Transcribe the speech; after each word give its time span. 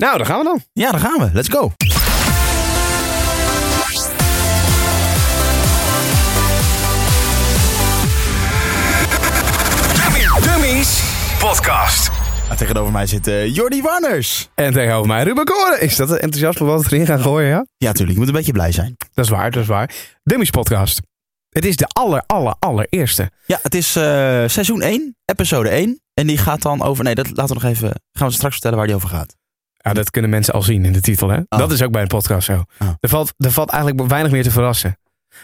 Nou, 0.00 0.16
daar 0.16 0.26
gaan 0.26 0.38
we 0.38 0.44
dan. 0.44 0.60
Ja, 0.72 0.90
daar 0.90 1.00
gaan 1.00 1.18
we. 1.18 1.30
Let's 1.32 1.48
go. 1.48 1.72
Dummies 10.42 11.02
Podcast. 11.38 12.10
Tegenover 12.56 12.92
mij 12.92 13.06
zit 13.06 13.28
uh, 13.28 13.54
Jordi 13.54 13.82
Warners. 13.82 14.48
En 14.54 14.72
tegenover 14.72 15.06
mij 15.06 15.22
Ruben 15.22 15.44
Koren. 15.44 15.80
Is 15.80 15.96
dat 15.96 16.10
enthousiasme 16.10 16.66
wat 16.66 16.82
we 16.82 16.94
erin 16.94 17.06
gaan 17.06 17.20
gooien, 17.20 17.48
ja? 17.48 17.66
Ja, 17.76 17.92
tuurlijk. 17.92 18.12
Je 18.12 18.18
moet 18.18 18.28
een 18.28 18.34
beetje 18.34 18.52
blij 18.52 18.72
zijn. 18.72 18.96
Dat 19.14 19.24
is 19.24 19.30
waar, 19.30 19.50
dat 19.50 19.62
is 19.62 19.68
waar. 19.68 19.90
Dummies 20.22 20.50
podcast. 20.50 21.00
Het 21.48 21.64
is 21.64 21.76
de 21.76 21.86
aller, 21.86 22.22
aller, 22.26 22.54
allereerste. 22.58 23.30
Ja, 23.46 23.58
het 23.62 23.74
is 23.74 23.96
uh, 23.96 24.02
seizoen 24.46 24.82
1, 24.82 25.16
episode 25.24 25.68
1. 25.68 26.00
En 26.14 26.26
die 26.26 26.38
gaat 26.38 26.62
dan 26.62 26.82
over... 26.82 27.04
Nee, 27.04 27.14
dat 27.14 27.26
laten 27.26 27.56
we 27.56 27.62
nog 27.62 27.72
even... 27.72 28.02
Gaan 28.12 28.28
we 28.28 28.34
straks 28.34 28.52
vertellen 28.52 28.76
waar 28.78 28.86
die 28.86 28.96
over 28.96 29.08
gaat. 29.08 29.38
Ja, 29.82 29.92
dat 29.92 30.10
kunnen 30.10 30.30
mensen 30.30 30.54
al 30.54 30.62
zien 30.62 30.84
in 30.84 30.92
de 30.92 31.00
titel, 31.00 31.28
hè? 31.28 31.36
Oh. 31.36 31.58
Dat 31.58 31.72
is 31.72 31.82
ook 31.82 31.92
bij 31.92 32.02
een 32.02 32.08
podcast 32.08 32.46
zo. 32.46 32.64
Oh. 32.78 32.88
Er, 33.00 33.08
valt, 33.08 33.34
er 33.36 33.50
valt 33.50 33.70
eigenlijk 33.70 34.08
weinig 34.08 34.32
meer 34.32 34.42
te 34.42 34.50
verrassen. 34.50 34.98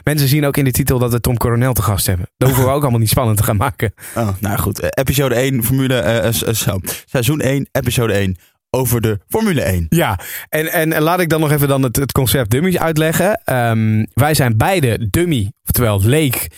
Mensen 0.04 0.28
zien 0.28 0.46
ook 0.46 0.56
in 0.56 0.64
de 0.64 0.70
titel 0.70 0.98
dat 0.98 1.12
we 1.12 1.20
Tom 1.20 1.36
Coronel 1.36 1.72
te 1.72 1.82
gast 1.82 2.06
hebben. 2.06 2.27
Dat 2.36 2.48
hoeven 2.48 2.66
we 2.66 2.72
ook 2.77 2.82
allemaal 2.82 3.00
niet 3.00 3.08
spannend 3.08 3.36
te 3.36 3.42
gaan 3.42 3.56
maken. 3.56 3.94
Oh, 4.14 4.28
nou 4.41 4.58
goed, 4.58 4.82
uh, 4.82 4.88
episode 4.91 5.34
1, 5.34 5.64
Formule, 5.64 6.22
uh, 6.24 6.52
zo. 6.52 6.80
seizoen 7.04 7.41
1, 7.41 7.68
episode 7.72 8.12
1, 8.12 8.36
over 8.70 9.00
de 9.00 9.18
Formule 9.28 9.62
1. 9.62 9.86
Ja, 9.88 10.18
en, 10.48 10.72
en 10.72 11.02
laat 11.02 11.20
ik 11.20 11.28
dan 11.28 11.41
nog 11.41 11.50
even 11.50 11.68
dan 11.68 11.82
het, 11.82 11.96
het 11.96 12.12
concept 12.12 12.50
dummies 12.50 12.78
uitleggen. 12.78 13.55
Um, 13.55 14.06
wij 14.14 14.34
zijn 14.34 14.56
beide 14.56 15.08
dummy, 15.10 15.52
oftewel 15.64 16.02
leek, 16.02 16.48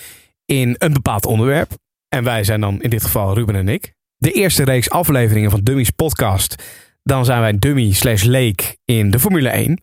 in 0.45 0.75
een 0.79 0.93
bepaald 0.93 1.27
onderwerp. 1.27 1.73
En 2.09 2.25
wij 2.25 2.45
zijn 2.45 2.61
dan 2.61 2.83
in 2.83 2.91
dit 2.91 3.05
geval 3.05 3.35
Ruben 3.35 3.55
en 3.55 3.69
ik. 3.69 3.93
De 4.17 4.33
eerste 4.33 4.65
reeks 4.65 4.91
afleveringen 4.91 5.51
van 5.51 5.61
Dummies 5.61 5.91
podcast. 5.91 6.63
Dan 7.09 7.25
zijn 7.25 7.41
wij 7.41 7.59
dummy 7.59 7.93
slash 7.93 8.23
leek 8.23 8.77
in 8.85 9.11
de 9.11 9.19
Formule 9.19 9.49
1. 9.49 9.83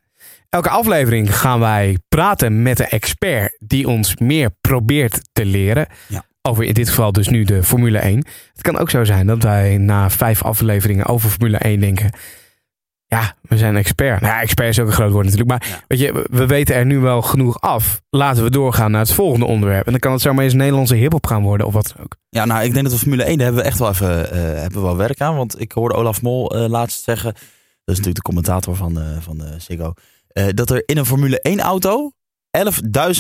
Elke 0.50 0.70
aflevering 0.70 1.38
gaan 1.38 1.60
wij 1.60 1.98
praten 2.10 2.62
met 2.62 2.80
een 2.80 2.88
expert 2.88 3.58
die 3.60 3.88
ons 3.88 4.16
meer 4.16 4.50
probeert 4.62 5.30
te 5.34 5.46
leren. 5.46 5.88
Ja. 6.08 6.26
Over 6.42 6.64
in 6.64 6.74
dit 6.74 6.90
geval 6.90 7.12
dus 7.12 7.28
nu 7.28 7.44
de 7.44 7.64
Formule 7.64 7.98
1. 7.98 8.18
Het 8.54 8.62
kan 8.62 8.78
ook 8.78 8.90
zo 8.90 9.04
zijn 9.04 9.28
dat 9.28 9.44
wij 9.44 9.78
na 9.78 10.10
vijf 10.10 10.44
afleveringen 10.44 11.06
over 11.06 11.30
Formule 11.30 11.58
1 11.58 11.80
denken. 11.80 12.12
Ja, 13.08 13.36
we 13.42 13.58
zijn 13.58 13.76
expert. 13.76 14.22
Nou 14.22 14.34
ja, 14.34 14.42
expert 14.42 14.70
is 14.70 14.80
ook 14.80 14.88
een 14.88 14.94
groot 14.94 15.12
woord 15.12 15.26
natuurlijk. 15.26 15.50
Maar 15.50 15.70
Ja. 15.70 15.84
weet 15.88 16.00
je, 16.00 16.26
we 16.32 16.46
weten 16.46 16.76
er 16.76 16.86
nu 16.86 17.00
wel 17.00 17.22
genoeg 17.22 17.62
af. 17.62 18.02
Laten 18.10 18.44
we 18.44 18.50
doorgaan 18.50 18.92
naar 18.92 19.02
het 19.02 19.12
volgende 19.14 19.46
onderwerp. 19.46 19.86
En 19.86 19.92
dan 19.92 20.00
kan 20.00 20.12
het 20.12 20.22
zomaar 20.22 20.44
eens 20.44 20.54
Nederlandse 20.54 20.96
hiphop 20.96 21.26
gaan 21.28 21.42
worden 21.44 21.68
of 21.68 21.74
wat 21.74 21.94
dan 21.96 22.06
ook. 22.06 22.16
Ja, 22.30 22.46
nou, 22.46 22.64
ik 22.64 22.72
denk 22.74 22.84
dat 22.84 22.94
de 22.94 23.00
Formule 23.00 23.24
1, 23.24 23.36
daar 23.38 23.46
hebben 23.46 23.64
we 23.64 23.70
echt 23.70 23.80
wel 23.80 23.90
even 23.90 24.20
uh, 24.26 24.30
hebben 24.42 24.80
we 24.80 24.86
wel 24.86 24.98
werk 24.98 25.22
aan. 25.22 25.36
Want 25.36 25.62
ik 25.62 25.72
hoorde 25.72 25.96
Olaf 25.96 26.22
Mol 26.22 26.56
uh, 26.56 26.66
laatst 26.70 27.04
zeggen, 27.04 27.34
dat 27.34 27.96
is 27.96 27.98
natuurlijk 27.98 28.16
de 28.16 28.22
commentator 28.22 28.76
van, 28.76 29.00
uh, 29.00 29.04
van 29.20 29.44
Ziggo, 29.58 29.94
dat 30.54 30.70
er 30.70 30.84
in 30.86 30.98
een 30.98 31.06
Formule 31.06 31.42
1 31.42 31.60
auto 31.60 32.12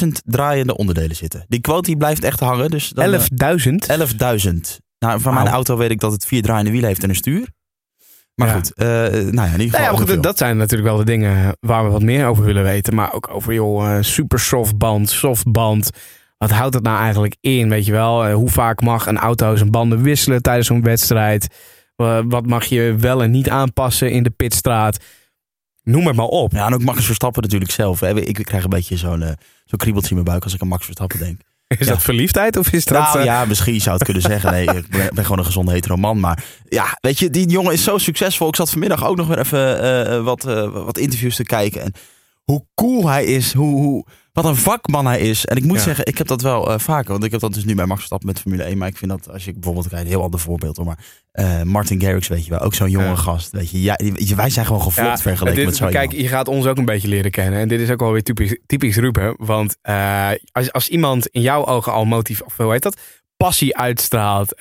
11.000 0.03 0.07
draaiende 0.23 0.77
onderdelen 0.77 1.15
zitten. 1.15 1.45
Die 1.47 1.61
quote 1.61 1.81
die 1.89 1.97
blijft 1.97 2.23
echt 2.23 2.39
hangen. 2.39 2.69
Dus 2.69 2.93
11.000? 2.95 2.95
11.000. 4.45 4.53
Nou, 4.99 5.21
van 5.21 5.33
mijn 5.33 5.47
auto 5.47 5.77
weet 5.77 5.91
ik 5.91 5.99
dat 5.99 6.11
het 6.11 6.25
vier 6.25 6.41
draaiende 6.41 6.71
wielen 6.71 6.87
heeft 6.89 7.03
en 7.03 7.09
een 7.09 7.15
stuur. 7.15 7.47
Maar 8.35 8.47
Ja. 8.47 8.53
goed, 8.53 8.71
uh, 8.75 8.87
nou 8.87 8.95
ja, 9.07 9.21
in 9.23 9.31
ieder 9.31 9.45
geval. 9.45 9.69
Nou 9.69 9.83
ja, 9.83 9.91
maar 9.91 10.07
goed, 10.07 10.23
dat 10.23 10.37
zijn 10.37 10.57
natuurlijk 10.57 10.89
wel 10.89 10.97
de 10.97 11.05
dingen 11.05 11.57
waar 11.59 11.83
we 11.85 11.89
wat 11.89 12.01
meer 12.01 12.27
over 12.27 12.43
willen 12.43 12.63
weten. 12.63 12.95
Maar 12.95 13.13
ook 13.13 13.29
over, 13.29 13.53
joh, 13.53 13.95
eh, 13.97 14.03
super 14.03 14.39
softband, 14.39 15.09
softband. 15.09 15.89
Wat 16.37 16.51
houdt 16.51 16.73
dat 16.73 16.83
nou 16.83 16.97
eigenlijk 16.99 17.35
in, 17.41 17.69
weet 17.69 17.85
je 17.85 17.91
wel? 17.91 18.25
Eh, 18.25 18.33
hoe 18.33 18.49
vaak 18.49 18.81
mag 18.81 19.05
een 19.07 19.17
auto 19.17 19.55
zijn 19.55 19.71
banden 19.71 20.01
wisselen 20.01 20.41
tijdens 20.41 20.67
zo'n 20.67 20.83
wedstrijd? 20.83 21.47
Eh, 21.95 22.19
wat 22.27 22.45
mag 22.45 22.65
je 22.65 22.95
wel 22.99 23.23
en 23.23 23.31
niet 23.31 23.49
aanpassen 23.49 24.11
in 24.11 24.23
de 24.23 24.29
pitstraat? 24.29 24.97
Noem 25.83 26.07
het 26.07 26.15
maar 26.15 26.25
op. 26.25 26.51
Ja, 26.51 26.65
en 26.65 26.73
ook 26.73 26.83
Max 26.83 27.05
Verstappen 27.05 27.41
natuurlijk 27.41 27.71
zelf. 27.71 27.99
Hè. 27.99 28.19
Ik 28.21 28.45
krijg 28.45 28.63
een 28.63 28.69
beetje 28.69 28.97
zo'n 28.97 29.19
zo'n 29.65 29.77
kriebeltje 29.79 30.09
in 30.09 30.15
mijn 30.15 30.27
buik 30.27 30.43
als 30.43 30.53
ik 30.53 30.61
aan 30.61 30.67
Max 30.67 30.85
Verstappen 30.85 31.19
denk. 31.19 31.41
Is 31.77 31.85
Ja. 31.87 31.93
dat 31.93 32.01
verliefdheid 32.03 32.57
of 32.57 32.71
is 32.71 32.85
dat... 32.85 33.03
nou 33.03 33.19
eh, 33.19 33.25
ja, 33.25 33.45
misschien 33.45 33.81
zou 33.81 33.95
het 33.95 34.03
kunnen 34.03 34.21
zeggen. 34.31 34.51
Nee, 34.51 34.67
ik 34.67 34.87
ben, 34.89 35.09
ben 35.13 35.23
gewoon 35.23 35.39
een 35.39 35.45
gezonde 35.45 35.71
hetero 35.71 35.95
man. 35.95 36.19
Maar 36.19 36.43
ja, 36.69 36.97
weet 37.01 37.19
je, 37.19 37.29
die 37.29 37.47
jongen 37.49 37.73
is 37.73 37.83
zo 37.83 37.97
succesvol. 37.97 38.47
Ik 38.47 38.55
zat 38.55 38.69
vanmiddag 38.69 39.05
ook 39.05 39.15
nog 39.17 39.27
weer 39.27 39.39
even 39.39 39.81
eh, 40.07 40.23
wat, 40.23 40.45
eh, 40.45 40.69
wat 40.71 40.97
interviews 40.97 41.35
te 41.35 41.43
kijken. 41.43 41.81
En 41.81 41.93
hoe 42.43 42.65
cool 42.75 43.09
hij 43.09 43.25
is. 43.25 43.53
Hoe, 43.53 43.81
hoe, 43.81 44.05
wat 44.35 44.45
een 44.45 44.55
vakman 44.55 45.05
hij 45.05 45.19
is. 45.19 45.45
En 45.45 45.57
ik 45.57 45.63
moet 45.63 45.77
Ja. 45.77 45.83
zeggen, 45.83 46.05
ik 46.05 46.17
heb 46.17 46.27
dat 46.27 46.41
wel 46.41 46.71
eh, 46.71 46.79
vaker. 46.79 47.11
Want 47.11 47.23
ik 47.23 47.31
heb 47.31 47.39
dat 47.39 47.53
dus 47.53 47.65
nu 47.65 47.75
bij 47.75 47.85
Max 47.85 47.97
Verstappen 47.97 48.27
met 48.27 48.39
Formule 48.39 48.63
1. 48.63 48.77
Maar 48.77 48.87
ik 48.87 48.97
vind 48.97 49.11
dat 49.11 49.29
als 49.29 49.45
je 49.45 49.53
bijvoorbeeld 49.53 49.87
kijkt, 49.87 50.03
een 50.05 50.11
heel 50.11 50.23
ander 50.23 50.39
voorbeeld. 50.39 50.77
hoor, 50.77 50.85
Maar 50.85 50.97
eh, 51.31 51.61
Martin 51.61 52.01
Garrix, 52.01 52.27
weet 52.27 52.43
je 52.45 52.49
wel. 52.49 52.59
Ook 52.59 52.73
zo'n 52.73 52.89
jonge 52.89 53.05
Ja. 53.05 53.15
gast. 53.15 53.51
Weet 53.51 53.69
je, 53.71 53.81
ja, 53.81 53.99
wij 54.35 54.49
zijn 54.49 54.65
gewoon 54.65 54.81
gevlokt 54.81 55.09
Ja, 55.09 55.17
vergeleken 55.17 55.57
dit- 55.59 55.65
met 55.65 55.75
zo'n 55.75 55.89
Kijk, 55.89 56.11
je 56.11 56.27
gaat 56.27 56.47
ons 56.47 56.65
ook 56.65 56.77
een 56.77 56.85
beetje 56.85 57.07
leren 57.07 57.31
kennen. 57.31 57.59
En 57.59 57.67
dit 57.67 57.79
is 57.79 57.89
ook 57.89 57.99
wel 57.99 58.11
weer 58.11 58.23
typisch, 58.23 58.57
typisch 58.65 58.95
Ruben. 58.95 59.33
Want 59.37 59.77
eh, 59.81 60.29
als, 60.51 60.71
als 60.71 60.87
iemand 60.89 61.27
in 61.27 61.41
jouw 61.41 61.65
ogen 61.65 61.91
al 61.91 62.05
motief, 62.05 62.41
of 62.41 62.57
hoe 62.57 62.71
heet 62.71 62.83
dat? 62.83 62.97
Passie 63.37 63.77
uitstraalt, 63.77 64.55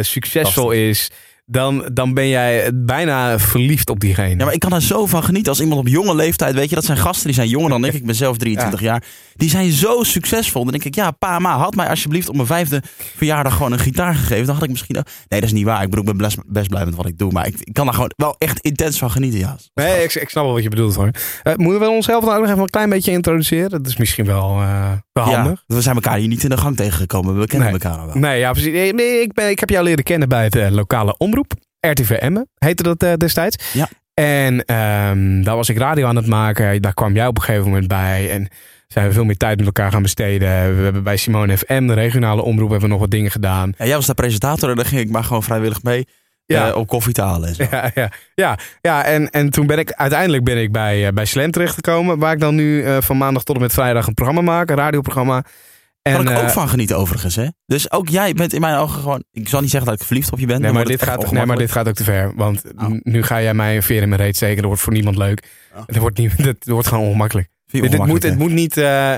succesvol 0.00 0.70
is. 0.70 1.10
Dan, 1.50 1.88
dan 1.92 2.14
ben 2.14 2.28
jij 2.28 2.70
bijna 2.74 3.38
verliefd 3.38 3.90
op 3.90 4.00
diegene. 4.00 4.36
Ja, 4.38 4.44
maar 4.44 4.54
ik 4.54 4.60
kan 4.60 4.72
er 4.72 4.82
zo 4.82 5.06
van 5.06 5.24
genieten 5.24 5.50
als 5.50 5.60
iemand 5.60 5.80
op 5.80 5.88
jonge 5.88 6.14
leeftijd, 6.14 6.54
weet 6.54 6.68
je, 6.68 6.74
dat 6.74 6.84
zijn 6.84 6.98
gasten 6.98 7.26
die 7.26 7.34
zijn 7.34 7.48
jonger 7.48 7.70
dan 7.70 7.84
ik. 7.84 7.92
Ik 7.94 8.06
ben 8.06 8.14
zelf 8.14 8.36
23 8.48 8.80
jaar. 8.80 9.02
Die 9.34 9.50
zijn 9.50 9.70
zo 9.70 10.02
succesvol. 10.02 10.62
Dan 10.62 10.72
denk 10.72 10.84
ik, 10.84 10.94
ja, 10.94 11.10
pa, 11.10 11.38
ma, 11.38 11.56
had 11.56 11.74
mij 11.74 11.88
alsjeblieft 11.88 12.28
op 12.28 12.34
mijn 12.34 12.46
vijfde 12.46 12.82
verjaardag 13.16 13.56
gewoon 13.56 13.72
een 13.72 13.78
gitaar 13.78 14.14
gegeven. 14.14 14.46
Dan 14.46 14.54
had 14.54 14.64
ik 14.64 14.70
misschien 14.70 14.98
ook... 14.98 15.04
Nee, 15.28 15.40
dat 15.40 15.48
is 15.48 15.54
niet 15.54 15.64
waar. 15.64 15.82
Ik 15.82 15.90
bedoel, 15.90 16.04
ik 16.04 16.10
ben 16.16 16.26
best, 16.26 16.36
best 16.46 16.68
blij 16.68 16.84
met 16.84 16.94
wat 16.94 17.06
ik 17.06 17.18
doe. 17.18 17.32
Maar 17.32 17.46
ik, 17.46 17.54
ik 17.60 17.72
kan 17.72 17.84
daar 17.84 17.94
gewoon 17.94 18.12
wel 18.16 18.34
echt 18.38 18.58
intens 18.60 18.98
van 18.98 19.10
genieten, 19.10 19.38
ja. 19.38 19.56
Nee, 19.74 20.02
ik, 20.04 20.14
ik 20.14 20.28
snap 20.28 20.44
wel 20.44 20.52
wat 20.52 20.62
je 20.62 20.68
bedoelt 20.68 20.94
hoor. 20.94 21.10
Eh, 21.42 21.54
moeten 21.54 21.80
we 21.80 21.88
onszelf 21.88 22.24
nou 22.24 22.40
nog 22.40 22.48
even 22.50 22.60
een 22.62 22.68
klein 22.70 22.88
beetje 22.90 23.12
introduceren? 23.12 23.70
Dat 23.70 23.86
is 23.86 23.96
misschien 23.96 24.24
wel, 24.26 24.60
eh, 24.60 24.90
wel 25.12 25.28
Ja, 25.30 25.34
handig. 25.42 25.62
we 25.66 25.80
zijn 25.82 25.94
elkaar 25.94 26.16
hier 26.18 26.28
niet 26.28 26.42
in 26.42 26.50
de 26.50 26.56
gang 26.56 26.76
tegengekomen. 26.76 27.38
We 27.38 27.46
kennen 27.46 27.72
Nee. 27.72 27.80
elkaar 27.80 27.98
al 27.98 28.06
wel. 28.06 28.16
Nee, 28.16 28.38
ja, 28.38 28.52
precies. 28.52 28.72
Nee, 28.72 28.92
nee, 28.94 29.20
Ik, 29.20 29.32
ben, 29.32 29.50
ik 29.50 29.60
heb 29.60 29.70
jou 29.70 29.84
leren 29.84 30.04
kennen 30.04 30.28
bij 30.28 30.44
het 30.44 30.56
eh, 30.56 30.70
lokale 30.70 31.16
omroep. 31.16 31.37
RTV 31.80 32.10
Emmen 32.10 32.48
heette 32.58 32.82
dat 32.82 33.02
eh, 33.02 33.12
destijds. 33.14 33.72
Ja. 33.72 33.88
En 34.14 34.64
ehm, 34.64 35.42
daar 35.42 35.56
was 35.56 35.68
ik 35.68 35.78
radio 35.78 36.06
aan 36.06 36.16
het 36.16 36.26
maken. 36.26 36.82
Daar 36.82 36.94
kwam 36.94 37.14
jij 37.14 37.26
op 37.26 37.36
een 37.36 37.42
gegeven 37.42 37.66
moment 37.66 37.88
bij. 37.88 38.30
En 38.30 38.48
zijn 38.88 39.06
we 39.06 39.12
veel 39.12 39.24
meer 39.24 39.36
tijd 39.36 39.56
met 39.56 39.66
elkaar 39.66 39.92
gaan 39.92 40.02
besteden. 40.02 40.76
We 40.76 40.82
hebben 40.82 41.02
bij 41.02 41.16
Simone 41.16 41.58
FM, 41.58 41.86
de 41.86 41.92
regionale 41.92 42.42
omroep, 42.42 42.70
hebben 42.70 42.86
we 42.88 42.92
nog 42.92 43.02
wat 43.02 43.10
dingen 43.10 43.30
gedaan. 43.30 43.72
Ja, 43.78 43.84
jij 43.86 43.94
was 43.94 44.06
de 44.06 44.14
presentator 44.14 44.70
en 44.70 44.76
dan 44.76 44.84
ging 44.84 45.00
ik 45.00 45.10
maar 45.10 45.24
gewoon 45.24 45.42
vrijwillig 45.42 45.82
mee 45.82 46.06
Ja. 46.44 46.68
eh, 46.68 46.76
om 46.76 46.86
koffie 46.86 47.12
te 47.12 47.22
halen 47.22 47.48
en 47.48 47.54
zo. 47.54 47.66
Ja, 47.70 47.90
ja, 47.94 48.10
ja, 48.34 48.58
ja 48.80 49.04
en, 49.04 49.30
en 49.30 49.50
toen 49.50 49.66
ben 49.66 49.78
ik 49.78 49.92
uiteindelijk 49.92 50.44
ben 50.44 50.58
ik 50.62 50.72
bij, 50.72 51.06
eh, 51.06 51.12
bij 51.12 51.24
Slam 51.24 51.50
terechtgekomen. 51.50 52.18
Waar 52.18 52.32
ik 52.32 52.40
dan 52.40 52.54
nu 52.54 52.84
van 53.02 53.16
maandag 53.18 53.42
tot 53.44 53.56
en 53.56 53.62
met 53.62 53.72
vrijdag 53.72 54.06
een 54.06 54.14
programma 54.14 54.40
maak, 54.40 54.70
een 54.70 54.76
radioprogramma. 54.76 55.44
En, 56.14 56.20
ik 56.20 56.28
ook 56.28 56.42
eh, 56.44 56.48
van 56.48 56.68
genieten 56.68 56.96
overigens, 56.96 57.36
hè? 57.36 57.46
Dus 57.66 57.90
ook 57.90 58.08
jij 58.08 58.32
bent 58.32 58.52
in 58.52 58.60
mijn 58.60 58.76
ogen 58.76 59.00
gewoon... 59.00 59.24
Ik 59.32 59.48
zal 59.48 59.60
niet 59.60 59.70
zeggen 59.70 59.90
dat 59.90 60.00
ik 60.00 60.06
verliefd 60.06 60.32
op 60.32 60.38
je 60.38 60.46
ben. 60.46 60.60
Nee 60.60 60.72
maar, 60.72 60.84
dit 60.84 61.02
gaat, 61.02 61.30
nee, 61.30 61.46
maar 61.46 61.56
dit 61.56 61.70
gaat 61.72 61.88
ook 61.88 61.94
te 61.94 62.04
ver. 62.04 62.32
Want 62.36 62.62
Oh. 62.76 62.90
nu 63.02 63.22
ga 63.22 63.42
jij 63.42 63.54
mij 63.54 63.76
een 63.76 63.82
veer 63.82 64.02
in 64.02 64.08
mijn 64.08 64.20
reet 64.20 64.36
steken. 64.36 64.56
Dat 64.56 64.64
wordt 64.64 64.80
voor 64.80 64.92
niemand 64.92 65.16
leuk. 65.16 65.48
Oh. 65.74 65.82
Dat, 65.86 65.96
wordt 65.96 66.18
niet, 66.18 66.44
dat 66.44 66.56
wordt 66.64 66.88
gewoon 66.88 67.04
ongemakkelijk. 67.04 67.48
Dit, 67.66 67.90
dit 67.90 68.06
moet, 68.06 68.36
moet 68.38 68.52
niet... 68.52 68.76
eh, 68.76 69.14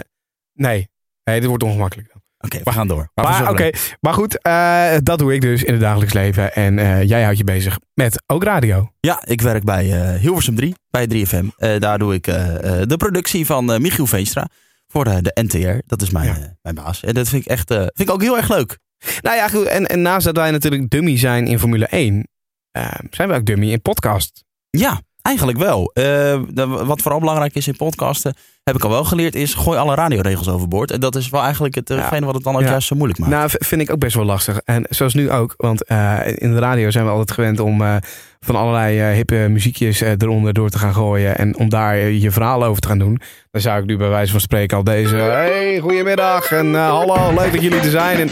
nee. 0.54 0.88
nee, 1.24 1.40
dit 1.40 1.48
wordt 1.48 1.62
ongemakkelijk. 1.62 2.12
Oké, 2.38 2.60
we 2.64 2.72
gaan 2.72 2.88
door. 2.88 3.10
Maar, 3.14 3.24
Maar, 3.24 3.50
oké, 3.50 3.70
maar 4.00 4.14
goed, 4.14 4.42
eh, 4.42 4.92
dat 5.02 5.18
doe 5.18 5.34
ik 5.34 5.40
dus 5.40 5.62
in 5.62 5.72
het 5.72 5.82
dagelijks 5.82 6.12
leven. 6.12 6.54
En 6.54 7.06
jij 7.06 7.22
houdt 7.22 7.38
je 7.38 7.44
bezig 7.44 7.78
met 7.94 8.22
ook 8.26 8.44
radio. 8.44 8.90
Ja, 9.00 9.22
ik 9.26 9.40
werk 9.40 9.64
bij 9.64 9.84
Hilversum 10.20 10.54
3, 10.54 10.74
bij 10.90 11.06
3FM. 11.06 11.44
Eh, 11.56 11.78
daar 11.80 11.98
doe 11.98 12.14
ik 12.14 12.24
de 12.24 12.94
productie 12.96 13.46
van 13.46 13.64
Michiel 13.64 14.06
Veenstra 14.06 14.48
voor 14.92 15.06
eh, 15.06 15.16
de 15.20 15.30
NTR. 15.42 15.78
Dat 15.86 16.02
is 16.02 16.10
mijn, 16.10 16.26
Ja. 16.26 16.36
eh, 16.38 16.48
mijn 16.62 16.74
baas. 16.74 17.02
En 17.02 17.14
dat 17.14 17.28
vind 17.28 17.44
ik 17.44 17.50
echt 17.50 17.70
eh, 17.70 17.78
vind 17.78 18.00
ik 18.08 18.10
ook 18.10 18.22
heel 18.22 18.36
erg 18.36 18.48
leuk. 18.48 18.78
Nou 19.20 19.36
ja, 19.36 19.48
goed. 19.48 19.66
En, 19.66 19.86
en 19.86 20.02
naast 20.02 20.24
dat 20.26 20.36
wij 20.36 20.50
natuurlijk 20.50 20.90
dummy 20.90 21.18
zijn 21.18 21.46
in 21.46 21.58
Formule 21.58 21.86
1... 21.86 22.28
eh, 22.70 22.92
zijn 23.10 23.28
we 23.28 23.34
ook 23.34 23.44
dummy 23.46 23.70
in 23.72 23.82
podcast. 23.82 24.44
Ja, 24.70 25.00
eigenlijk 25.22 25.58
wel. 25.58 25.90
Eh, 25.94 26.04
de- 26.48 26.66
wat 26.84 27.02
vooral 27.02 27.20
belangrijk 27.20 27.54
is 27.54 27.68
in 27.68 27.76
podcasten, 27.76 28.34
heb 28.62 28.74
ik 28.74 28.84
al 28.84 28.90
wel 28.90 29.04
geleerd, 29.04 29.34
is 29.34 29.54
gooi 29.54 29.78
alle 29.78 29.94
radioregels 29.94 30.48
overboord. 30.48 30.90
En 30.90 31.00
dat 31.00 31.16
is 31.16 31.28
wel 31.30 31.42
eigenlijk 31.42 31.74
hetgene 31.74 32.20
Ja. 32.20 32.24
wat 32.24 32.34
het 32.34 32.42
dan 32.44 32.54
ook 32.54 32.60
Ja. 32.60 32.68
juist 32.68 32.86
zo 32.88 32.96
moeilijk 32.96 33.18
maakt. 33.20 33.32
Nou, 33.32 33.48
vind 33.52 33.80
ik 33.80 33.90
ook 33.90 33.98
best 33.98 34.14
wel 34.16 34.24
lastig. 34.24 34.60
En 34.64 34.86
zoals 34.88 35.14
nu 35.14 35.30
ook. 35.30 35.54
Want 35.56 35.84
eh, 35.84 36.18
in 36.24 36.52
de 36.52 36.58
radio 36.58 36.90
zijn 36.90 37.04
we 37.04 37.10
altijd 37.10 37.30
gewend 37.30 37.60
om 37.60 37.82
eh, 37.82 37.96
van 38.40 38.56
allerlei 38.56 39.00
eh, 39.00 39.14
hippe 39.14 39.34
muziekjes 39.50 40.00
eh, 40.00 40.10
eronder 40.18 40.52
door 40.52 40.68
te 40.70 40.78
gaan 40.78 40.94
gooien. 40.94 41.38
En 41.38 41.58
om 41.58 41.68
daar 41.68 41.94
eh, 41.94 42.22
je 42.22 42.30
verhaal 42.30 42.64
over 42.64 42.80
te 42.82 42.88
gaan 42.88 42.98
doen. 42.98 43.20
Dan 43.50 43.60
zou 43.60 43.80
ik 43.80 43.86
nu 43.86 43.96
bij 43.96 44.08
wijze 44.08 44.30
van 44.32 44.40
spreken 44.40 44.76
al 44.76 44.84
deze... 44.84 45.16
Hey, 45.16 45.78
goedemiddag 45.82 46.52
en 46.52 46.74
eh, 46.74 46.88
hallo, 46.88 47.34
leuk 47.34 47.52
dat 47.52 47.62
jullie 47.62 47.80
er 47.80 47.90
zijn. 47.90 48.18
En 48.20 48.30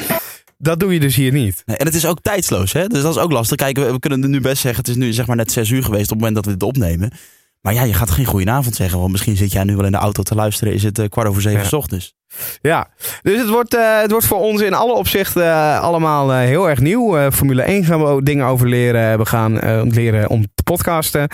dat 0.58 0.80
doe 0.80 0.92
je 0.92 1.00
dus 1.00 1.16
hier 1.16 1.32
niet. 1.32 1.62
Nee, 1.66 1.76
en 1.76 1.86
het 1.86 1.94
is 1.94 2.06
ook 2.06 2.20
tijdsloos, 2.22 2.72
hè? 2.72 2.86
dus 2.86 3.02
dat 3.02 3.16
is 3.16 3.20
ook 3.22 3.32
lastig. 3.32 3.56
Kijk, 3.56 3.76
we, 3.76 3.92
we 3.92 3.98
kunnen 3.98 4.30
nu 4.30 4.40
best 4.40 4.60
zeggen, 4.62 4.80
het 4.80 4.90
is 4.90 4.96
nu 4.96 5.12
zeg 5.12 5.26
maar 5.26 5.36
net 5.36 5.52
zes 5.52 5.70
uur 5.70 5.82
geweest 5.82 6.04
op 6.04 6.08
het 6.10 6.18
moment 6.18 6.34
dat 6.34 6.44
we 6.44 6.50
dit 6.52 6.62
opnemen. 6.62 7.12
Maar 7.60 7.74
ja, 7.74 7.82
je 7.82 7.94
gaat 7.94 8.10
geen 8.10 8.24
goedenavond 8.24 8.74
zeggen, 8.74 8.98
want 8.98 9.10
misschien 9.12 9.36
zit 9.36 9.52
jij 9.52 9.64
nu 9.64 9.76
wel 9.76 9.84
in 9.84 9.92
de 9.92 9.98
auto 9.98 10.22
te 10.22 10.34
luisteren. 10.34 10.72
Is 10.74 10.82
het 10.82 10.98
eh, 10.98 11.08
kwart 11.08 11.28
over 11.28 11.42
zeven 11.42 11.60
Ja. 11.60 11.66
s 11.66 11.72
ochtends? 11.72 12.14
Ja, 12.60 12.88
dus 13.22 13.38
het 13.40 13.48
wordt, 13.48 13.74
eh, 13.74 14.00
het 14.00 14.10
wordt 14.10 14.26
voor 14.26 14.38
ons 14.40 14.60
in 14.60 14.74
alle 14.74 14.92
opzichten 14.92 15.42
eh, 15.44 15.80
allemaal 15.80 16.32
eh, 16.32 16.38
heel 16.38 16.68
erg 16.68 16.80
nieuw. 16.80 17.16
Eh, 17.16 17.30
Formule 17.32 17.62
1 17.62 17.84
gaan 17.84 17.98
we 18.00 18.06
ook 18.06 18.24
dingen 18.24 18.46
over 18.46 18.68
leren. 18.68 19.18
We 19.18 19.26
gaan 19.26 19.60
eh, 19.60 19.82
leren 19.84 20.28
om 20.28 20.42
te 20.54 20.62
podcasten. 20.62 21.28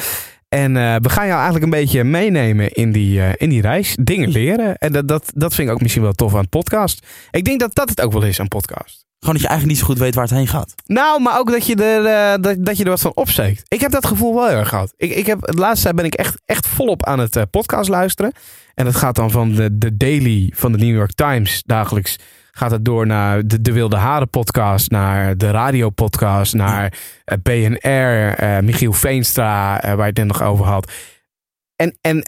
En 0.49 0.77
eh, 0.77 0.95
we 1.01 1.09
gaan 1.09 1.27
jou 1.27 1.37
eigenlijk 1.41 1.65
een 1.65 1.81
beetje 1.81 2.05
meenemen 2.05 2.71
in 2.73 2.93
die, 2.93 3.21
eh, 3.21 3.33
in 3.37 3.49
die 3.49 3.61
reis. 3.61 3.97
Dingen 4.03 4.29
leren. 4.29 4.77
En 4.79 4.93
dat, 4.93 5.09
dat, 5.09 5.31
dat 5.35 5.55
vind 5.55 5.69
ik 5.69 5.75
ook 5.75 5.81
misschien 5.81 6.03
wel 6.03 6.13
tof 6.13 6.33
aan 6.35 6.41
het 6.41 6.49
podcast. 6.49 7.07
Ik 7.31 7.45
denk 7.45 7.61
dat 7.61 7.75
dat 7.75 7.89
het 7.89 8.01
ook 8.01 8.13
wel 8.13 8.23
is 8.23 8.41
aan 8.41 8.49
podcast. 8.49 9.05
Gewoon 9.25 9.41
dat 9.41 9.51
je 9.51 9.55
eigenlijk 9.55 9.79
niet 9.79 9.89
zo 9.89 9.95
goed 9.95 10.05
weet 10.05 10.15
waar 10.15 10.25
het 10.25 10.35
heen 10.35 10.49
gaat. 10.49 10.75
Nou, 10.87 11.21
maar 11.23 11.39
ook 11.39 11.51
dat 11.51 11.67
je 11.67 11.75
er, 11.75 12.05
eh, 12.05 12.43
dat, 12.43 12.65
dat 12.65 12.77
je 12.77 12.85
er 12.85 12.91
wat 12.91 13.01
van 13.01 13.15
opsteekt. 13.15 13.63
Ik 13.69 13.81
heb 13.81 13.91
dat 13.91 14.07
gevoel 14.07 14.35
wel 14.35 14.49
heel 14.49 14.57
erg 14.57 14.69
gehad. 14.69 14.95
Ik, 14.97 15.11
ik 15.11 15.27
heb, 15.27 15.41
de 15.41 15.53
laatste 15.53 15.83
tijd 15.83 15.97
ben 15.97 16.05
ik 16.05 16.15
echt, 16.15 16.41
echt 16.47 16.67
volop 16.67 17.07
aan 17.07 17.19
het 17.19 17.37
eh, 17.37 17.43
podcast 17.51 17.89
luisteren. 17.89 18.33
En 18.75 18.85
dat 18.85 18.95
gaat 18.95 19.15
dan 19.15 19.31
van 19.31 19.53
de, 19.53 19.79
de 19.79 19.97
Daily 19.97 20.53
van 20.55 20.73
de 20.73 20.79
New 20.79 20.95
York 20.95 21.13
Times 21.13 21.63
dagelijks. 21.67 22.19
Gaat 22.53 22.71
het 22.71 22.85
door 22.85 23.07
naar 23.07 23.47
de, 23.47 23.61
de 23.61 23.73
Wilde 23.73 23.97
Haren 23.97 24.31
podcast, 24.31 24.91
naar 24.91 25.37
de 25.37 25.51
radio 25.51 25.91
podcast, 25.91 26.55
naar 26.55 26.99
BNR, 27.43 28.35
eh, 28.35 28.59
Michiel 28.59 28.93
Veenstra, 28.93 29.81
waar 29.83 29.97
je 29.97 30.03
het 30.03 30.17
net 30.17 30.27
nog 30.27 30.43
over 30.43 30.65
had. 30.65 30.93
En, 31.77 31.99
en 32.01 32.25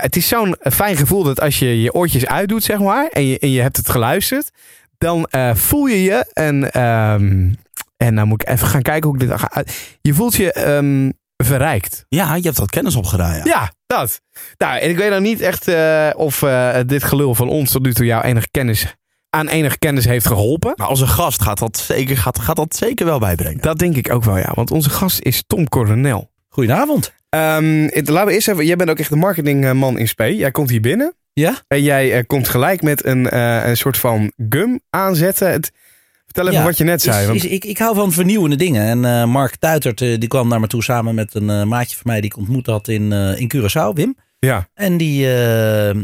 het 0.00 0.16
is 0.16 0.28
zo'n 0.28 0.56
fijn 0.60 0.96
gevoel 0.96 1.22
dat 1.22 1.40
als 1.40 1.58
je 1.58 1.82
je 1.82 1.94
oortjes 1.94 2.26
uitdoet, 2.26 2.64
zeg 2.64 2.78
maar, 2.78 3.08
en 3.08 3.26
je, 3.26 3.38
en 3.38 3.50
je 3.50 3.60
hebt 3.60 3.76
het 3.76 3.88
geluisterd, 3.88 4.50
dan 4.98 5.24
eh, 5.24 5.54
voel 5.54 5.86
je 5.86 6.02
je 6.02 6.30
en, 6.32 6.72
ehm, 6.72 7.52
en 7.96 8.14
dan 8.14 8.28
moet 8.28 8.42
ik 8.42 8.48
even 8.48 8.66
gaan 8.66 8.82
kijken 8.82 9.10
hoe 9.10 9.20
ik 9.20 9.28
dit 9.28 9.40
ga 9.40 9.50
uit. 9.52 9.96
Je 10.00 10.14
voelt 10.14 10.34
je 10.34 10.52
ehm, 10.52 11.10
verrijkt. 11.44 12.04
Ja, 12.08 12.34
je 12.34 12.42
hebt 12.42 12.58
wat 12.58 12.70
kennis 12.70 12.96
opgedaan. 12.96 13.34
Ja. 13.34 13.42
Ja, 13.44 13.72
dat. 13.86 14.20
Nou, 14.56 14.78
en 14.78 14.90
ik 14.90 14.96
weet 14.96 15.10
dan 15.10 15.22
niet 15.22 15.40
echt 15.40 15.68
eh, 15.68 16.10
of 16.16 16.42
eh, 16.42 16.78
dit 16.86 17.04
gelul 17.04 17.34
van 17.34 17.48
ons 17.48 17.70
tot 17.70 17.82
nu 17.82 17.94
toe 17.94 18.06
jou 18.06 18.24
enige 18.24 18.48
kennis 18.50 18.96
aan 19.30 19.48
enige 19.48 19.78
kennis 19.78 20.04
heeft 20.04 20.26
geholpen. 20.26 20.72
Maar 20.76 20.86
als 20.86 21.00
een 21.00 21.08
gast 21.08 21.42
gaat 21.42 21.58
dat 21.58 21.76
zeker, 21.76 22.16
gaat, 22.16 22.38
gaat 22.38 22.56
dat 22.56 22.76
zeker 22.76 23.06
wel 23.06 23.18
bijbrengen. 23.18 23.60
Dat 23.60 23.78
denk 23.78 23.96
ik 23.96 24.12
ook 24.12 24.24
wel, 24.24 24.36
ja. 24.38 24.52
Want 24.54 24.70
onze 24.70 24.90
gast 24.90 25.20
is 25.20 25.42
Tom 25.46 25.68
Coronel. 25.68 26.30
Goedenavond. 26.48 27.12
Ehm, 27.28 27.82
laten 27.92 28.26
we 28.26 28.32
eerst 28.32 28.48
even. 28.48 28.66
Jij 28.66 28.76
bent 28.76 28.90
ook 28.90 28.98
echt 28.98 29.10
de 29.10 29.16
marketingman 29.16 29.98
in 29.98 30.08
Spee. 30.08 30.36
Jij 30.36 30.50
komt 30.50 30.70
hier 30.70 30.80
binnen. 30.80 31.14
Ja? 31.38 31.62
En 31.68 31.82
jij 31.82 32.12
eh, 32.18 32.22
komt 32.26 32.48
gelijk 32.48 32.82
met 32.82 33.04
een, 33.04 33.28
eh, 33.30 33.66
een 33.66 33.76
soort 33.76 33.96
van 33.98 34.32
gum 34.48 34.80
aanzetten. 34.90 35.50
Het, 35.50 35.72
vertel 36.24 36.46
even 36.46 36.58
Ja, 36.58 36.64
wat 36.64 36.78
je 36.78 36.84
net 36.84 37.02
zei. 37.02 37.20
Is- 37.20 37.26
want- 37.26 37.44
is- 37.44 37.50
ik, 37.50 37.64
ik 37.64 37.78
hou 37.78 37.94
van 37.94 38.12
vernieuwende 38.12 38.56
dingen. 38.56 38.82
En 38.82 39.04
eh, 39.04 39.24
Mark 39.30 39.56
Tuitert 39.56 39.98
die 39.98 40.26
kwam 40.26 40.48
naar 40.48 40.60
me 40.60 40.66
toe 40.66 40.82
samen 40.82 41.14
met 41.14 41.34
een 41.34 41.68
maatje 41.68 41.96
van 41.96 42.04
mij 42.06 42.20
die 42.20 42.30
ik 42.30 42.36
ontmoet 42.36 42.66
had 42.66 42.88
in, 42.88 43.12
in 43.12 43.52
Curaçao, 43.56 43.92
Wim. 43.94 44.16
ja, 44.38 44.68
En 44.74 44.96
die, 44.96 45.20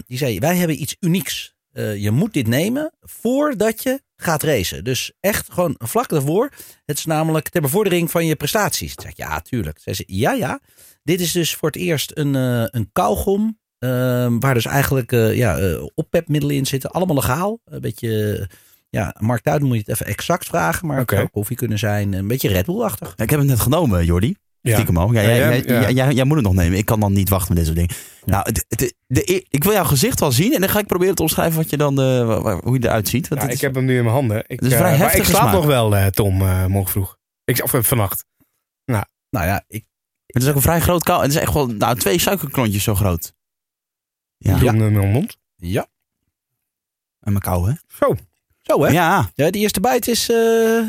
die 0.07 0.19
zei, 0.19 0.39
wij 0.39 0.57
hebben 0.57 0.81
iets 0.83 0.97
unieks. 1.01 1.55
Je 1.97 2.11
moet 2.11 2.33
dit 2.33 2.47
nemen 2.47 2.93
voordat 3.01 3.83
je 3.83 4.01
gaat 4.17 4.43
racen. 4.43 4.85
Dus 4.85 5.13
echt 5.21 5.53
gewoon 5.53 5.75
vlak 5.79 6.09
daarvoor. 6.09 6.51
Het 6.85 6.99
is 6.99 7.05
namelijk 7.05 7.49
ter 7.49 7.61
bevordering 7.61 8.11
van 8.11 8.27
je 8.27 8.37
prestaties. 8.37 8.95
Toen 8.95 9.03
zeg 9.03 9.11
ik, 9.11 9.17
ja, 9.17 9.41
tuurlijk. 9.41 9.79
Zei 9.83 9.97
ze, 9.97 10.05
ja, 10.07 10.33
ja. 10.33 10.61
Dit 11.03 11.21
is 11.21 11.33
dus 11.33 11.55
voor 11.55 11.69
het 11.69 11.79
eerst 11.79 12.11
een, 12.15 12.35
eh, 12.37 12.65
een 12.67 12.89
kauwgom. 12.93 13.59
Eh, 13.79 14.27
waar 14.39 14.55
dus 14.55 14.67
eigenlijk 14.67 15.13
eh 15.13 15.37
ja, 15.37 15.59
eh, 15.59 15.85
oppepmiddelen 15.95 16.57
in 16.57 16.67
zitten. 16.67 16.91
Allemaal 16.91 17.17
legaal. 17.17 17.59
Een 17.65 17.81
beetje... 17.81 18.49
ja, 18.91 19.15
Mark 19.19 19.43
Tuiten 19.43 19.67
moet 19.69 19.77
je 19.77 19.83
het 19.87 19.93
even 20.01 20.07
exact 20.07 20.47
vragen. 20.47 20.87
Maar 20.87 20.99
het 20.99 21.11
zou 21.11 21.29
koffie 21.29 21.57
kunnen 21.57 21.79
zijn. 21.79 22.13
Een 22.13 22.29
beetje 22.29 22.49
Red 22.49 22.67
Bull-achtig. 22.67 23.13
Ja, 23.17 23.23
ik 23.25 23.31
heb 23.31 23.39
hem 23.39 23.49
net 23.49 23.61
genomen, 23.61 24.05
Jordi. 24.05 24.35
ja. 24.61 24.73
Stiekem 24.73 24.97
al. 24.97 25.13
Ja, 25.13 25.21
Ja, 25.21 25.27
jij, 25.29 25.39
ja, 25.39 25.49
jij, 25.49 25.63
ja. 25.67 25.81
jij- 25.81 25.93
jij- 25.93 26.13
jij 26.13 26.25
moet 26.25 26.37
het 26.37 26.45
nog 26.47 26.55
nemen. 26.55 26.79
Ik 26.79 26.85
kan 26.85 27.01
dan 27.01 27.13
niet 27.13 27.29
wachten 27.29 27.55
met 27.55 27.65
dit 27.65 27.75
soort 27.75 27.89
dingen. 27.89 28.03
Nou, 28.25 28.43
het, 28.49 28.65
het- 28.69 28.95
de, 29.07 29.45
ik 29.49 29.65
wil 29.65 29.73
jouw 29.73 29.85
gezicht 29.85 30.21
wel 30.21 30.33
zien. 30.33 30.55
En 30.55 30.61
dan 30.61 30.69
ga 30.69 30.79
ik 30.79 30.87
proberen 30.87 31.15
te 31.15 31.23
omschrijven 31.23 31.57
wat 31.57 31.71
je 31.71 31.77
dan, 31.77 32.01
eh, 32.01 32.59
hoe 32.63 32.79
je 32.81 32.85
eruit 32.87 33.09
ziet. 33.09 33.29
Want 33.29 33.41
Ja, 33.41 33.47
het 33.47 33.57
ik 33.57 33.61
is- 33.61 33.67
heb 33.67 33.75
hem 33.75 33.85
nu 33.85 33.97
in 33.97 34.03
mijn 34.03 34.15
handen. 34.15 34.45
Ik, 34.47 34.61
is 34.61 34.69
eh, 34.73 34.77
vrij 34.79 34.91
maar 34.91 34.99
heftige 34.99 35.31
ik 35.31 35.37
slaap 35.37 35.53
nog 35.53 35.67
wel, 35.67 36.11
Tom, 36.11 36.41
eh, 36.41 36.67
morgen 36.67 36.91
vroeg. 36.91 37.17
Ik, 37.45 37.63
of 37.63 37.75
vannacht. 37.87 38.25
Nou 39.31 39.47
ja, 39.47 39.65
ik, 39.69 39.85
het 40.27 40.43
is 40.43 40.49
ook 40.49 40.55
een 40.55 40.61
vrij 40.63 40.81
groot 40.81 41.03
kou. 41.03 41.23
Het 41.23 41.31
is 41.31 41.37
echt 41.37 41.53
wel 41.55 41.67
nou, 41.67 41.99
twee 41.99 42.19
suikerklontjes 42.19 42.83
zo 42.83 42.95
groot. 42.95 43.33
Ja, 44.39 44.61
in 44.61 44.77
mijn 44.93 45.11
mond. 45.13 45.37
ja. 45.57 45.87
en 47.21 47.33
mijn 47.33 47.45
kou, 47.45 47.69
hè? 47.71 47.75
Zo, 47.99 48.15
Zo 48.63 48.83
hè? 48.85 48.91
Ja, 48.93 49.31
Ja, 49.35 49.51
die 49.51 49.61
eerste 49.63 49.81
bijt 49.81 50.09
is, 50.09 50.31
eh 50.31 50.37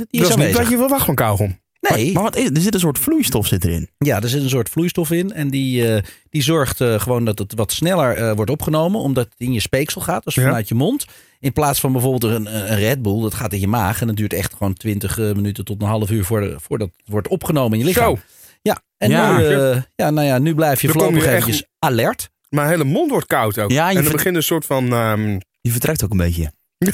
die 0.09 0.21
dat 0.21 0.29
is 0.29 0.35
is 0.35 0.35
niet 0.35 0.55
wat 0.57 0.69
je 0.69 0.77
verwacht 0.77 1.05
van 1.05 1.15
kauwgom. 1.15 1.63
Nee. 1.79 2.13
maar 2.13 2.23
wat 2.23 2.35
is, 2.35 2.49
er 2.49 2.61
zit 2.61 2.73
een 2.73 2.79
soort 2.79 2.99
vloeistof 2.99 3.47
zit 3.47 3.65
erin. 3.65 3.89
Ja, 3.97 4.21
er 4.21 4.29
zit 4.29 4.41
een 4.43 4.49
soort 4.49 4.69
vloeistof 4.69 5.11
in. 5.11 5.33
En 5.33 5.49
die, 5.49 5.93
eh, 5.95 6.03
die 6.29 6.41
zorgt 6.41 6.81
eh, 6.81 6.99
gewoon 6.99 7.25
dat 7.25 7.39
het 7.39 7.53
wat 7.53 7.71
sneller 7.71 8.15
eh, 8.17 8.31
wordt 8.35 8.51
opgenomen. 8.51 8.99
Omdat 9.01 9.25
het 9.25 9.33
in 9.37 9.53
je 9.53 9.59
speeksel 9.59 10.01
gaat. 10.01 10.23
Dus 10.23 10.35
Ja. 10.35 10.43
vanuit 10.43 10.67
je 10.67 10.75
mond. 10.75 11.05
In 11.39 11.53
plaats 11.53 11.79
van 11.79 11.91
bijvoorbeeld 11.91 12.23
een, 12.33 12.55
een 12.71 12.75
Red 12.77 13.01
Bull. 13.01 13.21
Dat 13.21 13.33
gaat 13.33 13.53
in 13.53 13.59
je 13.59 13.67
maag. 13.67 14.01
En 14.01 14.07
dat 14.07 14.15
duurt 14.15 14.33
echt 14.33 14.53
gewoon 14.53 14.73
20 14.73 15.19
eh, 15.19 15.31
minuten 15.33 15.65
tot 15.65 15.81
een 15.81 15.87
half 15.87 16.09
uur 16.11 16.23
voordat, 16.25 16.61
voordat 16.61 16.87
het 16.97 17.07
wordt 17.09 17.27
opgenomen 17.27 17.71
in 17.71 17.79
je 17.79 17.85
lichaam. 17.85 18.15
Zo, 18.15 18.21
Ja, 18.61 18.81
en 18.97 19.09
Ja. 19.09 19.37
Nu, 19.37 19.43
eh, 19.45 19.81
ja, 19.95 20.09
nou 20.09 20.27
ja, 20.27 20.37
nu 20.37 20.55
blijf 20.55 20.81
je 20.81 20.87
voorlopig 20.89 21.23
echt- 21.23 21.33
eventjes 21.33 21.63
alert. 21.79 22.29
Mijn 22.55 22.69
hele 22.69 22.83
mond 22.83 23.09
wordt 23.09 23.27
koud 23.27 23.59
ook. 23.59 23.71
Ja, 23.71 23.89
en 23.89 23.97
er 23.97 24.03
ver- 24.03 24.11
begint 24.11 24.35
een 24.35 24.43
soort 24.43 24.65
van... 24.65 24.93
ehm, 24.93 25.39
Je 25.61 25.71
vertrekt 25.71 26.03
ook 26.03 26.11
een 26.11 26.17
beetje. 26.17 26.51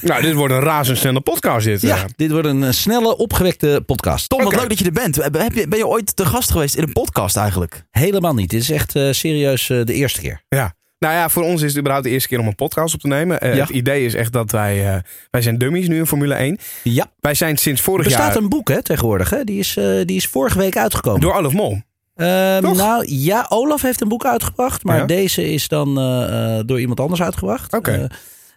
nou, 0.00 0.22
dit 0.22 0.34
wordt 0.34 0.54
een 0.54 0.60
razendsnelle 0.60 1.20
podcast 1.20 1.66
dit. 1.66 1.80
Ja, 1.80 1.96
eh. 1.96 2.04
dit 2.16 2.30
wordt 2.30 2.46
een 2.48 2.64
eh, 2.64 2.70
snelle, 2.70 3.16
opgewekte 3.16 3.82
podcast. 3.86 4.28
Tom, 4.28 4.44
wat 4.44 4.54
leuk 4.56 4.68
dat 4.68 4.78
je 4.78 4.84
er 4.84 4.92
bent. 4.92 5.30
Ben 5.68 5.78
je 5.78 5.86
ooit 5.86 6.16
te 6.16 6.24
gast 6.24 6.50
geweest 6.50 6.74
in 6.74 6.82
een 6.82 6.92
podcast 6.92 7.36
eigenlijk? 7.36 7.84
Helemaal 7.90 8.34
niet. 8.34 8.50
Dit 8.50 8.60
is 8.60 8.70
echt 8.70 8.96
eh, 8.96 9.08
serieus 9.10 9.66
de 9.66 9.92
eerste 9.92 10.20
keer. 10.20 10.42
Ja. 10.48 10.74
Nou 10.98 11.14
ja, 11.14 11.28
voor 11.28 11.42
ons 11.42 11.62
is 11.62 11.68
het 11.68 11.78
überhaupt 11.78 12.06
de 12.06 12.12
eerste 12.12 12.28
keer 12.28 12.38
om 12.38 12.46
een 12.46 12.54
podcast 12.54 12.94
op 12.94 13.00
te 13.00 13.08
nemen. 13.08 13.54
Ja. 13.54 13.60
Het 13.60 13.68
idee 13.68 14.04
is 14.04 14.14
echt 14.14 14.32
dat 14.32 14.50
wij... 14.50 15.02
wij 15.30 15.42
zijn 15.42 15.58
dummies 15.58 15.88
nu 15.88 15.96
in 15.98 16.06
Formule 16.06 16.34
1. 16.34 16.58
Ja. 16.82 17.12
Wij 17.20 17.34
zijn 17.34 17.56
sinds 17.56 17.80
Er 17.80 17.86
vorig 17.86 18.04
bestaat 18.04 18.34
jaar... 18.34 18.42
een 18.42 18.48
boek 18.48 18.68
hè, 18.68 18.82
tegenwoordig. 18.82 19.30
Hè? 19.30 19.44
Die, 19.44 19.58
is, 19.58 19.72
die 20.04 20.16
is 20.16 20.26
vorige 20.26 20.58
week 20.58 20.76
uitgekomen. 20.76 21.20
Door 21.20 21.34
Olaf 21.34 21.52
Mol. 21.52 21.82
Ehm, 22.14 22.62
nou 22.76 23.04
ja, 23.08 23.46
Olaf 23.48 23.82
heeft 23.82 24.00
een 24.00 24.08
boek 24.08 24.24
uitgebracht, 24.24 24.84
maar 24.84 24.96
Ja. 24.96 25.04
deze 25.04 25.52
is 25.52 25.68
dan 25.68 25.98
eh, 25.98 26.58
eh, 26.58 26.64
door 26.66 26.80
iemand 26.80 27.00
anders 27.00 27.22
uitgebracht. 27.22 27.72
Oké. 27.72 28.08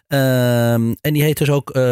Eh, 0.06 0.72
ehm, 0.72 0.92
en 1.00 1.12
die 1.12 1.22
heet 1.22 1.38
dus 1.38 1.50
ook 1.50 1.70
eh, 1.70 1.82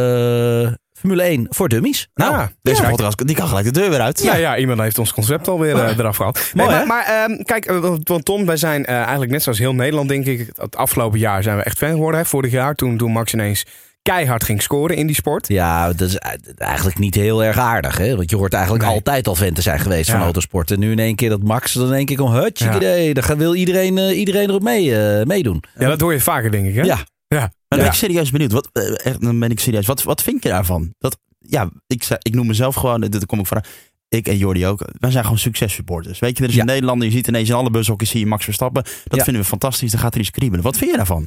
Formule 0.93 1.23
1 1.23 1.47
voor 1.51 1.69
Dummies. 1.69 2.09
Nou, 2.15 2.35
Ah, 2.35 2.47
deze 2.63 2.83
ja. 2.83 2.89
podcast 2.89 3.27
die 3.27 3.37
kan 3.37 3.49
gelijk 3.49 3.67
de 3.67 3.73
deur 3.73 3.91
weer 3.91 4.01
uit. 4.01 4.23
Ja. 4.23 4.37
ja, 4.37 4.57
iemand 4.57 4.81
heeft 4.81 4.99
ons 4.99 5.13
concept 5.13 5.49
alweer 5.49 5.77
eraf 5.99 6.17
gehaald. 6.17 6.51
Nee, 6.55 6.67
Mooi, 6.67 6.77
maar 6.79 6.87
maar 6.87 7.05
ehm, 7.05 7.43
kijk, 7.43 7.71
want- 8.05 8.25
Tom, 8.25 8.47
wij 8.47 8.57
zijn 8.57 8.85
eh, 8.85 8.97
eigenlijk 8.97 9.31
net 9.31 9.43
zoals 9.43 9.59
heel 9.59 9.75
Nederland, 9.75 10.09
denk 10.09 10.27
ik. 10.27 10.51
Het 10.55 10.77
afgelopen 10.77 11.19
jaar 11.19 11.43
zijn 11.43 11.57
we 11.57 11.63
echt 11.63 11.79
fan 11.79 11.91
geworden. 11.91 12.21
Hè? 12.21 12.27
Vorig 12.27 12.51
jaar, 12.53 12.75
toen, 12.75 12.97
toen 12.97 13.13
Max 13.13 13.33
ineens 13.33 13.65
keihard 14.12 14.45
ging 14.45 14.62
scoren 14.62 14.97
in 14.97 15.06
die 15.06 15.17
sport. 15.17 15.49
Ja, 15.49 15.93
dat 15.93 16.09
is 16.09 16.17
eigenlijk 16.56 16.99
niet 16.99 17.15
heel 17.15 17.45
erg 17.45 17.59
aardig. 17.59 17.97
Hè? 17.99 18.17
Want 18.17 18.31
je 18.31 18.37
hoort 18.37 18.53
eigenlijk 18.53 18.85
Nee. 18.85 18.93
altijd 18.95 19.29
al 19.29 19.35
fan 19.35 19.53
te 19.53 19.62
zijn 19.62 19.79
geweest 19.81 20.11
van 20.11 20.19
Ja. 20.19 20.25
autosport. 20.25 20.71
En 20.71 20.79
nu 20.79 20.91
in 20.91 20.99
één 20.99 21.15
keer 21.15 21.29
dat 21.29 21.43
Max, 21.43 21.73
dan 21.73 21.89
denk 21.89 22.11
ik 22.11 22.21
om 22.21 22.33
hutje 22.33 22.65
Ja. 22.65 22.77
idee. 22.77 23.15
Dan 23.15 23.39
wil 23.39 23.55
iedereen, 23.55 23.99
eh, 23.99 24.19
iedereen 24.19 24.49
erop 24.49 24.63
mee, 24.63 24.96
eh, 24.96 25.25
meedoen. 25.27 25.63
Ja, 25.79 25.89
dat 25.89 26.01
hoor 26.01 26.13
je 26.13 26.20
vaker, 26.20 26.51
denk 26.51 26.67
ik. 26.67 26.75
Hè? 26.75 26.82
Ja. 26.82 26.99
ja. 27.29 27.39
Maar 27.39 27.53
dan 27.69 27.79
ben 27.79 27.87
ik 27.87 27.93
serieus 27.93 28.31
benieuwd. 28.31 28.53
Wat, 28.53 28.69
eh, 28.73 29.06
echt, 29.06 29.20
dan 29.20 29.39
ben 29.39 29.51
ik 29.51 29.61
serieus. 29.61 29.87
Wat, 29.87 30.03
wat 30.03 30.23
vind 30.23 30.43
je 30.43 30.49
daarvan? 30.49 30.94
Dat, 30.99 31.19
ja, 31.39 31.70
ik, 31.87 32.03
zei- 32.03 32.19
ik 32.23 32.34
noem 32.34 32.46
mezelf 32.46 32.75
gewoon, 32.75 33.01
dit 33.01 33.27
kom 33.27 33.39
ik 33.39 33.46
van. 33.46 33.63
Ik 34.08 34.29
en 34.29 34.37
Jordi 34.37 34.67
ook. 34.67 34.89
Wij 34.99 35.11
zijn 35.11 35.25
gewoon 35.25 35.39
successupporters. 35.39 36.19
Weet 36.19 36.37
je, 36.39 36.43
er 36.43 36.49
is 36.49 36.55
Ja. 36.55 36.61
een 36.61 36.67
Nederlander. 36.67 37.06
Je 37.06 37.13
ziet 37.13 37.27
ineens 37.29 37.49
in 37.49 37.55
alle 37.55 37.70
bushokjes 37.70 38.11
zie 38.11 38.20
je 38.20 38.27
Max 38.27 38.44
Verstappen. 38.44 38.82
Dat 38.82 39.19
Ja. 39.19 39.25
vinden 39.25 39.43
we 39.43 39.49
fantastisch. 39.49 39.91
Dan 39.91 40.01
gaat 40.01 40.15
er 40.15 40.20
iets 40.20 40.31
kriebelen. 40.31 40.65
Wat 40.65 40.77
vind 40.77 40.91
je 40.91 40.96
daarvan? 40.96 41.27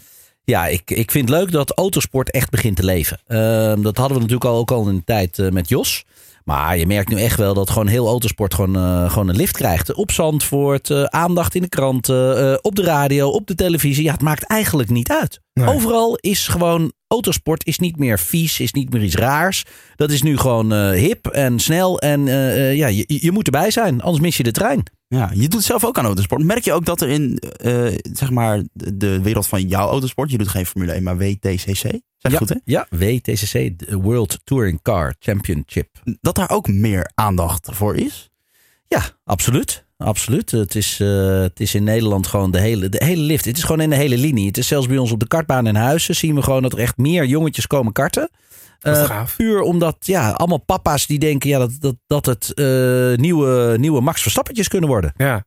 Ja, 0.49 0.67
ik, 0.67 0.91
ik 0.91 1.11
vind 1.11 1.29
leuk 1.29 1.51
dat 1.51 1.77
autosport 1.77 2.31
echt 2.31 2.49
begint 2.49 2.75
te 2.75 2.83
leven. 2.83 3.19
Ehm, 3.27 3.81
dat 3.81 3.97
hadden 3.97 4.17
we 4.17 4.23
natuurlijk 4.23 4.45
al, 4.49 4.57
ook 4.57 4.71
al 4.71 4.87
in 4.87 4.95
de 4.95 5.03
tijd 5.03 5.39
eh, 5.39 5.49
met 5.49 5.69
Jos. 5.69 6.05
Maar 6.43 6.77
je 6.77 6.87
merkt 6.87 7.09
nu 7.09 7.21
echt 7.21 7.37
wel 7.37 7.53
dat 7.53 7.69
gewoon 7.69 7.87
heel 7.87 8.07
autosport 8.07 8.53
gewoon, 8.53 8.75
eh, 8.75 9.09
gewoon 9.11 9.27
een 9.27 9.35
lift 9.35 9.55
krijgt. 9.55 9.93
Op 9.93 10.11
Zandvoort, 10.11 10.89
eh, 10.89 11.03
aandacht 11.03 11.55
in 11.55 11.61
de 11.61 11.69
kranten, 11.69 12.63
op 12.63 12.75
de 12.75 12.83
radio, 12.83 13.29
op 13.29 13.47
de 13.47 13.55
televisie. 13.55 14.03
Ja, 14.03 14.11
het 14.11 14.21
maakt 14.21 14.43
eigenlijk 14.43 14.89
niet 14.89 15.11
uit. 15.11 15.41
Nee. 15.57 15.75
Overal 15.75 16.15
is 16.15 16.47
gewoon 16.47 16.91
autosport 17.07 17.65
is 17.65 17.79
niet 17.79 17.97
meer 17.97 18.19
vies, 18.19 18.59
is 18.59 18.71
niet 18.71 18.93
meer 18.93 19.03
iets 19.03 19.15
raars. 19.15 19.63
Dat 19.95 20.11
is 20.11 20.21
nu 20.21 20.37
gewoon 20.37 20.73
eh, 20.73 20.89
hip 20.89 21.27
en 21.27 21.59
snel. 21.59 21.99
En 21.99 22.27
eh, 22.27 22.69
eh, 22.69 22.75
ja, 22.75 22.87
je, 22.87 23.05
je 23.07 23.31
moet 23.31 23.45
erbij 23.45 23.71
zijn, 23.71 24.01
anders 24.01 24.23
mis 24.23 24.37
je 24.37 24.43
de 24.43 24.51
trein. 24.51 24.83
Ja, 25.07 25.31
je 25.33 25.47
doet 25.47 25.63
zelf 25.63 25.85
ook 25.85 25.97
aan 25.97 26.05
autosport. 26.05 26.43
Merk 26.43 26.63
je 26.63 26.73
ook 26.73 26.85
dat 26.85 27.01
er 27.01 27.09
in 27.09 27.39
zeg 28.13 28.29
maar 28.29 28.63
de 28.73 29.21
wereld 29.21 29.47
van 29.47 29.67
jouw 29.67 29.89
autosport, 29.89 30.31
je 30.31 30.37
doet 30.37 30.47
geen 30.47 30.65
Formule 30.65 30.91
1, 30.91 31.03
maar 31.03 31.17
WTCC, 31.17 31.65
zeg 31.65 32.01
ja, 32.17 32.37
goed 32.37 32.49
hè? 32.49 32.55
Ja, 32.63 32.87
WTCC, 32.89 33.79
de 33.79 33.97
World 34.01 34.39
Touring 34.43 34.81
Car 34.81 35.15
Championship. 35.19 35.89
Dat 36.21 36.35
daar 36.35 36.49
ook 36.49 36.67
meer 36.67 37.11
aandacht 37.13 37.69
voor 37.71 37.95
is. 37.95 38.29
Ja, 38.87 39.01
absoluut. 39.23 39.86
Absoluut. 39.97 40.51
Het 40.51 40.75
is, 40.75 40.99
eh, 40.99 41.39
het 41.39 41.59
is 41.59 41.75
in 41.75 41.83
Nederland 41.83 42.27
gewoon 42.27 42.51
de 42.51 42.59
hele, 42.59 42.89
de 42.89 43.03
hele 43.05 43.21
lift. 43.21 43.45
Het 43.45 43.57
is 43.57 43.63
gewoon 43.63 43.81
in 43.81 43.89
de 43.89 43.95
hele 43.95 44.17
linie. 44.17 44.47
Het 44.47 44.57
is 44.57 44.67
zelfs 44.67 44.87
bij 44.87 44.97
ons 44.97 45.11
op 45.11 45.19
de 45.19 45.27
kartbaan 45.27 45.67
in 45.67 45.75
Huizen 45.75 46.15
zien 46.15 46.35
we 46.35 46.41
gewoon 46.41 46.61
dat 46.61 46.73
er 46.73 46.79
echt 46.79 46.97
meer 46.97 47.25
jongetjes 47.25 47.67
komen 47.67 47.93
karten. 47.93 48.29
Eh, 48.81 49.03
gaaf. 49.03 49.35
puur 49.35 49.61
omdat 49.61 49.95
ja, 49.99 50.29
allemaal 50.29 50.63
papa's 50.65 51.07
die 51.07 51.19
denken 51.19 51.49
ja, 51.49 51.59
dat, 51.59 51.71
dat, 51.79 51.95
dat 52.07 52.25
het 52.25 52.53
eh, 52.53 52.65
nieuwe, 53.15 53.77
nieuwe 53.77 54.01
Max 54.01 54.21
Verstappentjes 54.21 54.67
kunnen 54.67 54.89
worden. 54.89 55.13
Ja. 55.17 55.43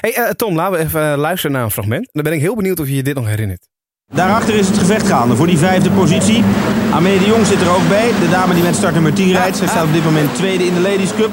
Hey, 0.00 0.14
eh, 0.14 0.30
Tom, 0.30 0.54
laten 0.54 0.78
we 0.78 0.84
even 0.84 1.18
luisteren 1.18 1.56
naar 1.56 1.64
een 1.64 1.70
fragment. 1.70 2.08
Dan 2.12 2.22
ben 2.22 2.32
ik 2.32 2.40
heel 2.40 2.56
benieuwd 2.56 2.80
of 2.80 2.86
je 2.86 2.94
je 2.94 3.02
dit 3.02 3.14
nog 3.14 3.26
herinnert. 3.26 3.68
Daarachter 4.14 4.54
is 4.54 4.66
het 4.66 4.78
gevecht 4.78 5.06
gaande 5.06 5.36
voor 5.36 5.46
die 5.46 5.58
vijfde 5.58 5.90
positie. 5.90 6.44
Amelie 6.92 7.18
de 7.18 7.26
Jong 7.26 7.46
zit 7.46 7.60
er 7.60 7.70
ook 7.70 7.88
bij. 7.88 8.08
De 8.20 8.28
dame 8.30 8.54
die 8.54 8.62
met 8.62 8.74
start 8.74 8.94
nummer 8.94 9.14
10 9.14 9.32
rijdt. 9.32 9.56
Zij 9.56 9.66
staat 9.66 9.86
op 9.86 9.92
dit 9.92 10.04
moment 10.04 10.34
tweede 10.34 10.64
in 10.64 10.74
de 10.74 10.80
Ladies 10.80 11.14
Cup. 11.14 11.30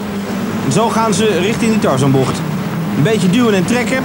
En 0.66 0.72
zo 0.72 0.90
gaan 0.90 1.14
ze 1.14 1.40
richting 1.40 1.72
die 1.72 1.80
Tarzanbocht. 1.80 2.42
Een 2.98 3.04
beetje 3.04 3.30
duwen 3.30 3.54
en 3.54 3.66
trekken. 3.66 4.04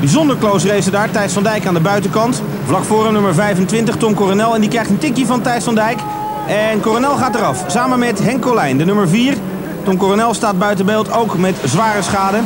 Bijzonder 0.00 0.38
close 0.38 0.68
race 0.68 0.90
daar. 0.90 1.10
Thijs 1.10 1.32
van 1.32 1.42
Dijk 1.42 1.66
aan 1.66 1.74
de 1.74 1.80
buitenkant. 1.80 2.42
Vlak 2.66 2.84
voor 2.84 3.04
hem 3.04 3.12
nummer 3.12 3.34
25, 3.34 3.96
Tom 3.96 4.14
Coronel. 4.14 4.54
En 4.54 4.60
die 4.60 4.70
krijgt 4.70 4.90
een 4.90 4.98
tikje 4.98 5.26
van 5.26 5.42
Thijs 5.42 5.64
van 5.64 5.74
Dijk. 5.74 5.98
En 6.48 6.80
Coronel 6.80 7.16
gaat 7.16 7.34
eraf. 7.34 7.64
Samen 7.68 7.98
met 7.98 8.18
Henk 8.22 8.42
Colijn, 8.42 8.78
de 8.78 8.84
nummer 8.84 9.08
4. 9.08 9.34
Tom 9.84 9.96
Coronel 9.96 10.34
staat 10.34 10.58
buiten 10.58 10.86
beeld, 10.86 11.12
ook 11.12 11.36
met 11.38 11.54
zware 11.64 12.02
schade. 12.02 12.40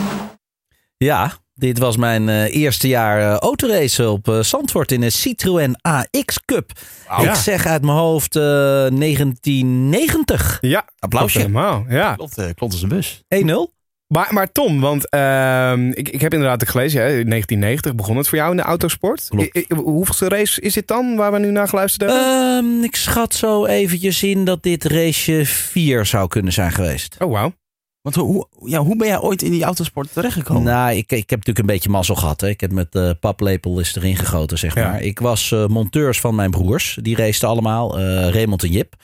Ja, 0.97 1.33
dit 1.55 1.79
was 1.79 1.97
mijn 1.97 2.29
eh, 2.29 2.55
eerste 2.55 2.89
jaar 2.89 3.21
eh 3.33 3.37
autoracen 3.37 4.11
op 4.11 4.39
Zandvoort 4.41 4.93
in 4.93 5.03
een 5.03 5.13
Citroën 5.13 5.77
AX 5.83 6.41
Cup. 6.45 6.71
Ik 7.19 7.25
Ja. 7.25 7.35
zeg 7.35 7.67
uit 7.67 7.83
mijn 7.83 7.97
hoofd 7.97 8.37
eh, 8.37 8.43
1990. 8.43 10.59
Ja, 10.61 10.85
Applausje. 10.99 11.39
Helemaal, 11.39 11.85
ja. 11.89 12.15
Klopt, 12.15 12.35
klopt 12.55 12.73
als 12.73 12.83
een 12.83 12.89
bus. 12.89 13.23
1-0. 13.29 13.77
Maar, 14.09 14.29
maar 14.33 14.53
Tom, 14.53 14.81
want 14.81 15.09
ehm, 15.09 15.89
ik, 15.91 16.09
ik 16.09 16.21
heb 16.21 16.33
inderdaad 16.33 16.63
ook 16.63 16.69
gelezen, 16.69 17.01
hè, 17.01 17.07
in 17.19 17.29
1990 17.29 17.95
begon 17.95 18.17
het 18.17 18.29
voor 18.29 18.39
jou 18.39 18.51
in 18.51 18.57
de 18.57 18.63
autosport. 18.63 19.27
Klopt. 19.29 19.57
I- 19.57 19.65
I- 19.69 19.75
hoeveelste 19.75 20.29
race 20.29 20.61
is 20.61 20.73
dit 20.75 20.87
dan, 20.89 21.17
waar 21.17 21.33
we 21.33 21.39
nu 21.39 21.51
naar 21.51 21.69
geluisterd 21.69 22.11
hebben? 22.11 22.27
Ehm, 22.77 22.85
ik 22.85 22.97
schat 22.97 23.35
zo 23.35 23.65
eventjes 23.67 24.23
in 24.23 24.45
dat 24.45 24.63
dit 24.63 24.85
raceje 24.85 25.47
4 25.47 26.07
zou 26.07 26.29
kunnen 26.29 26.53
zijn 26.53 26.73
geweest. 26.73 27.17
oh, 27.19 27.31
wauw. 27.33 27.53
Want 28.03 28.17
hoe, 28.17 28.47
ja, 28.65 28.79
hoe 28.79 28.97
ben 28.97 29.07
jij 29.09 29.21
ooit 29.21 29.43
in 29.43 29.51
die 29.51 29.65
autosport 29.65 30.13
terechtgekomen? 30.13 30.63
Nou, 30.63 30.91
ik, 30.91 31.13
ik 31.13 31.31
heb 31.31 31.39
natuurlijk 31.39 31.59
een 31.59 31.67
beetje 31.75 31.91
mazzel 31.91 32.15
gehad. 32.15 32.41
Hè. 32.41 32.49
Ik 32.49 32.61
heb 32.61 32.73
met 32.73 32.95
eh 32.95 33.11
paplepel 33.21 33.81
is 33.81 33.97
erin 33.97 34.17
gegoten, 34.17 34.59
zeg 34.59 34.75
Ja. 34.75 34.91
maar. 34.91 35.03
Ik 35.03 35.19
was 35.19 35.53
eh, 35.53 35.67
monteurs 35.67 36.21
van 36.21 36.35
mijn 36.35 36.51
broers. 36.51 36.99
Die 37.03 37.17
raceten 37.17 37.49
allemaal. 37.49 37.99
eh 37.99 38.29
Raymond 38.31 38.63
en 38.63 38.71
Jip. 38.71 38.95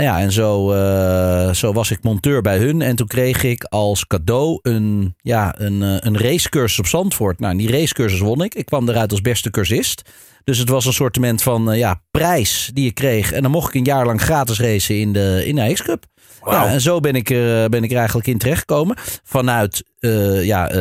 Ja, 0.00 0.20
en 0.20 0.32
zo, 0.32 0.72
eh, 0.72 1.52
zo 1.52 1.72
was 1.72 1.90
ik 1.90 2.02
monteur 2.02 2.42
bij 2.42 2.58
hun. 2.58 2.82
En 2.82 2.96
toen 2.96 3.06
kreeg 3.06 3.42
ik 3.42 3.64
als 3.64 4.06
cadeau 4.06 4.58
een, 4.62 5.14
ja, 5.20 5.54
een, 5.58 5.82
eh, 5.82 5.96
een 5.98 6.18
racecursus 6.18 6.78
op 6.78 6.86
Zandvoort. 6.86 7.40
Nou, 7.40 7.56
die 7.56 7.70
racecursus 7.70 8.20
won 8.20 8.42
ik. 8.42 8.54
Ik 8.54 8.66
kwam 8.66 8.88
eruit 8.88 9.10
als 9.10 9.20
beste 9.20 9.50
cursist. 9.50 10.02
Dus 10.44 10.58
het 10.58 10.68
was 10.68 10.86
een 10.86 10.92
sortiment 10.92 11.42
van 11.42 11.70
eh, 11.70 11.78
ja, 11.78 12.02
prijs 12.10 12.70
die 12.72 12.86
ik 12.86 12.94
kreeg. 12.94 13.32
En 13.32 13.42
dan 13.42 13.50
mocht 13.50 13.68
ik 13.68 13.74
een 13.74 13.84
jaar 13.84 14.06
lang 14.06 14.20
gratis 14.20 14.60
racen 14.60 14.98
in 14.98 15.12
de, 15.12 15.42
in 15.46 15.54
de 15.54 15.72
X-Cup. 15.72 16.04
Ja, 16.46 16.66
en 16.66 16.80
zo 16.80 17.00
ben 17.00 17.14
ik, 17.14 17.30
er, 17.30 17.68
ben 17.68 17.84
ik 17.84 17.90
er 17.90 17.96
eigenlijk 17.96 18.26
in 18.26 18.38
terechtgekomen. 18.38 18.96
Vanuit 19.22 19.84
eh, 19.98 20.44
ja, 20.44 20.68
eh, 20.68 20.76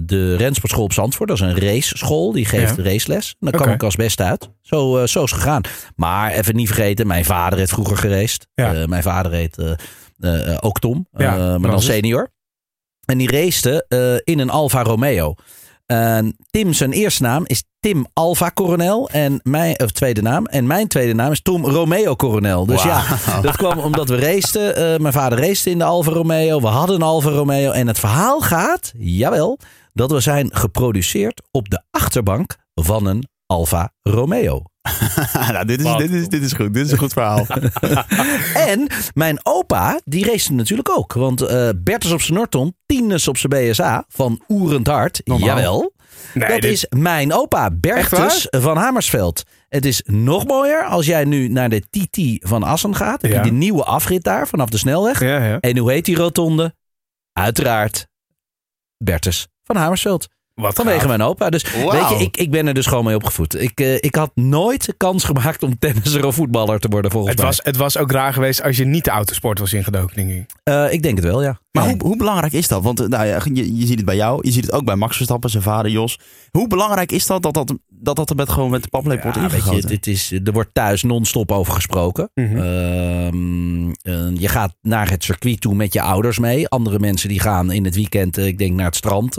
de 0.00 0.34
rensportschool 0.36 0.84
op 0.84 0.92
Zandvoort. 0.92 1.28
Dat 1.28 1.38
is 1.40 1.44
een 1.46 1.58
raceschool. 1.60 2.32
Die 2.32 2.44
geeft 2.44 2.76
Ja. 2.76 2.82
raceles. 2.82 3.28
En 3.40 3.50
daar 3.50 3.60
kwam 3.60 3.72
ik 3.74 3.82
als 3.82 3.96
beste 3.96 4.22
uit. 4.22 4.50
Zo, 4.60 4.98
eh, 4.98 5.06
zo 5.06 5.24
is 5.24 5.30
het 5.30 5.40
gegaan. 5.40 5.62
Maar 5.96 6.30
even 6.32 6.56
niet 6.56 6.66
vergeten, 6.66 7.06
mijn 7.06 7.24
vader 7.24 7.58
heeft 7.58 7.72
vroeger 7.72 7.96
geraced. 7.96 8.46
Ja. 8.54 8.74
Eh, 8.74 8.84
mijn 8.86 9.02
vader 9.02 9.32
heet 9.32 9.58
eh, 9.58 9.70
eh, 10.20 10.50
eh, 10.52 10.58
ook 10.60 10.78
Tom. 10.80 11.06
Eh, 11.12 11.56
maar 11.56 11.70
dan 11.70 11.82
senior. 11.82 12.30
En 13.04 13.18
die 13.18 13.30
racete 13.30 13.84
eh, 13.88 14.32
in 14.34 14.38
een 14.38 14.50
Alfa 14.50 14.82
Romeo. 14.82 15.34
En 15.86 16.36
Tim 16.50 16.72
zijn 16.72 16.92
eerste 16.92 17.22
naam 17.22 17.42
is 17.46 17.62
Tim 17.80 18.06
Alfa 18.12 18.50
Coronel. 18.50 19.08
En 19.08 19.40
mijn 19.42 19.80
of 19.80 19.90
tweede 19.90 20.22
naam. 20.22 20.46
En 20.46 20.66
mijn 20.66 20.88
tweede 20.88 21.14
naam 21.14 21.30
is 21.32 21.42
Tom 21.42 21.66
Romeo 21.66 22.16
Coronel. 22.16 22.66
Dus 22.66 22.82
ja, 22.82 23.04
dat 23.42 23.56
kwam 23.56 23.78
omdat 23.78 24.08
we 24.08 24.16
raceten. 24.16 24.76
Eh, 24.76 24.98
mijn 24.98 25.12
vader 25.12 25.38
racete 25.38 25.70
in 25.70 25.78
de 25.78 25.84
Alfa 25.84 26.10
Romeo. 26.10 26.60
We 26.60 26.66
hadden 26.66 26.96
een 26.96 27.02
Alfa 27.02 27.30
Romeo. 27.30 27.70
En 27.70 27.86
het 27.86 27.98
verhaal 27.98 28.40
gaat, 28.40 28.92
jawel, 28.98 29.58
dat 29.92 30.10
we 30.10 30.20
zijn 30.20 30.48
geproduceerd 30.52 31.42
op 31.50 31.68
de 31.70 31.82
achterbank 31.90 32.56
van 32.74 33.06
een 33.06 33.28
Alfa 33.46 33.92
Romeo. 34.02 34.62
nou, 35.52 35.64
dit, 35.64 35.80
is, 35.80 35.96
dit, 35.96 36.10
is, 36.10 36.28
dit 36.28 36.42
is 36.42 36.52
goed. 36.52 36.74
Dit 36.74 36.86
is 36.86 36.92
een 36.92 36.98
goed 36.98 37.12
verhaal. 37.12 37.46
En 38.72 38.86
mijn 39.14 39.38
opa, 39.42 40.00
die 40.04 40.24
race 40.26 40.52
natuurlijk 40.52 40.90
ook. 40.90 41.12
Want 41.12 41.40
eh 41.40 41.68
Bertus 41.76 42.12
op 42.12 42.22
zijn 42.22 42.38
Norton, 42.38 42.76
Tinus 42.86 43.28
op 43.28 43.36
zijn 43.36 43.70
BSA 43.70 44.04
van 44.08 44.42
Oerend 44.48 44.86
Hart. 44.86 45.20
Normaal. 45.24 45.48
Jawel. 45.48 45.92
Nee, 46.34 46.48
dat 46.48 46.60
dit- 46.60 46.70
is 46.72 46.86
mijn 46.88 47.32
opa, 47.32 47.70
Bertus 47.70 48.46
van 48.50 48.76
Hamersveld. 48.76 49.42
Het 49.68 49.84
is 49.84 50.02
nog 50.06 50.46
mooier 50.46 50.84
als 50.84 51.06
jij 51.06 51.24
nu 51.24 51.48
naar 51.48 51.68
de 51.68 51.80
TT 51.90 52.48
van 52.48 52.62
Assen 52.62 52.94
gaat. 52.96 53.22
Heb 53.22 53.30
Ja. 53.30 53.36
je 53.42 53.50
de 53.50 53.56
nieuwe 53.56 53.84
afrit 53.84 54.22
daar 54.24 54.48
vanaf 54.48 54.68
de 54.68 54.78
snelweg. 54.78 55.20
Ja, 55.20 55.44
ja. 55.44 55.60
En 55.60 55.78
hoe 55.78 55.90
heet 55.92 56.04
die 56.04 56.16
rotonde? 56.16 56.74
Uiteraard 57.32 58.06
Bertus 58.96 59.46
van 59.64 59.76
Hamersveld. 59.76 60.28
Wat 60.54 60.74
Vanwege 60.74 60.98
gaaf. 60.98 61.08
mijn 61.08 61.22
opa. 61.22 61.50
Dus 61.50 61.62
weet 61.74 62.08
je, 62.08 62.14
ik, 62.18 62.36
ik 62.36 62.50
ben 62.50 62.66
er 62.66 62.74
dus 62.74 62.86
gewoon 62.86 63.04
mee 63.04 63.14
opgevoed. 63.14 63.60
Ik, 63.60 63.80
eh, 63.80 63.94
ik 63.94 64.14
had 64.14 64.30
nooit 64.34 64.86
de 64.86 64.92
kans 64.96 65.24
gemaakt 65.24 65.62
om 65.62 65.78
tennisser 65.78 66.24
of 66.26 66.34
voetballer 66.34 66.78
te 66.80 66.88
worden 66.88 67.10
volgens 67.10 67.32
Het 67.32 67.40
mij. 67.40 67.50
was, 67.50 67.60
het 67.64 67.76
was 67.76 67.98
ook 67.98 68.10
raar 68.12 68.32
geweest 68.32 68.62
als 68.62 68.76
je 68.76 68.84
niet 68.84 69.04
de 69.04 69.10
autosport 69.10 69.58
was 69.58 69.72
ingedoken, 69.72 70.16
denk 70.16 70.30
ik. 70.30 70.50
Eh, 70.64 70.92
ik 70.92 71.02
denk 71.02 71.16
het 71.16 71.24
wel, 71.24 71.42
ja. 71.42 71.60
Maar 71.72 71.84
Ja. 71.84 71.90
hoe, 71.90 72.02
hoe 72.02 72.16
belangrijk 72.16 72.52
is 72.52 72.68
dat? 72.68 72.82
Want 72.82 73.00
eh, 73.00 73.06
nou 73.08 73.26
ja, 73.26 73.40
je, 73.52 73.76
je 73.76 73.86
ziet 73.86 73.96
het 73.96 74.04
bij 74.04 74.16
jou, 74.16 74.38
je 74.46 74.50
ziet 74.52 74.64
het 74.64 74.72
ook 74.72 74.84
bij 74.84 74.96
Max 74.96 75.16
Verstappen, 75.16 75.50
zijn 75.50 75.62
vader 75.62 75.90
Jos. 75.90 76.18
Hoe 76.50 76.66
belangrijk 76.68 77.12
is 77.12 77.26
dat 77.26 77.42
dat 77.42 77.54
dat, 77.54 77.74
dat, 77.88 78.16
dat 78.16 78.30
er 78.30 78.36
met, 78.36 78.48
gewoon 78.50 78.70
met 78.70 78.82
de 78.82 78.88
paplepel 78.88 79.22
wordt 79.22 79.36
Ja, 79.38 79.42
weet 79.42 79.50
je, 79.52 79.56
ingegoten? 79.58 79.88
dit 79.88 80.06
is, 80.06 80.32
er 80.44 80.52
wordt 80.52 80.70
thuis 80.74 81.02
non-stop 81.02 81.52
over 81.52 81.72
gesproken. 81.74 82.30
Mhm. 82.34 82.56
Ehm, 82.56 83.90
eh, 83.90 84.40
je 84.40 84.48
gaat 84.48 84.74
naar 84.82 85.10
het 85.10 85.24
circuit 85.24 85.60
toe 85.60 85.74
met 85.74 85.92
je 85.92 86.02
ouders 86.02 86.38
mee. 86.38 86.68
Andere 86.68 86.98
mensen 86.98 87.28
die 87.28 87.40
gaan 87.40 87.70
in 87.72 87.84
het 87.84 87.94
weekend, 87.94 88.36
ik 88.36 88.58
denk 88.58 88.72
naar 88.74 88.86
het 88.86 88.96
strand. 88.96 89.36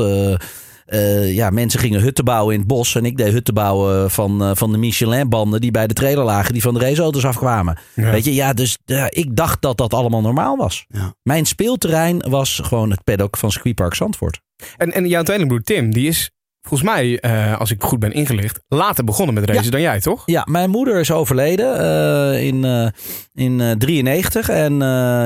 Eh, 0.86 1.34
ja, 1.34 1.50
mensen 1.50 1.80
gingen 1.80 2.02
hutten 2.02 2.26
bouwen 2.26 2.54
in 2.54 2.60
het 2.60 2.68
bos. 2.68 2.96
En 2.96 3.06
ik 3.06 3.18
deed 3.18 3.32
hutten 3.32 3.54
bouwen 3.54 4.12
van, 4.12 4.44
eh, 4.44 4.52
van 4.54 4.72
de 4.72 4.78
Michelin-banden 4.78 5.62
die 5.62 5.72
bij 5.72 5.88
de 5.88 5.94
trailer 5.94 6.24
lagen. 6.24 6.54
Die 6.54 6.62
van 6.62 6.74
de 6.74 6.80
raceauto's 6.80 7.26
afkwamen. 7.26 7.78
Ja. 7.94 8.12
Weet 8.12 8.26
je, 8.26 8.34
ja, 8.34 8.54
dus 8.54 8.78
ja, 8.86 9.08
ik 9.10 9.36
dacht 9.36 9.62
dat 9.62 9.78
dat 9.78 9.94
allemaal 9.94 10.22
normaal 10.22 10.58
was. 10.58 10.86
Ja. 10.88 11.14
Mijn 11.24 11.46
speelterrein 11.46 12.30
was 12.30 12.60
gewoon 12.64 12.90
het 12.90 13.04
paddock 13.04 13.38
van 13.38 13.52
circuitpark 13.52 13.94
Zandvoort. 13.94 14.42
En, 14.78 14.92
en 14.92 15.08
jouw 15.08 15.24
tweelingbroer 15.24 15.62
Tim, 15.62 15.94
die 15.94 16.08
is 16.08 16.32
volgens 16.68 16.90
mij, 16.90 17.20
eh, 17.20 17.60
als 17.60 17.72
ik 17.72 17.84
goed 17.84 18.00
ben 18.00 18.12
ingelicht, 18.12 18.60
later 18.68 19.04
begonnen 19.04 19.34
met 19.36 19.46
racen 19.46 19.72
dan 19.72 19.82
jij, 19.82 20.00
toch? 20.00 20.24
Ja, 20.26 20.48
mijn 20.50 20.70
moeder 20.70 21.00
is 21.00 21.12
overleden 21.12 21.80
eh, 21.80 22.44
in, 22.44 22.64
eh 22.64 22.88
in 23.34 23.62
eh, 23.62 23.72
93. 23.72 24.50
En 24.50 24.78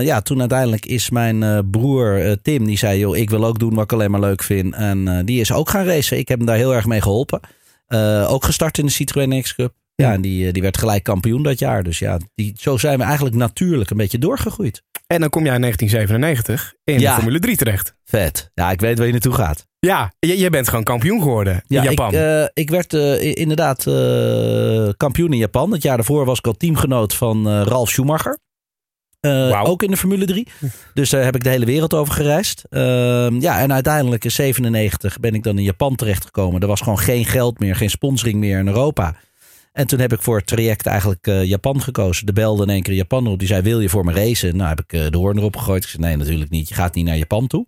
ja, 0.03 0.21
toen 0.21 0.39
uiteindelijk 0.39 0.85
is 0.85 1.09
mijn 1.09 1.69
broer 1.71 2.37
Tim, 2.41 2.65
die 2.65 2.77
zei... 2.77 2.99
joh, 2.99 3.17
ik 3.17 3.29
wil 3.29 3.45
ook 3.45 3.59
doen 3.59 3.73
wat 3.73 3.83
ik 3.83 3.93
alleen 3.93 4.11
maar 4.11 4.19
leuk 4.19 4.43
vind. 4.43 4.73
En 4.73 5.25
die 5.25 5.39
is 5.39 5.51
ook 5.51 5.69
gaan 5.69 5.85
racen. 5.85 6.17
Ik 6.17 6.27
heb 6.27 6.37
hem 6.37 6.47
daar 6.47 6.57
heel 6.57 6.75
erg 6.75 6.85
mee 6.85 7.01
geholpen. 7.01 7.39
Eh, 7.87 8.31
ook 8.31 8.43
gestart 8.43 8.77
in 8.77 8.85
de 8.85 8.91
Citroën 8.91 9.41
X-Cup. 9.41 9.73
Ja, 9.95 10.13
en 10.13 10.21
die, 10.21 10.51
die 10.51 10.61
werd 10.61 10.77
gelijk 10.77 11.03
kampioen 11.03 11.43
dat 11.43 11.59
jaar. 11.59 11.83
Dus 11.83 11.99
ja, 11.99 12.19
die, 12.35 12.53
zo 12.59 12.77
zijn 12.77 12.97
we 12.97 13.03
eigenlijk 13.03 13.35
natuurlijk 13.35 13.89
een 13.89 13.97
beetje 13.97 14.19
doorgegroeid. 14.19 14.83
En 15.07 15.19
dan 15.19 15.29
kom 15.29 15.45
jij 15.45 15.55
in 15.55 15.61
1997 15.61 16.73
in 16.83 16.99
Ja. 16.99 17.09
de 17.09 17.15
Formule 17.15 17.39
3 17.39 17.55
terecht. 17.57 17.93
Vet. 18.05 18.51
Ja, 18.53 18.71
ik 18.71 18.79
weet 18.81 18.97
waar 18.97 19.05
je 19.05 19.11
naartoe 19.11 19.33
gaat. 19.33 19.65
Ja, 19.79 20.13
je, 20.19 20.37
je 20.37 20.49
bent 20.49 20.67
gewoon 20.67 20.83
kampioen 20.83 21.21
geworden 21.21 21.63
Ja, 21.67 21.81
in 21.83 21.89
Japan. 21.89 22.07
Ik, 22.13 22.19
eh, 22.19 22.43
ik 22.53 22.69
werd 22.69 22.93
eh, 22.93 23.35
inderdaad 23.35 23.87
eh, 23.87 24.89
kampioen 24.97 25.31
in 25.31 25.37
Japan. 25.37 25.71
Het 25.71 25.81
jaar 25.81 25.95
daarvoor 25.95 26.25
was 26.25 26.37
ik 26.37 26.47
al 26.47 26.53
teamgenoot 26.53 27.13
van 27.13 27.47
Ralf 27.61 27.89
Schumacher. 27.89 28.37
Ook 29.63 29.83
in 29.83 29.91
de 29.91 29.97
Formule 29.97 30.25
3. 30.25 30.47
Dus 30.93 31.09
daar 31.09 31.23
heb 31.23 31.35
ik 31.35 31.43
de 31.43 31.49
hele 31.49 31.65
wereld 31.65 31.93
over 31.93 32.13
gereisd. 32.13 32.63
Ehm, 32.69 33.39
ja, 33.39 33.59
en 33.59 33.73
uiteindelijk 33.73 34.23
in 34.23 34.31
97 34.31 35.19
ben 35.19 35.33
ik 35.33 35.43
dan 35.43 35.57
in 35.57 35.63
Japan 35.63 35.95
terechtgekomen. 35.95 36.61
Er 36.61 36.67
was 36.67 36.81
gewoon 36.81 36.99
geen 36.99 37.25
geld 37.25 37.59
meer, 37.59 37.75
geen 37.75 37.89
sponsoring 37.89 38.39
meer 38.39 38.59
in 38.59 38.67
Europa. 38.67 39.15
En 39.77 39.87
toen 39.87 39.99
heb 39.99 40.13
ik 40.13 40.21
voor 40.21 40.37
het 40.37 40.47
traject 40.47 40.85
eigenlijk 40.85 41.27
eh, 41.27 41.43
Japan 41.43 41.81
gekozen. 41.81 42.25
De 42.25 42.33
belde 42.33 42.63
in 42.63 42.69
één 42.69 42.81
keer 42.81 42.93
Japan 42.93 43.27
op. 43.27 43.39
Die 43.39 43.47
zei, 43.47 43.61
wil 43.61 43.79
je 43.79 43.89
voor 43.89 44.05
me 44.05 44.13
racen? 44.13 44.55
Nou 44.55 44.69
heb 44.69 44.79
ik 44.79 44.93
eh, 44.93 45.09
de 45.09 45.17
hoorn 45.17 45.37
erop 45.37 45.55
gegooid. 45.55 45.83
Ik 45.83 45.89
zei, 45.89 46.03
nee 46.03 46.15
natuurlijk 46.15 46.49
niet. 46.49 46.69
Je 46.69 46.75
gaat 46.75 46.95
niet 46.95 47.05
naar 47.05 47.17
Japan 47.17 47.47
toe. 47.47 47.67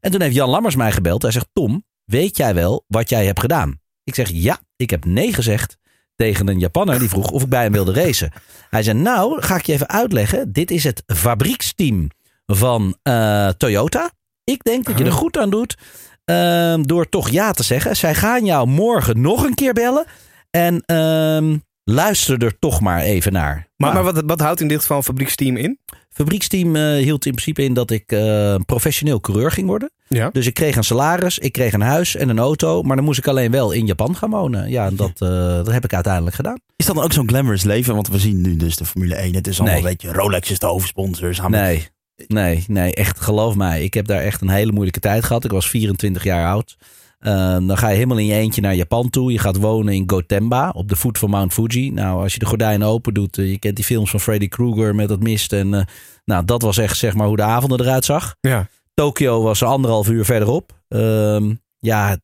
En 0.00 0.10
toen 0.10 0.20
heeft 0.20 0.34
Jan 0.34 0.48
Lammers 0.48 0.76
mij 0.76 0.92
gebeld. 0.92 1.22
Hij 1.22 1.30
zegt, 1.30 1.48
Tom, 1.52 1.84
weet 2.04 2.36
jij 2.36 2.54
wel 2.54 2.84
wat 2.86 3.08
jij 3.08 3.26
hebt 3.26 3.40
gedaan? 3.40 3.80
Ik 4.04 4.14
zeg, 4.14 4.30
ja, 4.32 4.60
ik 4.76 4.90
heb 4.90 5.04
nee 5.04 5.32
gezegd 5.32 5.76
tegen 6.16 6.48
een 6.48 6.58
Japanner 6.58 6.98
die 6.98 7.08
vroeg 7.08 7.30
of 7.30 7.42
ik 7.42 7.48
bij 7.48 7.62
hem 7.62 7.72
wilde 7.72 7.92
racen. 7.92 8.32
Hij 8.70 8.82
zei, 8.82 8.98
nou, 8.98 9.42
ga 9.42 9.56
ik 9.56 9.66
je 9.66 9.72
even 9.72 9.88
uitleggen. 9.88 10.52
Dit 10.52 10.70
is 10.70 10.84
het 10.84 11.02
fabrieksteam 11.06 12.08
van 12.46 12.96
eh, 13.02 13.48
Toyota. 13.48 14.10
Ik 14.44 14.64
denk 14.64 14.84
dat 14.86 14.98
je 14.98 15.04
er 15.04 15.12
goed 15.12 15.38
aan 15.38 15.50
doet 15.50 15.76
ehm, 16.24 16.82
door 16.82 17.08
toch 17.08 17.30
ja 17.30 17.52
te 17.52 17.62
zeggen. 17.62 17.96
Zij 17.96 18.14
gaan 18.14 18.44
jou 18.44 18.66
morgen 18.66 19.20
nog 19.20 19.44
een 19.44 19.54
keer 19.54 19.72
bellen. 19.72 20.06
En 20.50 20.82
ehm, 20.86 21.56
luister 21.84 22.44
er 22.44 22.58
toch 22.58 22.80
maar 22.80 23.00
even 23.00 23.32
naar. 23.32 23.68
maar 23.76 23.92
Nou, 23.92 24.04
maar 24.04 24.12
wat, 24.14 24.22
wat 24.26 24.40
houdt 24.40 24.60
in 24.60 24.68
dit 24.68 24.80
geval 24.80 24.96
een 24.96 25.02
fabrieksteam 25.02 25.56
in? 25.56 25.78
fabrieksteam 26.12 26.76
eh, 26.76 26.82
hield 26.82 27.26
in 27.26 27.32
principe 27.32 27.62
in 27.62 27.74
dat 27.74 27.90
ik 27.90 28.12
eh, 28.12 28.54
professioneel 28.66 29.20
coureur 29.20 29.50
ging 29.50 29.66
worden. 29.66 29.90
Ja. 30.08 30.30
Dus 30.32 30.46
ik 30.46 30.54
kreeg 30.54 30.76
een 30.76 30.84
salaris, 30.84 31.38
ik 31.38 31.52
kreeg 31.52 31.72
een 31.72 31.80
huis 31.80 32.16
en 32.16 32.28
een 32.28 32.38
auto. 32.38 32.82
Maar 32.82 32.96
dan 32.96 33.04
moest 33.04 33.18
ik 33.18 33.26
alleen 33.26 33.50
wel 33.50 33.72
in 33.72 33.86
Japan 33.86 34.16
gaan 34.16 34.30
wonen. 34.30 34.70
Ja, 34.70 34.86
en 34.86 34.96
dat, 34.96 35.10
eh, 35.20 35.28
dat 35.28 35.72
heb 35.72 35.84
ik 35.84 35.94
uiteindelijk 35.94 36.36
gedaan. 36.36 36.58
Is 36.76 36.86
dat 36.86 36.94
dan 36.94 37.04
ook 37.04 37.12
zo'n 37.12 37.28
glamorous 37.28 37.62
leven? 37.62 37.94
Want 37.94 38.08
we 38.08 38.18
zien 38.18 38.40
nu 38.40 38.56
dus 38.56 38.76
de 38.76 38.84
Formule 38.84 39.14
1. 39.14 39.34
Het 39.34 39.46
is 39.46 39.60
allemaal 39.60 39.80
Nee. 39.80 39.84
een 39.84 39.90
beetje 39.98 40.12
Rolex 40.12 40.50
is 40.50 40.58
de 40.58 40.66
hoofdsponsor. 40.66 41.34
samen- 41.34 41.60
Nee, 41.60 41.88
nee, 42.26 42.64
nee, 42.66 42.94
echt 42.94 43.20
geloof 43.20 43.54
mij. 43.54 43.82
Ik 43.84 43.94
heb 43.94 44.06
daar 44.06 44.20
echt 44.22 44.40
een 44.40 44.48
hele 44.50 44.72
moeilijke 44.72 45.00
tijd 45.00 45.24
gehad. 45.24 45.44
Ik 45.44 45.50
was 45.50 45.68
24 45.70 46.24
jaar 46.24 46.46
oud. 46.48 46.76
Eh, 47.20 47.32
dan 47.66 47.76
ga 47.78 47.88
je 47.88 47.94
helemaal 47.94 48.18
in 48.18 48.26
je 48.26 48.34
eentje 48.34 48.60
naar 48.60 48.74
Japan 48.74 49.10
toe. 49.10 49.32
Je 49.32 49.38
gaat 49.38 49.56
wonen 49.56 49.94
in 49.94 50.10
Gotemba, 50.10 50.70
op 50.70 50.88
de 50.88 50.96
voet 50.96 51.18
van 51.18 51.30
Mount 51.30 51.52
Fuji. 51.52 51.90
Nou, 51.90 52.22
als 52.22 52.32
je 52.32 52.38
de 52.38 52.46
gordijnen 52.46 52.88
open 52.88 53.14
doet, 53.14 53.38
eh, 53.38 53.50
je 53.50 53.58
kent 53.58 53.76
die 53.76 53.84
films 53.84 54.10
van 54.10 54.20
Freddy 54.20 54.48
Krueger 54.48 54.94
met 54.94 55.08
dat 55.08 55.20
mist. 55.22 55.52
En 55.52 55.74
eh, 55.74 55.82
nou, 56.24 56.44
dat 56.44 56.62
was 56.62 56.78
echt 56.78 56.96
zeg 56.98 57.14
maar 57.14 57.26
hoe 57.26 57.36
de 57.36 57.42
avonden 57.42 57.80
eruit 57.80 58.04
zag. 58.04 58.34
Ja. 58.40 58.68
Tokio 58.94 59.42
was 59.42 59.62
anderhalf 59.62 60.08
uur 60.08 60.24
verderop. 60.24 60.72
Ehm, 60.88 61.54
ja, 61.78 62.16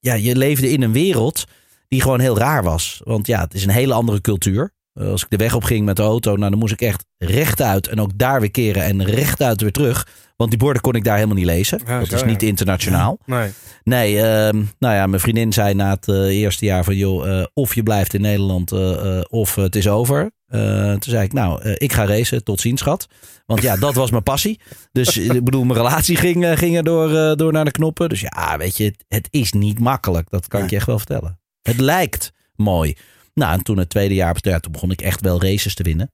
ja, 0.00 0.14
je 0.14 0.36
leefde 0.36 0.70
in 0.70 0.82
een 0.82 0.92
wereld 0.92 1.44
die 1.88 2.00
gewoon 2.00 2.20
heel 2.20 2.38
raar 2.38 2.62
was. 2.62 3.00
Want 3.04 3.26
ja, 3.26 3.40
het 3.40 3.54
is 3.54 3.64
een 3.64 3.70
hele 3.70 3.94
andere 3.94 4.20
cultuur. 4.20 4.72
Eh, 4.92 5.08
Als 5.08 5.22
ik 5.22 5.30
de 5.30 5.36
weg 5.36 5.54
op 5.54 5.64
ging 5.64 5.84
met 5.84 5.96
de 5.96 6.02
auto, 6.02 6.36
nou, 6.36 6.50
dan 6.50 6.58
moest 6.58 6.72
ik 6.72 6.80
echt 6.80 7.04
rechtuit 7.18 7.86
en 7.88 8.00
ook 8.00 8.10
daar 8.18 8.40
weer 8.40 8.50
keren 8.50 8.82
en 8.84 9.04
rechtuit 9.04 9.60
weer 9.60 9.72
terug. 9.72 10.06
Want 10.42 10.54
die 10.54 10.62
borden 10.62 10.82
kon 10.82 10.94
ik 10.94 11.04
daar 11.04 11.14
helemaal 11.14 11.36
niet 11.36 11.46
lezen. 11.46 11.80
Ja, 11.86 11.98
dat 11.98 12.08
zo, 12.08 12.14
is 12.14 12.20
ja. 12.20 12.26
niet 12.26 12.42
internationaal. 12.42 13.18
Nee. 13.24 13.50
Nee, 13.82 14.20
ehm, 14.20 14.62
nou 14.78 14.94
ja, 14.94 15.06
mijn 15.06 15.20
vriendin 15.20 15.52
zei 15.52 15.74
na 15.74 15.90
het 15.90 16.08
eh, 16.08 16.14
eerste 16.14 16.64
jaar 16.64 16.84
van... 16.84 16.96
joh, 16.96 17.40
eh, 17.40 17.46
of 17.54 17.74
je 17.74 17.82
blijft 17.82 18.14
in 18.14 18.20
Nederland 18.20 18.72
eh, 18.72 19.20
of 19.28 19.54
het 19.54 19.76
is 19.76 19.88
over. 19.88 20.30
Toen 20.50 21.02
zei 21.02 21.24
ik, 21.24 21.32
nou, 21.32 21.70
ik 21.70 21.92
ga 21.92 22.06
racen. 22.06 22.44
Tot 22.44 22.60
ziens, 22.60 22.80
schat. 22.80 23.08
Want 23.46 23.62
ja, 23.62 23.76
dat 23.76 23.94
was 23.94 24.10
mijn 24.10 24.22
passie. 24.22 24.60
Dus 24.92 25.16
ik 25.36 25.44
bedoel, 25.44 25.64
mijn 25.64 25.78
relatie 25.78 26.16
ging, 26.16 26.58
ging 26.58 26.76
er 26.76 26.84
door, 26.84 27.36
door 27.36 27.52
naar 27.52 27.64
de 27.64 27.70
knoppen. 27.70 28.08
Dus 28.08 28.20
ja, 28.20 28.56
weet 28.58 28.76
je, 28.76 28.84
het, 28.84 29.04
het 29.08 29.28
is 29.30 29.52
niet 29.52 29.78
makkelijk. 29.78 30.30
Dat 30.30 30.48
kan 30.48 30.62
ik 30.62 30.70
je 30.70 30.76
echt 30.76 30.86
wel 30.86 30.98
vertellen. 30.98 31.40
Het 31.62 31.80
lijkt 31.80 32.32
mooi. 32.54 32.96
Nou, 33.34 33.52
en 33.52 33.62
toen 33.62 33.78
het 33.78 33.88
tweede 33.88 34.14
jaar, 34.14 34.36
ja, 34.40 34.60
toen 34.60 34.72
begon 34.72 34.90
ik 34.90 35.00
echt 35.00 35.20
wel 35.20 35.42
races 35.42 35.74
te 35.74 35.82
winnen. 35.82 36.12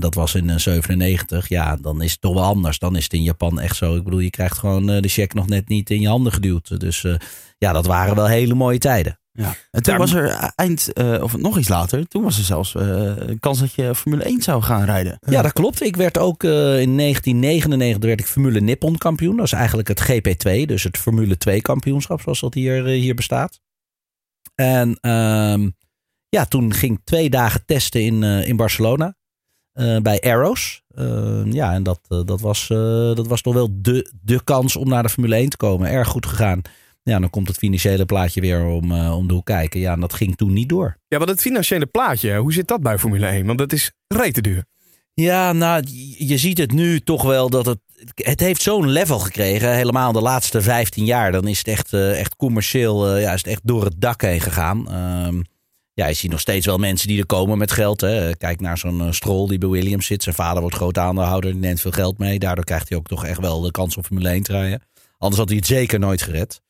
Dat 0.00 0.14
was 0.14 0.34
in 0.34 0.50
eh, 0.50 0.56
97. 0.58 1.48
Ja, 1.48 1.76
dan 1.76 2.02
is 2.02 2.10
het 2.10 2.20
toch 2.20 2.34
wel 2.34 2.44
anders. 2.44 2.78
Dan 2.78 2.96
is 2.96 3.04
het 3.04 3.12
in 3.12 3.22
Japan 3.22 3.60
echt 3.60 3.76
zo. 3.76 3.96
Ik 3.96 4.04
bedoel, 4.04 4.18
je 4.18 4.30
krijgt 4.30 4.58
gewoon 4.58 4.90
eh, 4.90 5.02
de 5.02 5.08
check 5.08 5.34
nog 5.34 5.46
net 5.46 5.68
niet 5.68 5.90
in 5.90 6.00
je 6.00 6.08
handen 6.08 6.32
geduwd. 6.32 6.80
Dus 6.80 7.04
eh, 7.04 7.14
ja, 7.58 7.72
dat 7.72 7.86
waren 7.86 8.14
wel 8.14 8.26
hele 8.26 8.54
mooie 8.54 8.78
tijden. 8.78 9.18
Ja. 9.36 9.54
En 9.70 9.82
toen 9.82 9.96
was 9.96 10.12
er 10.12 10.52
eind, 10.54 10.92
eh, 10.92 11.22
of 11.22 11.36
nog 11.36 11.58
iets 11.58 11.68
later, 11.68 12.08
toen 12.08 12.22
was 12.22 12.38
er 12.38 12.44
zelfs 12.44 12.74
eh, 12.74 13.16
een 13.16 13.40
kans 13.40 13.58
dat 13.58 13.72
je 13.72 13.94
Formule 13.94 14.24
1 14.24 14.42
zou 14.42 14.62
gaan 14.62 14.84
rijden. 14.84 15.18
Ja, 15.26 15.42
dat 15.42 15.52
klopt. 15.52 15.82
Ik 15.82 15.96
werd 15.96 16.18
ook 16.18 16.44
eh, 16.44 16.50
in 16.80 16.96
1999 16.96 18.08
werd 18.08 18.20
ik 18.20 18.26
Formule 18.26 18.60
Nippon 18.60 18.98
kampioen. 18.98 19.36
Dat 19.36 19.44
is 19.44 19.52
eigenlijk 19.52 19.88
het 19.88 20.02
GP2, 20.02 20.66
dus 20.66 20.82
het 20.82 20.98
Formule 20.98 21.36
2 21.36 21.60
kampioenschap 21.60 22.20
zoals 22.20 22.40
dat 22.40 22.54
hier, 22.54 22.86
eh, 22.86 23.00
hier 23.00 23.14
bestaat. 23.14 23.60
En 24.54 24.98
ehm, 25.00 25.70
ja, 26.28 26.44
toen 26.44 26.74
ging 26.74 26.98
ik 26.98 27.04
twee 27.04 27.30
dagen 27.30 27.64
testen 27.66 28.02
in, 28.02 28.22
eh, 28.22 28.48
in 28.48 28.56
Barcelona. 28.56 29.16
Eh, 29.76 29.96
bij 29.98 30.20
Arrows. 30.20 30.82
Eh, 30.94 31.40
ja, 31.44 31.72
en 31.72 31.82
dat, 31.82 32.00
eh, 32.08 32.20
dat, 32.24 32.40
was, 32.40 32.66
dat 33.14 33.26
was 33.26 33.40
toch 33.40 33.54
wel 33.54 33.68
de, 33.72 34.10
de 34.22 34.44
kans 34.44 34.76
om 34.76 34.88
naar 34.88 35.02
de 35.02 35.08
Formule 35.08 35.34
1 35.36 35.48
te 35.48 35.56
komen. 35.56 35.90
Erg 35.90 36.08
goed 36.08 36.26
gegaan. 36.26 36.62
Ja, 37.02 37.18
dan 37.18 37.30
komt 37.30 37.48
het 37.48 37.56
financiële 37.56 38.04
plaatje 38.04 38.40
weer 38.40 38.64
om, 38.64 38.92
om 38.92 39.28
de 39.28 39.34
hoek 39.34 39.44
kijken. 39.46 39.80
Ja, 39.80 39.92
en 39.92 40.00
dat 40.00 40.14
ging 40.14 40.36
toen 40.36 40.52
niet 40.52 40.68
door. 40.68 40.96
Ja, 41.08 41.18
want 41.18 41.30
het 41.30 41.40
financiële 41.40 41.86
plaatje, 41.86 42.36
hoe 42.36 42.52
zit 42.52 42.68
dat 42.68 42.80
bij 42.82 42.98
Formule 42.98 43.26
1? 43.26 43.46
Want 43.46 43.58
dat 43.58 43.72
is 43.72 43.92
rete 44.08 44.40
duur. 44.40 44.64
Ja, 45.14 45.52
nou, 45.52 45.84
je- 46.18 46.36
ziet 46.38 46.58
het 46.58 46.72
nu 46.72 47.00
toch 47.00 47.22
wel 47.22 47.50
dat 47.50 47.66
het. 47.66 47.78
Het 48.14 48.40
heeft 48.40 48.62
zo'n 48.62 48.88
level 48.88 49.18
gekregen. 49.18 49.74
Helemaal 49.74 50.12
de 50.12 50.20
laatste 50.20 50.62
15 50.62 51.04
jaar. 51.04 51.32
Dan 51.32 51.46
is 51.48 51.58
het 51.58 51.68
echt, 51.68 51.92
echt 51.92 52.36
commercieel. 52.36 53.16
ja, 53.18 53.32
is 53.32 53.38
het 53.42 53.46
echt 53.46 53.60
door 53.64 53.84
het 53.84 53.94
dak 54.00 54.20
heen 54.22 54.40
gegaan. 54.40 54.86
Ja, 55.96 56.06
je 56.06 56.14
ziet 56.14 56.30
nog 56.30 56.40
steeds 56.40 56.66
wel 56.66 56.78
mensen 56.78 57.08
die 57.08 57.18
er 57.18 57.26
komen 57.26 57.58
met 57.58 57.72
geld. 57.72 58.00
Hè. 58.00 58.36
Kijk 58.36 58.60
naar 58.60 58.78
zo'n 58.78 59.00
eh, 59.00 59.12
Stroll 59.12 59.48
die 59.48 59.58
bij 59.58 59.68
Williams 59.68 60.06
zit. 60.06 60.22
Zijn 60.22 60.34
vader 60.34 60.60
wordt 60.60 60.76
groot 60.76 60.98
aandeelhouder. 60.98 61.50
Die 61.52 61.60
neemt 61.60 61.80
veel 61.80 61.90
geld 61.90 62.18
mee. 62.18 62.38
Daardoor 62.38 62.64
krijgt 62.64 62.88
hij 62.88 62.98
ook 62.98 63.06
toch 63.06 63.24
echt 63.24 63.40
wel 63.40 63.60
de 63.60 63.70
kans 63.70 63.96
om 63.96 64.04
Formule 64.04 64.28
1 64.28 64.42
te 64.42 64.52
rijden. 64.52 64.82
Anders 65.18 65.40
had 65.40 65.48
hij 65.48 65.56
het 65.56 65.66
zeker 65.66 65.98
nooit 65.98 66.22
gered. 66.22 66.60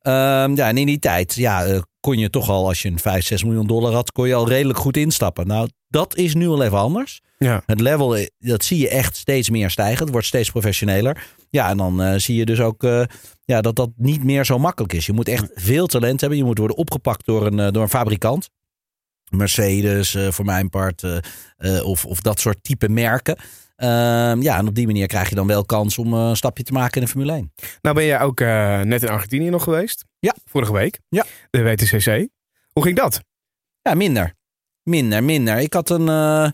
Ehm, 0.00 0.56
ja, 0.56 0.68
en 0.68 0.78
in 0.78 0.86
die 0.86 0.98
tijd 0.98 1.34
ja, 1.34 1.64
eh, 1.64 1.80
kon 2.00 2.18
je 2.18 2.30
toch 2.30 2.48
al, 2.48 2.66
als 2.66 2.82
je 2.82 2.88
een 2.88 2.98
5, 2.98 3.24
6 3.24 3.44
miljoen 3.44 3.66
dollar 3.66 3.92
had, 3.92 4.12
kon 4.12 4.28
je 4.28 4.34
al 4.34 4.48
redelijk 4.48 4.78
goed 4.78 4.96
instappen. 4.96 5.46
Nou, 5.46 5.68
dat 5.88 6.16
is 6.16 6.34
nu 6.34 6.48
al 6.48 6.62
even 6.62 6.78
anders. 6.78 7.20
Ja. 7.38 7.62
Het 7.66 7.80
level, 7.80 8.16
eh, 8.16 8.26
dat 8.38 8.64
zie 8.64 8.78
je 8.78 8.88
echt 8.88 9.16
steeds 9.16 9.50
meer 9.50 9.70
stijgen. 9.70 10.02
Het 10.02 10.12
wordt 10.12 10.26
steeds 10.26 10.50
professioneler. 10.50 11.26
Ja, 11.50 11.68
en 11.68 11.76
dan 11.76 12.20
zie 12.20 12.36
je 12.36 12.44
dus 12.44 12.60
ook 12.60 12.82
ja, 13.44 13.60
dat 13.60 13.76
dat 13.76 13.90
niet 13.96 14.24
meer 14.24 14.44
zo 14.44 14.58
makkelijk 14.58 14.92
is. 14.92 15.06
Je 15.06 15.12
moet 15.12 15.28
echt 15.28 15.50
veel 15.54 15.86
talent 15.86 16.20
hebben. 16.20 16.38
Je 16.38 16.44
moet 16.44 16.58
worden 16.58 16.76
opgepakt 16.76 17.26
door 17.26 17.46
een, 17.46 17.72
door 17.72 17.82
een 17.82 17.88
fabrikant. 17.88 18.48
Mercedes, 19.30 20.14
eh, 20.14 20.30
voor 20.30 20.44
mijn 20.44 20.70
part, 20.70 21.02
eh, 21.02 21.16
eh, 21.56 21.86
of, 21.86 22.04
of 22.04 22.20
dat 22.20 22.40
soort 22.40 22.58
type 22.62 22.88
merken. 22.88 23.36
Ehm, 23.76 24.42
ja, 24.42 24.56
en 24.58 24.68
op 24.68 24.74
die 24.74 24.86
manier 24.86 25.06
krijg 25.06 25.28
je 25.28 25.34
dan 25.34 25.46
wel 25.46 25.64
kans 25.64 25.98
om 25.98 26.12
een 26.12 26.36
stapje 26.36 26.62
te 26.62 26.72
maken 26.72 26.94
in 26.94 27.00
de 27.00 27.08
Formule 27.12 27.32
1. 27.32 27.52
Nou 27.82 27.94
ben 27.94 28.04
jij 28.04 28.20
ook 28.20 28.40
eh, 28.40 28.80
net 28.80 29.02
in 29.02 29.08
Argentinië 29.08 29.50
nog 29.50 29.62
geweest. 29.62 30.04
Ja. 30.18 30.34
Vorige 30.44 30.72
week. 30.72 31.00
Ja. 31.08 31.24
De 31.50 31.62
WTCC. 31.62 32.28
Hoe 32.72 32.82
ging 32.82 32.96
dat? 32.96 33.20
Ja, 33.82 33.94
minder. 33.94 34.34
Minder, 34.82 35.24
minder. 35.24 35.58
Ik 35.58 35.72
had 35.72 35.90
een. 35.90 36.52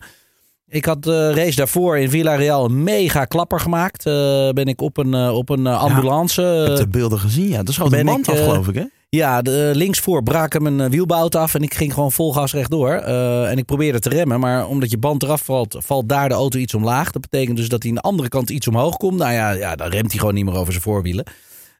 ik 0.67 0.85
had 0.85 1.03
de 1.03 1.33
race 1.33 1.55
daarvoor 1.55 1.97
in 1.97 2.09
Villarreal 2.09 2.65
een 2.65 2.83
mega 2.83 3.25
klapper 3.25 3.59
gemaakt. 3.59 4.05
Eh, 4.05 4.49
ben 4.49 4.65
ik 4.65 4.81
op 4.81 4.97
een, 4.97 5.15
op 5.15 5.49
een 5.49 5.67
ambulance. 5.67 6.59
Ik 6.61 6.67
heb 6.67 6.77
de 6.77 6.97
beelden 6.97 7.19
gezien, 7.19 7.47
ja. 7.47 7.63
Dat 7.63 7.73
schoot 7.73 7.89
ben 7.89 7.99
een 7.99 8.05
mand 8.05 8.27
ik, 8.27 8.33
af, 8.33 8.39
geloof 8.39 8.67
ik, 8.67 8.75
hè? 8.75 8.85
Ja, 9.17 9.41
de, 9.41 9.71
linksvoor 9.73 10.23
brak 10.23 10.53
hem 10.53 10.65
een 10.65 10.81
eh, 10.81 10.89
wielbout 10.89 11.35
af. 11.35 11.55
En 11.55 11.61
ik 11.61 11.73
ging 11.73 11.93
gewoon 11.93 12.11
vol 12.11 12.33
gas 12.33 12.53
rechtdoor. 12.53 12.91
Eh, 12.91 13.49
en 13.49 13.57
ik 13.57 13.65
probeerde 13.65 13.99
te 13.99 14.09
remmen. 14.09 14.39
Maar 14.39 14.67
omdat 14.67 14.91
je 14.91 14.97
band 14.97 15.23
eraf 15.23 15.41
valt, 15.41 15.75
valt 15.79 16.09
daar 16.09 16.29
de 16.29 16.35
auto 16.35 16.59
iets 16.59 16.73
omlaag. 16.73 17.11
Dat 17.11 17.21
betekent 17.21 17.57
dus 17.57 17.69
dat 17.69 17.81
hij 17.81 17.91
aan 17.91 17.97
de 17.97 18.01
andere 18.01 18.29
kant 18.29 18.49
iets 18.49 18.67
omhoog 18.67 18.97
komt. 18.97 19.17
Nou 19.17 19.33
ja, 19.33 19.51
ja 19.51 19.75
dan 19.75 19.89
remt 19.89 20.11
hij 20.11 20.19
gewoon 20.19 20.33
niet 20.33 20.45
meer 20.45 20.55
over 20.55 20.71
zijn 20.71 20.83
voorwielen. 20.83 21.25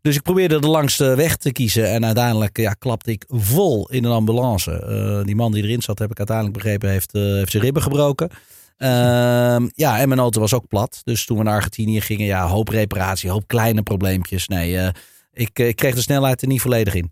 Dus 0.01 0.15
ik 0.15 0.21
probeerde 0.21 0.59
de 0.59 0.67
langste 0.67 1.15
weg 1.15 1.35
te 1.35 1.51
kiezen. 1.51 1.89
En 1.89 2.05
uiteindelijk 2.05 2.57
ja, 2.57 2.73
klapte 2.73 3.11
ik 3.11 3.25
vol 3.27 3.89
in 3.89 4.03
een 4.03 4.11
ambulance. 4.11 4.71
Eh, 4.71 5.25
die 5.25 5.35
man 5.35 5.51
die 5.51 5.63
erin 5.63 5.81
zat, 5.81 5.99
heb 5.99 6.11
ik 6.11 6.17
uiteindelijk 6.17 6.57
begrepen, 6.57 6.89
heeft, 6.89 7.13
eh, 7.13 7.21
zijn 7.21 7.63
ribben 7.63 7.83
gebroken. 7.83 8.29
Ehm, 8.77 9.67
ja, 9.75 9.99
en 9.99 10.07
mijn 10.07 10.19
auto 10.19 10.39
was 10.39 10.53
ook 10.53 10.67
plat. 10.67 11.01
Dus 11.03 11.25
toen 11.25 11.37
we 11.37 11.43
naar 11.43 11.53
Argentinië 11.53 12.01
gingen, 12.01 12.25
ja, 12.25 12.47
hoop 12.47 12.67
reparatie, 12.67 13.29
hoop 13.29 13.47
kleine 13.47 13.81
probleempjes. 13.81 14.47
Nee, 14.47 14.77
eh, 14.77 14.89
ik, 15.33 15.59
eh, 15.59 15.67
ik 15.67 15.75
kreeg 15.75 15.95
de 15.95 16.01
snelheid 16.01 16.41
er 16.41 16.47
niet 16.47 16.61
volledig 16.61 16.93
in. 16.93 17.11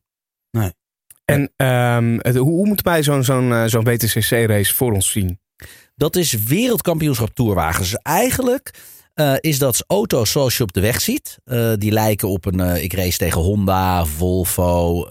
En 1.25 1.51
ehm, 1.55 2.17
het- 2.21 2.35
hoe, 2.35 2.51
hoe 2.51 2.67
moet 2.67 2.81
wij 2.81 3.03
zo'n 3.03 3.23
zo'n 3.23 3.51
eh, 3.53 3.63
zo'n 3.65 3.83
WTCC-race 3.83 4.75
voor 4.75 4.93
ons 4.93 5.11
zien? 5.11 5.39
Dat 5.95 6.15
is 6.15 6.33
wereldkampioenschap 6.33 7.29
toerwagens. 7.33 7.89
Dus 7.89 7.99
eigenlijk 8.01 8.73
eh, 9.13 9.33
is 9.39 9.59
dat 9.59 9.83
auto's 9.87 10.31
zoals 10.31 10.57
je 10.57 10.63
op 10.63 10.73
de 10.73 10.79
weg 10.81 11.01
ziet. 11.01 11.37
Eh, 11.45 11.73
die 11.75 11.91
lijken 11.91 12.29
op 12.29 12.45
een. 12.45 12.83
ik 12.83 12.93
race 12.93 13.17
tegen 13.17 13.41
Honda, 13.41 14.05
Volvo. 14.05 15.07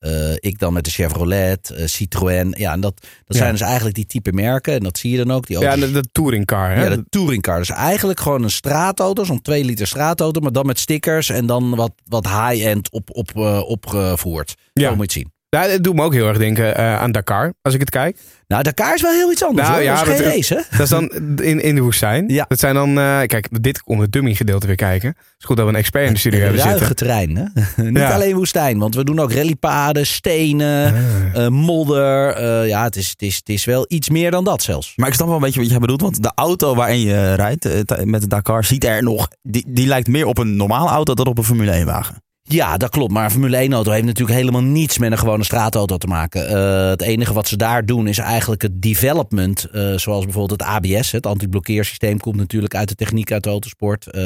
Eh, 0.00 0.32
ik 0.34 0.58
dan 0.58 0.72
met 0.72 0.84
de 0.84 0.90
Chevrolet, 0.90 1.70
eh, 1.70 1.86
Citroën. 1.86 2.54
Ja, 2.58 2.72
en 2.72 2.80
dat, 2.80 2.94
dat 3.00 3.10
Ja. 3.26 3.36
zijn 3.38 3.50
dus 3.52 3.60
eigenlijk 3.60 3.94
die 3.94 4.06
type 4.06 4.32
merken. 4.32 4.74
En 4.74 4.80
dat 4.80 4.98
zie 4.98 5.10
je 5.10 5.16
dan 5.16 5.30
ook. 5.30 5.46
Die 5.46 5.58
Ja, 5.58 5.76
de, 5.76 5.92
de 5.92 6.04
touringcar. 6.12 6.70
Hè? 6.70 6.82
ja, 6.84 6.88
de 6.96 7.04
touringcar. 7.08 7.58
Dus 7.58 7.70
eigenlijk 7.70 8.20
gewoon 8.20 8.42
een 8.42 8.50
straatauto, 8.50 9.24
zo'n 9.24 9.42
2 9.42 9.64
liter 9.64 9.86
straatauto, 9.86 10.40
maar 10.40 10.52
dan 10.52 10.66
met 10.66 10.78
stickers 10.78 11.28
en 11.30 11.46
dan 11.46 11.74
wat, 11.76 11.92
wat 12.04 12.26
high-end 12.26 12.90
op, 12.90 13.08
op, 13.12 13.30
eh, 13.36 13.60
opgevoerd. 13.66 14.54
Ja. 14.72 14.88
Zo 14.88 14.96
moet 14.96 15.12
je 15.12 15.18
het 15.20 15.28
zien. 15.28 15.32
Ja, 15.56 15.66
dat 15.68 15.82
doet 15.82 15.94
me 15.94 16.02
ook 16.02 16.12
heel 16.12 16.28
erg 16.28 16.38
denken 16.38 16.76
eh, 16.76 16.98
aan 17.00 17.12
Dakar, 17.12 17.52
als 17.62 17.74
ik 17.74 17.80
het 17.80 17.90
kijk. 17.90 18.18
Nou, 18.46 18.62
Dakar 18.62 18.94
is 18.94 19.02
wel 19.02 19.12
heel 19.12 19.30
iets 19.32 19.44
anders. 19.44 19.68
Nou, 19.68 19.80
hoor. 19.80 19.86
ja, 19.90 19.98
dat 19.98 20.06
is 20.06 20.14
geen 20.14 20.24
dat- 20.24 20.32
race, 20.34 20.54
hè? 20.54 20.60
Dat 20.70 20.80
is 20.80 20.88
dan 20.88 21.08
in, 21.42 21.60
in 21.62 21.74
de 21.74 21.80
woestijn. 21.80 22.24
Ja. 22.28 22.44
Dat 22.48 22.58
zijn 22.58 22.74
dan, 22.74 22.98
eh, 22.98 23.20
kijk, 23.26 23.62
dit 23.62 23.82
om 23.84 24.00
het 24.00 24.12
dummy 24.12 24.34
gedeelte 24.34 24.66
weer 24.66 24.76
kijken. 24.76 25.08
Het 25.08 25.18
is 25.38 25.44
goed 25.44 25.56
dat 25.56 25.64
we 25.66 25.72
een 25.72 25.78
expert 25.78 26.06
in 26.06 26.12
de 26.12 26.18
studio 26.18 26.40
hebben 26.40 26.58
ruige 26.60 26.78
zitten. 26.78 26.96
terrein. 26.96 27.36
Hè? 27.36 27.44
Niet 27.82 27.96
Ja. 27.98 28.12
alleen 28.14 28.34
woestijn, 28.34 28.78
want 28.78 28.94
we 28.94 29.04
doen 29.04 29.20
ook 29.20 29.32
rallypaden, 29.32 30.06
stenen, 30.06 30.94
Ah. 31.34 31.44
eh, 31.44 31.50
modder. 31.50 32.34
Eh, 32.34 32.68
ja, 32.68 32.84
het 32.84 32.96
is, 32.96 33.08
het, 33.10 33.22
is, 33.22 33.36
het 33.36 33.48
is 33.48 33.64
wel 33.64 33.84
iets 33.88 34.08
meer 34.10 34.30
dan 34.30 34.44
dat 34.44 34.62
zelfs. 34.62 34.92
Maar 34.96 35.08
ik 35.08 35.14
snap 35.14 35.26
wel 35.26 35.36
een 35.36 35.42
beetje 35.42 35.60
wat 35.60 35.70
jij 35.70 35.78
bedoelt. 35.78 36.00
Want 36.00 36.22
de 36.22 36.32
auto 36.34 36.74
waarin 36.74 37.00
je 37.00 37.34
rijdt 37.34 37.64
met 38.04 38.20
de 38.20 38.26
Dakar 38.28 38.64
ziet 38.64 38.84
er 38.84 39.02
nog... 39.02 39.28
Die, 39.42 39.64
die 39.68 39.86
lijkt 39.86 40.08
meer 40.08 40.26
op 40.26 40.38
een 40.38 40.56
normale 40.56 40.88
auto 40.90 41.14
dan 41.14 41.26
op 41.26 41.38
een 41.38 41.44
Formule 41.44 41.70
1 41.70 41.86
wagen. 41.86 42.22
Ja, 42.52 42.76
dat 42.76 42.90
klopt. 42.90 43.12
Maar 43.12 43.24
een 43.24 43.30
Formule 43.30 43.56
1 43.56 43.72
auto 43.72 43.90
heeft 43.90 44.04
natuurlijk 44.04 44.38
helemaal 44.38 44.62
niets 44.62 44.98
met 44.98 45.12
een 45.12 45.18
gewone 45.18 45.44
straatauto 45.44 45.96
te 45.96 46.06
maken. 46.06 46.48
Eh, 46.48 46.88
het 46.88 47.02
enige 47.02 47.32
wat 47.32 47.48
ze 47.48 47.56
daar 47.56 47.84
doen 47.86 48.06
is 48.06 48.18
eigenlijk 48.18 48.62
het 48.62 48.82
development. 48.82 49.64
eh, 49.64 49.94
zoals 49.96 50.24
bijvoorbeeld 50.24 50.60
het 50.60 50.68
ABS. 50.68 51.10
Het 51.12 51.26
anti-blokkeersysteem 51.26 52.18
komt 52.18 52.36
natuurlijk 52.36 52.74
uit 52.74 52.88
de 52.88 52.94
techniek 52.94 53.32
uit 53.32 53.42
de 53.42 53.48
autosport. 53.50 54.06
Eh, 54.06 54.22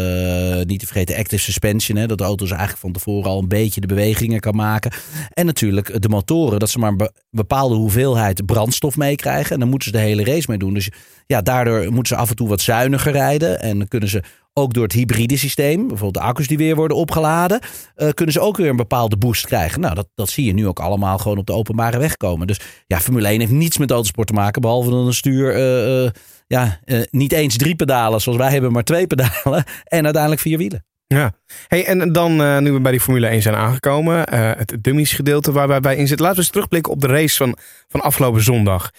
niet 0.64 0.80
te 0.80 0.86
vergeten 0.86 1.16
active 1.16 1.42
suspension. 1.42 1.96
Hè, 1.98 2.06
dat 2.06 2.18
de 2.18 2.24
auto's 2.24 2.48
eigenlijk 2.50 2.80
van 2.80 2.92
tevoren 2.92 3.30
al 3.30 3.38
een 3.38 3.48
beetje 3.48 3.80
de 3.80 3.86
bewegingen 3.86 4.40
kan 4.40 4.56
maken. 4.56 4.92
En 5.32 5.46
natuurlijk 5.46 6.02
de 6.02 6.08
motoren. 6.08 6.58
Dat 6.58 6.70
ze 6.70 6.78
maar 6.78 6.90
een 6.90 6.96
be- 6.96 7.12
bepaalde 7.30 7.74
hoeveelheid 7.74 8.46
brandstof 8.46 8.96
meekrijgen. 8.96 9.52
En 9.52 9.60
dan 9.60 9.68
moeten 9.68 9.90
ze 9.90 9.96
de 9.96 10.02
hele 10.02 10.24
race 10.24 10.44
mee 10.48 10.58
doen. 10.58 10.74
Dus 10.74 10.90
ja, 11.26 11.42
daardoor 11.42 11.84
moeten 11.92 12.16
ze 12.16 12.22
af 12.22 12.30
en 12.30 12.36
toe 12.36 12.48
wat 12.48 12.60
zuiniger 12.60 13.12
rijden. 13.12 13.60
En 13.60 13.78
dan 13.78 13.88
kunnen 13.88 14.08
ze 14.08 14.22
ook 14.54 14.74
door 14.74 14.82
het 14.82 14.92
hybride 14.92 15.36
systeem, 15.36 15.78
bijvoorbeeld 15.78 16.24
de 16.24 16.30
accu's 16.30 16.46
die 16.48 16.58
weer 16.58 16.76
worden 16.76 16.96
opgeladen, 16.96 17.60
eh, 17.94 18.08
kunnen 18.10 18.34
ze 18.34 18.40
ook 18.40 18.56
weer 18.56 18.68
een 18.68 18.76
bepaalde 18.76 19.16
boost 19.16 19.46
krijgen. 19.46 19.80
Nou, 19.80 19.94
dat, 19.94 20.08
dat 20.14 20.28
zie 20.28 20.44
je 20.44 20.52
nu 20.52 20.66
ook 20.66 20.78
allemaal 20.80 21.18
gewoon 21.18 21.38
op 21.38 21.46
de 21.46 21.52
openbare 21.52 21.98
weg 21.98 22.16
komen. 22.16 22.46
Dus 22.46 22.60
ja, 22.86 23.00
Formule 23.00 23.28
1 23.28 23.40
heeft 23.40 23.52
niets 23.52 23.78
met 23.78 23.90
autosport 23.90 24.26
te 24.26 24.32
maken, 24.32 24.60
behalve 24.60 24.90
dan 24.90 25.06
een 25.06 25.14
stuur, 25.14 25.54
eh, 25.54 26.04
eh, 26.04 26.10
ja, 26.46 26.80
niet 27.10 27.32
eens 27.32 27.56
drie 27.56 27.74
pedalen 27.74 28.20
zoals 28.20 28.38
wij 28.38 28.50
hebben, 28.50 28.72
maar 28.72 28.84
twee 28.84 29.06
pedalen 29.06 29.64
en 29.84 30.04
uiteindelijk 30.04 30.42
vier 30.42 30.58
wielen. 30.58 30.84
Ja. 31.06 31.32
Hey, 31.68 31.86
en 31.86 32.12
dan, 32.12 32.62
nu 32.62 32.72
we 32.72 32.80
bij 32.80 32.90
die 32.90 33.00
Formule 33.00 33.26
1 33.26 33.42
zijn 33.42 33.54
aangekomen, 33.54 34.34
het 34.58 34.76
dummies 34.80 35.12
gedeelte 35.12 35.52
waar 35.52 35.68
wij 35.68 35.80
bij 35.80 35.96
in 35.96 36.06
zitten. 36.06 36.26
Laten 36.26 36.36
we 36.38 36.42
eens 36.42 36.52
terugblikken 36.52 36.92
op 36.92 37.00
de 37.00 37.06
race 37.06 37.36
van, 37.36 37.56
van 37.88 38.00
afgelopen 38.00 38.42
zondag. 38.42 38.90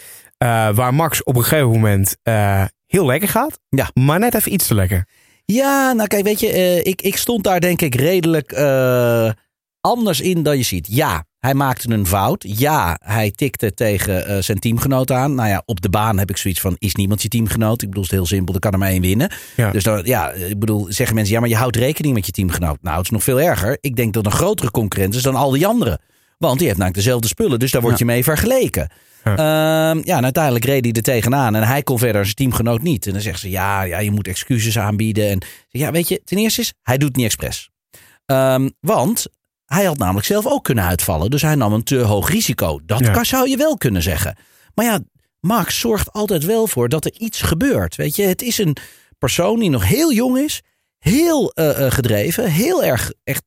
Waar 0.74 0.94
Max 0.94 1.24
op 1.24 1.36
een 1.36 1.44
gegeven 1.44 1.70
moment 1.70 2.16
heel 2.88 3.06
lekker 3.06 3.30
gaat, 3.30 3.60
Ja. 3.70 3.90
maar 3.94 4.20
net 4.20 4.36
even 4.36 4.54
iets 4.54 4.68
te 4.68 4.76
lekker. 4.76 5.08
Ja, 5.46 5.94
nou 5.94 6.08
kijk, 6.08 6.24
weet 6.24 6.40
je, 6.40 6.52
eh, 6.52 6.78
ik, 6.78 7.02
ik 7.02 7.18
stond 7.18 7.44
daar 7.44 7.60
denk 7.60 7.82
ik 7.82 7.96
redelijk 7.96 8.52
eh, 8.52 9.30
anders 9.82 10.22
in 10.22 10.44
dan 10.44 10.58
je 10.58 10.64
ziet. 10.64 10.88
Ja, 10.90 11.26
hij 11.40 11.54
maakte 11.54 11.92
een 11.92 12.08
fout. 12.08 12.44
Ja, 12.48 13.00
hij 13.04 13.32
tikte 13.32 13.74
tegen 13.74 14.26
eh, 14.26 14.42
zijn 14.42 14.60
teamgenoot 14.60 15.12
aan. 15.12 15.36
Nou 15.36 15.50
ja, 15.50 15.64
op 15.66 15.82
de 15.82 15.90
baan 15.90 16.20
heb 16.20 16.30
ik 16.30 16.38
zoiets 16.38 16.60
van, 16.60 16.76
is 16.80 16.96
niemand 16.96 17.22
je 17.22 17.28
teamgenoot? 17.28 17.82
Ik 17.82 17.88
bedoel, 17.88 18.04
het 18.04 18.12
is 18.12 18.18
heel 18.18 18.28
simpel, 18.28 18.54
er 18.54 18.60
kan 18.60 18.72
er 18.72 18.78
maar 18.78 18.90
één 18.90 19.02
winnen. 19.02 19.32
Ja. 19.56 19.72
Dus 19.72 19.84
dan, 19.84 20.02
ja, 20.04 20.32
ik 20.32 20.60
bedoel, 20.60 20.86
zeggen 20.90 21.16
mensen, 21.16 21.34
ja, 21.34 21.40
maar 21.40 21.50
je 21.50 21.56
houdt 21.56 21.76
rekening 21.76 22.14
met 22.14 22.26
je 22.26 22.32
teamgenoot. 22.32 22.78
Nou, 22.82 22.96
het 22.96 23.06
is 23.06 23.12
nog 23.12 23.24
veel 23.24 23.42
erger. 23.42 23.78
Ik 23.82 23.96
denk 23.96 24.14
dat 24.14 24.26
een 24.26 24.32
grotere 24.32 24.72
concurrent 24.72 25.16
is 25.16 25.22
dan 25.22 25.36
al 25.36 25.52
die 25.52 25.68
anderen. 25.68 26.00
Want 26.38 26.58
die 26.58 26.68
heeft 26.68 26.80
namelijk 26.80 27.04
dezelfde 27.04 27.28
spullen, 27.28 27.60
dus 27.60 27.72
daar 27.72 27.82
word 27.82 28.00
je 28.00 28.06
mee 28.06 28.24
vergeleken. 28.24 28.90
Ja. 29.24 29.32
Ehm, 29.36 30.02
ja, 30.04 30.18
en 30.18 30.24
uiteindelijk 30.24 30.66
reed 30.66 30.84
hij 30.86 30.94
er 30.94 31.02
tegenaan 31.02 31.56
en 31.56 31.64
hij 31.64 31.84
kon 31.84 32.00
verder, 32.00 32.24
zijn 32.24 32.36
teamgenoot 32.36 32.82
niet. 32.82 33.06
En 33.06 33.12
dan 33.14 33.22
zeggen 33.22 33.42
ze, 33.42 33.50
ja, 33.50 33.82
ja 33.82 34.00
je 34.00 34.12
moet 34.12 34.28
excuses 34.28 34.78
aanbieden. 34.80 35.30
En 35.30 35.42
ja, 35.70 35.92
weet 35.92 36.08
je, 36.08 36.22
ten 36.24 36.38
eerste 36.38 36.62
is, 36.62 36.74
hij 36.82 36.98
doet 36.98 37.08
het 37.08 37.18
niet 37.18 37.26
expres. 37.26 37.70
Ehm, 38.26 38.70
want 38.80 39.26
hij 39.66 39.86
had 39.86 39.98
namelijk 39.98 40.26
zelf 40.26 40.46
ook 40.46 40.64
kunnen 40.64 40.84
uitvallen. 40.84 41.30
Dus 41.30 41.42
hij 41.42 41.56
nam 41.56 41.74
een 41.74 41.84
te 41.84 41.98
hoog 41.98 42.30
risico. 42.30 42.80
Dat 42.86 43.00
Ja. 43.00 43.12
kan, 43.12 43.26
zou 43.26 43.50
je 43.50 43.58
wel 43.58 43.78
kunnen 43.78 44.02
zeggen. 44.02 44.38
Maar 44.74 44.86
ja, 44.86 45.00
Max 45.40 45.80
zorgt 45.80 46.12
altijd 46.14 46.46
wel 46.46 46.68
voor 46.68 46.90
dat 46.90 47.06
er 47.06 47.14
iets 47.18 47.42
gebeurt. 47.42 47.96
Weet 47.96 48.16
je, 48.16 48.24
het 48.24 48.42
is 48.42 48.58
een 48.58 48.78
persoon 49.18 49.60
die 49.60 49.70
nog 49.70 49.88
heel 49.88 50.14
jong 50.14 50.38
is. 50.38 50.62
Heel 51.00 51.52
eh, 51.52 51.86
eh, 51.86 51.92
gedreven. 51.92 52.52
Heel 52.52 52.84
erg 52.84 53.12
echt. 53.24 53.44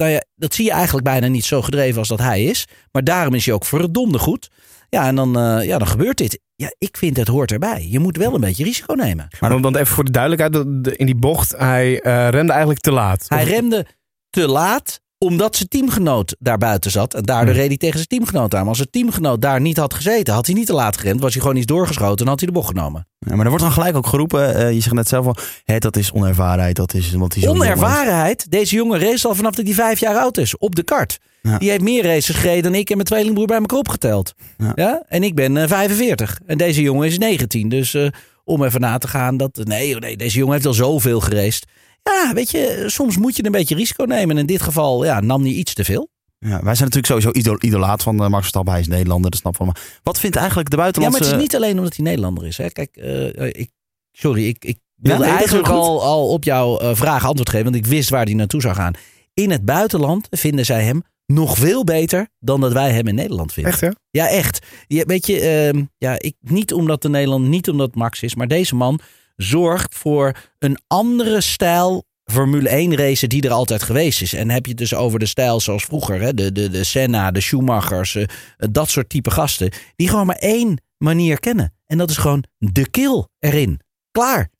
Nou 0.00 0.12
ja, 0.12 0.24
dat 0.34 0.54
zie 0.54 0.64
je 0.64 0.70
eigenlijk 0.70 1.04
bijna 1.04 1.26
niet 1.26 1.44
zo 1.44 1.62
gedreven 1.62 1.98
als 1.98 2.08
dat 2.08 2.18
hij 2.18 2.42
is. 2.42 2.66
Maar 2.92 3.04
daarom 3.04 3.34
is 3.34 3.44
hij 3.44 3.54
ook 3.54 3.64
verdomde 3.64 4.18
goed. 4.18 4.50
Ja, 4.88 5.06
en 5.06 5.14
dan, 5.14 5.38
eh, 5.38 5.66
ja, 5.66 5.78
dan 5.78 5.88
gebeurt 5.88 6.18
dit. 6.18 6.40
Ja, 6.54 6.74
ik 6.78 6.96
vind 6.96 7.16
het 7.16 7.28
hoort 7.28 7.52
erbij. 7.52 7.86
Je 7.90 7.98
moet 7.98 8.16
wel 8.16 8.34
een 8.34 8.40
beetje 8.40 8.64
risico 8.64 8.94
nemen. 8.94 9.28
Maar 9.40 9.50
dan, 9.50 9.62
dan 9.62 9.76
even 9.76 9.94
voor 9.94 10.04
de 10.04 10.10
duidelijkheid. 10.10 10.66
In 10.96 11.06
die 11.06 11.14
bocht, 11.14 11.54
hij 11.56 12.00
eh, 12.00 12.28
rende 12.28 12.50
eigenlijk 12.52 12.80
te 12.80 12.90
laat. 12.90 13.24
Hij 13.28 13.44
remde 13.44 13.86
te 14.30 14.48
laat 14.48 15.00
omdat 15.24 15.56
zijn 15.56 15.68
teamgenoot 15.68 16.36
daar 16.38 16.58
buiten 16.58 16.90
zat. 16.90 17.14
En 17.14 17.22
daardoor 17.22 17.54
reed 17.54 17.68
hij 17.68 17.76
tegen 17.76 17.96
zijn 17.96 18.06
teamgenoot 18.06 18.54
aan. 18.54 18.60
Maar 18.60 18.68
als 18.68 18.76
zijn 18.76 18.90
teamgenoot 18.90 19.42
daar 19.42 19.60
niet 19.60 19.76
had 19.76 19.94
gezeten, 19.94 20.34
had 20.34 20.46
hij 20.46 20.54
niet 20.54 20.66
te 20.66 20.72
laat 20.72 20.96
gerend. 20.96 21.20
Was 21.20 21.32
hij 21.32 21.42
gewoon 21.42 21.56
iets 21.56 21.66
doorgeschoten 21.66 22.24
en 22.24 22.30
had 22.30 22.40
hij 22.40 22.48
de 22.48 22.54
bocht 22.54 22.68
genomen. 22.68 23.06
Ja, 23.18 23.34
maar 23.34 23.44
er 23.44 23.48
wordt 23.48 23.64
dan 23.64 23.72
gelijk 23.72 23.96
ook 23.96 24.06
geroepen, 24.06 24.54
eh, 24.54 24.72
je 24.72 24.80
zegt 24.80 24.94
net 24.94 25.08
zelf 25.08 25.26
al, 25.26 25.36
hè, 25.64 25.78
dat 25.78 25.96
is 25.96 26.12
onervarenheid, 26.12 26.76
dat 26.76 26.94
is 26.94 27.10
jong 27.10 27.34
is. 27.34 27.46
Onervarenheid. 27.46 28.50
Deze 28.50 28.74
jongen 28.74 29.00
race 29.00 29.28
al 29.28 29.34
vanaf 29.34 29.54
dat 29.54 29.64
hij 29.64 29.74
vijf 29.74 30.00
jaar 30.00 30.16
oud 30.16 30.38
is. 30.38 30.56
Op 30.56 30.74
de 30.74 30.82
kart. 30.82 31.18
Ja. 31.42 31.58
Die 31.58 31.70
heeft 31.70 31.82
meer 31.82 32.04
races 32.04 32.36
gereden 32.36 32.62
dan 32.62 32.74
ik 32.74 32.88
en 32.88 32.94
mijn 32.94 33.08
tweelingbroer 33.08 33.46
bij 33.46 33.58
elkaar 33.58 33.78
opgeteld. 33.78 34.34
Ja. 34.58 34.72
Ja. 34.74 35.02
En 35.08 35.22
ik 35.22 35.34
ben 35.34 35.56
eh, 35.56 35.68
45. 35.68 36.40
En 36.46 36.58
deze 36.58 36.82
jongen 36.82 37.06
is 37.06 37.18
19. 37.18 37.68
Dus 37.68 37.94
eh, 37.94 38.06
om 38.44 38.64
even 38.64 38.80
na 38.80 38.98
te 38.98 39.08
gaan. 39.08 39.36
Dat, 39.36 39.60
nee, 39.64 39.94
oh 39.94 40.00
nee, 40.00 40.16
deze 40.16 40.38
jongen 40.38 40.54
heeft 40.54 40.66
al 40.66 40.74
zoveel 40.74 41.20
geraced. 41.20 41.66
Ja, 42.02 42.32
weet 42.34 42.50
je, 42.50 42.84
soms 42.86 43.16
moet 43.16 43.36
je 43.36 43.44
een 43.44 43.52
beetje 43.52 43.74
risico 43.74 44.04
nemen. 44.04 44.30
En 44.30 44.40
in 44.40 44.46
dit 44.46 44.62
geval 44.62 45.04
ja, 45.04 45.20
nam 45.20 45.42
hij 45.42 45.52
iets 45.52 45.74
te 45.74 45.84
veel. 45.84 46.08
Ja, 46.38 46.62
wij 46.62 46.74
zijn 46.74 46.90
natuurlijk 46.90 47.06
sowieso 47.06 47.30
idol, 47.32 47.56
idolaat 47.60 48.02
van 48.02 48.14
eh, 48.14 48.28
Max 48.28 48.38
Verstappen. 48.40 48.72
Hij 48.72 48.80
is 48.80 48.88
Nederlander, 48.88 49.30
dat 49.30 49.40
snap. 49.40 49.58
Maar 49.58 49.80
wat 50.02 50.20
vindt 50.20 50.36
eigenlijk 50.36 50.70
de 50.70 50.76
Ja, 50.76 50.82
maar 50.82 50.92
buitenlandse... 50.92 51.30
het 51.30 51.42
is 51.42 51.42
niet 51.42 51.56
alleen 51.56 51.78
omdat 51.78 51.96
hij 51.96 52.04
Nederlander 52.04 52.46
is. 52.46 52.56
Hè. 52.56 52.70
Kijk, 52.70 52.96
eh, 52.96 53.46
ik, 53.46 53.70
sorry, 54.12 54.46
ik, 54.46 54.64
ik 54.64 54.78
wilde 54.94 55.24
nee, 55.24 55.32
eigenlijk 55.32 55.68
al, 55.68 56.02
al 56.02 56.28
op 56.28 56.44
jouw 56.44 56.78
eh, 56.78 56.94
vraag 56.94 57.26
antwoord 57.26 57.48
geven. 57.48 57.64
Want 57.64 57.76
ik 57.76 57.86
wist 57.86 58.08
waar 58.08 58.24
hij 58.24 58.34
naartoe 58.34 58.60
zou 58.60 58.74
gaan. 58.74 58.94
In 59.34 59.50
het 59.50 59.64
buitenland 59.64 60.26
vinden 60.30 60.64
zij 60.64 60.84
hem 60.84 61.02
nog 61.26 61.58
veel 61.58 61.84
beter 61.84 62.28
dan 62.38 62.60
dat 62.60 62.72
wij 62.72 62.92
hem 62.92 63.06
in 63.06 63.14
Nederland 63.14 63.52
vinden. 63.52 63.72
Echt, 63.72 63.80
hè? 63.80 63.88
Ja, 64.10 64.28
echt. 64.28 64.66
Ja, 64.86 65.04
weet 65.04 65.26
je, 65.26 65.40
ehm, 65.40 65.84
ja, 65.98 66.18
ik, 66.18 66.34
niet 66.40 66.72
omdat 66.72 67.02
de 67.02 67.08
Nederland, 67.08 67.48
niet 67.48 67.68
omdat 67.68 67.94
Max 67.94 68.22
is, 68.22 68.34
maar 68.34 68.48
deze 68.48 68.74
man 68.74 69.00
zorgt 69.42 69.94
voor 69.94 70.36
een 70.58 70.78
andere 70.86 71.40
stijl 71.40 72.04
Formule 72.24 72.68
1 72.68 72.96
racen 72.96 73.28
die 73.28 73.42
er 73.42 73.50
altijd 73.50 73.82
geweest 73.82 74.22
is. 74.22 74.32
En 74.32 74.50
heb 74.50 74.64
je 74.64 74.70
het 74.70 74.80
dus 74.80 74.94
over 74.94 75.18
de 75.18 75.26
stijl 75.26 75.60
zoals 75.60 75.84
vroeger, 75.84 76.20
hè? 76.20 76.34
De, 76.34 76.52
de, 76.52 76.68
de 76.68 76.84
Senna, 76.84 77.30
de 77.30 77.40
Schumachers, 77.40 78.14
eh, 78.14 78.24
dat 78.56 78.88
soort 78.88 79.08
type 79.08 79.30
gasten, 79.30 79.72
die 79.96 80.08
gewoon 80.08 80.26
maar 80.26 80.36
één 80.36 80.82
manier 80.98 81.40
kennen. 81.40 81.74
En 81.86 81.98
dat 81.98 82.10
is 82.10 82.16
gewoon 82.16 82.44
de 82.58 82.90
kill 82.90 83.26
erin. 83.38 83.80
Klaar. 84.10 84.50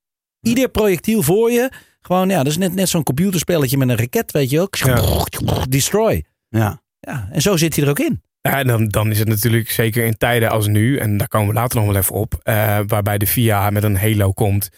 Ieder 0.40 0.68
projectiel 0.68 1.22
voor 1.22 1.50
je. 1.50 1.72
Gewoon, 2.00 2.28
ja, 2.28 2.36
dat 2.36 2.46
is 2.46 2.56
net, 2.56 2.74
net 2.74 2.88
zo'n 2.88 3.02
computerspelletje 3.02 3.76
met 3.76 3.88
een 3.88 3.96
raket, 3.96 4.32
weet 4.32 4.50
je 4.50 4.60
ook. 4.60 4.76
Destroy. 5.70 6.24
Ja. 6.48 6.82
Ja, 7.00 7.28
en 7.32 7.42
zo 7.42 7.56
zit 7.56 7.74
hij 7.76 7.84
er 7.84 7.90
ook 7.90 7.98
in. 7.98 8.22
Ja, 8.42 8.64
dan, 8.64 8.88
dan 8.88 9.10
is 9.10 9.18
het 9.18 9.28
natuurlijk 9.28 9.70
zeker 9.70 10.04
in 10.04 10.16
tijden 10.16 10.50
als 10.50 10.66
nu, 10.66 10.96
en 10.98 11.16
daar 11.16 11.28
komen 11.28 11.48
we 11.48 11.54
later 11.54 11.76
nog 11.78 11.86
wel 11.86 11.96
even 11.96 12.14
op, 12.14 12.40
eh, 12.42 12.78
waarbij 12.86 13.18
de 13.18 13.26
VIA 13.26 13.70
met 13.70 13.82
een 13.84 13.96
halo 13.96 14.32
komt. 14.32 14.68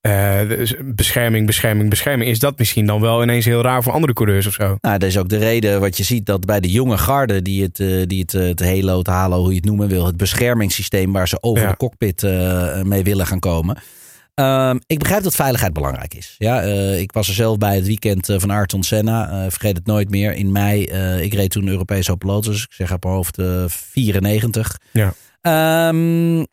eh, 0.00 0.48
dus 0.48 0.74
bescherming, 0.84 1.46
bescherming, 1.46 1.90
bescherming. 1.90 2.30
Is 2.30 2.38
dat 2.38 2.58
misschien 2.58 2.86
dan 2.86 3.00
wel 3.00 3.22
ineens 3.22 3.44
heel 3.44 3.62
raar 3.62 3.82
voor 3.82 3.92
andere 3.92 4.12
coureurs 4.12 4.46
of 4.46 4.52
zo? 4.52 4.76
Nou, 4.80 4.98
dat 4.98 5.08
is 5.08 5.18
ook 5.18 5.28
de 5.28 5.36
reden 5.38 5.80
wat 5.80 5.96
je 5.96 6.02
ziet 6.02 6.26
dat 6.26 6.44
bij 6.44 6.60
de 6.60 6.70
jonge 6.70 6.98
garde 6.98 7.42
die 7.42 7.62
het, 7.62 7.80
eh, 7.80 8.02
die 8.06 8.20
het, 8.20 8.32
het 8.32 8.60
halo, 8.64 8.98
het 8.98 9.06
halo, 9.06 9.38
hoe 9.40 9.48
je 9.50 9.56
het 9.56 9.64
noemen 9.64 9.88
wil, 9.88 10.06
het 10.06 10.16
beschermingssysteem 10.16 11.12
waar 11.12 11.28
ze 11.28 11.42
over 11.42 11.62
Ja. 11.64 11.70
de 11.70 11.76
cockpit 11.76 12.22
mee 12.84 13.02
willen 13.02 13.26
gaan 13.26 13.38
komen. 13.38 13.76
Ehm, 14.36 14.78
ik 14.86 14.98
begrijp 14.98 15.22
dat 15.22 15.34
veiligheid 15.34 15.72
belangrijk 15.72 16.14
is. 16.14 16.34
Ja, 16.38 16.62
eh, 16.62 17.00
ik 17.00 17.12
was 17.12 17.28
er 17.28 17.34
zelf 17.34 17.58
bij 17.58 17.74
het 17.74 17.86
weekend 17.86 18.28
eh, 18.28 18.38
van 18.38 18.50
Ayrton 18.50 18.82
Senna. 18.82 19.28
Eh, 19.30 19.50
vergeet 19.50 19.76
het 19.76 19.86
nooit 19.86 20.10
meer. 20.10 20.32
In 20.32 20.52
mei, 20.52 20.82
ik 21.22 21.34
reed 21.34 21.50
toen 21.50 21.68
Europees 21.68 22.10
Open 22.10 22.28
Lotus. 22.28 22.62
Ik 22.62 22.72
zeg 22.72 22.92
op 22.92 23.02
mijn 23.02 23.14
hoofd 23.14 23.38
eh, 23.38 23.64
94. 23.68 24.78
Ja. 24.92 25.14
Ehm, 25.40 26.44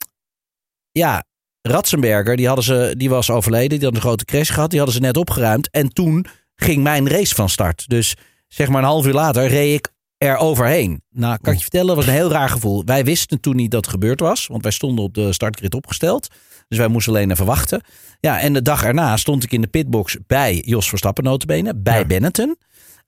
ja, 0.92 1.24
Ratzenberger, 1.62 2.36
die, 2.36 2.48
hadden 2.48 2.66
ze, 2.66 2.94
die 2.98 3.10
was 3.10 3.30
overleden. 3.30 3.78
Die 3.78 3.88
had 3.88 3.96
een 3.96 4.02
grote 4.02 4.26
crash 4.26 4.54
gehad. 4.54 4.70
Die 4.70 4.80
hadden 4.80 4.98
ze 4.98 5.02
net 5.02 5.18
opgeruimd. 5.18 5.70
En 5.70 5.90
toen 5.90 6.26
ging 6.56 6.84
mijn 6.84 7.10
race 7.10 7.36
van 7.36 7.50
start. 7.50 7.90
Dus 7.90 8.16
zeg 8.48 8.68
maar 8.68 8.82
een 8.82 8.88
half 8.88 9.06
uur 9.06 9.14
later 9.14 9.48
reed 9.48 9.78
ik 9.78 9.92
er 10.18 10.38
overheen. 10.38 11.04
Nou, 11.10 11.38
kan 11.42 11.52
ik 11.52 11.58
je 11.58 11.64
vertellen, 11.64 11.88
dat 11.88 11.96
was 11.96 12.06
een 12.06 12.14
heel 12.14 12.32
raar 12.32 12.50
gevoel. 12.50 12.84
Wij 12.86 13.04
wisten 13.04 13.40
toen 13.40 13.56
niet 13.56 13.72
dat 13.72 13.86
het 13.86 13.94
gebeurd 13.94 14.20
was. 14.20 14.48
Want 14.48 14.64
wij 14.64 14.72
stonden 14.72 15.06
op 15.06 15.14
de 15.14 15.34
startgrid 15.34 15.76
opgesteld. 15.76 16.28
Dus 16.74 16.82
wij 16.82 16.92
moesten 16.92 17.14
alleen 17.14 17.32
even 17.32 17.46
wachten. 17.46 17.82
Ja, 18.20 18.40
en 18.40 18.54
de 18.54 18.62
dag 18.62 18.84
erna 18.84 19.18
stond 19.18 19.44
ik 19.44 19.52
in 19.52 19.62
de 19.62 19.68
pitbox 19.68 20.18
bij 20.28 20.62
Jos 20.66 20.90
Verstappen 20.90 21.24
notabene. 21.24 21.76
Bij 21.76 22.00
Ja. 22.00 22.06
Benetton. 22.06 22.58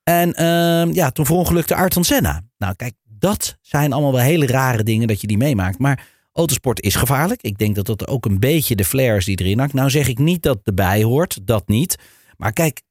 En 0.03 0.33
ehm, 0.33 0.91
ja, 0.93 1.11
toen 1.11 1.25
verongelukte 1.25 1.75
Ayrton 1.75 2.03
Senna. 2.03 2.41
Nou, 2.57 2.75
kijk, 2.75 2.93
dat 3.03 3.57
zijn 3.61 3.93
allemaal 3.93 4.11
wel 4.11 4.21
hele 4.21 4.47
rare 4.47 4.83
dingen 4.83 5.07
dat 5.07 5.21
je 5.21 5.27
die 5.27 5.37
meemaakt. 5.37 5.77
Maar 5.79 6.07
autosport 6.33 6.81
is 6.81 6.95
gevaarlijk. 6.95 7.41
Ik 7.41 7.57
denk 7.57 7.75
dat 7.75 7.85
dat 7.85 8.07
ook 8.07 8.25
een 8.25 8.39
beetje 8.39 8.75
de 8.75 8.85
flair 8.85 9.15
is 9.17 9.25
die 9.25 9.39
erin 9.39 9.59
hangt. 9.59 9.73
Nou 9.73 9.89
zeg 9.89 10.07
ik 10.07 10.17
niet 10.17 10.41
dat 10.43 10.59
erbij 10.63 11.03
hoort, 11.03 11.39
dat 11.47 11.67
niet. 11.67 11.95
Maar 12.37 12.53
kijk, 12.53 12.81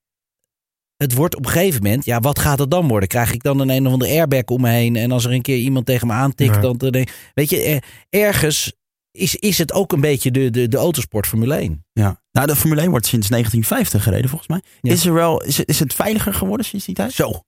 het 0.97 1.15
wordt 1.15 1.37
op 1.37 1.45
een 1.45 1.51
gegeven 1.51 1.83
moment, 1.83 2.05
ja, 2.05 2.21
wat 2.21 2.39
gaat 2.39 2.59
het 2.59 2.71
dan 2.71 2.89
worden? 2.89 3.09
Krijg 3.09 3.33
ik 3.33 3.43
dan 3.43 3.59
een 3.61 3.71
een 3.71 3.87
of 3.87 3.93
andere 3.93 4.11
airbag 4.11 4.43
om 4.45 4.61
me 4.61 4.69
heen? 4.71 4.97
En 4.97 5.13
als 5.13 5.25
er 5.25 5.33
een 5.33 5.43
keer 5.43 5.57
iemand 5.59 5.87
tegen 5.87 6.07
me 6.07 6.13
aantikt, 6.13 6.55
Ja. 6.55 6.61
dan 6.61 6.77
weet 7.35 7.51
je, 7.51 7.61
er- 7.63 7.85
ergens 8.11 8.73
is, 9.15 9.35
is 9.37 9.59
het 9.59 9.73
ook 9.73 9.93
een 9.93 10.01
beetje 10.01 10.31
de, 10.31 10.51
de, 10.51 10.69
de 10.69 10.77
autosport 10.77 11.27
Formule 11.27 11.55
1. 11.55 11.85
ja. 11.93 12.23
Nou, 12.33 12.47
de 12.47 12.57
Formule 12.57 12.81
1 12.81 12.91
wordt 12.91 13.07
sinds 13.07 13.29
1950 13.29 14.03
gereden, 14.03 14.29
volgens 14.31 14.49
mij. 14.51 14.61
Ja. 14.81 14.93
Is, 14.93 15.07
er 15.07 15.13
wel, 15.13 15.43
is, 15.43 15.57
het- 15.57 15.69
is 15.69 15.79
het 15.79 15.95
veiliger 15.95 16.35
geworden 16.35 16.67
sinds 16.67 16.85
die 16.87 16.95
tijd? 16.95 17.13
Zo. 17.13 17.43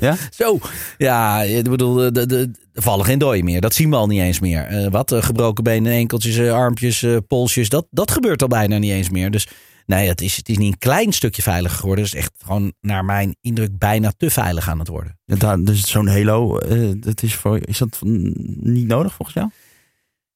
Ja? 0.00 0.16
Zo. 0.42 0.58
Ja, 0.98 1.42
ik 1.42 1.64
bedoel, 1.70 1.94
de, 1.94 2.12
de, 2.12 2.26
de- 2.26 2.50
er 2.72 2.82
vallen 2.82 3.04
geen 3.04 3.18
dooien 3.18 3.44
meer. 3.44 3.60
Dat 3.60 3.74
zien 3.74 3.90
we 3.90 3.96
al 3.96 4.06
niet 4.06 4.20
eens 4.20 4.40
meer. 4.40 4.62
Eh, 4.64 4.90
wat? 4.90 5.12
eh, 5.12 5.22
gebroken 5.22 5.64
benen, 5.64 5.92
enkeltjes, 5.92 6.36
eh, 6.36 6.52
armpjes, 6.52 7.06
polsjes. 7.26 7.68
Dat, 7.68 7.86
dat 7.90 8.10
gebeurt 8.10 8.42
al 8.42 8.48
bijna 8.48 8.78
niet 8.78 8.90
eens 8.92 9.10
meer. 9.10 9.30
Dus 9.30 9.48
nee, 9.86 10.08
het 10.08 10.20
is, 10.20 10.36
het 10.36 10.48
is 10.48 10.58
niet 10.58 10.72
een 10.72 10.78
klein 10.78 11.12
stukje 11.12 11.42
veiliger 11.42 11.78
geworden. 11.78 12.04
Het 12.04 12.14
is 12.14 12.20
echt 12.20 12.32
gewoon, 12.44 12.72
naar 12.80 13.04
mijn 13.04 13.36
indruk, 13.40 13.78
bijna 13.78 14.12
te 14.16 14.30
veilig 14.30 14.68
aan 14.68 14.78
het 14.78 14.88
worden. 14.88 15.18
Ja, 15.24 15.36
daar- 15.36 15.60
dus 15.64 15.90
zo'n 15.90 16.08
halo, 16.08 16.58
dat 16.96 17.22
is, 17.22 17.34
voor, 17.34 17.58
is 17.66 17.78
dat 17.78 17.98
niet 18.60 18.86
nodig 18.86 19.14
volgens 19.14 19.36
jou? 19.36 19.48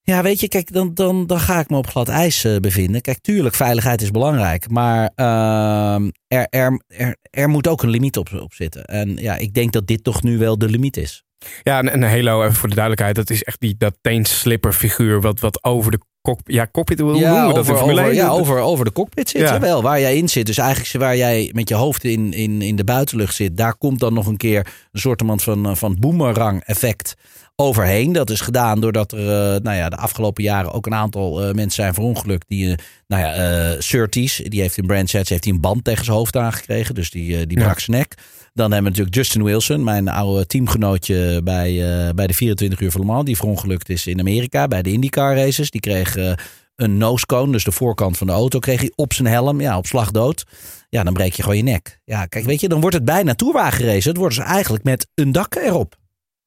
Ja, 0.08 0.22
weet 0.22 0.40
je, 0.40 0.48
kijk, 0.48 0.72
dan, 0.72 0.94
dan, 0.94 1.26
dan 1.26 1.40
ga 1.40 1.60
ik 1.60 1.70
me 1.70 1.76
op 1.76 1.86
glad 1.86 2.08
ijs 2.08 2.44
eh, 2.44 2.56
bevinden. 2.56 3.00
Kijk, 3.00 3.18
tuurlijk, 3.20 3.54
veiligheid 3.54 4.02
is 4.02 4.10
belangrijk. 4.10 4.70
Maar 4.70 5.10
ehm, 5.14 6.10
er, 6.26 6.46
er, 6.50 6.82
er, 6.86 7.16
er 7.30 7.48
moet 7.48 7.68
ook 7.68 7.82
een 7.82 7.88
limiet 7.88 8.16
op, 8.16 8.32
op 8.32 8.52
zitten. 8.52 8.84
En 8.84 9.16
ja, 9.16 9.36
ik 9.36 9.54
denk 9.54 9.72
dat 9.72 9.86
dit 9.86 10.04
toch 10.04 10.22
nu 10.22 10.38
wel 10.38 10.58
de 10.58 10.68
limiet 10.68 10.96
is. 10.96 11.24
Ja, 11.62 11.78
en, 11.78 11.88
en 11.88 12.02
halo, 12.02 12.42
even 12.42 12.54
voor 12.54 12.68
de 12.68 12.74
duidelijkheid, 12.74 13.16
dat 13.16 13.30
is 13.30 13.42
echt 13.42 13.60
die, 13.60 13.74
dat 13.78 13.98
teenslipper 14.00 14.72
figuur 14.72 15.20
wat, 15.20 15.40
wat 15.40 15.64
over 15.64 15.90
de 15.90 16.00
kop, 16.20 16.40
ja, 16.44 16.68
cockpit, 16.72 16.98
hoe 17.00 17.14
ja, 17.14 17.28
noemen 17.30 17.48
we 17.48 17.54
dat 17.54 17.58
over, 17.58 17.72
in 17.72 17.78
Formule 17.78 18.00
over, 18.00 18.12
1? 18.12 18.22
ja 18.22 18.28
over, 18.28 18.58
over 18.58 18.84
de 18.84 18.92
cockpit 18.92 19.28
zit. 19.28 19.40
Ja. 19.40 19.52
Ja. 19.52 19.60
wel, 19.60 19.82
waar 19.82 20.00
jij 20.00 20.16
in 20.16 20.28
zit. 20.28 20.46
Dus 20.46 20.58
eigenlijk 20.58 21.04
waar 21.04 21.16
jij 21.16 21.50
met 21.54 21.68
je 21.68 21.74
hoofd 21.74 22.04
in, 22.04 22.32
in, 22.32 22.62
in 22.62 22.76
de 22.76 22.84
buitenlucht 22.84 23.34
zit. 23.34 23.56
Daar 23.56 23.76
komt 23.76 24.00
dan 24.00 24.14
nog 24.14 24.26
een 24.26 24.36
keer 24.36 24.66
een 24.92 25.00
soort 25.00 25.22
van, 25.36 25.66
eh, 25.66 25.74
van 25.74 25.96
boomerang 26.00 26.62
effect 26.64 27.14
overheen. 27.62 28.12
Dat 28.12 28.30
is 28.30 28.40
gedaan 28.40 28.80
doordat 28.80 29.12
er 29.12 29.18
eh, 29.18 29.60
nou 29.60 29.76
ja, 29.76 29.88
de 29.88 29.96
afgelopen 29.96 30.42
jaren 30.44 30.72
ook 30.72 30.86
een 30.86 30.94
aantal 30.94 31.42
eh, 31.42 31.54
mensen 31.54 31.82
zijn 31.82 31.94
verongelukt. 31.94 32.48
Die, 32.48 32.70
eh, 32.70 32.76
nou 33.06 33.22
ja, 33.22 33.80
Surtees, 33.80 34.42
die 34.44 34.60
heeft 34.60 34.76
in 34.76 34.86
Brands 34.86 35.12
Hatch 35.12 35.28
heeft 35.28 35.44
hij 35.44 35.52
een 35.52 35.60
band 35.60 35.84
tegen 35.84 36.04
zijn 36.04 36.16
hoofd 36.16 36.36
aangekregen. 36.36 36.94
Dus 36.94 37.10
die, 37.10 37.46
die 37.46 37.58
Ja. 37.58 37.64
brak 37.64 37.80
zijn 37.80 37.96
nek. 37.96 38.14
Dan 38.58 38.72
hebben 38.72 38.92
we 38.92 38.98
natuurlijk 38.98 39.16
Justin 39.16 39.44
Wilson, 39.44 39.84
mijn 39.84 40.08
oude 40.08 40.46
teamgenootje 40.46 41.40
bij, 41.44 41.68
eh, 41.68 42.14
bij 42.14 42.26
de 42.26 42.34
24 42.34 42.80
uur 42.80 42.90
van 42.90 43.00
Le 43.00 43.06
Mans. 43.06 43.24
Die 43.24 43.36
verongelukt 43.36 43.88
is 43.88 44.06
in 44.06 44.18
Amerika 44.18 44.68
bij 44.68 44.82
de 44.82 44.92
IndyCar 44.92 45.36
races. 45.36 45.70
Die 45.70 45.80
kreeg 45.80 46.16
eh, 46.16 46.32
een 46.76 46.96
nosecone, 46.96 47.52
dus 47.52 47.64
de 47.64 47.72
voorkant 47.72 48.18
van 48.18 48.26
de 48.26 48.32
auto, 48.32 48.58
kreeg 48.58 48.80
hij 48.80 48.92
op 48.94 49.12
zijn 49.12 49.28
helm. 49.28 49.60
Ja, 49.60 49.76
op 49.76 49.86
slag 49.86 50.10
dood. 50.10 50.44
Ja, 50.88 51.02
dan 51.02 51.12
breek 51.12 51.32
je 51.32 51.42
gewoon 51.42 51.56
je 51.56 51.62
nek. 51.62 52.00
Ja, 52.04 52.26
kijk, 52.26 52.44
weet 52.44 52.60
je, 52.60 52.68
dan 52.68 52.80
wordt 52.80 52.96
het 52.96 53.04
bijna 53.04 53.34
toerwagenrace. 53.34 54.08
Het 54.08 54.16
wordt 54.16 54.36
dus 54.36 54.44
eigenlijk 54.44 54.84
met 54.84 55.06
een 55.14 55.32
dak 55.32 55.54
erop. 55.54 55.97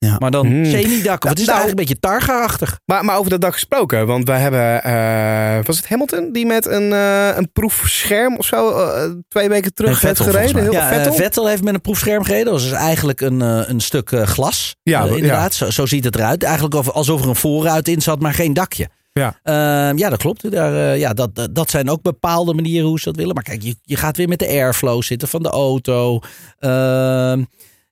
Ja. 0.06 0.16
Maar 0.20 0.32
dan 0.32 0.46
Hmm. 0.46 0.66
semi-dak. 0.66 1.24
Of 1.24 1.30
het 1.30 1.40
is 1.40 1.46
Nou, 1.46 1.60
eigenlijk 1.60 1.70
een 1.70 1.76
beetje 1.96 2.00
targa-achtig. 2.00 2.80
Maar, 2.86 3.06
maar 3.06 3.18
over 3.18 3.30
dat 3.30 3.42
dak 3.42 3.54
gesproken, 3.54 4.08
want 4.08 4.28
wij 4.28 4.40
hebben, 4.40 4.84
eh, 4.84 5.66
was 5.66 5.78
het 5.78 5.88
Hamilton 5.90 6.32
die 6.32 6.46
met 6.46 6.66
een, 6.66 6.94
eh, 6.94 7.30
een 7.36 7.52
proefscherm 7.52 8.38
of 8.38 8.46
zo 8.46 8.70
eh, 8.78 9.10
twee 9.28 9.50
weken 9.50 9.74
terug 9.74 9.92
Nee, 9.92 10.00
heeft 10.02 10.18
Vettel, 10.24 10.34
gereden? 10.42 10.62
Heel 10.64 10.72
Ja, 10.72 10.88
Vettel? 10.94 11.14
Vettel 11.14 11.48
heeft 11.48 11.64
met 11.64 11.74
een 11.74 11.82
proefscherm 11.82 12.24
gereden. 12.24 12.46
Dat 12.46 12.54
was 12.54 12.64
dus 12.64 12.72
eigenlijk 12.80 13.22
een, 13.22 13.40
een 13.70 13.80
stuk 13.80 14.12
eh, 14.12 14.22
glas. 14.24 14.76
Ja, 14.84 15.04
ja. 15.04 15.16
inderdaad. 15.16 15.54
Zo, 15.54 15.70
zo 15.70 15.86
ziet 15.86 16.04
het 16.04 16.16
eruit. 16.16 16.44
Eigenlijk 16.44 16.76
of- 16.76 16.90
alsof 16.90 17.22
er 17.24 17.30
een 17.30 17.36
voorruit 17.36 17.88
in 17.88 18.02
zat, 18.02 18.20
maar 18.20 18.34
geen 18.34 18.54
dakje. 18.54 18.90
Ja. 19.14 19.40
Ehm, 19.44 19.98
ja, 19.98 20.10
dat 20.10 20.20
klopt. 20.20 20.52
Daar, 20.52 20.76
eh, 20.92 21.00
ja, 21.00 21.14
dat, 21.14 21.36
dat- 21.36 21.56
dat 21.56 21.70
zijn 21.70 21.90
ook 21.90 22.02
bepaalde 22.02 22.54
manieren 22.54 22.88
hoe 22.88 23.00
ze 23.00 23.06
dat 23.06 23.16
willen. 23.16 23.34
Maar 23.34 23.44
kijk, 23.44 23.62
je, 23.62 23.76
je 23.84 23.96
gaat 23.96 24.18
weer 24.18 24.28
met 24.28 24.40
de 24.40 24.48
airflow 24.48 25.02
zitten 25.02 25.28
van 25.28 25.44
de 25.44 25.50
auto. 25.50 26.20
Ehm, 26.60 27.44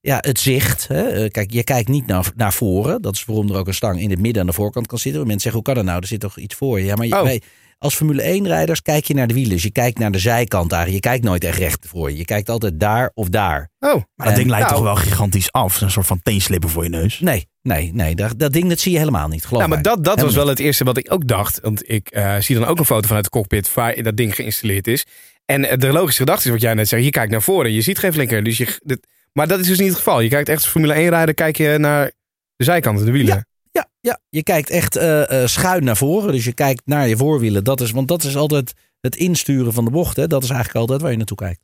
ja, 0.02 0.18
het 0.22 0.40
zicht. 0.40 0.88
Hè. 0.88 1.02
Eh, 1.10 1.30
Kijk, 1.30 1.52
je 1.52 1.64
kijkt 1.64 1.90
niet 1.90 2.06
naar, 2.08 2.32
naar 2.36 2.54
voren. 2.54 3.02
Dat 3.02 3.14
is 3.16 3.26
waarom 3.26 3.50
er 3.50 3.58
ook 3.58 3.68
een 3.68 3.74
stang 3.74 4.00
in 4.02 4.10
het 4.10 4.20
midden 4.20 4.42
aan 4.42 4.48
de 4.48 4.54
voorkant 4.54 4.88
kan 4.88 4.98
zitten. 4.98 5.22
Mensen 5.22 5.40
zeggen, 5.42 5.62
hoe 5.64 5.74
kan 5.74 5.76
dat 5.76 5.86
nou? 5.86 6.02
Er 6.02 6.08
zit 6.08 6.20
toch 6.20 6.38
iets 6.38 6.56
voor 6.56 6.80
je? 6.80 6.86
Ja, 6.86 6.96
maar 6.96 7.06
je, 7.08 7.16
Oh. 7.18 7.24
wij- 7.24 7.42
als 7.78 7.96
Formule 7.96 8.24
1-rijders 8.24 8.82
kijk 8.82 9.06
je 9.06 9.14
naar 9.14 9.28
de 9.28 9.34
wielen. 9.34 9.52
Dus 9.52 9.64
je 9.64 9.72
kijkt 9.72 10.00
naar 10.00 10.12
de 10.12 10.20
zijkant 10.20 10.70
daar. 10.70 10.90
Je 10.90 11.00
kijkt 11.00 11.24
nooit 11.24 11.44
echt 11.44 11.58
recht 11.58 11.86
voor 11.88 12.12
je. 12.12 12.18
Je 12.18 12.26
kijkt 12.26 12.50
altijd 12.50 12.80
daar 12.80 13.12
of 13.14 13.30
daar. 13.30 13.70
Oh, 13.80 13.94
Maar 14.16 14.28
dat 14.28 14.36
ding 14.36 14.50
lijkt 14.50 14.66
nou. 14.70 14.76
toch 14.78 14.84
wel 14.94 14.96
gigantisch 14.96 15.52
af. 15.52 15.82
Een 15.82 15.92
soort 15.92 16.06
van 16.06 16.20
teenslippen 16.24 16.70
voor 16.70 16.84
je 16.84 16.90
neus. 16.90 17.20
Nee, 17.20 17.48
nee, 17.62 17.92
nee. 17.94 18.16
Dat, 18.16 18.40
dat 18.40 18.54
ding 18.54 18.70
dat 18.70 18.80
zie 18.80 18.92
je 18.92 18.98
helemaal 18.98 19.28
niet. 19.28 19.46
Geloof 19.46 19.58
nou, 19.68 19.74
maar 19.74 19.82
mij. 19.84 19.94
dat, 19.96 20.04
dat 20.06 20.22
was 20.22 20.36
wel 20.36 20.48
het 20.48 20.60
eerste 20.60 20.84
wat 20.84 20.98
ik 20.98 21.12
ook 21.14 21.28
dacht. 21.28 21.60
Want 21.62 21.90
ik 21.90 22.10
eh, 22.10 22.36
zie 22.40 22.56
dan 22.60 22.66
ook 22.68 22.80
een 22.80 22.86
foto 22.86 23.08
vanuit 23.08 23.24
de 23.26 23.30
cockpit 23.32 23.74
waar 23.74 24.04
dat 24.04 24.18
ding 24.18 24.36
geïnstalleerd 24.36 24.88
is. 24.88 25.06
En 25.46 25.70
eh, 25.70 25.78
de 25.78 25.92
logische 25.92 26.20
gedachte 26.20 26.46
is 26.46 26.52
wat 26.52 26.62
jij 26.62 26.74
net 26.74 26.88
zei. 26.88 27.04
Je 27.04 27.10
kijkt 27.10 27.32
naar 27.32 27.42
voren, 27.42 27.72
je 27.72 27.82
ziet 27.82 28.00
geen 28.00 28.14
flinker. 28.14 28.44
Dus 28.44 28.58
je, 28.58 28.80
dit, 28.84 29.08
maar 29.34 29.48
dat 29.48 29.60
is 29.60 29.68
dus 29.68 29.80
niet 29.80 29.88
het 29.88 29.98
geval. 29.98 30.20
Je 30.20 30.30
kijkt 30.30 30.50
echt 30.50 30.68
Formule 30.68 30.94
1 30.94 31.10
rijder, 31.10 31.36
kijk 31.36 31.58
je 31.58 31.78
naar 31.78 32.12
de 32.56 32.64
zijkanten, 32.64 33.06
de 33.06 33.12
wielen. 33.12 33.48
Ja, 33.72 33.90
ja, 34.00 34.20
je 34.30 34.44
kijkt 34.44 34.70
echt 34.70 34.96
eh, 34.96 35.42
eh, 35.44 35.48
schuin 35.48 35.84
naar 35.84 35.98
voren. 35.98 36.32
Dus 36.32 36.46
je 36.46 36.54
kijkt 36.54 36.82
naar 36.86 37.08
je 37.08 37.18
voorwielen. 37.18 37.64
Dat 37.64 37.82
is, 37.82 37.92
want 37.92 38.08
dat 38.08 38.24
is 38.24 38.36
altijd 38.36 38.74
het 39.02 39.16
insturen 39.16 39.74
van 39.74 39.86
de 39.86 39.92
bocht. 39.92 40.16
Hè. 40.16 40.28
Dat 40.28 40.44
is 40.44 40.50
eigenlijk 40.50 40.80
altijd 40.80 41.02
waar 41.02 41.12
je 41.12 41.18
naartoe 41.18 41.38
kijkt. 41.38 41.62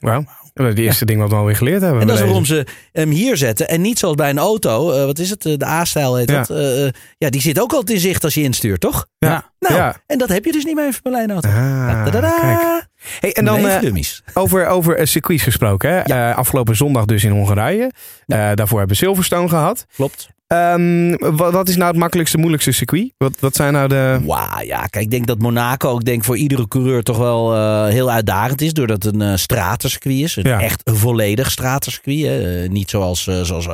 Wauw. 0.00 0.24
Dat 0.54 0.66
is 0.66 0.74
het 0.74 0.78
eerste 0.84 1.04
ding 1.04 1.20
wat 1.20 1.30
we 1.30 1.36
alweer 1.36 1.56
geleerd 1.56 1.80
hebben. 1.82 2.00
En 2.00 2.06
dat 2.06 2.16
is 2.18 2.22
waarom 2.22 2.44
ze 2.44 2.66
hem 2.92 3.10
hier 3.10 3.36
zetten. 3.36 3.68
En 3.68 3.80
niet 3.80 3.98
zoals 3.98 4.14
bij 4.14 4.30
een 4.30 4.38
auto. 4.38 4.92
eh, 4.92 5.04
wat 5.04 5.18
is 5.18 5.30
het? 5.30 5.46
eh, 5.46 5.56
De 5.56 5.66
A-stijl 5.66 6.16
heet 6.16 6.30
Ja. 6.30 6.42
dat. 6.42 6.50
Eh, 6.58 6.88
ja, 7.18 7.30
die 7.30 7.40
zit 7.40 7.60
ook 7.60 7.72
altijd 7.72 7.90
in 7.90 8.00
zicht 8.02 8.24
als 8.24 8.34
je 8.34 8.42
instuurt, 8.42 8.80
toch? 8.80 9.06
Ja. 9.18 9.50
Nou, 9.58 9.74
Ja. 9.74 9.96
en 10.06 10.18
dat 10.18 10.28
heb 10.28 10.44
je 10.44 10.52
dus 10.52 10.64
niet 10.64 10.74
bij 10.74 10.86
een 10.86 10.92
Formule 10.92 11.22
1 11.22 11.30
auto. 11.30 11.48
Ah, 11.48 12.04
kijk. 12.40 12.88
Hey, 13.20 13.32
en 13.32 13.44
dan 13.44 13.60
dummies. 13.80 14.22
over, 14.34 14.66
over 14.66 15.06
circuits 15.06 15.42
gesproken. 15.42 15.90
Hè? 15.90 15.98
Eh, 16.00 16.36
afgelopen 16.36 16.76
zondag 16.76 17.04
dus 17.04 17.24
in 17.24 17.30
Hongarije. 17.30 17.90
Daarvoor 18.26 18.78
hebben 18.78 18.96
we 18.96 19.04
Silverstone 19.04 19.48
gehad. 19.48 19.86
Klopt. 19.94 20.28
Ehm, 20.50 21.14
wat, 21.36 21.52
wat 21.52 21.68
is 21.68 21.76
nou 21.76 21.90
het 21.90 21.98
makkelijkste, 21.98 22.38
moeilijkste 22.38 22.72
circuit? 22.72 23.12
Wat, 23.16 23.32
wat 23.40 23.56
zijn 23.56 23.72
nou 23.72 23.88
de... 23.88 24.20
Wauw, 24.24 24.62
ja, 24.62 24.86
kijk, 24.86 25.04
ik 25.04 25.10
denk 25.10 25.26
dat 25.26 25.38
Monaco, 25.38 25.96
ik 25.96 26.04
denk 26.04 26.24
voor 26.24 26.36
iedere 26.36 26.68
coureur 26.68 27.02
toch 27.02 27.16
wel 27.18 27.54
eh, 27.54 27.86
heel 27.86 28.10
uitdagend 28.10 28.60
is. 28.60 28.72
Doordat 28.72 29.02
het 29.02 29.14
een 29.14 29.22
eh 29.22 29.36
stratencircuit 29.36 30.16
is. 30.16 30.36
Een 30.36 30.42
Ja. 30.42 30.60
echt 30.60 30.80
een 30.84 30.96
volledig 30.96 31.50
stratencircuit. 31.50 32.20
Hè. 32.20 32.62
Eh, 32.62 32.68
niet 32.70 32.90
zoals, 32.90 33.22
zoals 33.22 33.68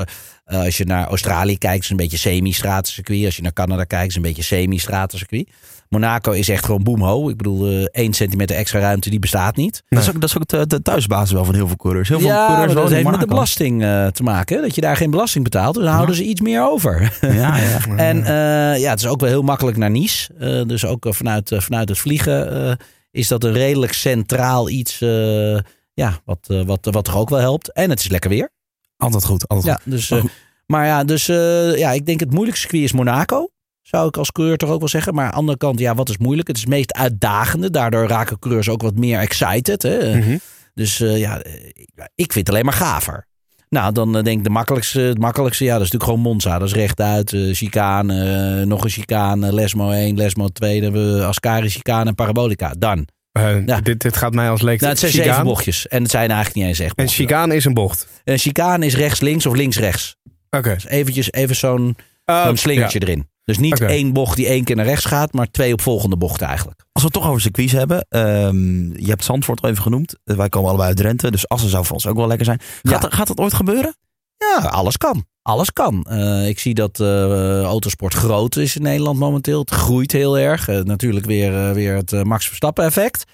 eh, 0.46 0.61
als 0.61 0.76
je 0.76 0.85
naar 0.85 1.06
Australië 1.06 1.59
kijkt, 1.59 1.85
is 1.85 1.90
een 1.90 1.96
beetje 1.96 2.16
semi-stratencircuit. 2.16 3.24
Als 3.24 3.37
je 3.37 3.42
naar 3.42 3.52
Canada 3.52 3.85
kijkt, 3.85 4.09
is 4.09 4.16
een 4.16 4.22
beetje 4.22 4.42
semi-stratencircuit. 4.42 5.50
Monaco 5.88 6.32
is 6.32 6.48
echt 6.48 6.64
gewoon 6.64 6.82
boomho. 6.82 7.28
Ik 7.28 7.37
bedoel, 7.37 7.68
eh 7.68 7.85
1 7.90 8.12
centimeter 8.12 8.56
extra 8.56 8.78
ruimte, 8.78 9.11
die 9.11 9.18
bestaat 9.18 9.56
niet. 9.56 9.82
Dat 9.88 10.02
is 10.02 10.09
ook, 10.09 10.20
dat 10.20 10.28
is 10.28 10.37
ook 10.37 10.48
de, 10.48 10.66
de 10.66 10.82
thuisbasis 10.82 11.32
wel 11.32 11.44
van 11.44 11.54
heel 11.54 11.66
veel 11.66 11.76
coureurs. 11.76 12.09
Heel 12.09 12.18
veel 12.18 12.28
ja, 12.28 12.46
coureurs 12.46 12.74
dat 12.74 12.90
heeft 12.90 13.11
met 13.11 13.20
de 13.20 13.26
belasting 13.26 13.82
eh, 13.82 14.06
te 14.06 14.22
maken. 14.22 14.62
Dat 14.62 14.74
je 14.74 14.80
daar 14.80 14.96
geen 14.96 15.11
belasting 15.11 15.44
betaalt. 15.44 15.74
Dus 15.74 15.85
dan 15.85 15.92
houden 15.92 16.14
ze 16.14 16.24
iets 16.24 16.40
meer 16.40 16.70
over. 16.70 17.18
Ja, 17.20 17.56
ja. 17.56 17.78
En 17.96 18.16
ja, 18.80 18.90
het 18.90 19.00
is 19.00 19.06
ook 19.06 19.20
wel 19.20 19.28
heel 19.28 19.42
makkelijk 19.42 19.76
naar 19.76 19.90
Nice. 19.90 20.64
Dus 20.66 20.85
ook 20.85 21.06
vanuit, 21.09 21.52
vanuit 21.56 21.88
het 21.88 21.98
vliegen 21.98 22.78
is 23.11 23.28
dat 23.28 23.44
een 23.44 23.52
redelijk 23.52 23.92
centraal 23.92 24.68
iets. 24.68 24.98
ja, 25.94 26.20
wat, 26.24 26.62
wat, 26.66 26.88
wat 26.90 27.04
toch 27.04 27.16
ook 27.16 27.28
wel 27.28 27.38
helpt. 27.38 27.72
En 27.72 27.90
het 27.90 28.00
is 28.00 28.09
lekker 28.09 28.30
weer. 28.30 28.50
Altijd 28.96 29.24
goed. 29.24 29.48
Altijd 29.48 29.66
Ja, 29.66 29.80
goed. 29.82 29.92
dus, 29.92 30.09
Maar 30.11 30.18
eh, 30.18 30.24
goed. 30.24 30.35
maar 30.66 30.87
ja, 30.87 31.04
dus 31.04 31.28
eh, 31.28 31.76
ja, 31.76 31.90
ik 31.90 32.06
denk 32.06 32.20
het 32.20 32.30
moeilijkste 32.30 32.66
circuit 32.66 32.85
is 32.85 32.92
Monaco. 32.92 33.50
Zou 33.82 34.09
ik 34.09 34.16
als 34.16 34.32
coureur 34.32 34.56
toch 34.56 34.70
ook 34.70 34.78
wel 34.78 34.88
zeggen. 34.88 35.14
Maar 35.14 35.24
aan 35.24 35.30
de 35.30 35.37
andere 35.37 35.59
kant, 35.59 35.78
ja, 35.78 35.94
wat 35.94 36.09
is 36.09 36.18
moeilijk? 36.18 36.48
Het 36.48 36.56
is 36.56 36.62
het 36.62 36.72
meest 36.72 36.92
uitdagende. 36.92 37.70
Daardoor 37.70 38.06
raken 38.09 38.38
coureurs 38.38 38.68
ook 38.68 38.82
wat 38.82 38.96
meer 38.96 39.18
excited. 39.18 39.82
Hè? 39.82 40.16
Mhm. 40.16 40.37
Dus 40.74 41.00
eh, 41.00 41.18
ja, 41.18 41.42
ik 42.14 42.32
vind 42.32 42.46
het 42.46 42.48
alleen 42.48 42.64
maar 42.64 42.74
gaver. 42.74 43.26
Nou, 43.68 43.92
dan 43.92 44.12
denk 44.12 44.26
ik 44.38 44.44
de 44.44 44.50
makkelijkste, 44.50 45.00
het 45.00 45.18
makkelijkste, 45.18 45.64
ja, 45.64 45.72
dat 45.72 45.82
is 45.82 45.90
natuurlijk 45.90 46.11
gewoon 46.11 46.32
Monza. 46.32 46.59
Dat 46.59 46.68
is 46.68 46.74
rechtuit, 46.74 47.32
eh 47.32 47.54
chicane, 47.54 48.64
nog 48.64 48.85
een 48.85 48.90
chicane, 48.90 49.52
Lesmo 49.52 49.90
1, 49.90 50.16
Lesmo 50.16 50.48
2, 50.48 50.80
dan 50.80 50.92
hebben 50.92 51.16
we 51.18 51.24
Ascari 51.24 51.68
chicane 51.68 52.09
en 52.09 52.14
Parabolica. 52.14 52.74
Dan. 52.78 53.06
Eh, 53.37 53.66
Ja. 53.66 53.81
dit, 53.81 54.01
dit 54.01 54.16
gaat 54.16 54.35
mij 54.35 54.51
als 54.51 54.62
leek 54.62 54.79
Nou, 54.81 54.90
het 54.90 55.01
zijn 55.01 55.12
chicane. 55.12 55.31
zeven 55.31 55.44
bochtjes 55.46 55.88
en 55.88 56.03
het 56.03 56.11
zijn 56.11 56.27
eigenlijk 56.31 56.55
niet 56.57 56.66
eens 56.66 56.79
echt 56.79 56.96
En 56.96 57.05
bochten. 57.05 57.25
chicane 57.25 57.55
is 57.57 57.64
een 57.64 57.75
bocht. 57.75 58.09
Een 58.25 58.38
chicane 58.38 58.87
is 58.87 58.94
rechts-links 58.96 59.46
of 59.46 59.55
links-rechts. 59.55 60.16
Oké. 60.51 60.75
Dus 60.75 60.87
eventjes 60.87 61.33
even 61.33 61.57
zo'n 61.57 61.96
zo'n 62.25 62.57
slingertje 62.57 62.99
erin. 63.01 63.29
Dus 63.44 63.59
niet 63.59 63.81
één 63.81 64.12
bocht 64.12 64.37
die 64.37 64.46
één 64.46 64.64
keer 64.64 64.77
naar 64.77 64.85
rechts 64.85 65.05
gaat, 65.05 65.33
maar 65.33 65.51
twee 65.51 65.72
opvolgende 65.72 66.16
bochten 66.16 66.46
eigenlijk. 66.46 66.79
Als 66.92 67.03
we 67.05 67.09
het 67.12 67.18
toch 67.20 67.29
over 67.29 67.40
circuits 67.40 67.72
hebben. 67.72 68.07
ehm, 68.09 68.90
je 69.01 69.09
hebt 69.09 69.25
Zandvoort 69.25 69.62
al 69.62 69.68
even 69.70 69.83
genonoemd. 69.83 70.14
Eh, 70.25 70.37
wij 70.37 70.49
komen 70.49 70.68
allebei 70.68 70.88
uit 70.88 70.96
Drenthe. 70.99 71.31
Dus 71.31 71.49
Assen 71.49 71.70
zou 71.70 71.85
voor 71.85 71.94
ons 71.94 72.07
ook 72.07 72.16
wel 72.16 72.27
lekker 72.27 72.46
zijn. 72.46 72.61
Gaat, 72.83 73.03
Ja. 73.03 73.09
gaat 73.11 73.27
dat 73.27 73.38
ooit 73.38 73.55
gebeuren? 73.55 73.96
Ja, 74.37 74.68
alles 74.68 74.96
kan. 74.96 75.25
Alles 75.42 75.72
kan. 75.72 76.03
Eh, 76.03 76.49
ik 76.49 76.59
zie 76.59 76.75
dat 76.75 77.01
eh, 77.01 77.62
autosport 77.62 78.14
groot 78.14 78.57
is 78.57 78.77
in 78.77 78.83
Nederland 78.83 79.18
momenteel. 79.18 79.61
Het 79.61 79.70
groeit 79.70 80.12
heel 80.12 80.38
erg. 80.38 80.68
Eh, 80.68 80.81
natuurlijk 80.81 81.27
weer, 81.27 81.75
weer 81.75 81.94
het 81.94 82.25
Max 82.25 82.46
Verstappen 82.46 82.85
effect. 82.85 83.25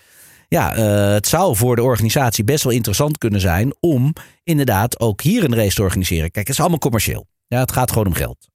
Ja, 0.48 0.74
het 1.12 1.26
zou 1.26 1.56
voor 1.56 1.76
de 1.76 1.82
organisatie 1.82 2.44
best 2.44 2.64
wel 2.64 2.72
interessant 2.72 3.18
kunnen 3.18 3.40
zijn 3.40 3.74
om 3.80 4.12
inderdaad 4.44 5.00
ook 5.00 5.22
hier 5.22 5.44
een 5.44 5.54
race 5.54 5.74
te 5.74 5.82
organiseren. 5.82 6.30
Kijk, 6.30 6.46
het 6.46 6.54
is 6.54 6.60
allemaal 6.60 6.78
commercieel. 6.78 7.26
Ja, 7.46 7.58
het 7.58 7.72
gaat 7.72 7.90
gewoon 7.90 8.06
om 8.06 8.14
geld. 8.14 8.48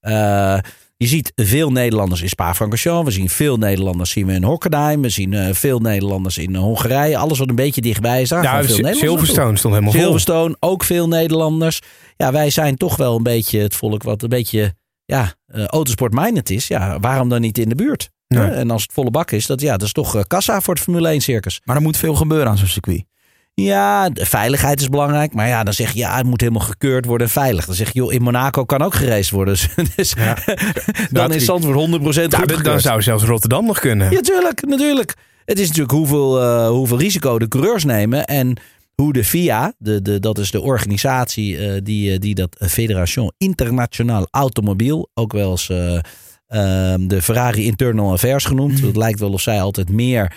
Eh, 0.98 1.08
je 1.08 1.08
ziet 1.08 1.32
veel 1.36 1.72
Nederlanders 1.72 2.22
in 2.22 2.30
Spa-Francorchamps. 2.30 3.06
We 3.06 3.12
zien 3.12 3.30
veel 3.30 3.58
Nederlanders 3.58 4.10
zien 4.12 4.26
we 4.26 4.34
in 4.34 4.44
Hockenheim. 4.44 5.02
We 5.02 5.10
zien 5.10 5.34
eh, 5.34 5.54
veel 5.54 5.80
Nederlanders 5.80 6.38
in 6.38 6.56
Hongarije. 6.56 7.18
Alles 7.18 7.40
wat 7.40 7.50
een 7.50 7.56
beetje 7.56 7.82
dichtbij 7.82 8.22
is. 8.22 8.30
Daar 8.30 8.44
Ja, 8.44 8.50
veel 8.50 8.60
Nederlanders 8.62 9.00
naartoe. 9.00 9.10
Silverstone 9.10 9.58
stond 9.58 9.74
helemaal 9.74 9.94
vol. 9.94 10.02
Silverstone, 10.02 10.56
ook 10.60 10.84
veel 10.84 11.08
Nederlanders. 11.08 11.82
Ja, 12.18 12.32
wij 12.32 12.50
zijn 12.50 12.76
toch 12.76 12.96
wel 12.96 13.16
een 13.16 13.24
beetje 13.24 13.60
het 13.60 13.76
volk 13.76 14.04
wat 14.04 14.24
een 14.24 14.30
beetje 14.30 14.76
ja, 15.06 15.34
eh, 15.46 15.66
autosport-minded 15.66 16.50
is. 16.50 16.68
Ja, 16.68 17.00
waarom 17.00 17.30
dan 17.30 17.42
niet 17.42 17.58
in 17.58 17.70
de 17.70 17.76
buurt? 17.76 18.10
Nee. 18.28 18.48
En 18.50 18.72
als 18.72 18.82
het 18.82 18.94
volle 18.94 19.12
bak 19.12 19.32
is, 19.32 19.46
dat, 19.46 19.62
ja, 19.62 19.72
dat 19.72 19.82
is 19.82 19.92
toch 19.92 20.16
eh, 20.16 20.22
kassa 20.28 20.62
voor 20.62 20.74
het 20.74 20.84
Formule 20.84 21.08
1 21.10 21.22
circus. 21.22 21.62
Maar 21.64 21.76
er 21.76 21.82
moet 21.82 21.98
veel 21.98 22.16
gebeuren 22.16 22.48
aan 22.48 22.58
zo'n 22.58 22.68
circuit. 22.68 23.06
Ja, 23.64 24.10
de 24.10 24.26
veiligheid 24.26 24.80
is 24.82 24.90
belangrijk. 24.90 25.34
Maar 25.34 25.48
ja, 25.48 25.64
dan 25.64 25.74
zeg 25.74 25.92
je, 25.92 26.00
ja, 26.00 26.18
het 26.18 26.26
moet 26.26 26.42
helemaal 26.42 26.62
gekeurd 26.68 27.06
worden 27.06 27.28
en 27.28 27.34
veilig. 27.34 27.66
Dan 27.66 27.76
zeg 27.76 27.88
je, 27.94 28.00
joh, 28.00 28.14
in 28.14 28.22
Monaco 28.22 28.66
kan 28.66 28.82
ook 28.82 28.94
geraced 28.96 29.30
worden. 29.30 29.56
Dus 29.96 30.14
dan 30.16 30.36
Dat- 31.12 31.36
is 31.36 31.46
Zandvoort 31.46 31.76
100% 31.78 31.82
Ja, 32.28 32.38
goed 32.40 32.64
dan 32.64 32.80
zou 32.82 33.02
zelfs 33.02 33.24
Rotterdam 33.24 33.66
nog 33.66 33.80
kunnen. 33.80 34.12
Ja, 34.12 34.20
tuurlijk, 34.22 34.66
natuurlijk. 34.66 35.14
Het 35.46 35.60
is 35.60 35.68
natuurlijk 35.68 35.94
hoeveel, 35.94 36.42
eh, 36.42 36.68
hoeveel 36.70 36.98
risico 37.00 37.40
de 37.40 37.48
coureurs 37.48 37.84
nemen. 37.84 38.26
En 38.26 38.58
hoe 38.96 39.14
de 39.14 39.24
FIA, 39.24 39.74
de, 39.78 40.02
de, 40.02 40.20
dat 40.20 40.38
is 40.38 40.52
de 40.52 40.62
organisatie 40.62 41.58
eh, 41.58 41.82
die, 41.84 42.12
eh, 42.14 42.20
die 42.20 42.36
dat 42.36 42.56
Fédération 42.70 43.32
Internationaal 43.38 44.28
Automobiel, 44.32 45.10
ook 45.14 45.34
wel 45.34 45.52
eens 45.52 45.70
eh, 45.70 46.00
ehm, 46.48 47.08
de 47.08 47.22
Ferrari 47.22 47.66
Internal 47.66 48.12
Affairs 48.12 48.46
genoemd. 48.46 48.82
Het 48.82 48.96
lijkt 48.98 49.20
wel 49.20 49.32
of 49.32 49.42
zij 49.42 49.62
altijd 49.62 49.90
meer 49.90 50.34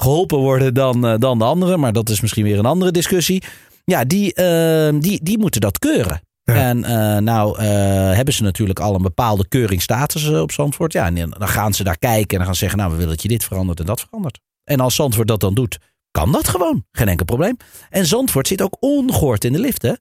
geholpen 0.00 0.38
worden 0.38 0.74
dan, 0.74 1.06
eh, 1.06 1.14
dan 1.18 1.38
de 1.38 1.44
anderen. 1.44 1.80
Maar 1.80 1.92
dat 1.92 2.08
is 2.08 2.20
misschien 2.20 2.44
weer 2.44 2.58
een 2.58 2.66
andere 2.66 2.90
discussie. 2.90 3.42
Ja, 3.84 4.04
die, 4.04 4.34
ehm, 4.34 4.98
die, 4.98 5.20
die 5.22 5.38
moeten 5.38 5.60
dat 5.60 5.78
keuren. 5.78 6.20
Ja. 6.46 6.54
En 6.54 6.84
eh, 6.84 7.16
nou 7.22 7.58
eh, 7.58 7.66
hebben 8.12 8.34
ze 8.34 8.42
natuurlijk 8.42 8.80
al 8.80 8.94
een 8.94 9.02
bepaalde 9.02 9.48
keuringsstatus 9.48 10.30
eh, 10.30 10.40
op 10.40 10.52
Zandvoort. 10.52 10.92
Ja, 10.92 11.06
en 11.06 11.14
dan 11.14 11.48
gaan 11.48 11.74
ze 11.74 11.84
daar 11.84 11.98
kijken 11.98 12.28
en 12.28 12.36
dan 12.36 12.44
gaan 12.44 12.54
ze 12.54 12.60
zeggen... 12.60 12.78
nou, 12.78 12.90
we 12.90 12.96
willen 12.96 13.12
dat 13.12 13.22
je 13.22 13.28
dit 13.28 13.44
verandert 13.44 13.80
en 13.80 13.86
dat 13.86 14.00
verandert. 14.00 14.40
En 14.64 14.80
als 14.80 14.94
Zandvoort 14.94 15.28
dat 15.28 15.40
dan 15.40 15.54
doet, 15.54 15.78
kan 16.10 16.32
dat 16.32 16.48
gewoon. 16.48 16.84
Geen 16.92 17.08
enkel 17.08 17.24
probleem. 17.24 17.56
En 17.90 18.06
Zandvoort 18.06 18.46
zit 18.46 18.62
ook 18.62 18.76
ongehoord 18.80 19.44
in 19.44 19.52
de 19.52 19.58
lift, 19.58 19.82
hè? 19.82 19.92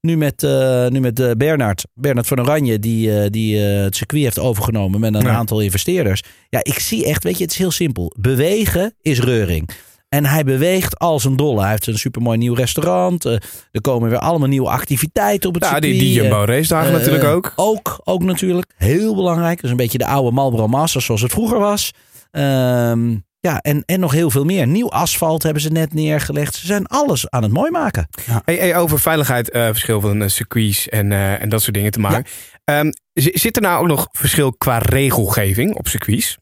Nu 0.00 0.16
met, 0.16 0.42
eh 0.42 0.86
nu 0.88 1.00
met 1.00 1.20
eh, 1.20 1.30
Bernard, 1.36 1.84
Bernard 1.94 2.26
van 2.26 2.40
Oranje, 2.40 2.78
die, 2.78 3.20
eh, 3.22 3.30
die 3.30 3.58
het 3.58 3.96
circuit 3.96 4.22
heeft 4.22 4.38
overgenomen 4.38 5.00
met 5.00 5.14
een 5.14 5.20
Ja. 5.22 5.34
aantal 5.34 5.60
investeerders. 5.60 6.22
Ja, 6.48 6.58
ik 6.62 6.78
zie 6.78 7.06
echt, 7.06 7.24
weet 7.24 7.36
je, 7.36 7.42
het 7.42 7.52
is 7.52 7.58
heel 7.58 7.70
simpel. 7.70 8.12
Bewegen 8.18 8.94
is 9.02 9.20
reuring. 9.20 9.68
En 10.08 10.24
hij 10.24 10.44
beweegt 10.44 10.98
als 10.98 11.24
een 11.24 11.36
dolle. 11.36 11.60
Hij 11.60 11.70
heeft 11.70 11.86
een 11.86 11.98
supermooi 11.98 12.38
nieuw 12.38 12.54
restaurant. 12.54 13.24
er 13.24 13.40
komen 13.80 14.08
weer 14.10 14.18
allemaal 14.18 14.48
nieuwe 14.48 14.68
activiteiten 14.68 15.48
op 15.48 15.54
het 15.54 15.64
Ja, 15.64 15.70
circuit. 15.70 15.92
die, 15.92 16.00
die 16.02 16.16
eh, 16.20 16.22
Jumbo 16.22 16.44
race 16.44 16.68
dagen 16.68 16.92
natuurlijk 16.92 17.24
ook. 17.24 17.52
ook, 17.56 18.00
ook 18.04 18.22
natuurlijk. 18.22 18.72
Heel 18.76 19.14
belangrijk. 19.14 19.60
Dus 19.60 19.70
een 19.70 19.76
beetje 19.76 19.98
de 19.98 20.06
oude 20.06 20.30
Marlboro 20.30 20.66
Masters 20.68 21.04
zoals 21.04 21.22
het 21.22 21.32
vroeger 21.32 21.58
was. 21.58 21.90
Ehm, 22.30 23.16
ja, 23.40 23.60
en, 23.60 23.82
en 23.86 24.00
nog 24.00 24.12
heel 24.12 24.30
veel 24.30 24.44
meer. 24.44 24.66
Nieuw 24.66 24.90
asfalt 24.90 25.42
hebben 25.42 25.62
ze 25.62 25.68
net 25.68 25.94
neergelegd. 25.94 26.54
Ze 26.54 26.66
zijn 26.66 26.86
alles 26.86 27.30
aan 27.30 27.42
het 27.42 27.52
mooi 27.52 27.70
maken. 27.70 28.08
Hey, 28.44 28.54
hey, 28.56 28.76
over 28.76 29.00
veiligheid, 29.00 29.50
eh, 29.50 29.66
verschil 29.66 30.00
van 30.00 30.22
uh, 30.22 30.28
circuits 30.28 30.88
en, 30.88 31.12
eh, 31.12 31.42
en 31.42 31.48
dat 31.48 31.62
soort 31.62 31.74
dingen 31.74 31.90
te 31.90 32.00
maken. 32.00 32.24
Ehm, 32.64 32.90
z- 33.12 33.26
zit 33.32 33.56
er 33.56 33.62
nou 33.62 33.80
ook 33.80 33.86
nog 33.88 34.08
verschil 34.12 34.52
qua 34.52 34.78
regelgeving 34.78 35.74
op 35.74 35.88
circuits? 35.88 36.36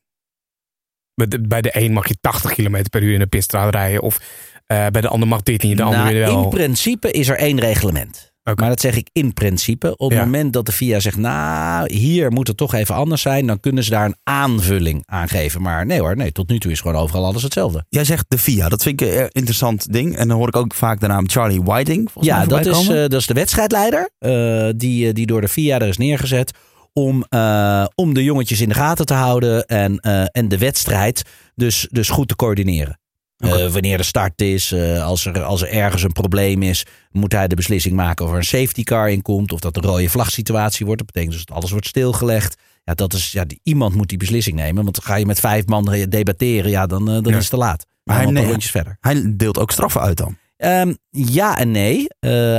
Bij 1.15 1.27
de, 1.27 1.41
bij 1.41 1.61
de 1.61 1.71
een 1.73 1.93
mag 1.93 2.09
je 2.09 2.17
80 2.21 2.53
km 2.55 2.83
per 2.91 3.03
uur 3.03 3.13
in 3.13 3.19
de 3.19 3.27
pitstraat 3.27 3.75
rijden. 3.75 4.03
Of 4.03 4.19
bij 4.67 4.91
de 4.91 5.09
ander 5.09 5.29
mag 5.29 5.43
dit 5.43 5.63
niet, 5.63 5.77
de 5.77 5.83
ander 5.83 5.99
Nou, 6.01 6.13
weer 6.13 6.25
wel. 6.27 6.43
in 6.43 6.49
principe 6.49 7.11
is 7.11 7.29
er 7.29 7.37
één 7.39 7.61
reglement. 7.61 8.33
Maar 8.57 8.69
dat 8.69 8.81
zeg 8.81 8.97
ik 8.97 9.09
in 9.13 9.33
principe. 9.33 9.97
Op 9.97 10.09
het 10.11 10.19
Ja. 10.19 10.25
moment 10.25 10.53
dat 10.53 10.67
de 10.67 10.73
FIA 10.73 11.01
zegt, 11.01 11.17
nou, 11.17 11.95
hier 11.95 12.33
moet 12.33 12.49
het 12.49 12.57
toch 12.57 12.75
even 12.75 12.95
anders 12.95 13.23
zijn, 13.23 13.47
dan 13.47 13.61
kunnen 13.61 13.85
ze 13.85 13.91
daar 13.91 14.05
een 14.05 14.17
aanvulling 14.23 15.03
aan 15.07 15.29
geven. 15.29 15.63
Maar 15.63 15.87
nee 15.87 16.01
hoor, 16.01 16.17
nee, 16.17 16.33
tot 16.33 16.49
nu 16.49 16.59
toe 16.59 16.71
is 16.71 16.81
gewoon 16.81 16.97
overal 17.03 17.25
alles 17.25 17.43
hetzelfde. 17.43 17.85
Jij 17.89 18.05
zegt 18.05 18.25
de 18.29 18.39
FIA, 18.39 18.69
dat 18.69 18.83
vind 18.83 19.01
ik 19.01 19.09
een 19.15 19.29
interessant 19.31 19.93
ding. 19.93 20.17
En 20.17 20.29
dan 20.29 20.37
hoor 20.37 20.49
ik 20.49 20.57
ook 20.57 20.75
vaak 20.75 21.01
de 21.01 21.07
naam 21.07 21.29
Charlie 21.29 21.63
Whiting. 21.63 22.11
Ja, 22.21 22.37
mij 22.37 22.47
dat 22.47 22.67
is, 22.67 22.89
eh, 22.89 22.95
dat 22.95 23.13
is 23.15 23.27
de 23.27 23.35
wedstrijdleider. 23.35 24.11
eh, 24.19 24.69
die, 24.77 25.07
eh, 25.09 25.15
die 25.15 25.27
door 25.27 25.41
de 25.41 25.49
FIA 25.49 25.79
er 25.79 25.89
is 25.89 25.97
neergezet. 25.97 26.51
Om, 26.93 27.25
eh, 27.29 27.85
om 27.95 28.15
de 28.15 28.25
jongetjes 28.25 28.61
in 28.61 28.69
de 28.69 28.75
gaten 28.75 29.07
te 29.07 29.15
houden. 29.15 29.67
En, 29.67 29.99
eh, 29.99 30.25
en 30.31 30.49
de 30.49 30.59
wedstrijd 30.59 31.23
dus, 31.55 31.89
dus 31.91 32.09
goed 32.09 32.29
te 32.29 32.37
coördineren. 32.37 32.99
Eh, 33.39 33.67
wanneer 33.67 33.97
de 33.97 34.03
start 34.03 34.41
is, 34.41 34.73
eh, 34.73 35.05
als, 35.05 35.27
er, 35.27 35.43
als 35.43 35.63
er 35.63 35.69
ergens 35.69 36.03
een 36.03 36.13
probleem 36.13 36.63
is, 36.63 36.87
moet 37.11 37.33
hij 37.33 37.49
de 37.49 37.55
beslissing 37.57 37.95
maken 37.95 38.25
of 38.25 38.31
er 38.31 38.37
een 38.37 38.45
safety 38.45 38.83
car 38.83 39.11
in 39.11 39.23
komt. 39.23 39.53
Of 39.53 39.61
dat 39.61 39.77
een 39.77 39.83
rode 39.83 40.09
vlagsituatie 40.09 40.87
wordt. 40.87 41.01
Dat 41.03 41.13
betekent 41.13 41.37
dus 41.37 41.45
dat 41.45 41.57
alles 41.57 41.71
wordt 41.71 41.87
stilgelegd. 41.87 42.57
Ja, 42.85 42.95
dat 42.95 43.13
is, 43.13 43.33
ja, 43.33 43.45
die- 43.45 43.61
iemand 43.63 43.95
moet 43.95 44.09
die 44.09 44.19
beslissing 44.19 44.57
nemen. 44.57 44.83
Want 44.85 44.95
dan 44.97 45.05
ga 45.05 45.15
je 45.15 45.27
met 45.27 45.41
vijf 45.41 45.67
man 45.67 45.85
debatteren. 46.09 46.71
Ja, 46.71 46.87
dan, 46.87 47.09
eh, 47.09 47.15
dan 47.15 47.23
Ja. 47.25 47.31
is 47.31 47.37
het 47.39 47.51
te 47.51 47.57
laat. 47.57 47.87
Maar 48.05 48.17
hij- 48.17 48.27
nee, 48.31 48.47
rondjes 48.47 48.71
verder. 48.71 48.97
Hij 49.01 49.33
deelt 49.37 49.59
ook 49.59 49.71
straffen 49.71 50.01
uit 50.01 50.17
dan. 50.17 50.37
Ehm, 50.57 50.95
ja 51.11 51.59
en 51.59 51.71
nee. 51.71 52.07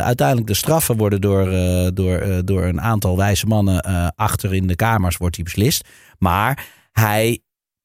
Uiteindelijk 0.01 0.47
de 0.47 0.53
straffen 0.53 0.97
worden 0.97 1.21
door, 1.21 1.45
door, 1.93 2.41
door 2.45 2.63
een 2.63 2.81
aantal 2.81 3.17
wijze 3.17 3.45
mannen 3.45 3.81
achter 4.15 4.53
in 4.53 4.67
de 4.67 4.75
kamers 4.75 5.17
wordt 5.17 5.35
die 5.35 5.43
beslist. 5.43 5.87
Maar 6.17 6.65
hij 6.91 7.39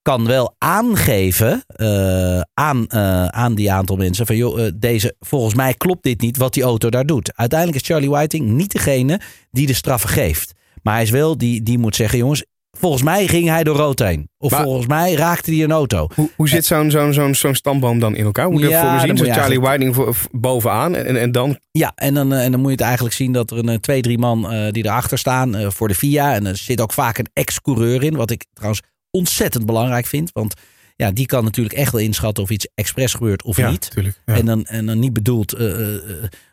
kan 0.04 0.26
wel 0.26 0.54
aangeven 0.58 1.64
eh, 1.66 2.40
aan, 2.54 2.86
eh, 2.86 3.26
aan 3.26 3.54
die 3.54 3.72
aantal 3.72 3.96
mensen 3.96 4.26
van 4.26 4.36
joh, 4.36 4.66
eh, 4.66 4.72
deze, 4.74 5.14
volgens 5.20 5.54
mij 5.54 5.74
klopt 5.74 6.02
dit 6.02 6.20
niet 6.20 6.36
wat 6.36 6.54
die 6.54 6.62
auto 6.62 6.90
daar 6.90 7.06
doet. 7.06 7.32
Uiteindelijk 7.36 7.80
is 7.80 7.86
Charlie 7.88 8.10
Whiting 8.10 8.48
niet 8.48 8.72
degene 8.72 9.20
die 9.50 9.66
de 9.66 9.72
straffen 9.74 10.08
geeft. 10.08 10.52
Maar 10.82 10.94
hij 10.94 11.02
is 11.02 11.10
wel 11.10 11.38
die, 11.38 11.62
die 11.62 11.78
moet 11.78 11.96
zeggen 11.96 12.18
jongens, 12.18 12.44
volgens 12.70 13.02
mij 13.02 13.26
ging 13.26 13.48
hij 13.48 13.64
door 13.64 13.76
rood 13.76 13.98
heen. 13.98 14.28
Of 14.38 14.50
Maar- 14.50 14.62
volgens 14.62 14.86
mij 14.86 15.14
raakte 15.14 15.50
hij 15.50 15.62
een 15.62 15.72
auto. 15.72 16.08
Hoe, 16.14 16.30
hoe 16.36 16.48
zit 16.48 16.64
zo'n 16.64 16.90
zo'n 16.90 17.12
zo'n 17.12 17.34
zo'n 17.34 17.54
stamboom 17.54 17.98
dan 17.98 18.16
in 18.16 18.24
elkaar? 18.24 18.44
Hoe 18.44 18.52
moet 18.52 18.62
je 18.62 18.68
Ja, 18.68 18.80
dat 18.92 19.00
voor 19.00 19.08
me 19.12 19.16
zien? 19.16 19.34
Charlie 19.34 19.60
Whiting 19.60 19.94
voor, 19.94 20.16
bovenaan 20.32 20.94
en, 20.94 21.20
en 21.20 21.32
dan... 21.32 21.58
Ja, 21.70 21.92
en 21.94 22.14
dan, 22.14 22.32
en 22.32 22.50
dan 22.50 22.60
moet 22.60 22.70
je 22.70 22.76
het 22.76 22.84
eigenlijk 22.84 23.14
zien 23.14 23.32
dat 23.32 23.50
er 23.50 23.68
een 23.68 23.80
twee, 23.80 24.02
drie 24.02 24.18
man 24.18 24.50
eh, 24.50 24.70
die 24.70 24.84
erachter 24.84 25.18
staan 25.18 25.72
voor 25.72 25.88
de 25.88 25.94
FIA. 25.94 26.34
En 26.34 26.46
er 26.46 26.56
zit 26.56 26.80
ook 26.80 26.92
vaak 26.92 27.18
een 27.18 27.28
ex-coureur 27.32 28.02
in, 28.02 28.16
wat 28.16 28.30
ik 28.30 28.44
trouwens 28.52 28.82
ontzettend 29.14 29.66
belangrijk 29.66 30.06
vind. 30.06 30.30
Want 30.32 30.54
ja, 30.96 31.10
die 31.10 31.26
kan 31.26 31.44
natuurlijk 31.44 31.74
echt 31.76 31.92
wel 31.92 32.00
inschatten 32.00 32.42
of 32.42 32.50
iets 32.50 32.68
expres 32.74 33.14
gebeurt 33.14 33.42
of 33.42 33.56
Ja, 33.56 33.70
niet. 33.70 33.80
natuurlijk. 33.80 34.20
Ja. 34.26 34.34
En, 34.34 34.46
dan, 34.46 34.64
en 34.64 34.86
dan 34.86 34.98
niet 34.98 35.12
bedoeld. 35.12 35.52
eh, 35.52 35.70
eh, 35.70 35.94
eh, 35.94 36.00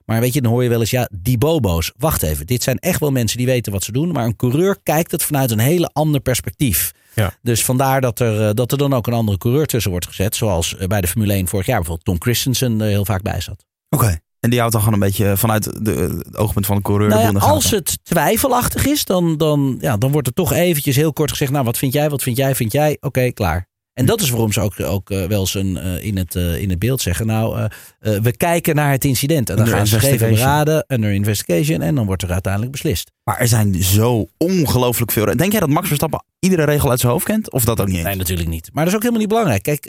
maar 0.06 0.20
weet 0.20 0.34
je, 0.34 0.42
dan 0.42 0.52
hoor 0.52 0.64
je 0.64 0.70
wel 0.70 0.80
eens, 0.80 0.90
ja, 0.90 1.10
die 1.14 1.38
bobo's. 1.38 1.92
Wacht 1.98 2.24
even, 2.24 2.46
dit 2.48 2.64
zijn 2.64 2.78
echt 2.80 3.00
wel 3.00 3.12
mensen 3.12 3.38
die 3.38 3.46
weten 3.46 3.72
wat 3.72 3.84
ze 3.84 3.92
doen. 3.92 4.12
Maar 4.12 4.26
een 4.26 4.36
coureur 4.36 4.78
kijkt 4.84 5.12
het 5.12 5.24
vanuit 5.24 5.52
een 5.52 5.60
hele 5.60 5.90
ander 5.94 6.22
perspectief. 6.22 6.92
Ja. 7.16 7.34
Dus 7.42 7.64
vandaar 7.66 8.02
dat 8.02 8.20
er, 8.20 8.56
dat 8.56 8.72
er 8.72 8.78
dan 8.78 8.94
ook 8.94 9.08
een 9.08 9.14
andere 9.14 9.38
coureur 9.38 9.66
tussen 9.66 9.92
wordt 9.92 10.08
gezet. 10.08 10.36
Zoals 10.36 10.76
bij 10.88 11.02
de 11.02 11.08
Formule 11.08 11.34
1 11.34 11.48
vorig 11.48 11.66
jaar 11.66 11.78
bijvoorbeeld 11.78 12.06
Tom 12.08 12.22
Christensen 12.22 12.82
er 12.82 12.88
heel 12.88 13.06
vaak 13.06 13.22
bij 13.22 13.42
zat. 13.42 13.66
Oké. 13.90 14.20
En 14.42 14.50
die 14.50 14.60
houdt 14.60 14.74
dan 14.74 14.84
gewoon 14.84 15.02
een 15.02 15.08
beetje 15.08 15.38
vanuit 15.38 15.86
de, 15.86 15.92
het 16.26 16.38
oogpunt 16.38 16.66
van 16.66 16.76
de 16.76 16.82
coureur. 16.82 17.10
Nou 17.10 17.34
ja, 17.34 17.40
als 17.40 17.72
het 17.72 18.00
twijfelachtig 18.04 18.86
is, 18.86 19.06
dan, 19.06 19.38
dan, 19.38 19.78
ja, 19.80 19.98
dan 19.98 20.12
wordt 20.12 20.28
er 20.28 20.34
toch 20.34 20.54
eventjes 20.54 20.96
heel 20.96 21.14
kort 21.14 21.30
gezegd: 21.30 21.52
Nou, 21.52 21.66
wat 21.66 21.78
vind 21.78 21.94
jij, 21.94 22.10
wat 22.10 22.24
vind 22.24 22.38
jij, 22.38 22.56
vind 22.56 22.72
jij? 22.72 22.98
Oké, 23.00 23.32
klaar. 23.32 23.70
En 23.94 24.06
dat 24.06 24.22
is 24.22 24.30
waarom 24.30 24.52
ze 24.52 24.62
ook, 24.62 24.80
ook 24.80 25.10
eh, 25.10 25.26
wel 25.26 25.40
eens 25.40 25.54
een, 25.54 25.78
eh, 25.78 26.06
in, 26.06 26.18
het, 26.18 26.36
eh, 26.36 26.62
in 26.62 26.70
het 26.70 26.80
beeld 26.80 27.02
zeggen: 27.02 27.26
Nou, 27.26 27.70
we 28.00 28.38
kijken 28.38 28.76
naar 28.76 28.92
het 28.92 29.06
incident. 29.06 29.50
En 29.50 29.56
dan 29.56 29.66
Under 29.66 29.78
gaan 29.78 29.88
ze 29.88 30.00
geven 30.00 30.30
beraden, 30.30 30.86
under 30.88 31.12
investigation. 31.12 31.82
En 31.82 31.96
dan 31.96 32.06
wordt 32.06 32.24
er 32.24 32.32
uiteindelijk 32.32 32.72
beslist. 32.72 33.12
Maar 33.24 33.40
er 33.40 33.48
zijn 33.48 33.84
zo 33.84 34.28
ongelooflijk 34.38 35.12
veel. 35.12 35.26
Denk 35.26 35.52
jij 35.52 35.60
dat 35.60 35.70
Max 35.70 35.88
Verstappen 35.88 36.24
iedere 36.40 36.64
regel 36.64 36.90
uit 36.90 37.00
zijn 37.00 37.12
hoofd 37.12 37.26
kent? 37.26 37.52
Of 37.52 37.66
dat 37.66 37.82
ook 37.82 37.88
niet? 37.88 38.04
Nee, 38.04 38.16
natuurlijk 38.16 38.50
niet. 38.50 38.70
Maar 38.74 38.84
dat 38.84 38.94
is 38.94 38.96
ook 38.96 39.02
helemaal 39.02 39.22
niet 39.22 39.30
belangrijk. 39.30 39.64
Kijk, 39.64 39.84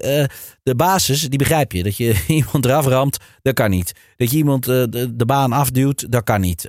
de 0.63 0.75
basis, 0.77 1.21
die 1.21 1.39
begrijp 1.39 1.73
je. 1.73 1.83
Dat 1.83 1.97
je 1.97 2.25
iemand 2.29 2.65
eraf 2.65 2.87
ramt, 2.87 3.19
dat 3.43 3.55
kan 3.55 3.71
niet. 3.71 3.93
Dat 4.17 4.31
je 4.31 4.37
iemand 4.37 4.65
de, 4.65 5.11
de 5.15 5.27
baan 5.27 5.53
afduwt, 5.53 6.13
dat 6.13 6.25
kan 6.25 6.41
niet. 6.41 6.65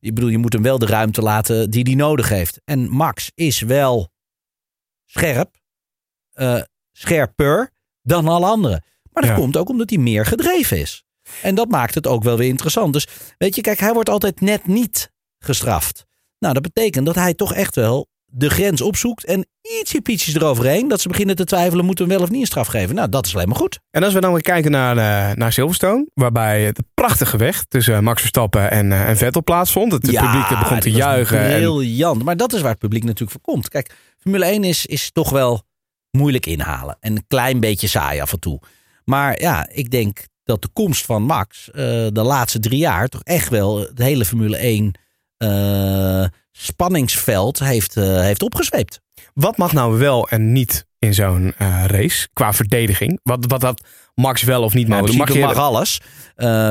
Ik 0.00 0.14
bedoel, 0.14 0.30
je 0.30 0.38
moet 0.38 0.52
hem 0.52 0.62
wel 0.62 0.78
de 0.78 0.86
ruimte 0.86 1.22
laten 1.22 1.70
die 1.70 1.82
hij 1.82 1.94
nodig 1.94 2.28
heeft. 2.28 2.60
En 2.64 2.88
Max 2.88 3.30
is 3.34 3.60
wel 3.60 4.08
scherp, 5.06 5.59
eh, 6.40 6.62
scherper 6.92 7.70
dan 8.02 8.28
alle 8.28 8.46
anderen. 8.46 8.84
Maar 9.12 9.22
dat 9.22 9.32
Ja. 9.32 9.38
komt 9.38 9.56
ook 9.56 9.68
omdat 9.68 9.90
hij 9.90 9.98
meer 9.98 10.26
gedreven 10.26 10.78
is. 10.78 11.04
En 11.42 11.54
dat 11.54 11.68
maakt 11.68 11.94
het 11.94 12.06
ook 12.06 12.22
wel 12.22 12.36
weer 12.36 12.48
interessant. 12.48 12.92
Dus 12.92 13.06
weet 13.38 13.54
je, 13.54 13.60
kijk, 13.60 13.78
hij 13.78 13.92
wordt 13.92 14.08
altijd 14.08 14.40
net 14.40 14.66
niet 14.66 15.10
gestraft. 15.38 16.04
Nou, 16.38 16.54
dat 16.54 16.62
betekent 16.62 17.06
dat 17.06 17.14
hij 17.14 17.34
toch 17.34 17.54
echt 17.54 17.74
wel 17.74 18.08
de 18.32 18.50
grens 18.50 18.80
opzoekt 18.80 19.24
en 19.24 19.46
ietsje 19.80 20.00
pietjes 20.00 20.34
eroverheen. 20.34 20.88
Dat 20.88 21.00
ze 21.00 21.08
beginnen 21.08 21.36
te 21.36 21.44
twijfelen, 21.44 21.84
moeten 21.84 22.06
we 22.08 22.14
wel 22.14 22.22
of 22.22 22.30
niet 22.30 22.40
een 22.40 22.46
straf 22.46 22.66
geven. 22.66 22.94
Nou, 22.94 23.08
dat 23.08 23.26
is 23.26 23.34
alleen 23.34 23.48
maar 23.48 23.56
goed. 23.56 23.80
En 23.90 24.02
als 24.02 24.14
we 24.14 24.20
dan 24.20 24.32
weer 24.32 24.42
kijken 24.42 24.70
naar, 24.70 24.96
eh, 24.96 25.36
naar 25.36 25.52
Silverstone, 25.52 26.06
waarbij 26.14 26.64
het 26.64 26.80
prachtige 26.94 27.36
weg 27.36 27.64
tussen 27.64 28.04
Max 28.04 28.20
Verstappen 28.20 28.70
en, 28.70 28.92
eh, 28.92 29.08
en 29.08 29.16
Vettel 29.16 29.42
plaatsvond. 29.44 29.92
Het 29.92 30.00
publiek 30.00 30.48
begon 30.48 30.80
te 30.80 30.90
juichen. 30.90 31.38
En, 31.40 31.58
Briljant. 31.58 32.24
Maar 32.24 32.36
dat 32.36 32.52
is 32.52 32.60
waar 32.60 32.70
het 32.70 32.78
publiek 32.78 33.04
natuurlijk 33.04 33.30
voor 33.30 33.54
komt. 33.54 33.68
Kijk, 33.68 33.94
Formule 34.18 34.44
1 34.52 34.64
is, 34.64 34.86
is 34.86 35.10
toch 35.12 35.30
wel 35.30 35.62
moeilijk 36.10 36.46
inhalen. 36.46 36.96
En 37.00 37.16
een 37.16 37.24
klein 37.28 37.60
beetje 37.60 37.86
saai 37.88 38.20
af 38.20 38.32
en 38.32 38.40
toe. 38.40 38.60
Maar 39.04 39.40
ja, 39.40 39.68
ik 39.72 39.90
denk 39.90 40.26
dat 40.44 40.62
de 40.62 40.68
komst 40.72 41.04
van 41.04 41.22
Max 41.22 41.70
eh, 41.70 41.74
de 42.12 42.22
laatste 42.22 42.58
drie 42.58 42.78
jaar 42.78 43.08
toch 43.08 43.22
echt 43.24 43.48
wel 43.48 43.78
het 43.78 43.98
hele 43.98 44.24
Formule 44.24 44.56
1 44.56 44.92
eh, 45.36 46.24
spanningsveld 46.52 47.58
heeft, 47.58 47.96
eh, 47.96 48.20
heeft 48.20 48.42
opgezweept. 48.42 49.00
wat 49.34 49.56
mag 49.56 49.72
nou 49.72 49.98
wel 49.98 50.28
en 50.28 50.52
niet 50.52 50.86
in 50.98 51.14
zo'n 51.14 51.54
race 51.86 52.28
qua 52.32 52.52
verdediging? 52.52 53.20
Wat, 53.22 53.44
wat 53.48 53.60
dat 53.60 53.84
Max 54.14 54.42
wel 54.42 54.62
of 54.62 54.74
niet 54.74 54.88
mag 54.88 54.98
doen? 55.06 55.16
mag, 55.16 55.28
Mag 55.28 55.36
je 55.36 55.42
mag 55.42 55.56
alles, 55.56 56.00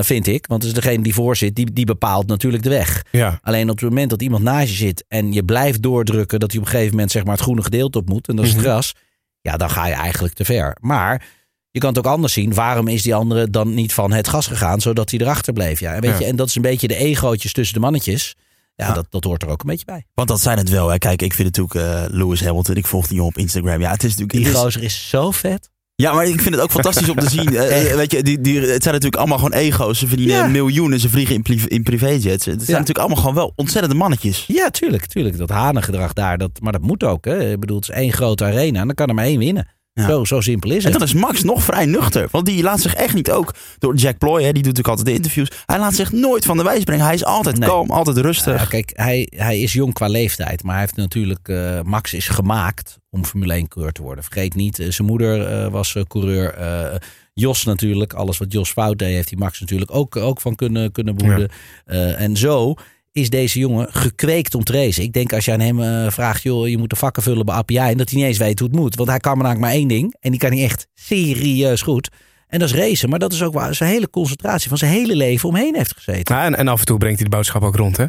vind 0.06 0.28
ik. 0.28 0.48
Want 0.48 0.64
het 0.64 0.76
is 0.78 0.82
degene 0.84 1.04
die 1.04 1.14
voor 1.14 1.36
zit, 1.36 1.56
die, 1.56 1.74
die 1.74 1.86
bepaalt 1.86 2.28
natuurlijk 2.28 2.64
de 2.64 2.70
weg. 2.70 3.06
Ja, 3.12 3.40
Alleen 3.42 3.70
op 3.70 3.80
het 3.80 3.90
moment 3.90 4.10
dat 4.10 4.22
iemand 4.22 4.44
naast 4.44 4.70
je 4.70 4.76
zit 4.76 5.06
en 5.08 5.34
je 5.34 5.44
blijft 5.44 5.82
doordrukken 5.82 6.40
dat 6.40 6.52
hij 6.52 6.60
op 6.60 6.66
een 6.66 6.72
gegeven 6.72 6.94
moment 6.94 7.12
zeg 7.12 7.24
maar 7.24 7.34
het 7.34 7.42
groene 7.44 7.64
gedeelte 7.64 7.98
op 7.98 8.10
moet 8.10 8.28
en 8.28 8.36
dat 8.36 8.46
is 8.46 8.52
het 8.52 8.60
Mhm. 8.62 8.70
gras, 8.70 8.94
ja, 9.42 9.58
dan 9.58 9.70
ga 9.70 9.88
je 9.88 9.94
eigenlijk 9.94 10.34
te 10.34 10.46
ver. 10.46 10.78
Maar 10.82 11.28
je 11.72 11.80
kan 11.80 11.90
het 11.90 11.98
ook 11.98 12.14
anders 12.14 12.34
zien. 12.34 12.54
Waarom 12.54 12.88
is 12.88 13.02
die 13.02 13.16
andere 13.16 13.50
dan 13.50 13.74
niet 13.74 13.94
van 13.94 14.12
het 14.12 14.28
gas 14.28 14.48
gegaan, 14.48 14.82
zodat 14.82 15.10
hij 15.10 15.20
erachter 15.20 15.54
bleef? 15.54 15.80
Ja, 15.80 15.94
en, 15.94 16.02
weet 16.02 16.12
Ja. 16.12 16.20
Je, 16.20 16.26
en 16.26 16.36
dat 16.36 16.48
is 16.48 16.56
een 16.56 16.62
beetje 16.62 16.88
de 16.88 16.96
egootjes 16.96 17.54
tussen 17.54 17.76
de 17.76 17.82
mannetjes. 17.82 18.36
Ja, 18.76 18.88
Ja. 18.88 18.94
Dat, 18.94 19.06
dat 19.10 19.24
hoort 19.24 19.42
er 19.42 19.50
ook 19.50 19.62
een 19.62 19.70
beetje 19.70 19.86
bij. 19.86 20.06
Want 20.14 20.28
dat 20.28 20.42
zijn 20.42 20.58
het 20.58 20.70
wel. 20.70 20.90
Hè. 20.90 20.98
Kijk, 20.98 21.22
ik 21.22 21.34
vind 21.34 21.58
natuurlijk 21.58 21.88
eh, 21.88 22.18
Lewis 22.18 22.44
Hamilton. 22.44 22.76
Ik 22.76 22.86
volg 22.86 23.08
die 23.08 23.16
jongen 23.16 23.32
op 23.32 23.38
Instagram. 23.38 23.82
Ja, 23.82 23.92
het 23.92 24.04
is 24.04 24.16
natuurlijk. 24.16 24.46
Die 24.46 24.56
gozer 24.56 24.84
is 24.84 25.10
zo 25.10 25.32
vet. 25.32 25.70
Ja, 26.02 26.14
maar 26.14 26.26
ik 26.26 26.42
vind 26.42 26.56
het 26.56 26.64
ook 26.64 26.72
fantastisch 26.72 27.10
om 27.10 27.16
te 27.16 27.30
zien. 27.40 27.56
eh, 27.56 27.96
weet 27.96 28.12
je, 28.12 28.24
die, 28.24 28.42
die, 28.42 28.56
het 28.60 28.68
zijn 28.84 28.94
natuurlijk 28.94 29.16
allemaal 29.16 29.38
gewoon 29.38 29.54
ego's. 29.54 30.00
Ze 30.00 30.08
verdienen 30.08 30.36
Ja. 30.36 30.48
miljoenen. 30.48 31.00
Ze 31.00 31.10
vliegen 31.10 31.36
in, 31.36 31.68
in 31.68 31.84
privéjets. 31.84 32.26
Het 32.26 32.42
zijn 32.44 32.58
natuurlijk 32.58 32.98
allemaal 32.98 33.18
gewoon 33.18 33.34
wel 33.36 33.54
ontzettende 33.56 33.96
mannetjes. 33.96 34.44
Ja, 34.48 34.70
tuurlijk, 34.70 35.06
tuurlijk. 35.06 35.38
Dat 35.38 35.50
hanengedrag 35.50 36.14
daar, 36.14 36.38
dat, 36.38 36.50
maar 36.62 36.72
dat 36.72 36.82
moet 36.82 37.04
ook. 37.04 37.26
Hè. 37.26 37.52
Ik 37.52 37.60
bedoel, 37.60 37.76
het 37.80 37.90
is 37.90 37.96
één 37.96 38.14
grote 38.14 38.44
arena 38.44 38.80
en 38.80 38.86
dan 38.86 38.96
kan 38.96 39.08
er 39.08 39.16
maar 39.16 39.26
één 39.26 39.40
winnen. 39.40 39.68
Ja. 40.00 40.08
Zo, 40.08 40.26
zo 40.26 40.42
simpel 40.42 40.70
is 40.72 40.84
En 40.86 40.90
het. 40.90 41.00
dan 41.00 41.08
is 41.08 41.14
Max 41.14 41.44
nog 41.44 41.64
vrij 41.64 41.86
nuchter. 41.86 42.28
Want 42.32 42.46
die 42.46 42.64
laat 42.64 42.80
zich 42.82 42.94
echt 42.96 43.14
niet 43.14 43.32
ook 43.32 43.54
door 43.80 43.96
Jack 43.96 44.18
Ploy. 44.18 44.44
Hè, 44.44 44.52
die 44.52 44.64
doet 44.64 44.76
natuurlijk 44.76 44.88
altijd 44.88 45.08
de 45.08 45.14
interviews. 45.14 45.52
Hij 45.66 45.80
laat 45.80 45.94
zich 45.94 46.12
nooit 46.12 46.46
van 46.46 46.58
de 46.58 46.64
wijs 46.64 46.84
brengen. 46.84 47.06
Hij 47.06 47.14
is 47.14 47.26
altijd 47.26 47.58
Nee. 47.58 47.70
kalm, 47.70 47.90
altijd 47.92 48.18
rustig. 48.18 48.62
Ja, 48.62 48.66
kijk, 48.66 48.92
hij, 48.94 49.28
hij 49.36 49.60
is 49.60 49.74
jong 49.74 49.94
qua 49.94 50.08
leeftijd. 50.08 50.64
Maar 50.64 50.72
hij 50.74 50.82
heeft 50.84 50.96
natuurlijk. 50.96 51.48
eh, 51.48 51.82
Max 51.82 52.14
is 52.14 52.28
gemaakt 52.28 52.98
om 53.10 53.26
Formule 53.26 53.54
1 53.54 53.68
coureur 53.68 53.94
te 53.94 54.02
worden. 54.02 54.24
Vergeet 54.24 54.56
niet, 54.56 54.80
eh, 54.80 54.92
zijn 54.92 55.08
moeder 55.08 55.48
eh, 55.48 55.72
was 55.72 55.96
coureur. 56.08 56.54
eh, 56.54 56.96
Jos 57.34 57.64
natuurlijk. 57.64 58.14
Alles 58.14 58.38
wat 58.38 58.52
Jos 58.52 58.72
fout 58.72 58.98
deed, 58.98 59.14
heeft 59.14 59.30
hij 59.30 59.40
Max 59.40 59.60
natuurlijk 59.60 59.96
ook, 59.96 60.16
ook 60.16 60.42
van 60.42 60.56
kunnen, 60.56 60.92
kunnen 60.92 61.16
behoeden. 61.16 61.50
Eh, 61.86 62.22
en 62.22 62.38
zo 62.38 62.76
is 63.12 63.30
deze 63.30 63.60
jongen 63.60 63.88
gekweekt 63.92 64.56
om 64.56 64.64
te 64.64 64.74
racen. 64.74 65.04
Ik 65.04 65.14
denk 65.14 65.34
als 65.34 65.46
je 65.46 65.52
aan 65.52 65.60
hem 65.60 65.82
eh, 65.82 66.12
vraagt, 66.12 66.44
joh, 66.44 66.68
je 66.68 66.78
moet 66.78 66.90
de 66.90 66.96
vakken 66.96 67.24
vullen 67.24 67.46
bij 67.46 67.56
API. 67.56 67.78
En 67.78 67.98
dat 67.98 68.10
hij 68.10 68.20
niet 68.20 68.28
eens 68.28 68.38
weet 68.38 68.60
hoe 68.60 68.68
het 68.68 68.78
moet. 68.78 68.96
Want 68.96 69.10
hij 69.10 69.20
kan 69.20 69.38
maar 69.38 69.46
eigenlijk 69.46 69.74
maar 69.74 69.82
één 69.82 70.00
ding. 70.00 70.16
En 70.20 70.32
die 70.32 70.40
kan 70.40 70.52
hij 70.52 70.64
echt 70.64 70.88
serieus 70.94 71.82
goed. 71.82 72.10
En 72.48 72.60
dat 72.60 72.70
is 72.70 72.76
racen. 72.76 73.10
Maar 73.10 73.20
dat 73.20 73.34
is 73.34 73.44
ook 73.44 73.54
waar 73.54 73.76
zijn 73.76 73.90
hele 73.90 74.10
concentratie 74.10 74.70
van 74.70 74.78
zijn 74.78 74.92
hele 74.92 75.16
leven 75.16 75.50
omheen 75.50 75.76
heeft 75.76 75.94
gezeten. 75.94 76.36
Ja, 76.36 76.46
en, 76.46 76.56
en 76.56 76.68
af 76.68 76.80
en 76.80 76.86
toe 76.86 76.98
brengt 76.98 77.20
hij 77.20 77.30
de 77.30 77.36
boodschap 77.36 77.64
ook 77.64 77.76
rond, 77.76 77.98
hè? 77.98 78.06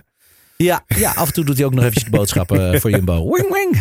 Ja, 0.65 0.85
ja, 0.87 1.11
af 1.11 1.27
en 1.27 1.33
toe 1.33 1.45
doet 1.45 1.57
hij 1.57 1.67
ook 1.67 1.73
nog 1.75 1.81
eventjes 1.81 2.05
de 2.05 2.11
boodschappen 2.11 2.73
eh, 2.73 2.81
voor 2.81 2.91
Jumbo. 2.91 3.29
Wing, 3.33 3.53
wing. 3.53 3.79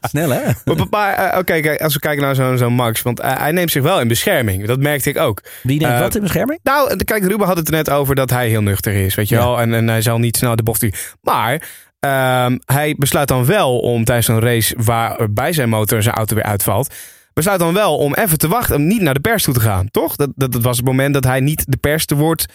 Snel 0.00 0.30
hè? 0.30 0.40
Maar, 0.64 0.86
maar, 0.90 1.14
eh, 1.14 1.38
oké, 1.38 1.78
als 1.78 1.94
we 1.94 2.00
kijken 2.00 2.22
naar 2.22 2.58
zo'n 2.58 2.72
Max, 2.72 3.02
want 3.02 3.20
eh, 3.20 3.38
hij 3.38 3.52
neemt 3.52 3.70
zich 3.70 3.82
wel 3.82 4.00
in 4.00 4.08
bescherming. 4.08 4.66
Dat 4.66 4.80
merkte 4.80 5.08
ik 5.08 5.18
ook. 5.18 5.42
Wie 5.62 5.80
neemt 5.80 5.98
wat 5.98 6.14
in 6.14 6.20
bescherming? 6.22 6.60
Nou, 6.62 6.96
kijk, 7.04 7.24
Ruben 7.24 7.46
had 7.46 7.56
het 7.56 7.68
er 7.68 7.74
net 7.74 7.90
over 7.90 8.14
dat 8.14 8.30
hij 8.30 8.48
heel 8.48 8.62
nuchter 8.62 8.92
is, 8.92 9.14
weet 9.14 9.28
je 9.28 9.34
Ja. 9.34 9.40
wel. 9.40 9.60
En, 9.60 9.74
en 9.74 9.88
hij 9.88 10.02
zal 10.02 10.18
niet 10.18 10.36
snel 10.36 10.56
de 10.56 10.62
bocht 10.62 10.80
doen. 10.80 10.92
Maar 11.22 11.62
ehm, 12.00 12.58
hij 12.64 12.94
besluit 12.98 13.28
dan 13.28 13.44
wel 13.44 13.78
om 13.78 14.04
tijdens 14.04 14.26
zo'n 14.26 14.40
race 14.40 14.74
waarbij 14.78 15.52
zijn 15.52 15.68
motor 15.68 16.02
zijn 16.02 16.14
auto 16.14 16.34
weer 16.34 16.44
uitvalt, 16.44 16.94
besluit 17.32 17.58
dan 17.58 17.74
wel 17.74 17.96
om 17.96 18.14
even 18.14 18.38
te 18.38 18.48
wachten, 18.48 18.76
om 18.76 18.86
niet 18.86 19.00
naar 19.00 19.14
de 19.14 19.20
pers 19.20 19.42
toe 19.42 19.54
te 19.54 19.60
gaan, 19.60 19.90
toch? 19.90 20.16
Dat, 20.16 20.30
dat, 20.34 20.52
dat 20.52 20.62
was 20.62 20.76
het 20.76 20.86
moment 20.86 21.14
dat 21.14 21.24
hij 21.24 21.40
niet 21.40 21.64
de 21.68 21.76
pers 21.76 22.06
te 22.06 22.14
woord 22.14 22.46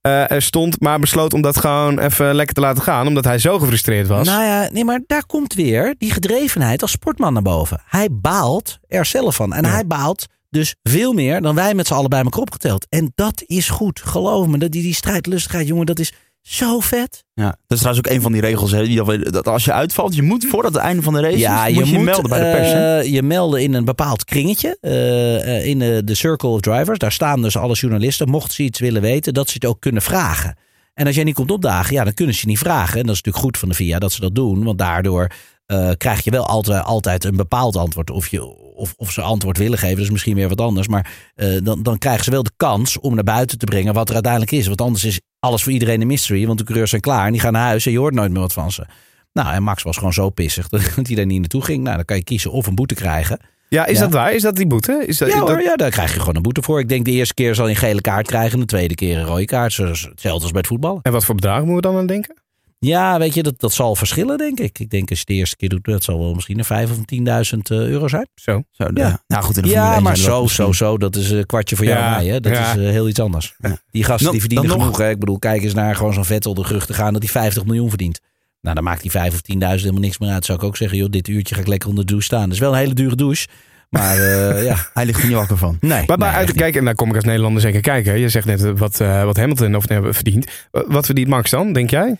eh, 0.00 0.30
er 0.30 0.42
stond, 0.42 0.80
maar 0.80 0.98
besloot 0.98 1.32
om 1.32 1.40
dat 1.42 1.56
gewoon 1.56 1.98
even 1.98 2.34
lekker 2.34 2.54
te 2.54 2.60
laten 2.60 2.82
gaan, 2.82 3.06
omdat 3.06 3.24
hij 3.24 3.38
zo 3.38 3.58
gefrustreerd 3.58 4.06
was. 4.06 4.26
Nou 4.26 4.44
ja, 4.44 4.68
nee, 4.72 4.84
maar 4.84 5.00
daar 5.06 5.26
komt 5.26 5.54
weer 5.54 5.94
die 5.98 6.10
gedrevenheid 6.12 6.82
als 6.82 6.90
sportman 6.90 7.32
naar 7.32 7.42
boven. 7.42 7.80
Hij 7.86 8.08
baalt 8.12 8.78
er 8.88 9.04
zelf 9.06 9.34
van. 9.34 9.52
En 9.52 9.64
Ja. 9.64 9.70
hij 9.70 9.86
baalt 9.86 10.26
dus 10.50 10.74
veel 10.82 11.12
meer 11.12 11.40
dan 11.40 11.54
wij 11.54 11.74
met 11.74 11.86
z'n 11.86 11.94
allen 11.94 12.10
bij 12.10 12.22
elkaar 12.22 12.40
opgeteld. 12.40 12.86
En 12.88 13.12
dat 13.14 13.42
is 13.46 13.68
goed. 13.68 14.00
Geloof 14.04 14.46
me, 14.46 14.58
dat 14.58 14.70
die, 14.70 14.82
die 14.82 14.94
strijdlustigheid, 14.94 15.66
jongen, 15.66 15.86
dat 15.86 15.98
is 15.98 16.12
zo 16.48 16.80
vet. 16.80 17.24
Ja, 17.34 17.44
dat 17.44 17.56
is 17.68 17.78
trouwens 17.78 18.06
ook 18.06 18.14
een 18.14 18.22
van 18.22 18.32
die 18.32 18.40
regels. 18.40 18.70
Hè, 18.70 19.04
dat, 19.30 19.48
als 19.48 19.64
je 19.64 19.72
uitvalt, 19.72 20.14
je 20.14 20.22
moet 20.22 20.46
voordat 20.46 20.72
het 20.74 20.82
einde 20.82 21.02
van 21.02 21.12
de 21.12 21.20
race 21.20 21.38
Ja, 21.38 21.66
is, 21.66 21.74
je 21.74 21.80
moet 21.80 21.88
je, 21.88 21.96
moet 21.96 22.04
melden 22.04 22.30
bij 22.30 22.38
de 22.50 22.56
pers. 22.56 22.72
hè? 22.72 22.98
eh, 22.98 23.12
je 23.12 23.22
melden 23.22 23.62
in 23.62 23.74
een 23.74 23.84
bepaald 23.84 24.24
kringetje. 24.24 24.76
eh, 24.80 25.56
eh, 25.56 25.66
in 25.66 25.78
de, 25.78 26.02
de 26.04 26.14
Circle 26.14 26.48
of 26.48 26.60
Drivers. 26.60 26.98
Daar 26.98 27.12
staan 27.12 27.42
dus 27.42 27.56
alle 27.56 27.74
journalisten. 27.74 28.28
Mochten 28.30 28.54
ze 28.54 28.62
iets 28.62 28.78
willen 28.78 29.02
weten, 29.02 29.34
dat 29.34 29.48
ze 29.48 29.54
het 29.54 29.64
ook 29.64 29.80
kunnen 29.80 30.02
vragen. 30.02 30.56
En 30.94 31.06
als 31.06 31.14
jij 31.14 31.24
niet 31.24 31.34
komt 31.34 31.50
opdagen, 31.50 31.94
ja, 31.94 32.04
dan 32.04 32.14
kunnen 32.14 32.34
ze 32.34 32.40
je 32.40 32.46
niet 32.46 32.58
vragen. 32.58 33.00
En 33.00 33.06
dat 33.06 33.14
is 33.14 33.22
natuurlijk 33.22 33.44
goed 33.44 33.58
van 33.58 33.68
de 33.68 33.74
VIA 33.74 33.98
dat 33.98 34.12
ze 34.12 34.20
dat 34.20 34.34
doen. 34.34 34.64
Want 34.64 34.78
daardoor 34.78 35.30
eh, 35.66 35.90
krijg 35.96 36.24
je 36.24 36.30
wel 36.30 36.46
altijd, 36.46 36.84
altijd 36.84 37.24
een 37.24 37.36
bepaald 37.36 37.76
antwoord. 37.76 38.10
Of, 38.10 38.28
je, 38.28 38.44
of, 38.74 38.94
of 38.96 39.10
ze 39.12 39.20
antwoord 39.22 39.58
willen 39.58 39.78
geven, 39.78 39.96
dat 39.96 40.04
is 40.04 40.10
misschien 40.10 40.34
weer 40.34 40.48
wat 40.48 40.60
anders. 40.60 40.88
Maar 40.88 41.10
eh, 41.34 41.48
dan, 41.62 41.82
dan 41.82 41.98
krijgen 41.98 42.24
ze 42.24 42.30
wel 42.30 42.42
de 42.42 42.50
kans 42.56 42.98
om 42.98 43.14
naar 43.14 43.24
buiten 43.24 43.58
te 43.58 43.64
brengen 43.66 43.94
wat 43.94 44.08
er 44.08 44.14
uiteindelijk 44.14 44.52
is. 44.52 44.66
Want 44.66 44.80
anders 44.80 45.04
is 45.04 45.20
alles 45.40 45.62
voor 45.62 45.72
iedereen 45.72 46.00
een 46.00 46.06
mystery. 46.06 46.46
Want 46.46 46.58
de 46.58 46.64
coureurs 46.64 46.90
zijn 46.90 47.02
klaar 47.02 47.26
en 47.26 47.32
die 47.32 47.40
gaan 47.40 47.52
naar 47.52 47.66
huis 47.66 47.86
en 47.86 47.92
je 47.92 47.98
hoort 47.98 48.14
nooit 48.14 48.30
meer 48.30 48.40
wat 48.40 48.52
van 48.52 48.72
ze. 48.72 48.86
Nou, 49.32 49.54
en 49.54 49.62
Max 49.62 49.82
was 49.82 49.96
gewoon 49.96 50.12
zo 50.12 50.30
pissig 50.30 50.68
dat 50.68 50.80
hij 51.02 51.16
daar 51.16 51.26
niet 51.26 51.38
naartoe 51.40 51.64
ging. 51.64 51.82
Nou, 51.82 51.96
dan 51.96 52.04
kan 52.04 52.16
je 52.16 52.24
kiezen 52.24 52.50
of 52.52 52.66
een 52.66 52.74
boete 52.74 52.94
krijgen. 52.94 53.38
ja, 53.68 53.86
is 53.86 53.94
ja. 53.96 54.00
dat 54.04 54.12
waar? 54.12 54.32
Is 54.34 54.42
dat 54.42 54.56
die 54.56 54.66
boete? 54.66 55.02
Is 55.06 55.18
dat, 55.18 55.28
Ja, 55.32 55.44
dat- 55.44 55.62
ja, 55.62 55.76
daar 55.76 55.90
krijg 55.90 56.12
je 56.14 56.18
gewoon 56.20 56.36
een 56.36 56.42
boete 56.42 56.62
voor. 56.62 56.80
Ik 56.80 56.88
denk 56.88 57.04
de 57.04 57.10
eerste 57.10 57.34
keer 57.34 57.54
zal 57.54 57.64
je 57.68 57.70
een 57.70 57.76
gele 57.80 58.00
kaart 58.00 58.26
krijgen. 58.26 58.52
En 58.52 58.60
de 58.60 58.66
tweede 58.66 58.94
keer 58.94 59.18
een 59.18 59.24
rode 59.24 59.44
kaart. 59.44 59.76
Hetzelfde 59.76 60.28
als 60.30 60.50
bij 60.50 60.58
het 60.60 60.66
voetballen. 60.66 61.00
En 61.02 61.12
wat 61.12 61.24
voor 61.24 61.34
bedrag 61.34 61.58
moeten 61.58 61.74
we 61.76 61.80
dan 61.82 61.96
aan 61.96 62.06
denken? 62.06 62.36
Ja, 62.80 63.18
weet 63.18 63.34
je, 63.34 63.42
dat, 63.42 63.60
dat 63.60 63.72
zal 63.72 63.94
verschillen, 63.96 64.38
denk 64.38 64.60
ik. 64.60 64.78
Ik 64.78 64.90
denk 64.90 65.10
als 65.10 65.18
je 65.18 65.24
het 65.26 65.34
de 65.34 65.34
eerste 65.34 65.56
keer 65.56 65.68
doet, 65.68 65.84
dat 65.84 66.04
zal 66.04 66.18
wel 66.18 66.34
misschien 66.34 66.58
een 66.58 66.64
5 66.64 66.90
of 66.90 66.96
een 67.06 67.26
10.000 67.26 67.58
eh, 67.62 67.76
euro 67.78 68.08
zijn. 68.08 68.28
Zo. 68.34 68.62
Ja. 68.94 69.22
Nou 69.26 69.42
goed, 69.44 69.56
in 69.56 69.62
de 69.62 69.68
Ja, 69.68 69.94
1 69.94 70.02
maar 70.02 70.16
zo, 70.16 70.46
zo, 70.46 70.72
zo. 70.72 70.98
Dat 70.98 71.16
is 71.16 71.30
een 71.30 71.46
kwartje 71.46 71.76
voor 71.76 71.84
jou 71.84 71.98
en 72.04 72.10
mij. 72.10 72.26
Hè? 72.26 72.40
Dat 72.40 72.52
ja. 72.52 72.72
is 72.72 72.78
eh, 72.84 72.90
heel 72.90 73.08
iets 73.08 73.20
anders. 73.20 73.54
Die 73.90 74.04
gasten 74.04 74.30
die 74.30 74.40
verdienen 74.40 74.68
nog- 74.68 74.76
genoeg. 74.78 74.98
Hè? 74.98 75.10
Ik 75.10 75.18
bedoel, 75.18 75.38
kijk 75.38 75.62
eens 75.62 75.74
naar 75.74 75.96
gewoon 75.96 76.12
zo'n 76.12 76.24
Vettel 76.24 76.54
de 76.54 76.62
rug 76.62 76.86
te 76.86 76.94
gaan 76.94 77.12
dat 77.12 77.22
hij 77.22 77.30
50 77.30 77.64
miljoen 77.64 77.88
verdient. 77.88 78.20
Nou, 78.60 78.74
dan 78.74 78.84
maakt 78.84 79.02
die 79.02 79.10
5 79.10 79.34
of 79.34 79.40
10.000 79.52 79.58
helemaal 79.58 80.00
niks 80.00 80.18
meer 80.18 80.30
uit. 80.30 80.44
Zou 80.44 80.58
ik 80.58 80.64
ook 80.64 80.76
zeggen, 80.76 80.98
joh, 80.98 81.10
dit 81.10 81.28
uurtje 81.28 81.54
ga 81.54 81.60
ik 81.60 81.66
lekker 81.66 81.88
onder 81.88 82.04
de 82.04 82.10
douche 82.10 82.26
staan. 82.26 82.42
Dat 82.44 82.52
is 82.52 82.58
wel 82.58 82.72
een 82.72 82.78
hele 82.78 82.94
dure 82.94 83.16
douche. 83.16 83.46
Maar 83.90 84.16
eh, 84.18 84.64
ja, 84.70 84.76
Hij 84.94 85.06
ligt 85.06 85.20
er 85.20 85.26
niet 85.26 85.36
wakker 85.36 85.56
van. 85.56 85.76
nee. 85.80 86.04
Maar, 86.06 86.18
maar 86.18 86.28
nee, 86.28 86.38
uit, 86.38 86.52
kijk, 86.52 86.76
en 86.76 86.84
daar 86.84 86.94
kom 86.94 87.08
ik 87.08 87.14
als 87.14 87.24
Nederlander 87.24 87.62
zeker 87.62 87.80
kijken. 87.80 88.18
Je 88.18 88.28
zegt 88.28 88.46
net 88.46 88.78
wat, 88.78 89.00
eh, 89.00 89.24
wat 89.24 89.36
Hamilton 89.36 89.76
of 89.76 89.88
nee, 89.88 90.12
verdient. 90.12 90.46
Wat 90.70 91.06
verdient 91.06 91.28
Max 91.28 91.50
dan, 91.50 91.72
denk 91.72 91.90
jij? 91.90 92.16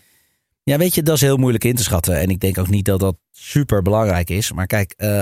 Ja, 0.63 0.77
weet 0.77 0.95
je, 0.95 1.03
dat 1.03 1.15
is 1.15 1.21
heel 1.21 1.37
moeilijk 1.37 1.63
in 1.63 1.75
te 1.75 1.83
schatten. 1.83 2.19
En 2.19 2.29
ik 2.29 2.39
denk 2.39 2.57
ook 2.57 2.69
niet 2.69 2.85
dat 2.85 2.99
dat 2.99 3.15
super 3.31 3.81
belangrijk 3.81 4.29
is. 4.29 4.51
Maar 4.51 4.67
kijk, 4.67 4.93
eh, 4.97 5.21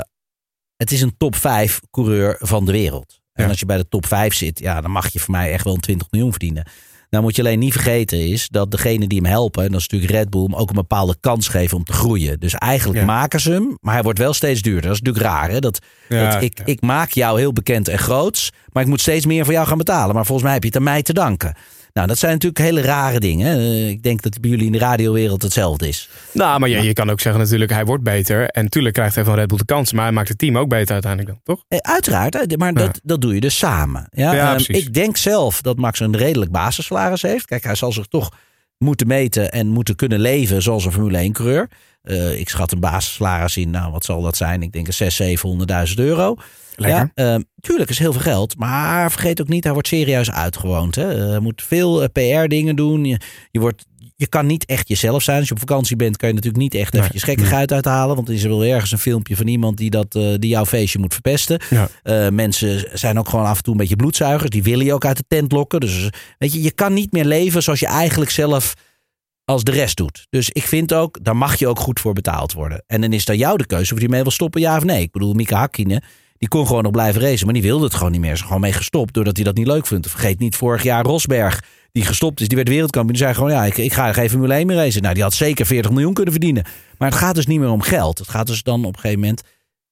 het 0.77 0.91
is 0.91 1.01
een 1.01 1.17
top 1.17 1.35
5 1.35 1.79
coureur 1.91 2.35
van 2.39 2.65
de 2.65 2.71
wereld. 2.71 3.19
En 3.33 3.49
als 3.49 3.59
je 3.59 3.65
bij 3.65 3.77
de 3.77 3.87
top 3.87 4.05
5 4.05 4.33
zit, 4.33 4.59
ja, 4.59 4.81
dan 4.81 4.91
mag 4.91 5.13
je 5.13 5.19
voor 5.19 5.31
mij 5.31 5.51
echt 5.51 5.63
wel 5.63 5.73
een 5.73 5.79
20 5.79 6.07
miljoen 6.11 6.31
verdienen. 6.31 6.67
Nou 7.09 7.23
moet 7.23 7.35
je 7.35 7.41
alleen 7.41 7.59
niet 7.59 7.71
vergeten 7.73 8.27
is 8.27 8.47
dat 8.47 8.71
degene 8.71 9.07
die 9.07 9.17
hem 9.21 9.27
helpen, 9.31 9.63
en 9.63 9.71
dat 9.71 9.79
is 9.79 9.87
natuurlijk 9.87 10.19
Red 10.19 10.29
Bull, 10.29 10.43
hem 10.43 10.55
ook 10.55 10.69
een 10.69 10.75
bepaalde 10.75 11.17
kans 11.19 11.47
geven 11.47 11.77
om 11.77 11.83
te 11.83 11.93
groeien. 11.93 12.39
Dus 12.39 12.53
eigenlijk 12.53 12.99
Ja. 12.99 13.05
maken 13.05 13.39
ze 13.39 13.51
hem, 13.51 13.77
maar 13.81 13.93
hij 13.93 14.03
wordt 14.03 14.19
wel 14.19 14.33
steeds 14.33 14.61
duurder. 14.61 14.81
Dat 14.81 14.91
is 14.93 15.01
natuurlijk 15.01 15.25
raar. 15.25 15.49
Hè? 15.49 15.59
Dat, 15.59 15.79
Ja, 16.09 16.31
dat 16.33 16.41
ik, 16.43 16.59
ik 16.65 16.81
maak 16.81 17.11
jou 17.11 17.39
heel 17.39 17.53
bekend 17.53 17.87
en 17.87 17.99
groots, 17.99 18.51
maar 18.71 18.83
ik 18.83 18.89
moet 18.89 19.01
steeds 19.01 19.25
meer 19.25 19.43
voor 19.43 19.53
jou 19.53 19.67
gaan 19.67 19.77
betalen. 19.77 20.15
Maar 20.15 20.25
volgens 20.25 20.43
mij 20.45 20.53
heb 20.53 20.61
je 20.63 20.67
het 20.69 20.77
aan 20.77 20.83
mij 20.83 21.01
te 21.01 21.13
danken. 21.13 21.55
Nou, 21.97 22.09
dat 22.09 22.17
zijn 22.17 22.31
natuurlijk 22.31 22.61
hele 22.63 22.81
rare 22.81 23.19
dingen. 23.19 23.57
Eh, 23.57 23.89
Ik 23.89 24.03
denk 24.03 24.21
dat 24.21 24.33
het 24.33 24.41
bij 24.41 24.51
jullie 24.51 24.65
in 24.65 24.71
de 24.71 24.77
radiowereld 24.77 25.41
hetzelfde 25.41 25.87
is. 25.87 26.09
Nou, 26.31 26.59
maar 26.59 26.69
je, 26.69 26.81
je 26.81 26.93
kan 26.93 27.09
ook 27.09 27.19
zeggen 27.19 27.41
natuurlijk, 27.41 27.71
hij 27.71 27.85
wordt 27.85 28.03
beter. 28.03 28.47
En 28.49 28.69
tuurlijk 28.69 28.93
krijgt 28.93 29.15
hij 29.15 29.23
van 29.23 29.35
Red 29.35 29.47
Bull 29.47 29.57
de 29.57 29.65
kans. 29.65 29.93
Maar 29.93 30.03
hij 30.03 30.13
maakt 30.13 30.27
het 30.27 30.37
team 30.37 30.57
ook 30.57 30.69
beter 30.69 30.93
uiteindelijk 30.93 31.31
dan, 31.33 31.55
toch? 31.55 31.63
Eh, 31.67 31.77
Uiteraard, 31.77 32.33
hè, 32.33 32.57
maar 32.57 32.73
Ja. 32.73 32.79
dat, 32.79 32.99
dat 33.03 33.21
doe 33.21 33.33
je 33.33 33.39
dus 33.39 33.57
samen. 33.57 34.07
Ja, 34.11 34.33
Ja, 34.33 34.55
Ehm, 34.55 34.63
ik 34.67 34.93
denk 34.93 35.17
zelf 35.17 35.61
dat 35.61 35.77
Max 35.77 35.99
een 35.99 36.17
redelijk 36.17 36.51
basissalaris 36.51 37.21
heeft. 37.21 37.45
Kijk, 37.45 37.63
hij 37.63 37.75
zal 37.75 37.91
zich 37.91 38.05
toch 38.05 38.31
moeten 38.77 39.07
meten 39.07 39.51
en 39.51 39.67
moeten 39.67 39.95
kunnen 39.95 40.19
leven 40.19 40.61
zoals 40.61 40.85
een 40.85 40.91
Formule 40.91 41.17
1 41.17 41.31
Eh, 42.07 42.39
ik 42.39 42.49
schat 42.49 42.71
een 42.71 42.79
basissalaris 42.79 43.57
in, 43.57 43.69
nou 43.69 43.91
wat 43.91 44.05
zal 44.05 44.21
dat 44.21 44.37
zijn? 44.37 44.61
Ik 44.61 44.71
denk 44.71 44.87
een 44.87 45.11
600.000, 45.11 45.39
700.000 45.89 45.93
euro. 45.95 46.35
Lekker. 46.75 47.11
Ja, 47.15 47.33
ehm, 47.33 47.41
tuurlijk 47.59 47.89
is 47.89 47.99
heel 47.99 48.11
veel 48.13 48.21
geld, 48.21 48.57
maar 48.57 49.11
vergeet 49.11 49.41
ook 49.41 49.47
niet, 49.47 49.63
hij 49.63 49.73
wordt 49.73 49.87
serieus 49.87 50.31
uitgewoond. 50.31 50.95
Hè. 50.95 51.13
Eh, 51.23 51.29
Hij 51.29 51.39
moet 51.39 51.63
veel 51.67 52.09
PR-dingen 52.09 52.75
doen. 52.75 53.05
Je, 53.05 53.19
je, 53.51 53.59
wordt, 53.59 53.85
je 54.15 54.27
kan 54.27 54.45
niet 54.45 54.65
echt 54.65 54.87
jezelf 54.87 55.23
zijn. 55.23 55.37
Als 55.39 55.47
je 55.47 55.53
op 55.53 55.59
vakantie 55.59 55.95
bent, 55.95 56.17
kan 56.17 56.27
je 56.29 56.35
natuurlijk 56.35 56.63
niet 56.63 56.75
echt 56.75 56.93
Nee, 56.93 57.01
even 57.01 57.13
je 57.15 57.21
gekkigheid 57.21 57.71
uithalen. 57.71 58.15
Want 58.15 58.27
er 58.27 58.33
is 58.33 58.43
wel 58.43 58.63
ergens 58.63 58.91
een 58.91 58.97
filmpje 58.97 59.35
van 59.35 59.47
iemand 59.47 59.77
die, 59.77 59.89
dat, 59.89 60.15
eh, 60.15 60.33
die 60.39 60.49
jouw 60.49 60.65
feestje 60.65 60.99
moet 60.99 61.13
verpesten. 61.13 61.61
Ja. 61.69 61.89
Eh, 62.03 62.29
mensen 62.29 62.89
zijn 62.93 63.19
ook 63.19 63.29
gewoon 63.29 63.45
af 63.45 63.57
en 63.57 63.63
toe 63.63 63.73
een 63.73 63.79
beetje 63.79 63.95
bloedzuigers. 63.95 64.49
Die 64.49 64.63
willen 64.63 64.85
je 64.85 64.93
ook 64.93 65.05
uit 65.05 65.17
de 65.17 65.25
tent 65.27 65.51
lokken. 65.51 65.79
Dus 65.79 66.09
weet 66.37 66.53
je, 66.53 66.61
je 66.61 66.71
kan 66.71 66.93
niet 66.93 67.11
meer 67.11 67.25
leven 67.25 67.63
zoals 67.63 67.79
je 67.79 67.87
eigenlijk 67.87 68.31
zelf 68.31 68.73
als 69.47 69.63
de 69.63 69.71
rest 69.71 69.97
doet. 69.97 70.27
Dus 70.29 70.49
ik 70.49 70.63
vind 70.63 70.93
ook, 70.93 71.17
daar 71.23 71.35
mag 71.37 71.55
je 71.59 71.67
ook 71.67 71.79
goed 71.79 71.99
voor 71.99 72.13
betaald 72.13 72.53
worden. 72.53 72.83
En 72.87 73.01
dan 73.01 73.13
is 73.13 73.25
dan 73.25 73.37
jou 73.37 73.57
de 73.57 73.65
keuze 73.65 73.93
of 73.93 74.01
je 74.01 74.09
mee 74.09 74.21
wil 74.21 74.31
stoppen, 74.31 74.61
ja 74.61 74.77
of 74.77 74.83
nee. 74.83 75.01
Ik 75.01 75.11
bedoel, 75.11 75.33
Mika 75.33 75.57
Hakkinen, 75.57 76.03
die 76.37 76.47
kon 76.47 76.67
gewoon 76.67 76.83
nog 76.83 76.91
blijven 76.91 77.21
racen. 77.21 77.45
Maar 77.45 77.53
die 77.53 77.63
wilde 77.63 77.83
het 77.83 77.93
gewoon 77.93 78.11
niet 78.11 78.21
meer. 78.21 78.29
Ze 78.29 78.35
is 78.35 78.41
gewoon 78.41 78.61
mee 78.61 78.73
gestopt 78.73 79.13
doordat 79.13 79.35
hij 79.35 79.45
dat 79.45 79.55
niet 79.55 79.67
leuk 79.67 79.87
vindt. 79.87 80.09
Vergeet 80.09 80.39
niet 80.39 80.55
vorig 80.55 80.83
jaar 80.83 81.03
Rosberg, 81.05 81.63
die 81.91 82.05
gestopt 82.05 82.41
is. 82.41 82.47
Die 82.47 82.55
werd 82.57 82.69
wereldkampioen. 82.69 83.13
Die 83.15 83.23
zei 83.23 83.33
gewoon, 83.35 83.51
ja, 83.51 83.65
ik, 83.65 83.77
ik 83.77 83.93
ga 83.93 84.13
geen 84.13 84.29
Formule 84.29 84.53
1 84.53 84.67
meer 84.67 84.75
racen. 84.75 85.01
Nou, 85.01 85.13
die 85.13 85.23
had 85.23 85.33
zeker 85.33 85.65
40 85.65 85.91
miljoen 85.91 86.13
kunnen 86.13 86.33
verdienen. 86.33 86.63
Maar 86.97 87.09
het 87.09 87.17
gaat 87.19 87.35
dus 87.35 87.45
niet 87.45 87.59
meer 87.59 87.69
om 87.69 87.81
geld. 87.81 88.17
Het 88.17 88.29
gaat 88.29 88.47
dus 88.47 88.63
dan 88.63 88.85
op 88.85 88.93
een 88.93 88.99
gegeven 88.99 89.19
moment 89.19 89.41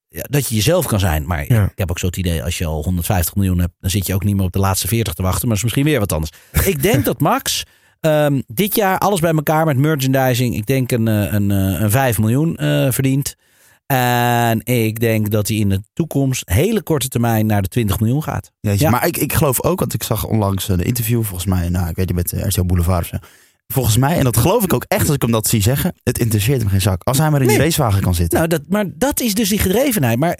ja, 0.08 0.24
dat 0.30 0.48
je 0.50 0.56
jezelf 0.56 0.86
kan 0.86 1.00
zijn. 1.00 1.26
Maar 1.26 1.54
Ja. 1.54 1.64
ik 1.64 1.78
heb 1.78 1.90
ook 1.90 2.00
zo 2.00 2.06
het 2.06 2.18
idee, 2.18 2.44
als 2.44 2.58
je 2.58 2.66
al 2.66 2.84
150 2.84 3.36
miljoen 3.36 3.60
hebt, 3.60 3.74
dan 3.80 3.90
zit 3.90 4.08
je 4.08 4.14
ook 4.14 4.24
niet 4.24 4.36
meer 4.36 4.46
op 4.46 4.52
de 4.52 4.60
laatste 4.60 4.88
40 4.88 5.14
te 5.14 5.22
wachten. 5.22 5.48
Maar 5.48 5.58
dat 5.58 5.58
is 5.58 5.64
misschien 5.74 5.92
weer 5.92 6.00
wat 6.00 6.12
anders. 6.14 6.32
ik 6.66 6.82
denk 6.82 7.06
dat 7.06 7.20
Max 7.20 7.64
ehm, 8.06 8.42
dit 8.48 8.76
jaar 8.76 8.98
alles 8.98 9.20
bij 9.20 9.32
elkaar 9.34 9.66
met 9.66 9.78
merchandising, 9.78 10.56
ik 10.56 10.66
denk 10.66 10.92
een, 10.92 11.08
eh, 11.08 11.34
een, 11.34 11.52
eh, 11.52 11.82
een 11.82 11.92
5 11.92 12.20
miljoen 12.20 12.56
eh, 12.56 12.92
verdient. 12.92 13.36
En 13.86 14.62
ik 14.64 15.00
denk 15.00 15.30
dat 15.32 15.48
hij 15.48 15.58
in 15.58 15.70
de 15.70 15.82
toekomst, 15.94 16.50
hele 16.50 16.82
korte 16.82 17.08
termijn, 17.08 17.46
naar 17.46 17.62
de 17.62 17.68
20 17.68 18.00
miljoen 18.00 18.24
gaat. 18.24 18.52
Jeetje, 18.60 18.86
Ja. 18.86 18.90
Maar 18.92 19.08
ik, 19.08 19.18
ik 19.18 19.34
geloof 19.34 19.64
ook, 19.64 19.80
want 19.80 19.94
ik 19.94 20.04
zag 20.04 20.26
onlangs 20.26 20.68
een 20.70 20.80
interview, 20.80 21.24
volgens 21.24 21.46
mij, 21.46 21.70
nou, 21.70 21.90
ik 21.90 21.96
weet 21.96 22.08
niet, 22.08 22.16
met 22.16 22.32
uh, 22.32 22.46
RTL 22.48 22.64
Boulevard 22.64 23.02
of 23.02 23.08
zo. 23.08 23.18
Volgens 23.68 23.98
mij, 23.98 24.18
en 24.18 24.24
dat 24.24 24.38
geloof 24.38 24.64
ik 24.64 24.74
ook 24.74 24.86
echt 24.88 25.06
als 25.06 25.16
ik 25.16 25.22
hem 25.22 25.32
dat 25.32 25.48
zie 25.48 25.62
zeggen, 25.62 25.94
het 26.04 26.20
interesseert 26.20 26.60
hem 26.62 26.70
geen 26.70 26.82
zak. 26.82 27.04
Als 27.04 27.18
hij 27.18 27.30
maar 27.30 27.42
in 27.42 27.48
die 27.48 27.58
Nee. 27.58 27.66
racewagen 27.66 28.02
kan 28.02 28.16
zitten. 28.16 28.38
Nou, 28.38 28.50
dat, 28.50 28.62
maar 28.70 28.86
dat 28.96 29.20
is 29.20 29.34
dus 29.34 29.50
die 29.50 29.60
gedrevenheid. 29.60 30.20
Maar 30.20 30.40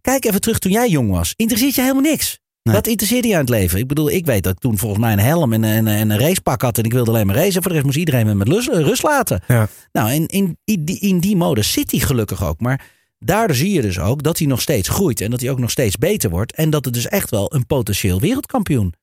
kijk 0.00 0.24
even 0.24 0.40
terug 0.40 0.58
toen 0.58 0.72
jij 0.72 0.88
jong 0.88 1.10
was. 1.10 1.32
Interesseert 1.36 1.74
je 1.74 1.80
helemaal 1.80 2.02
niks. 2.02 2.38
Nee. 2.68 2.76
Wat 2.76 2.86
interesseerde 2.86 3.28
je 3.28 3.34
aan 3.34 3.40
het 3.40 3.48
leven? 3.48 3.78
Ik 3.78 3.86
bedoel, 3.86 4.10
ik 4.10 4.26
weet 4.26 4.42
dat 4.42 4.52
ik 4.52 4.58
toen 4.58 4.78
volgens 4.78 5.00
mij 5.00 5.12
een 5.12 5.18
helm 5.18 5.52
en, 5.52 5.64
en, 5.64 5.86
en 5.86 6.10
een 6.10 6.18
racepak 6.18 6.62
had. 6.62 6.78
En 6.78 6.84
ik 6.84 6.92
wilde 6.92 7.10
alleen 7.10 7.26
maar 7.26 7.36
racen. 7.36 7.52
Voor 7.52 7.62
de 7.62 7.72
rest 7.72 7.84
moest 7.84 7.96
iedereen 7.98 8.26
me 8.26 8.34
met 8.34 8.48
rust 8.48 9.02
laten. 9.02 9.40
Ja. 9.46 9.68
Nou, 9.92 10.10
in, 10.12 10.26
in, 10.26 10.58
in, 10.64 10.84
die, 10.84 10.98
in 11.00 11.18
die 11.18 11.36
mode 11.36 11.62
zit 11.62 11.90
hij 11.90 12.00
gelukkig 12.00 12.44
ook. 12.44 12.60
Maar 12.60 12.86
daardoor 13.18 13.56
zie 13.56 13.72
je 13.72 13.80
dus 13.82 13.98
ook 13.98 14.22
dat 14.22 14.38
hij 14.38 14.46
nog 14.46 14.60
steeds 14.60 14.88
groeit. 14.88 15.20
En 15.20 15.30
dat 15.30 15.40
hij 15.40 15.50
ook 15.50 15.58
nog 15.58 15.70
steeds 15.70 15.96
beter 15.96 16.30
wordt. 16.30 16.52
En 16.54 16.70
dat 16.70 16.84
het 16.84 16.94
dus 16.94 17.08
echt 17.08 17.30
wel 17.30 17.54
een 17.54 17.66
potentieel 17.66 18.20
wereldkampioen 18.20 18.94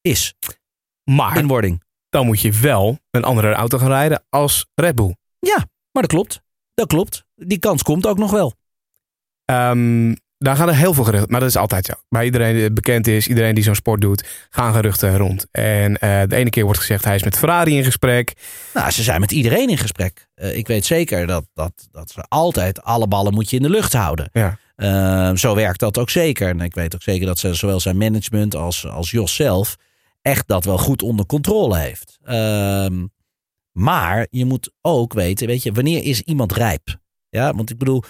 is. 0.00 0.34
Maar 1.04 1.36
In 1.36 1.46
wording. 1.46 1.82
dan 2.08 2.26
moet 2.26 2.40
je 2.40 2.52
wel 2.52 2.98
een 3.10 3.24
andere 3.24 3.52
auto 3.52 3.78
gaan 3.78 3.88
rijden 3.88 4.24
als 4.28 4.66
Red 4.74 4.94
Bull. 4.94 5.16
Ja, 5.38 5.56
maar 5.92 6.02
dat 6.02 6.12
klopt. 6.12 6.40
Dat 6.74 6.86
klopt. 6.86 7.24
Die 7.34 7.58
kans 7.58 7.82
komt 7.82 8.06
ook 8.06 8.18
nog 8.18 8.30
wel. 8.30 8.54
Ehm, 9.44 10.14
daar 10.44 10.56
gaan 10.56 10.68
er 10.68 10.76
heel 10.76 10.94
veel 10.94 11.04
geruchten, 11.04 11.30
maar 11.30 11.40
dat 11.40 11.48
is 11.48 11.56
altijd 11.56 11.86
zo. 11.86 11.92
Bij 12.08 12.24
iedereen 12.24 12.54
die 12.54 12.72
bekend 12.72 13.06
is, 13.06 13.28
iedereen 13.28 13.54
die 13.54 13.64
zo'n 13.64 13.74
sport 13.74 14.00
doet, 14.00 14.28
gaan 14.50 14.74
geruchten 14.74 15.16
rond. 15.16 15.46
En 15.50 15.98
eh, 15.98 16.22
de 16.26 16.36
ene 16.36 16.50
keer 16.50 16.64
wordt 16.64 16.78
gezegd 16.78 17.04
hij 17.04 17.14
is 17.14 17.22
met 17.22 17.38
Ferrari 17.38 17.76
in 17.76 17.84
gesprek. 17.84 18.32
Nou, 18.74 18.90
ze 18.90 19.02
zijn 19.02 19.20
met 19.20 19.32
iedereen 19.32 19.68
in 19.68 19.78
gesprek. 19.78 20.28
Eh, 20.34 20.56
ik 20.56 20.66
weet 20.66 20.84
zeker 20.84 21.26
dat, 21.26 21.44
dat, 21.54 21.72
dat 21.90 22.10
ze 22.10 22.24
altijd 22.28 22.82
alle 22.82 23.08
ballen 23.08 23.34
moet 23.34 23.50
je 23.50 23.56
in 23.56 23.62
de 23.62 23.70
lucht 23.70 23.92
houden. 23.92 24.28
Ja. 24.32 24.58
Eh, 24.76 25.36
zo 25.36 25.54
werkt 25.54 25.80
dat 25.80 25.98
ook 25.98 26.10
zeker. 26.10 26.48
En 26.48 26.60
ik 26.60 26.74
weet 26.74 26.94
ook 26.94 27.02
zeker 27.02 27.26
dat 27.26 27.38
ze, 27.38 27.54
zowel 27.54 27.80
zijn 27.80 27.96
management 27.96 28.54
als, 28.54 28.86
als 28.86 29.10
Jos 29.10 29.34
zelf 29.34 29.76
echt 30.22 30.48
dat 30.48 30.64
wel 30.64 30.78
goed 30.78 31.02
onder 31.02 31.26
controle 31.26 31.78
heeft. 31.78 32.18
Ehm, 32.24 33.06
Maar 33.72 34.26
je 34.30 34.44
moet 34.44 34.70
ook 34.80 35.12
weten, 35.12 35.46
weet 35.46 35.62
je, 35.62 35.72
wanneer 35.72 36.02
is 36.02 36.20
iemand 36.20 36.52
rijp? 36.52 36.98
Ja, 37.28 37.54
want 37.54 37.70
ik 37.70 37.78
bedoel, 37.78 38.02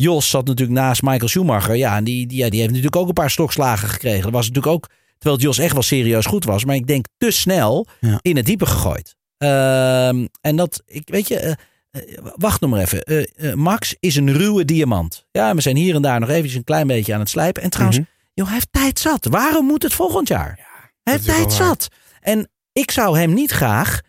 Jos 0.00 0.30
zat 0.30 0.46
natuurlijk 0.46 0.78
naast 0.78 1.02
Michael 1.02 1.28
Schumacher. 1.28 1.76
Ja, 1.76 1.96
en 1.96 2.04
die, 2.04 2.26
die, 2.26 2.38
ja, 2.38 2.48
die 2.48 2.58
heeft 2.58 2.70
natuurlijk 2.70 2.96
ook 2.96 3.08
een 3.08 3.12
paar 3.14 3.30
stokslagen 3.30 3.88
gekregen. 3.88 4.22
Dat 4.22 4.32
was 4.32 4.46
natuurlijk 4.48 4.74
ook, 4.74 4.86
terwijl 5.18 5.40
Jos 5.42 5.58
echt 5.58 5.72
wel 5.72 5.82
serieus 5.82 6.26
goed 6.26 6.44
was. 6.44 6.64
Maar 6.64 6.74
ik 6.74 6.86
denk 6.86 7.06
te 7.16 7.30
snel 7.30 7.86
Ja. 8.00 8.18
in 8.22 8.36
het 8.36 8.46
diepe 8.46 8.66
gegooid. 8.66 9.16
Ehm, 9.38 10.26
en 10.40 10.56
dat, 10.56 10.82
ik 10.86 11.08
weet 11.08 11.28
je, 11.28 11.36
eh, 11.38 11.50
eh, 11.90 12.02
wacht 12.36 12.60
nog 12.60 12.70
maar 12.70 12.80
even. 12.80 13.02
Eh, 13.02 13.54
Max 13.54 13.96
is 14.00 14.16
een 14.16 14.32
ruwe 14.32 14.64
diamant. 14.64 15.26
Ja, 15.30 15.54
we 15.54 15.60
zijn 15.60 15.76
hier 15.76 15.94
en 15.94 16.02
daar 16.02 16.20
nog 16.20 16.28
eventjes 16.28 16.54
een 16.54 16.64
klein 16.64 16.86
beetje 16.86 17.14
aan 17.14 17.20
het 17.20 17.28
slijpen. 17.28 17.62
En 17.62 17.70
trouwens, 17.70 17.98
Mhm. 17.98 18.08
joh, 18.34 18.46
hij 18.46 18.54
heeft 18.54 18.68
tijd 18.72 18.98
zat. 18.98 19.24
Waarom 19.26 19.66
moet 19.66 19.82
het 19.82 19.92
volgend 19.94 20.28
jaar? 20.28 20.66
hij 21.02 21.12
heeft 21.12 21.24
tijd 21.26 21.52
zat. 21.52 21.88
En 22.20 22.48
ik 22.72 22.90
zou 22.90 23.18
hem 23.18 23.34
niet 23.34 23.50
graag 23.50 24.00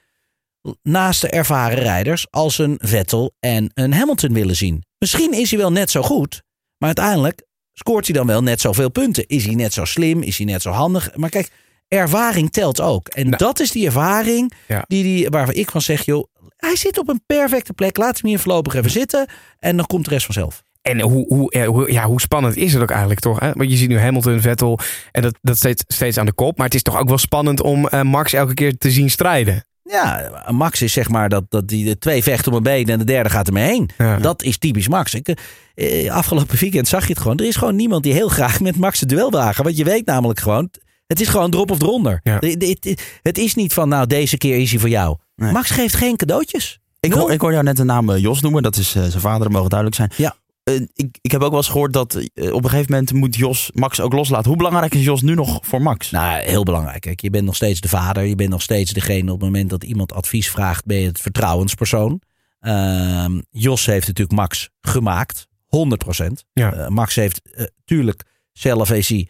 naast 0.82 1.22
de 1.22 1.30
ervaren 1.30 1.80
rijders 1.80 2.28
als 2.30 2.58
een 2.58 2.78
Vettel 2.82 3.34
en 3.40 3.72
een 3.74 3.94
Hamilton 3.94 4.34
willen 4.34 4.56
zien. 4.56 4.84
Misschien 4.98 5.34
is 5.34 5.50
hij 5.50 5.60
wel 5.60 5.72
net 5.72 5.90
zo 5.92 6.02
goed, 6.02 6.42
maar 6.78 6.88
uiteindelijk 6.88 7.46
scoort 7.74 8.06
hij 8.06 8.16
dan 8.16 8.28
wel 8.28 8.44
net 8.44 8.62
zoveel 8.62 8.90
punten. 8.90 9.28
Is 9.28 9.46
hij 9.46 9.56
net 9.56 9.74
zo 9.74 9.86
slim? 9.86 10.22
Is 10.22 10.38
hij 10.38 10.46
net 10.46 10.62
zo 10.62 10.72
handig? 10.72 11.16
Maar 11.16 11.30
kijk, 11.30 11.50
ervaring 11.88 12.52
telt 12.52 12.82
ook. 12.82 13.08
En 13.08 13.26
Nou. 13.26 13.38
dat 13.38 13.60
is 13.60 13.72
die 13.72 13.86
ervaring 13.86 14.54
Ja. 14.68 14.84
die, 14.88 15.04
die, 15.04 15.30
waarvan 15.30 15.56
ik 15.56 15.72
van 15.72 15.82
zeg, 15.82 16.06
joh, 16.06 16.24
hij 16.58 16.76
zit 16.76 16.98
op 16.98 17.10
een 17.10 17.22
perfecte 17.26 17.74
plek. 17.74 17.98
Laat 17.98 18.22
hem 18.22 18.30
hier 18.30 18.40
voorlopig 18.40 18.74
even 18.74 18.92
zitten 18.92 19.28
en 19.60 19.78
dan 19.78 19.86
komt 19.86 20.04
de 20.06 20.10
rest 20.12 20.26
vanzelf. 20.26 20.64
En 20.82 21.02
hoe, 21.02 21.26
hoe, 21.28 21.52
eh, 21.52 21.94
ja, 21.94 22.06
hoe 22.06 22.22
spannend 22.22 22.56
is 22.58 22.74
het 22.74 22.82
ook 22.82 22.90
eigenlijk 22.90 23.20
toch? 23.20 23.40
Hè? 23.40 23.52
Want 23.54 23.70
je 23.72 23.78
ziet 23.78 23.90
nu 23.90 24.00
Hamilton, 24.00 24.42
Vettel 24.42 24.80
en 25.12 25.22
dat, 25.22 25.36
dat 25.42 25.58
steeds, 25.58 25.84
steeds 25.88 26.18
aan 26.18 26.26
de 26.26 26.34
kop. 26.34 26.58
Maar 26.58 26.66
het 26.66 26.76
is 26.76 26.82
toch 26.84 26.98
ook 26.98 27.08
wel 27.08 27.18
spannend 27.18 27.62
om 27.62 27.88
eh, 27.88 28.02
Max 28.02 28.34
elke 28.34 28.54
keer 28.54 28.78
te 28.78 28.92
zien 28.92 29.10
strijden. 29.10 29.64
Ja, 29.92 30.32
Max 30.52 30.82
is 30.82 30.94
zeg 30.94 31.10
maar 31.10 31.30
dat, 31.30 31.44
dat 31.50 31.68
die 31.68 31.86
de 31.86 31.98
twee 31.98 32.24
vecht 32.24 32.48
om 32.48 32.54
een 32.54 32.64
been 32.64 32.86
en 32.88 33.00
de 33.00 33.06
derde 33.06 33.30
gaat 33.30 33.48
ermee 33.48 33.64
heen. 33.70 33.90
Ja. 33.98 34.18
Dat 34.18 34.44
is 34.44 34.58
typisch 34.58 34.88
Max. 34.88 35.14
Ik, 35.14 35.38
eh, 35.76 36.12
afgelopen 36.12 36.58
weekend 36.60 36.88
zag 36.88 37.04
je 37.08 37.14
het 37.14 37.22
gewoon. 37.22 37.38
Er 37.38 37.46
is 37.46 37.56
gewoon 37.56 37.76
niemand 37.76 38.04
die 38.04 38.14
heel 38.14 38.28
graag 38.28 38.60
met 38.60 38.78
Max 38.78 39.00
het 39.00 39.10
duel 39.10 39.32
wagen. 39.32 39.64
Want 39.64 39.78
je 39.78 39.84
weet 39.84 40.06
namelijk 40.06 40.40
gewoon, 40.40 40.70
het 41.08 41.22
is 41.22 41.28
gewoon 41.28 41.52
drop 41.52 41.72
of 41.72 41.82
eronder. 41.82 42.20
Ja. 42.24 42.40
De- 42.40 42.58
de- 42.58 42.78
Het, 42.82 43.02
het 43.22 43.38
is 43.38 43.56
niet 43.56 43.74
van, 43.74 43.90
nou 43.90 44.08
deze 44.08 44.38
keer 44.38 44.58
is 44.58 44.72
hij 44.72 44.80
voor 44.80 44.90
jou. 44.90 45.18
Nee. 45.36 45.52
Max 45.52 45.70
geeft 45.70 45.96
geen 45.96 46.16
cadeautjes. 46.16 46.80
Ik 47.00 47.14
hoor, 47.14 47.32
ik 47.32 47.42
hoor 47.42 47.52
jou 47.52 47.64
net 47.64 47.78
de 47.78 47.84
naam 47.84 48.10
eh, 48.10 48.22
Jos 48.22 48.42
noemen. 48.42 48.64
Dat 48.64 48.76
is 48.78 48.96
eh, 48.96 49.04
zijn 49.04 49.22
vader, 49.22 49.40
dat 49.44 49.52
mogen 49.52 49.70
duidelijk 49.70 49.98
zijn. 50.00 50.12
Ja. 50.16 50.36
Eh, 50.70 50.82
ik, 50.94 51.18
ik 51.22 51.32
heb 51.32 51.42
ook 51.42 51.50
wel 51.50 51.58
eens 51.58 51.70
gehoord 51.70 51.94
dat 51.94 52.16
eh, 52.16 52.54
op 52.54 52.64
een 52.64 52.70
gegeven 52.70 52.92
moment 52.92 53.14
moet 53.14 53.36
Jos 53.36 53.70
Max 53.74 54.00
ook 54.00 54.14
loslaten. 54.14 54.48
Hoe 54.48 54.58
belangrijk 54.58 54.94
is 54.94 55.04
Jos 55.04 55.22
nu 55.22 55.34
nog 55.34 55.60
voor 55.62 55.82
Max? 55.82 56.12
Nou, 56.12 56.42
heel 56.42 56.64
belangrijk. 56.64 57.02
Kijk, 57.02 57.22
je 57.22 57.30
bent 57.30 57.46
nog 57.46 57.56
steeds 57.56 57.82
de 57.82 57.88
vader. 57.88 58.24
Je 58.24 58.36
bent 58.36 58.50
nog 58.50 58.62
steeds 58.62 58.92
degene 58.92 59.32
op 59.32 59.42
het 59.42 59.50
moment 59.50 59.70
dat 59.70 59.84
iemand 59.84 60.14
advies 60.14 60.50
vraagt, 60.50 60.86
ben 60.86 60.98
je 60.98 61.08
het 61.08 61.20
vertrouwenspersoon. 61.20 62.22
Ehm, 62.60 63.40
Jos 63.50 63.86
heeft 63.86 64.08
natuurlijk 64.08 64.38
Max 64.38 64.70
gemaakt. 64.82 65.48
100 65.66 66.06
Ja. 66.54 66.74
Eh, 66.74 66.88
Max 66.88 67.16
heeft, 67.16 67.42
eh, 67.54 67.66
tuurlijk, 67.86 68.24
zelf 68.52 68.92
is 68.92 69.10
hij 69.10 69.30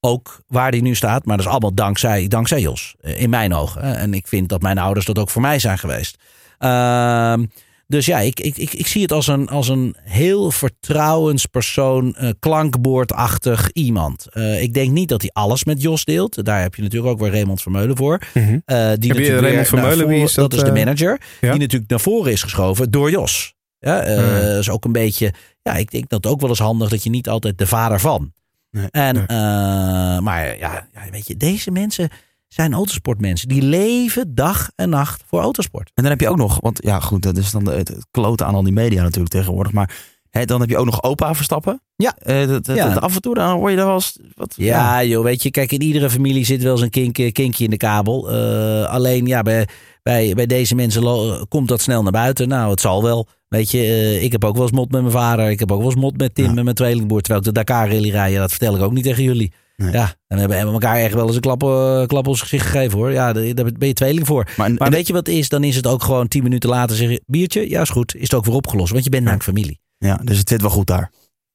ook 0.00 0.42
waar 0.46 0.70
hij 0.70 0.80
nu 0.80 0.94
staat. 0.94 1.24
Maar 1.24 1.36
dat 1.36 1.46
is 1.46 1.52
allemaal 1.52 1.74
dankzij, 1.74 2.28
dankzij 2.28 2.60
Jos. 2.60 2.94
in 3.00 3.30
mijn 3.30 3.54
ogen. 3.54 3.82
En 3.82 4.14
ik 4.14 4.26
vind 4.26 4.48
dat 4.48 4.62
mijn 4.62 4.78
ouders 4.78 5.06
dat 5.06 5.18
ook 5.18 5.30
voor 5.30 5.42
mij 5.42 5.58
zijn 5.58 5.78
geweest. 5.78 6.18
Ehm, 6.58 7.44
dus 7.86 8.06
ja, 8.06 8.20
ik, 8.20 8.40
ik, 8.40 8.56
ik, 8.56 8.72
ik 8.72 8.86
zie 8.86 9.02
het 9.02 9.12
als 9.12 9.26
een, 9.26 9.48
als 9.48 9.68
een 9.68 9.96
heel 10.02 10.50
vertrouwenspersoon, 10.50 12.14
eh, 12.14 12.30
klankbordachtig 12.38 13.70
iemand. 13.72 14.26
Eh, 14.30 14.62
ik 14.62 14.74
denk 14.74 14.90
niet 14.90 15.08
dat 15.08 15.20
hij 15.20 15.30
alles 15.32 15.64
met 15.64 15.82
Jos 15.82 16.04
deelt. 16.04 16.44
Daar 16.44 16.62
heb 16.62 16.74
je 16.74 16.82
natuurlijk 16.82 17.12
ook 17.12 17.20
weer 17.20 17.30
Raymond 17.30 17.62
Vermeulen 17.62 17.96
voor. 17.96 18.18
Eh, 18.34 18.52
die 18.98 19.12
natuurlijk 19.12 19.28
Raymond 19.28 19.54
weer 19.54 19.66
Vermeulen, 19.66 20.06
wie 20.08 20.22
is 20.22 20.34
dat, 20.34 20.50
dat 20.50 20.60
is 20.60 20.66
de 20.68 20.84
manager. 20.84 21.20
Ja. 21.40 21.50
Die 21.50 21.60
natuurlijk 21.60 21.90
naar 21.90 22.00
voren 22.00 22.32
is 22.32 22.42
geschoven 22.42 22.90
door 22.90 23.10
Jos. 23.10 23.54
Ja. 23.78 24.04
Dat 24.04 24.58
is 24.58 24.70
ook 24.70 24.84
een 24.84 24.92
beetje. 24.92 25.32
Ja, 25.62 25.74
ik 25.74 25.90
denk 25.90 26.08
dat 26.08 26.26
ook 26.26 26.40
wel 26.40 26.50
eens 26.50 26.58
handig 26.58 26.88
dat 26.88 27.02
je 27.02 27.10
niet 27.10 27.28
altijd 27.28 27.58
de 27.58 27.66
vader 27.66 28.00
van. 28.00 28.32
Nee, 28.70 28.88
en, 28.90 29.14
nee. 29.14 30.20
maar 30.20 30.58
ja, 30.58 30.88
ja, 30.92 31.10
weet 31.10 31.26
je, 31.26 31.36
deze 31.36 31.70
mensen 31.70 32.08
zijn 32.54 32.72
autosportmensen. 32.72 33.48
Die 33.48 33.62
leven 33.62 34.34
dag 34.34 34.70
en 34.76 34.88
nacht 34.88 35.22
voor 35.26 35.40
autosport. 35.40 35.90
En 35.94 36.02
dan 36.02 36.12
heb 36.12 36.20
je 36.20 36.28
ook 36.28 36.36
nog, 36.36 36.58
want 36.60 36.78
ja 36.82 37.00
goed, 37.00 37.22
dat 37.22 37.36
is 37.36 37.50
dan 37.50 37.64
de- 37.64 37.70
het, 37.70 37.88
het 37.88 38.06
kloten 38.10 38.46
aan 38.46 38.54
al 38.54 38.62
die 38.62 38.72
media 38.72 39.02
natuurlijk 39.02 39.32
tegenwoordig. 39.32 39.72
Maar 39.72 39.94
hè, 40.30 40.44
dan 40.44 40.60
heb 40.60 40.70
je 40.70 40.76
ook 40.76 40.84
nog 40.84 41.02
opa 41.02 41.34
Verstappen. 41.34 41.80
Ja. 41.96 42.14
Eh, 42.18 42.46
dat, 42.48 42.64
dat- 42.64 42.76
Ja. 42.76 42.88
dat 42.88 43.02
af 43.02 43.14
en 43.14 43.20
toe 43.20 43.34
dan 43.34 43.50
hoor 43.58 43.70
je 43.70 43.76
daar 43.76 43.86
wel 43.86 43.94
eens 43.94 44.18
wat. 44.34 44.54
Ja, 44.56 45.04
joh, 45.04 45.24
weet 45.24 45.42
je, 45.42 45.50
kijk, 45.50 45.72
in 45.72 45.82
iedere 45.82 46.10
familie 46.10 46.44
zit 46.44 46.62
wel 46.62 46.72
eens 46.72 46.80
een 46.80 46.90
kink, 46.90 47.18
eh, 47.18 47.32
kinkje 47.32 47.64
in 47.64 47.70
de 47.70 47.76
kabel. 47.76 48.30
Eh, 48.30 48.84
alleen, 48.84 49.26
ja, 49.26 49.42
bij, 49.42 49.68
bij, 50.02 50.34
bij 50.34 50.46
deze 50.46 50.74
mensen 50.74 51.46
komt 51.48 51.68
dat 51.68 51.80
snel 51.80 52.02
naar 52.02 52.12
buiten. 52.12 52.48
Nou, 52.48 52.70
het 52.70 52.80
zal 52.80 53.02
wel. 53.02 53.28
Weet 53.48 53.70
je, 53.70 54.18
ik 54.20 54.32
heb 54.32 54.44
ook 54.44 54.54
wel 54.54 54.62
eens 54.62 54.72
mot 54.72 54.90
met 54.90 55.00
mijn 55.00 55.12
vader. 55.12 55.50
Ik 55.50 55.58
heb 55.58 55.72
ook 55.72 55.78
wel 55.80 55.90
eens 55.90 56.00
mot 56.00 56.16
met 56.16 56.34
Tim, 56.34 56.44
Ja. 56.44 56.52
met 56.52 56.64
mijn 56.64 56.76
tweelingboer. 56.76 57.20
Terwijl 57.20 57.40
ik 57.40 57.46
de 57.46 57.52
Dakar 57.60 57.88
rally 57.90 58.10
rij, 58.10 58.32
ja, 58.32 58.40
dat 58.40 58.50
vertel 58.50 58.76
ik 58.76 58.82
ook 58.82 58.92
niet 58.92 59.04
tegen 59.04 59.22
jullie. 59.22 59.52
Nee. 59.76 59.92
Ja, 59.92 60.02
en 60.02 60.14
we 60.26 60.38
hebben 60.38 60.56
hebben 60.56 60.74
elkaar 60.74 60.96
echt 60.96 61.14
wel 61.14 61.26
eens 61.26 61.34
een 61.34 61.40
klap, 61.40 61.62
eh, 61.62 62.06
klap 62.06 62.12
op 62.20 62.26
ons 62.26 62.40
gezicht 62.40 62.66
gegeven 62.66 62.98
hoor. 62.98 63.12
Ja, 63.12 63.32
daar 63.32 63.72
ben 63.78 63.88
je 63.88 63.92
tweeling 63.92 64.26
voor. 64.26 64.48
Maar, 64.56 64.90
weet 64.90 65.06
je 65.06 65.12
wat 65.12 65.26
het 65.26 65.36
is? 65.36 65.48
Dan 65.48 65.64
is 65.64 65.76
het 65.76 65.86
ook 65.86 66.02
gewoon 66.02 66.28
tien 66.28 66.42
minuten 66.42 66.68
later 66.70 66.96
zeg 66.96 67.08
je, 67.10 67.22
biertje, 67.26 67.68
ja 67.70 67.80
is 67.80 67.90
goed. 67.90 68.14
Is 68.14 68.22
het 68.22 68.34
ook 68.34 68.44
weer 68.44 68.54
opgelost, 68.54 68.92
want 68.92 69.04
je 69.04 69.10
bent 69.10 69.22
namelijk 69.22 69.48
familie. 69.48 69.80
ja, 69.98 70.16
dus 70.24 70.38
het 70.38 70.48
zit 70.48 70.60
wel 70.60 70.70
goed 70.70 70.86
daar. 70.86 71.10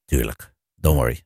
Tuurlijk, 0.05 0.53
don't 0.75 0.97
worry. 0.97 1.21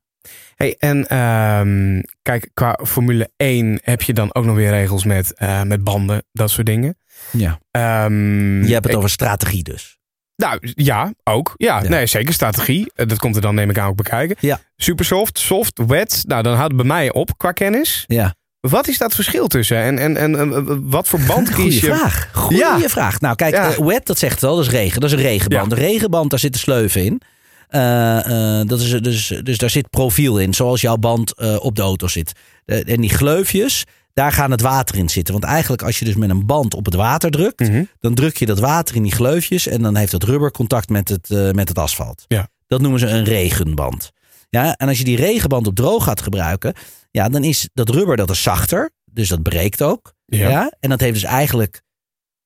Hey, 0.55 0.75
en 0.79 1.07
ehm, 1.07 2.01
kijk, 2.21 2.49
qua 2.53 2.79
Formule 2.83 3.29
1 3.37 3.79
heb 3.83 4.01
je 4.01 4.13
dan 4.13 4.33
ook 4.35 4.45
nog 4.45 4.55
weer 4.55 4.69
regels 4.69 5.03
met, 5.03 5.33
eh, 5.33 5.61
met 5.63 5.83
banden, 5.83 6.23
dat 6.31 6.49
soort 6.49 6.65
dingen. 6.67 6.97
Ja. 7.31 7.59
Ehm, 7.71 8.63
Je 8.63 8.71
hebt 8.71 8.83
het 8.83 8.91
ik- 8.91 8.97
over 8.97 9.09
strategie 9.09 9.63
dus. 9.63 9.97
Nou, 10.45 10.59
ja, 10.75 11.13
ook. 11.23 11.53
Ja, 11.57 11.81
Ja. 11.83 11.89
Nee, 11.89 12.05
zeker 12.05 12.33
strategie. 12.33 12.91
Eh, 12.95 13.07
Dat 13.07 13.17
komt 13.19 13.35
er 13.35 13.41
dan, 13.41 13.55
neem 13.55 13.69
ik 13.69 13.77
aan, 13.77 13.87
ook 13.89 13.95
bekijken. 13.95 14.35
Ja. 14.39 14.59
Super 14.77 15.05
soft, 15.33 15.79
wet. 15.87 16.23
Nou, 16.27 16.43
dan 16.43 16.53
houdt 16.55 16.67
het 16.73 16.77
bij 16.81 16.85
mij 16.91 17.11
op 17.13 17.37
qua 17.37 17.51
kennis. 17.51 18.03
Ja. 18.07 18.35
Wat 18.59 18.87
is 18.87 18.97
dat 18.97 19.15
verschil 19.15 19.47
tussen? 19.47 19.77
En, 19.77 19.97
en, 19.97 20.17
en, 20.17 20.35
en 20.39 20.89
wat 20.89 21.07
voor 21.07 21.19
band 21.27 21.47
kies 21.47 21.55
Goeie 21.55 21.73
je? 21.73 21.79
vraag. 21.95 22.29
Goeie 22.33 22.57
Ja. 22.59 22.79
vraag. 22.79 23.19
Nou, 23.19 23.35
kijk, 23.35 23.53
Ja. 23.53 23.71
eh, 23.71 23.77
wet, 23.77 24.05
dat 24.05 24.17
zegt 24.17 24.33
het 24.41 24.43
al, 24.43 24.55
dat 24.55 24.65
is 24.65 24.71
regen. 24.71 25.01
Dat 25.01 25.09
is 25.11 25.15
een 25.15 25.23
regenband. 25.23 25.69
De 25.69 25.75
regenband, 25.75 26.29
daar 26.29 26.39
zitten 26.39 26.61
sleuven 26.61 27.03
in. 27.05 27.21
Eh, 27.67 28.59
eh, 28.59 28.67
dat 28.67 28.79
is, 28.79 28.89
dus, 29.01 29.27
dus 29.43 29.57
daar 29.57 29.69
zit 29.69 29.89
profiel 29.89 30.39
in, 30.39 30.53
zoals 30.53 30.81
jouw 30.81 30.97
band 30.97 31.35
eh, 31.35 31.55
op 31.59 31.75
de 31.75 31.81
auto 31.81 32.07
zit. 32.07 32.31
Eh, 32.65 32.89
en 32.89 33.01
die 33.01 33.09
gleufjes, 33.09 33.83
daar 34.13 34.31
gaan 34.31 34.51
het 34.51 34.61
water 34.61 34.95
in 34.97 35.09
zitten. 35.09 35.33
Want 35.33 35.45
eigenlijk 35.45 35.81
als 35.81 35.99
je 35.99 36.05
dus 36.05 36.15
met 36.15 36.29
een 36.29 36.45
band 36.45 36.73
op 36.73 36.85
het 36.85 36.93
water 36.93 37.31
drukt, 37.31 37.59
Mhm. 37.59 37.83
dan 37.99 38.13
druk 38.13 38.37
je 38.37 38.45
dat 38.45 38.59
water 38.59 38.95
in 38.95 39.03
die 39.03 39.11
gleufjes 39.11 39.67
en 39.67 39.81
dan 39.81 39.95
heeft 39.95 40.11
het 40.11 40.23
rubber 40.23 40.51
contact 40.51 40.89
met 40.89 41.09
het, 41.09 41.29
eh, 41.29 41.51
met 41.51 41.67
het 41.69 41.77
asfalt. 41.79 42.25
Ja. 42.27 42.47
Dat 42.67 42.81
noemen 42.81 42.99
ze 42.99 43.07
een 43.07 43.23
regenband. 43.23 44.11
Ja, 44.49 44.75
en 44.75 44.87
als 44.87 44.97
je 44.97 45.03
die 45.03 45.15
regenband 45.17 45.67
op 45.67 45.75
droog 45.75 46.03
gaat 46.03 46.21
gebruiken, 46.21 46.73
ja, 47.11 47.29
dan 47.29 47.43
is 47.43 47.69
dat 47.73 47.89
rubber 47.89 48.15
dat 48.17 48.29
is 48.29 48.41
zachter, 48.41 48.91
dus 49.05 49.27
dat 49.29 49.41
breekt 49.43 49.81
ook. 49.81 50.13
Ja. 50.25 50.49
Ja. 50.49 50.71
En 50.79 50.89
dat 50.89 50.99
heeft 50.99 51.13
dus 51.13 51.23
eigenlijk 51.23 51.81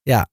ja, 0.01 0.29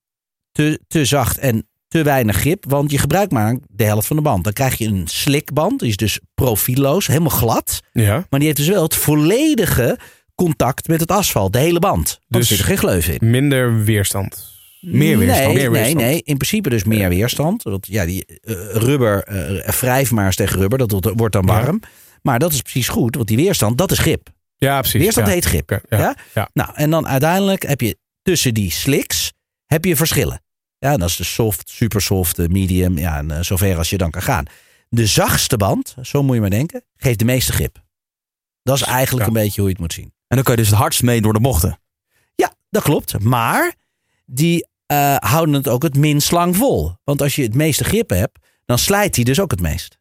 te, 0.52 0.80
te 0.88 1.04
zacht 1.04 1.38
en 1.38 1.68
te 1.88 2.02
weinig 2.02 2.36
grip. 2.36 2.64
Want 2.68 2.90
je 2.90 2.98
gebruikt 2.98 3.32
maar 3.32 3.56
de 3.68 3.84
helft 3.84 4.06
van 4.06 4.16
de 4.16 4.22
band. 4.22 4.44
Dan 4.44 4.52
krijg 4.52 4.78
je 4.78 4.86
een 4.86 5.06
slikband. 5.06 5.80
Die 5.80 5.88
is 5.88 5.96
dus 5.96 6.20
profielloos, 6.34 7.06
helemaal 7.06 7.28
glad. 7.38 7.80
Ja. 7.92 8.26
Maar 8.30 8.38
die 8.40 8.48
heeft 8.48 8.56
dus 8.60 8.68
wel 8.68 8.82
het 8.82 8.94
volledige 8.94 9.98
contact 10.34 10.88
met 10.88 11.00
het 11.00 11.10
asfalt. 11.10 11.52
De 11.52 11.58
hele 11.58 11.78
band. 11.78 12.20
Dus 12.28 12.40
er 12.40 12.46
zit 12.46 12.58
er 12.58 12.64
geen 12.64 12.78
gleuf 12.78 13.08
in. 13.08 13.30
Minder 13.30 13.84
weerstand. 13.84 14.52
Meer 14.80 15.18
weerstand. 15.18 15.44
Nee, 15.46 15.54
Meer 15.54 15.70
nee, 15.70 15.70
weerstand. 15.70 16.00
nee. 16.04 16.22
In 16.22 16.36
principe 16.36 16.68
dus 16.70 16.84
meer 16.84 17.08
weerstand. 17.08 17.62
Want 17.62 17.86
ja, 17.86 18.04
die 18.04 18.24
eh, 18.26 18.54
rubber, 18.72 19.22
eh 19.22 19.68
wrijf 19.72 20.10
maar 20.10 20.26
eens 20.26 20.36
tegen 20.36 20.58
rubber. 20.58 20.78
Dat 20.78 21.12
wordt- 21.16 21.32
dan 21.32 21.46
Ja. 21.46 21.52
warm. 21.62 21.80
Maar 22.22 22.38
dat 22.38 22.52
is 22.52 22.62
precies 22.62 22.88
goed. 22.88 23.14
Want 23.16 23.28
die 23.28 23.36
weerstand, 23.36 23.78
dat 23.78 23.90
is 23.90 23.98
grip. 23.98 24.28
Ja, 24.56 24.80
precies. 24.80 25.00
Weerstand 25.00 25.26
ja. 25.26 25.32
heet 25.32 25.44
grip. 25.44 25.80
Ja. 25.88 26.16
Nou, 26.52 26.70
en 26.74 26.90
dan 26.90 27.06
uiteindelijk 27.08 27.62
heb 27.66 27.80
je 27.80 27.98
tussen 28.22 28.54
die 28.54 28.70
slicks 28.70 29.32
heb 29.66 29.84
je 29.84 29.96
verschillen. 29.96 30.42
Ja, 30.78 30.96
dat 30.96 31.08
is 31.08 31.16
de 31.16 31.24
soft, 31.24 31.68
super 31.68 32.02
soft, 32.02 32.36
de 32.36 32.48
medium, 32.48 32.98
ja, 32.98 33.16
en 33.18 33.30
eh, 33.30 33.40
zover 33.42 33.76
als 33.76 33.90
je 33.90 33.96
dan 33.98 34.10
kan 34.10 34.22
gaan. 34.22 34.44
De 34.88 35.06
zachtste 35.06 35.56
band, 35.56 35.94
zo 36.02 36.22
moet 36.22 36.34
je 36.34 36.40
maar 36.40 36.50
denken, 36.50 36.84
geeft 36.96 37.18
de 37.18 37.24
meeste 37.24 37.52
grip. 37.52 37.82
Dat 38.62 38.76
is 38.76 38.82
eigenlijk 38.82 39.26
een 39.26 39.32
beetje 39.32 39.60
hoe 39.60 39.68
je 39.70 39.74
het 39.76 39.82
moet 39.82 39.92
zien. 39.92 40.12
En 40.26 40.36
dan 40.36 40.42
kan 40.42 40.54
je 40.54 40.60
dus 40.60 40.70
het 40.70 40.78
hardst 40.78 41.02
mee 41.02 41.20
door 41.20 41.32
de 41.32 41.40
bochten. 41.40 41.78
Ja, 42.34 42.54
dat 42.70 42.82
klopt. 42.82 43.22
Maar 43.22 43.74
die 44.26 44.66
eh, 44.86 45.16
houden 45.18 45.54
het 45.54 45.68
ook 45.68 45.82
het 45.82 45.96
minst 45.96 46.30
lang 46.30 46.56
vol. 46.56 46.92
Want 47.04 47.22
als 47.22 47.36
je 47.36 47.42
het 47.42 47.54
meeste 47.54 47.84
grip 47.84 48.10
hebt, 48.10 48.38
dan 48.64 48.78
slijt 48.78 49.14
hij 49.14 49.24
dus 49.24 49.40
ook 49.40 49.50
het 49.50 49.60
meest. 49.60 49.98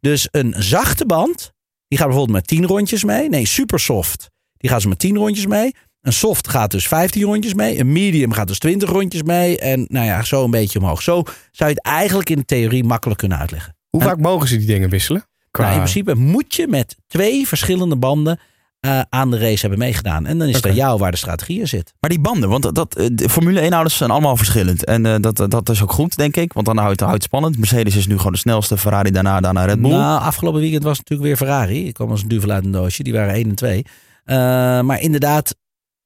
Dus 0.00 0.28
een 0.30 0.54
zachte 0.58 1.06
band, 1.06 1.52
die 1.88 1.98
gaat 1.98 2.06
bijvoorbeeld 2.06 2.36
met 2.36 2.46
10 2.46 2.66
rondjes 2.66 3.04
mee. 3.04 3.28
Nee, 3.28 3.46
super 3.46 3.80
soft, 3.80 4.30
die 4.56 4.70
gaat 4.70 4.82
ze 4.82 4.88
met 4.88 4.98
10 4.98 5.16
rondjes 5.16 5.46
mee. 5.46 5.74
Een 6.00 6.12
soft 6.12 6.48
gaat 6.48 6.70
dus 6.70 6.88
15 6.88 7.22
rondjes 7.22 7.54
mee. 7.54 7.78
Een 7.78 7.92
medium 7.92 8.32
gaat 8.32 8.46
dus 8.46 8.58
20 8.58 8.88
rondjes 8.88 9.22
mee. 9.22 9.58
En 9.58 9.84
nou 9.88 10.06
ja, 10.06 10.22
zo 10.22 10.44
een 10.44 10.50
beetje 10.50 10.78
omhoog. 10.78 11.02
Zo 11.02 11.22
zou 11.50 11.70
je 11.70 11.76
het 11.76 11.84
eigenlijk 11.84 12.30
in 12.30 12.36
de 12.36 12.44
theorie 12.44 12.84
makkelijk 12.84 13.18
kunnen 13.18 13.38
uitleggen. 13.38 13.76
Hoe 13.88 14.00
En- 14.00 14.06
vaak 14.06 14.18
mogen 14.18 14.48
ze 14.48 14.56
die 14.56 14.66
dingen 14.66 14.88
wisselen? 14.88 15.26
Qua... 15.50 15.62
Nou, 15.62 15.74
in 15.76 15.82
principe 15.82 16.14
moet 16.14 16.54
je 16.54 16.68
met 16.68 16.96
twee 17.06 17.46
verschillende 17.48 17.96
banden 17.96 18.40
eh, 18.84 19.00
aan 19.08 19.30
de 19.30 19.38
race 19.38 19.60
hebben 19.60 19.78
meegedaan. 19.78 20.26
En 20.26 20.38
dan 20.38 20.48
is 20.48 20.56
Oké. 20.56 20.68
aan 20.68 20.74
jou 20.74 20.98
waar 20.98 21.10
de 21.10 21.16
strategie 21.16 21.60
in 21.60 21.68
zit. 21.68 21.94
Maar 22.00 22.10
die 22.10 22.20
banden, 22.20 22.48
want 22.48 22.62
dat, 22.62 22.74
dat, 22.74 22.96
eh, 22.96 23.06
de 23.12 23.28
Formule 23.28 23.70
1-ouders 23.70 23.96
zijn 23.96 24.10
allemaal 24.10 24.36
verschillend. 24.36 24.84
En 24.84 25.06
eh, 25.06 25.14
dat, 25.20 25.50
dat 25.50 25.68
is 25.68 25.82
ook 25.82 25.92
goed, 25.92 26.16
denk 26.16 26.36
ik. 26.36 26.52
Want 26.52 26.66
dan 26.66 26.76
houdt 26.76 27.00
het 27.00 27.22
spannend. 27.22 27.58
Mercedes 27.58 27.96
is 27.96 28.06
nu 28.06 28.16
gewoon 28.16 28.32
de 28.32 28.38
snelste. 28.38 28.78
Ferrari 28.78 29.10
daarna, 29.10 29.40
daarna 29.40 29.64
Red 29.64 29.80
Bull. 29.80 29.90
Nou, 29.90 30.20
afgelopen 30.20 30.60
weekend 30.60 30.82
was 30.82 30.98
het 30.98 31.08
natuurlijk 31.08 31.38
weer 31.38 31.48
Ferrari. 31.48 31.86
Ik 31.86 31.94
kwam 31.94 32.10
als 32.10 32.22
een 32.22 32.28
duvel 32.28 32.50
uit 32.50 32.64
een 32.64 32.70
doosje. 32.70 33.02
Die 33.02 33.12
waren 33.12 33.34
1 33.34 33.48
en 33.48 33.54
2. 33.54 33.84
Eh, 34.24 34.36
maar 34.80 35.00
inderdaad, 35.00 35.56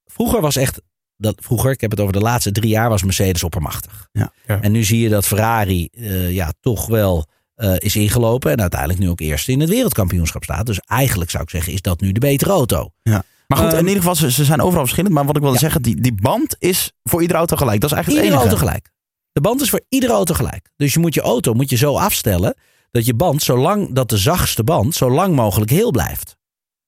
vroeger 0.04 0.40
was 0.40 0.56
echt... 0.56 0.82
Dat, 1.16 1.34
vroeger, 1.40 1.70
ik 1.70 1.80
heb 1.80 1.90
het 1.90 2.00
over 2.00 2.12
de 2.12 2.20
laatste 2.20 2.52
drie 2.52 2.70
jaar, 2.70 2.88
was 2.88 3.02
Mercedes 3.02 3.44
oppermachtig. 3.44 4.08
Ja. 4.12 4.32
Ja. 4.46 4.60
En 4.60 4.72
nu 4.72 4.84
zie 4.84 5.00
je 5.00 5.08
dat 5.08 5.26
Ferrari 5.26 5.88
ja, 6.28 6.52
toch 6.60 6.86
wel 6.86 7.26
eh, 7.58 7.74
is 7.78 7.96
ingelopen. 7.96 8.50
En 8.52 8.60
uiteindelijk 8.60 9.00
nu 9.00 9.08
ook 9.08 9.20
eerste 9.20 9.52
in 9.52 9.60
het 9.60 9.68
wereldkampioenschap 9.68 10.42
staat. 10.44 10.66
Dus 10.66 10.80
eigenlijk 10.80 11.30
zou 11.30 11.42
ik 11.42 11.50
zeggen, 11.50 11.72
is 11.72 11.80
dat 11.82 12.00
nu 12.00 12.12
de 12.12 12.20
betere 12.20 12.50
auto. 12.50 12.92
Maar 13.02 13.58
goed, 13.58 13.66
Ehm, 13.68 13.76
in 13.78 13.86
ieder 13.86 13.96
geval, 13.96 14.14
ze, 14.14 14.30
ze 14.30 14.44
zijn 14.44 14.60
overal 14.60 14.82
verschillend. 14.82 15.14
Maar 15.14 15.24
wat 15.24 15.34
ik 15.36 15.40
wilde 15.42 15.56
Ja. 15.56 15.62
zeggen, 15.62 15.82
die, 15.82 16.00
die 16.00 16.14
band 16.14 16.56
is 16.58 16.92
voor 17.04 17.20
iedere 17.20 17.38
auto 17.38 17.56
gelijk. 17.56 17.80
Dat 17.80 17.90
is 17.90 17.96
eigenlijk 17.96 18.24
Iedere 18.26 18.42
het 18.42 18.50
auto 18.52 18.64
enige. 18.66 18.80
gelijk. 18.82 18.96
De 19.32 19.40
band 19.40 19.60
is 19.60 19.70
voor 19.70 19.80
iedere 19.88 20.12
auto 20.12 20.34
gelijk. 20.34 20.68
Dus 20.76 20.92
je 20.92 20.98
moet 21.00 21.14
je 21.14 21.20
auto 21.20 21.52
moet 21.54 21.70
je 21.70 21.76
zo 21.76 21.96
afstellen 21.96 22.54
dat 22.90 23.06
je 23.06 23.14
band, 23.14 23.42
zolang 23.42 23.92
dat 23.94 24.08
de 24.10 24.16
zachtste 24.16 24.64
band, 24.64 24.94
zo 24.94 25.10
lang 25.10 25.34
mogelijk 25.34 25.70
heel 25.70 25.90
blijft. 25.90 26.36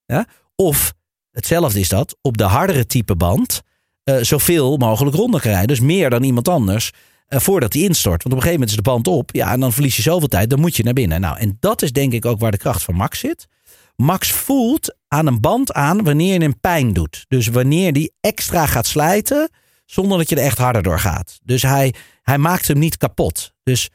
Ja? 0.06 0.26
Of 0.56 0.92
hetzelfde 1.30 1.80
is 1.80 1.88
dat 1.88 2.16
op 2.22 2.36
de 2.38 2.44
hardere 2.44 2.86
type 2.86 3.16
band 3.16 3.60
eh, 4.04 4.16
zoveel 4.20 4.76
mogelijk 4.76 5.16
ronden 5.16 5.40
kan 5.40 5.50
rijden. 5.50 5.68
Dus 5.68 5.80
meer 5.80 6.10
dan 6.10 6.22
iemand 6.22 6.48
anders 6.48 6.90
voordat 7.38 7.72
hij 7.72 7.82
instort. 7.82 8.22
Want 8.22 8.34
op 8.34 8.40
een 8.40 8.46
gegeven 8.46 8.52
moment 8.60 8.70
is 8.70 8.76
de 8.76 8.90
band 8.90 9.06
op. 9.06 9.30
Ja, 9.34 9.52
en 9.52 9.60
dan 9.60 9.72
verlies 9.72 9.96
je 9.96 10.02
zoveel 10.02 10.28
tijd. 10.28 10.50
Dan 10.50 10.60
moet 10.60 10.76
je 10.76 10.82
naar 10.82 10.92
binnen. 10.92 11.20
Nou, 11.20 11.38
en 11.38 11.56
dat 11.60 11.82
is 11.82 11.92
denk 11.92 12.12
ik 12.12 12.24
ook 12.24 12.40
waar 12.40 12.50
de 12.50 12.56
kracht 12.56 12.82
van 12.82 12.94
Max 12.94 13.18
zit. 13.18 13.46
Max 13.96 14.32
voelt 14.32 14.96
aan 15.08 15.26
een 15.26 15.40
band 15.40 15.72
aan 15.72 16.04
wanneer 16.04 16.32
je 16.32 16.40
hem 16.40 16.60
pijn 16.60 16.92
doet. 16.92 17.24
Dus 17.28 17.46
wanneer 17.46 17.92
die 17.92 18.12
extra 18.20 18.66
gaat 18.66 18.86
slijten 18.86 19.50
zonder 19.84 20.18
dat 20.18 20.28
je 20.28 20.36
er 20.36 20.42
echt 20.44 20.58
harder 20.58 20.82
door 20.82 20.98
gaat. 21.00 21.38
Dus 21.44 21.62
hij, 21.62 21.94
hij 22.22 22.38
maakt 22.38 22.68
hem 22.68 22.78
niet 22.78 22.96
kapot. 22.96 23.52
Dus 23.62 23.90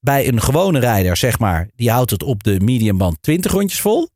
bij 0.00 0.28
een 0.28 0.40
gewone 0.42 0.78
rijder, 0.78 1.16
zeg 1.16 1.38
maar, 1.38 1.68
die 1.76 1.90
houdt 1.90 2.10
het 2.10 2.22
op 2.22 2.42
de 2.42 2.60
mediumband 2.60 3.22
20 3.22 3.52
rondjes 3.52 3.80
vol. 3.80 4.08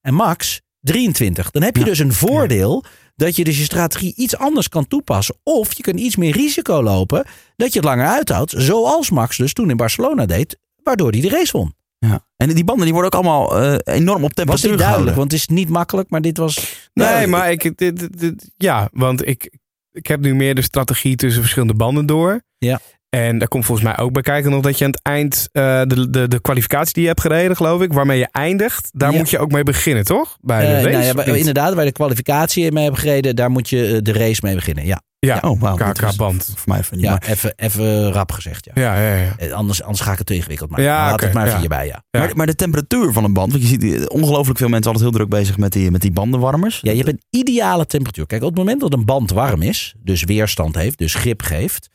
En 0.00 0.14
Max 0.14 0.60
23. 0.80 1.50
Dan 1.50 1.62
heb 1.62 1.74
je 1.74 1.80
Ja. 1.80 1.86
dus 1.86 1.98
een 1.98 2.12
voordeel 2.12 2.84
dat 3.18 3.36
je 3.36 3.44
dus 3.44 3.58
je 3.58 3.64
strategie 3.64 4.12
iets 4.16 4.36
anders 4.36 4.68
kan 4.68 4.86
toepassen. 4.86 5.36
Of 5.42 5.72
je 5.72 5.82
kunt 5.82 6.00
iets 6.00 6.16
meer 6.16 6.32
risico 6.36 6.82
lopen 6.82 7.24
dat 7.56 7.72
je 7.72 7.78
het 7.78 7.88
langer 7.88 8.06
uithoudt. 8.06 8.54
Zoals 8.56 9.10
Max 9.10 9.36
dus 9.36 9.52
toen 9.52 9.70
in 9.70 9.76
Barcelona 9.76 10.26
deed, 10.26 10.58
waardoor 10.82 11.10
hij 11.10 11.20
de 11.20 11.28
race 11.28 11.56
won. 11.56 11.74
Ja. 11.98 12.26
En 12.36 12.54
die 12.54 12.64
banden 12.64 12.84
die 12.84 12.94
worden 12.94 13.12
ook 13.12 13.24
allemaal 13.24 13.58
eh, 13.62 13.94
enorm 13.94 14.16
op 14.16 14.22
Was 14.22 14.32
temperatuur 14.34 14.70
niet 14.70 14.78
duidelijk, 14.78 14.86
gehouden. 14.88 15.14
want 15.14 15.32
het 15.32 15.40
is 15.40 15.46
niet 15.46 15.68
makkelijk, 15.68 16.10
maar 16.10 16.20
dit 16.20 16.36
was... 16.36 16.88
Nee, 16.94 17.26
maar 17.26 17.50
ik, 17.50 17.62
dit, 17.62 17.78
dit- 17.78 18.18
dit- 18.20 18.50
ja, 18.56 18.88
want 18.92 19.26
ik, 19.26 19.50
ik 19.92 20.06
heb 20.06 20.20
nu 20.20 20.34
meer 20.34 20.54
de 20.54 20.62
strategie 20.62 21.16
tussen 21.16 21.40
verschillende 21.40 21.74
banden 21.74 22.06
door. 22.06 22.42
Ja. 22.58 22.80
En 23.10 23.38
daar 23.38 23.48
komt 23.48 23.64
volgens 23.64 23.86
mij 23.86 23.98
ook 23.98 24.12
bij 24.12 24.22
kijken 24.22 24.50
nog 24.50 24.62
dat 24.62 24.78
je 24.78 24.84
aan 24.84 24.90
het 24.90 25.02
eind 25.02 25.48
eh, 25.52 25.82
de, 25.82 26.10
de, 26.10 26.28
de 26.28 26.40
kwalificatie 26.40 26.92
die 26.92 27.02
je 27.02 27.08
hebt 27.08 27.20
gereden, 27.20 27.56
geloof 27.56 27.80
ik, 27.82 27.92
waarmee 27.92 28.18
je 28.18 28.28
eindigt, 28.32 28.90
daar 28.92 29.12
Ja. 29.12 29.18
moet 29.18 29.30
je 29.30 29.38
ook 29.38 29.50
mee 29.52 29.62
beginnen, 29.62 30.04
toch? 30.04 30.36
Bij 30.40 30.60
de 30.60 30.66
Eh, 30.66 30.72
race. 30.72 30.88
nou 30.90 31.04
ja, 31.04 31.12
bij- 31.14 31.26
niet? 31.26 31.36
inderdaad, 31.36 31.74
waar 31.74 31.84
de 31.84 31.92
kwalificatie 31.92 32.72
mee 32.72 32.82
hebben 32.82 33.00
gereden, 33.00 33.36
daar 33.36 33.50
moet 33.50 33.68
je 33.68 33.86
eh, 33.86 33.98
de 34.02 34.12
race 34.12 34.40
mee 34.44 34.54
beginnen. 34.54 34.86
Ja, 34.86 35.00
Ja, 35.20 35.38
Oh, 35.44 35.62
is 35.62 35.92
KK-band. 35.92 36.44
Voor 36.56 36.68
mij 36.68 36.78
even 36.78 36.96
niet. 36.96 37.04
ja 37.06 37.10
Maar, 37.10 37.22
even, 37.28 37.52
even 37.56 38.12
rap 38.12 38.32
gezegd. 38.32 38.68
Ja. 38.74 38.82
Ja, 38.82 39.02
ja, 39.16 39.34
ja. 39.38 39.50
Anders, 39.52 39.82
anders 39.82 40.00
ga 40.00 40.12
ik 40.12 40.18
het 40.18 40.26
te 40.26 40.34
ingewikkeld 40.34 40.70
maken. 40.70 40.84
Ja, 40.86 41.10
Laat 41.10 41.20
het 41.20 41.32
maar 41.32 41.46
ja. 41.46 41.58
hierbij, 41.58 41.86
ja. 41.86 42.02
Ja. 42.10 42.20
maar, 42.20 42.36
maar 42.36 42.46
de 42.46 42.54
temperatuur 42.54 43.12
van 43.12 43.24
een 43.24 43.32
band. 43.32 43.50
Want 43.52 43.62
je 43.62 43.68
ziet 43.68 44.08
ongelooflijk 44.08 44.58
veel 44.58 44.68
mensen 44.68 44.92
altijd 44.92 45.10
heel 45.10 45.18
druk 45.18 45.28
bezig 45.28 45.56
met 45.58 45.72
die, 45.72 45.90
met 45.90 46.00
die 46.00 46.10
bandenwarmers. 46.12 46.78
Ja, 46.82 46.90
je 46.90 46.96
hebt 46.96 47.08
een 47.08 47.22
ideale 47.40 47.86
temperatuur. 47.86 48.26
Kijk, 48.26 48.42
op 48.42 48.48
het 48.48 48.58
moment 48.58 48.80
dat 48.80 48.92
een 48.92 49.04
band 49.04 49.30
warm 49.30 49.62
is, 49.62 49.94
dus 50.02 50.24
weerstand 50.24 50.74
heeft, 50.74 50.98
dus 50.98 51.14
grip 51.14 51.42
geeft, 51.42 51.88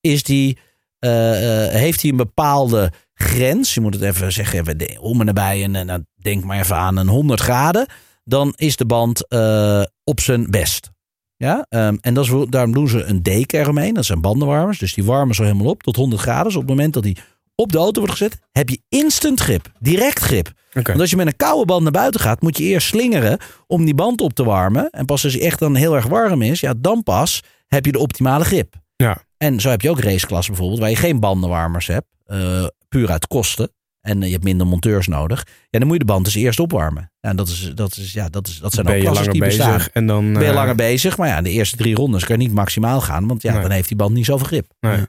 is 0.00 0.22
die, 0.22 0.58
eh, 0.98 1.64
eh, 1.66 1.72
heeft 1.72 2.02
hij 2.02 2.10
een 2.10 2.16
bepaalde 2.16 2.92
grens. 3.14 3.74
Je 3.74 3.80
moet 3.80 3.94
het 3.94 4.02
even 4.02 4.32
zeggen, 4.32 4.98
om 5.00 5.20
en 5.20 5.26
nabij, 5.26 5.62
en, 5.62 5.76
en 5.76 5.86
dan 5.86 6.06
denk 6.14 6.44
maar 6.44 6.58
even 6.58 6.76
aan 6.76 6.96
een 6.96 7.08
100 7.08 7.40
graden. 7.40 7.86
Dan 8.24 8.52
is 8.56 8.76
de 8.76 8.86
band 8.86 9.28
eh, 9.28 9.82
op 10.04 10.20
zijn 10.20 10.50
best. 10.50 10.90
Ja, 11.36 11.66
ehm, 11.68 11.96
en 12.00 12.14
dat 12.14 12.24
is, 12.24 12.46
daarom 12.48 12.72
doen 12.72 12.88
ze 12.88 13.04
een 13.04 13.22
deken 13.22 13.60
eromheen. 13.60 13.94
Dat 13.94 14.04
zijn 14.04 14.20
bandenwarmers. 14.20 14.78
Dus 14.78 14.94
die 14.94 15.04
warmen 15.04 15.34
zo 15.34 15.42
helemaal 15.42 15.66
op 15.66 15.82
tot 15.82 15.96
100 15.96 16.22
graden. 16.22 16.44
Dus 16.44 16.54
op 16.54 16.60
het 16.60 16.70
moment 16.70 16.94
dat 16.94 17.02
die 17.02 17.16
op 17.54 17.72
de 17.72 17.78
auto 17.78 18.00
wordt 18.00 18.16
gezet, 18.16 18.38
heb 18.52 18.68
je 18.68 18.80
instant 18.88 19.40
grip. 19.40 19.72
Direct 19.78 20.18
grip. 20.18 20.52
Want 20.72 21.00
als 21.00 21.10
je 21.10 21.16
met 21.16 21.26
een 21.26 21.36
koude 21.36 21.64
band 21.64 21.82
naar 21.82 21.92
buiten 21.92 22.20
gaat, 22.20 22.40
moet 22.42 22.58
je 22.58 22.64
eerst 22.64 22.86
slingeren 22.86 23.38
om 23.66 23.84
die 23.84 23.94
band 23.94 24.20
op 24.20 24.32
te 24.34 24.44
warmen. 24.44 24.90
En 24.90 25.04
pas 25.04 25.24
als 25.24 25.32
hij 25.32 25.42
echt 25.42 25.58
dan 25.58 25.74
heel 25.74 25.94
erg 25.94 26.06
warm 26.06 26.42
is, 26.42 26.60
ja, 26.60 26.74
dan 26.78 27.02
pas 27.02 27.40
heb 27.66 27.86
je 27.86 27.92
de 27.92 27.98
optimale 27.98 28.44
grip. 28.44 28.74
Ja. 28.96 29.22
En 29.36 29.60
zo 29.60 29.68
heb 29.70 29.80
je 29.80 29.90
ook 29.90 30.00
raceklassen 30.00 30.52
bijvoorbeeld, 30.52 30.80
waar 30.80 30.90
je 30.90 30.96
geen 30.96 31.20
bandenwarmers 31.20 31.86
hebt. 31.86 32.06
eh, 32.26 32.64
puur 32.88 33.10
uit 33.10 33.26
kosten. 33.26 33.72
En 34.00 34.18
eh, 34.20 34.26
je 34.26 34.32
hebt 34.32 34.44
minder 34.44 34.66
monteurs 34.66 35.06
nodig. 35.06 35.46
Ja, 35.70 35.78
dan 35.78 35.82
moet 35.88 35.92
je 35.98 36.04
de 36.04 36.12
band 36.12 36.24
dus 36.24 36.34
eerst 36.34 36.60
opwarmen. 36.60 37.12
Ja, 37.20 37.30
en 37.30 37.36
dat, 37.36 37.48
is, 37.48 37.72
dat, 37.74 37.96
is, 37.96 38.12
ja, 38.12 38.28
dat, 38.28 38.46
is, 38.48 38.58
dat 38.58 38.72
zijn 38.72 38.86
ben 38.86 38.94
ook 38.96 39.00
klassen 39.02 39.32
die 39.32 39.40
bestaan. 39.44 39.72
bezig 39.72 39.88
en 39.92 40.06
dan... 40.06 40.32
Ben 40.32 40.42
je 40.42 40.48
eh, 40.48 40.54
langer 40.54 40.74
bezig, 40.74 41.16
maar 41.16 41.28
ja, 41.28 41.42
de 41.42 41.50
eerste 41.50 41.76
drie 41.76 41.94
rondes 41.94 42.24
kan 42.24 42.36
je 42.40 42.42
niet 42.46 42.54
maximaal 42.54 43.00
gaan. 43.00 43.26
Want 43.26 43.42
ja, 43.42 43.52
Nee. 43.52 43.62
dan 43.62 43.70
heeft 43.70 43.88
die 43.88 43.96
band 43.96 44.12
niet 44.14 44.24
zoveel 44.24 44.46
grip. 44.46 44.66
nee. 44.80 45.06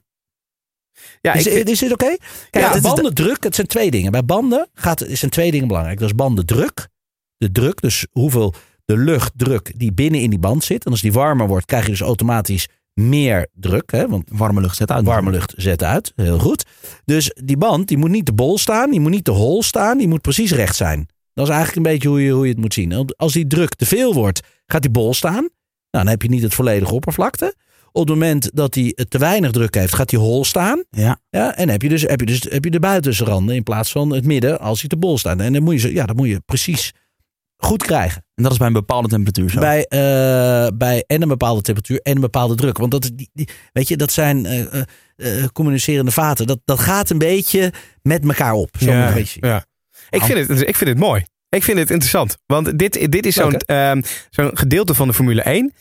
Ja, 1.22 1.34
is, 1.34 1.48
ik, 1.48 1.70
is 1.70 1.80
dit 1.80 1.92
oké? 1.92 2.16
Kijk, 2.50 2.74
Ja, 2.74 2.82
bandendruk, 2.82 3.44
het 3.44 3.56
zijn 3.56 3.68
twee 3.68 3.92
dingen. 3.92 4.12
Bij 4.12 4.26
banden 4.26 4.68
gaat, 4.74 5.06
zijn 5.10 5.32
twee 5.32 5.52
dingen 5.52 5.68
belangrijk. 5.68 6.00
Dat 6.00 6.10
is 6.10 6.16
bandendruk. 6.16 6.88
De 7.38 7.52
druk, 7.52 7.82
dus 7.82 8.06
hoeveel 8.12 8.54
de 8.86 8.98
luchtdruk 8.98 9.72
die 9.80 9.94
binnen 9.94 10.22
in 10.22 10.30
die 10.30 10.40
band 10.40 10.64
zit. 10.64 10.86
En 10.86 10.92
als 10.92 11.02
die 11.02 11.14
warmer 11.14 11.48
wordt, 11.48 11.66
krijg 11.66 11.84
je 11.86 11.92
dus 11.92 12.02
automatisch 12.02 12.68
meer 12.94 13.48
druk. 13.54 13.92
Hè? 13.92 14.08
Want 14.08 14.24
Warme 14.32 14.62
lucht 14.62 14.76
zet 14.76 14.92
uit. 14.92 15.06
warme 15.06 15.32
lucht 15.32 15.54
zet 15.58 15.84
uit. 15.84 16.12
Heel 16.16 16.40
goed. 16.40 16.66
Dus 17.06 17.32
die 17.44 17.58
band, 17.58 17.88
die 17.88 17.98
moet 17.98 18.10
niet 18.10 18.26
te 18.26 18.34
bol 18.34 18.58
staan. 18.58 18.92
Die 18.92 19.00
moet 19.00 19.12
niet 19.12 19.24
te 19.24 19.32
hol 19.32 19.64
staan. 19.64 19.98
Die 19.98 20.08
moet 20.08 20.22
precies 20.22 20.52
recht 20.52 20.76
zijn. 20.76 21.08
Dat 21.34 21.48
is 21.48 21.54
eigenlijk 21.54 21.86
een 21.86 21.94
beetje 21.94 22.08
hoe 22.10 22.22
je, 22.22 22.32
hoe 22.32 22.44
je 22.44 22.52
het 22.52 22.60
moet 22.60 22.74
zien. 22.74 23.14
Als 23.18 23.34
die 23.34 23.48
druk 23.48 23.76
te 23.76 23.86
veel 23.86 24.14
wordt, 24.14 24.42
gaat 24.66 24.82
die 24.82 24.92
bol 24.92 25.14
staan. 25.14 25.34
Nou, 25.34 26.06
dan 26.06 26.08
heb 26.08 26.22
je 26.22 26.30
niet 26.30 26.42
het 26.42 26.54
volledige 26.54 26.94
oppervlakte. 26.94 27.56
Op 27.96 28.02
het 28.02 28.10
moment 28.10 28.50
dat 28.54 28.76
hij 28.76 28.96
te 29.10 29.18
weinig 29.18 29.52
druk 29.52 29.76
heeft, 29.76 29.96
gaat 29.96 30.12
hij 30.12 30.20
hol 30.20 30.46
staan. 30.46 30.84
Ja. 30.90 31.20
Ja, 31.30 31.56
en 31.56 31.70
heb 31.70 31.82
je 31.82 31.90
dus, 31.90 32.02
heb 32.02 32.20
je 32.20 32.26
dus 32.26 32.46
heb 32.50 32.64
je 32.64 32.72
de 32.72 32.80
buitenranden 32.80 33.56
in 33.56 33.64
plaats 33.64 33.92
van 33.92 34.14
het 34.14 34.26
midden 34.26 34.60
als 34.60 34.80
hij 34.80 34.90
te 34.90 34.98
bol 34.98 35.18
staat. 35.18 35.40
En 35.40 35.54
dan 35.54 35.64
moet 35.64 35.82
je, 35.82 35.94
ja, 35.94 36.06
dat 36.06 36.16
moet 36.16 36.28
je 36.28 36.42
precies 36.46 36.94
goed 37.58 37.84
krijgen. 37.84 38.26
En 38.36 38.44
dat 38.44 38.52
is 38.52 38.58
bij 38.58 38.68
een 38.68 38.74
bepaalde 38.74 39.08
temperatuur 39.08 39.50
zo. 39.50 39.60
Bij, 39.60 39.86
eh, 39.86 40.68
bij 40.78 41.04
en 41.08 41.22
een 41.22 41.28
bepaalde 41.28 41.62
temperatuur 41.62 42.00
en 42.02 42.16
een 42.16 42.22
bepaalde 42.22 42.56
druk. 42.56 42.78
Want 42.78 42.92
dat, 42.92 43.04
is 43.04 43.12
die, 43.14 43.30
die, 43.34 43.50
weet 43.72 43.88
je, 43.88 43.98
dat 43.98 44.12
zijn 44.12 44.46
eh, 44.46 44.82
eh, 45.16 45.48
communicerende 45.52 46.12
vaten. 46.12 46.48
Dat, 46.48 46.60
dat 46.66 46.80
gaat 46.80 47.10
een 47.10 47.18
beetje 47.18 47.74
met 48.02 48.24
elkaar 48.24 48.54
op. 48.54 48.70
Zo 48.80 48.92
ja, 48.92 49.08
een 49.08 49.14
beetje 49.14 49.48
ja. 49.48 49.66
Ik, 50.10 50.22
vind 50.22 50.48
het, 50.48 50.68
ik 50.68 50.76
vind 50.76 50.90
het 50.90 51.00
mooi. 51.00 51.26
Ik 51.50 51.64
vind 51.64 51.78
het 51.78 51.90
interessant. 51.90 52.38
Want 52.46 52.80
dit, 52.80 53.12
dit 53.12 53.26
is 53.26 53.36
zo'n 53.36 53.58
ehm, 53.58 54.02
zo'n 54.30 54.58
gedeelte 54.58 54.94
van 54.94 55.08
de 55.08 55.14
Formule 55.14 55.42
1. 55.42 55.74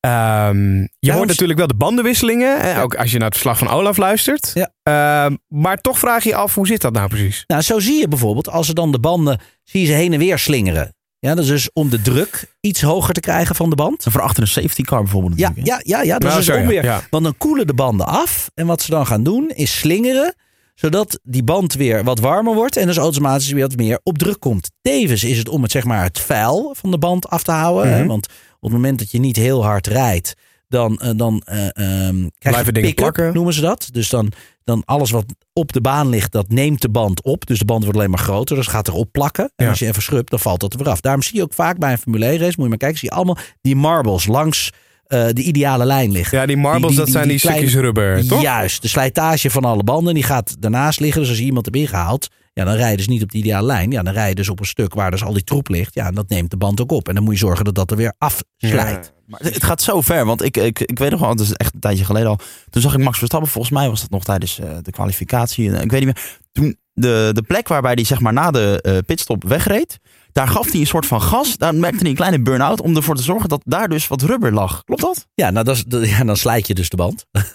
Ehm, 0.00 0.74
je 0.80 0.88
Ja, 0.98 1.14
hoort 1.14 1.28
natuurlijk 1.28 1.58
wel 1.58 1.68
de 1.68 1.74
bandenwisselingen. 1.74 2.76
Ook 2.82 2.94
als 2.94 3.10
je 3.10 3.16
naar 3.18 3.26
het 3.28 3.36
verslag 3.38 3.58
van 3.58 3.68
Olaf 3.68 3.96
luistert. 3.96 4.50
Ja. 4.54 4.70
Ehm, 4.82 5.36
maar 5.48 5.80
toch 5.80 5.98
vraag 5.98 6.22
je 6.22 6.28
je 6.28 6.34
af, 6.34 6.54
hoe 6.54 6.66
zit 6.66 6.80
dat 6.80 6.92
nou 6.92 7.08
precies? 7.08 7.44
Nou, 7.46 7.62
zo 7.62 7.78
zie 7.78 8.00
je 8.00 8.08
bijvoorbeeld, 8.08 8.48
als 8.48 8.66
ze 8.66 8.74
dan 8.74 8.92
de 8.92 9.00
banden, 9.00 9.40
zie 9.64 9.80
je 9.80 9.86
ze 9.86 9.92
heen 9.92 10.12
en 10.12 10.18
weer 10.18 10.38
slingeren. 10.38 10.94
Ja, 11.18 11.34
dat 11.34 11.44
is 11.44 11.50
dus 11.50 11.70
om 11.72 11.90
de 11.90 12.02
druk 12.02 12.54
iets 12.60 12.80
hoger 12.82 13.14
te 13.14 13.20
krijgen 13.20 13.54
van 13.54 13.70
de 13.70 13.76
band. 13.76 14.04
En 14.04 14.12
voor 14.12 14.20
achter 14.20 14.42
een 14.42 14.48
safety 14.48 14.82
car 14.82 15.02
bijvoorbeeld. 15.02 15.38
Ja, 15.38 15.52
ja, 15.54 15.80
ja, 15.84 16.02
ja 16.02 16.18
dat 16.18 16.28
Nou, 16.28 16.40
is 16.40 16.46
dus. 16.46 16.82
Ja. 16.82 17.00
Want 17.10 17.24
dan 17.24 17.34
koelen 17.38 17.66
de 17.66 17.74
banden 17.74 18.06
af. 18.06 18.50
En 18.54 18.66
wat 18.66 18.82
ze 18.82 18.90
dan 18.90 19.06
gaan 19.06 19.22
doen, 19.22 19.50
is 19.54 19.78
slingeren. 19.78 20.34
Zodat 20.74 21.20
die 21.22 21.42
band 21.44 21.74
weer 21.74 22.04
wat 22.04 22.18
warmer 22.18 22.54
wordt. 22.54 22.76
En 22.76 22.86
dus 22.86 22.96
automatisch 22.96 23.50
weer 23.50 23.62
wat 23.68 23.76
meer 23.76 24.00
op 24.02 24.18
druk 24.18 24.40
komt. 24.40 24.70
Tevens 24.82 25.24
is 25.24 25.38
het 25.38 25.48
om 25.48 25.62
het, 25.62 25.70
zeg 25.70 25.84
maar, 25.84 26.02
het 26.02 26.18
vuil 26.20 26.74
van 26.78 26.90
de 26.90 26.98
band 26.98 27.28
af 27.28 27.42
te 27.42 27.50
houden. 27.52 27.92
hè. 27.92 27.98
Mhm. 27.98 28.06
Want 28.08 28.26
op 28.60 28.70
het 28.70 28.72
moment 28.80 28.98
dat 28.98 29.10
je 29.10 29.18
niet 29.18 29.36
heel 29.36 29.64
hard 29.64 29.86
rijdt. 29.86 30.34
Dan, 30.68 30.98
eh, 30.98 31.10
dan 31.16 31.42
eh, 31.44 31.56
ehm, 31.66 31.72
krijg 32.16 32.30
Blijven 32.38 32.64
je 32.66 32.72
dingen 32.72 32.94
plakken. 32.94 33.34
noemen 33.34 33.54
ze 33.54 33.60
dat. 33.60 33.88
Dus 33.92 34.08
dan, 34.08 34.32
dan 34.64 34.82
alles 34.84 35.10
wat 35.10 35.24
op 35.52 35.72
de 35.72 35.80
baan 35.80 36.08
ligt, 36.08 36.32
dat 36.32 36.48
neemt 36.48 36.80
de 36.82 36.88
band 36.90 37.22
op. 37.22 37.46
Dus 37.46 37.58
de 37.58 37.64
band 37.64 37.82
wordt 37.82 37.98
alleen 37.98 38.10
maar 38.10 38.18
groter. 38.18 38.56
Dus 38.56 38.66
gaat 38.66 38.88
erop 38.88 39.12
plakken. 39.12 39.52
En 39.56 39.64
Ja. 39.64 39.70
als 39.70 39.78
je 39.78 39.86
even 39.86 40.02
schrubt, 40.02 40.30
dan 40.30 40.38
valt 40.38 40.60
dat 40.60 40.72
er 40.72 40.78
weer 40.78 40.88
af. 40.88 41.00
Daarom 41.00 41.22
zie 41.22 41.36
je 41.36 41.42
ook 41.42 41.54
vaak 41.54 41.78
bij 41.78 41.92
een 41.92 41.98
Formule 41.98 42.24
1 42.26 42.32
race, 42.38 42.44
moet 42.54 42.62
je 42.62 42.68
maar 42.68 42.76
kijken, 42.78 42.98
zie 42.98 43.08
je 43.08 43.14
allemaal 43.14 43.38
die 43.60 43.76
marbles 43.76 44.26
langs 44.26 44.70
eh, 45.06 45.26
de 45.32 45.42
ideale 45.42 45.84
lijn 45.84 46.10
liggen. 46.12 46.38
Ja, 46.38 46.46
die 46.46 46.56
marbles, 46.56 46.80
Die- 46.80 46.88
die- 46.88 46.96
dat 46.96 47.06
die- 47.06 47.14
zijn 47.14 47.28
die, 47.28 47.38
kleine- 47.38 47.60
stukjes 47.60 47.82
rubber, 47.84 48.26
toch? 48.28 48.42
Juist, 48.42 48.82
de 48.82 48.88
slijtage 48.88 49.50
van 49.50 49.64
alle 49.64 49.82
banden 49.84 50.14
die 50.14 50.22
gaat 50.22 50.56
daarnaast 50.58 51.00
liggen. 51.00 51.20
Dus 51.20 51.30
als 51.30 51.38
je 51.38 51.44
iemand 51.44 51.64
hebt 51.64 51.76
ingehaald, 51.76 52.28
ja, 52.52 52.64
dan 52.64 52.74
rijden 52.74 53.04
ze 53.04 53.10
niet 53.10 53.22
op 53.22 53.30
de 53.30 53.38
ideale 53.38 53.66
lijn. 53.66 53.90
Ja, 53.90 54.02
dan 54.02 54.12
rijden 54.12 54.36
dus 54.36 54.48
op 54.48 54.60
een 54.60 54.66
stuk 54.66 54.94
waar 54.94 55.10
dus 55.10 55.24
al 55.24 55.32
die 55.32 55.44
troep 55.44 55.68
ligt. 55.68 55.94
Ja, 55.94 56.06
en 56.06 56.14
dat 56.14 56.28
neemt 56.28 56.50
de 56.50 56.56
band 56.56 56.80
ook 56.80 56.92
op. 56.92 57.08
En 57.08 57.14
dan 57.14 57.24
moet 57.24 57.32
je 57.32 57.38
zorgen 57.38 57.64
dat 57.64 57.74
dat 57.74 57.90
er 57.90 57.96
weer 57.96 58.14
afslijt. 58.18 59.12
Maar 59.26 59.40
het 59.40 59.64
gaat 59.64 59.82
zo 59.82 60.00
ver, 60.00 60.24
want 60.24 60.42
ik, 60.42 60.56
ik, 60.56 60.80
ik 60.80 60.98
weet 60.98 61.10
nog 61.10 61.20
wel, 61.20 61.28
het 61.28 61.40
is 61.40 61.52
echt 61.52 61.74
een 61.74 61.80
tijdje 61.80 62.04
geleden 62.04 62.28
al. 62.28 62.38
Toen 62.70 62.82
zag 62.82 62.94
ik 62.94 63.00
Max 63.00 63.18
Verstappen, 63.18 63.50
volgens 63.50 63.74
mij 63.74 63.88
was 63.88 64.00
dat 64.00 64.10
nog 64.10 64.24
tijdens 64.24 64.58
eh, 64.58 64.76
de 64.82 64.90
kwalificatie. 64.90 65.70
Ik 65.70 65.90
weet 65.90 66.04
niet 66.04 66.14
meer. 66.14 66.38
Toen 66.52 66.76
de, 66.92 67.30
de 67.32 67.42
plek 67.42 67.68
waarbij 67.68 67.92
hij 67.92 68.04
zeg 68.04 68.20
maar 68.20 68.32
na 68.32 68.50
de 68.50 68.78
eh, 68.82 68.98
pitstop 69.06 69.44
wegreed. 69.44 69.98
Daar 70.32 70.48
gaf 70.48 70.70
hij 70.70 70.80
een 70.80 70.86
soort 70.86 71.06
van 71.06 71.22
gas. 71.22 71.56
Daar 71.56 71.74
merkte 71.74 71.98
hij 72.00 72.08
een 72.08 72.14
kleine 72.16 72.42
burn-out 72.42 72.80
om 72.80 72.96
ervoor 72.96 73.16
te 73.16 73.22
zorgen 73.22 73.48
dat 73.48 73.60
daar 73.64 73.88
dus 73.88 74.08
wat 74.08 74.22
rubber 74.22 74.52
lag. 74.52 74.84
Klopt 74.84 75.02
dat? 75.02 75.26
Ja, 75.34 75.50
nou, 75.50 75.64
dat 75.64 75.76
is, 75.76 75.84
dat- 75.84 76.08
ja, 76.08 76.24
dan 76.24 76.36
slijt 76.36 76.66
je 76.66 76.74
dus 76.74 76.88
de 76.88 76.96
band. 76.96 77.24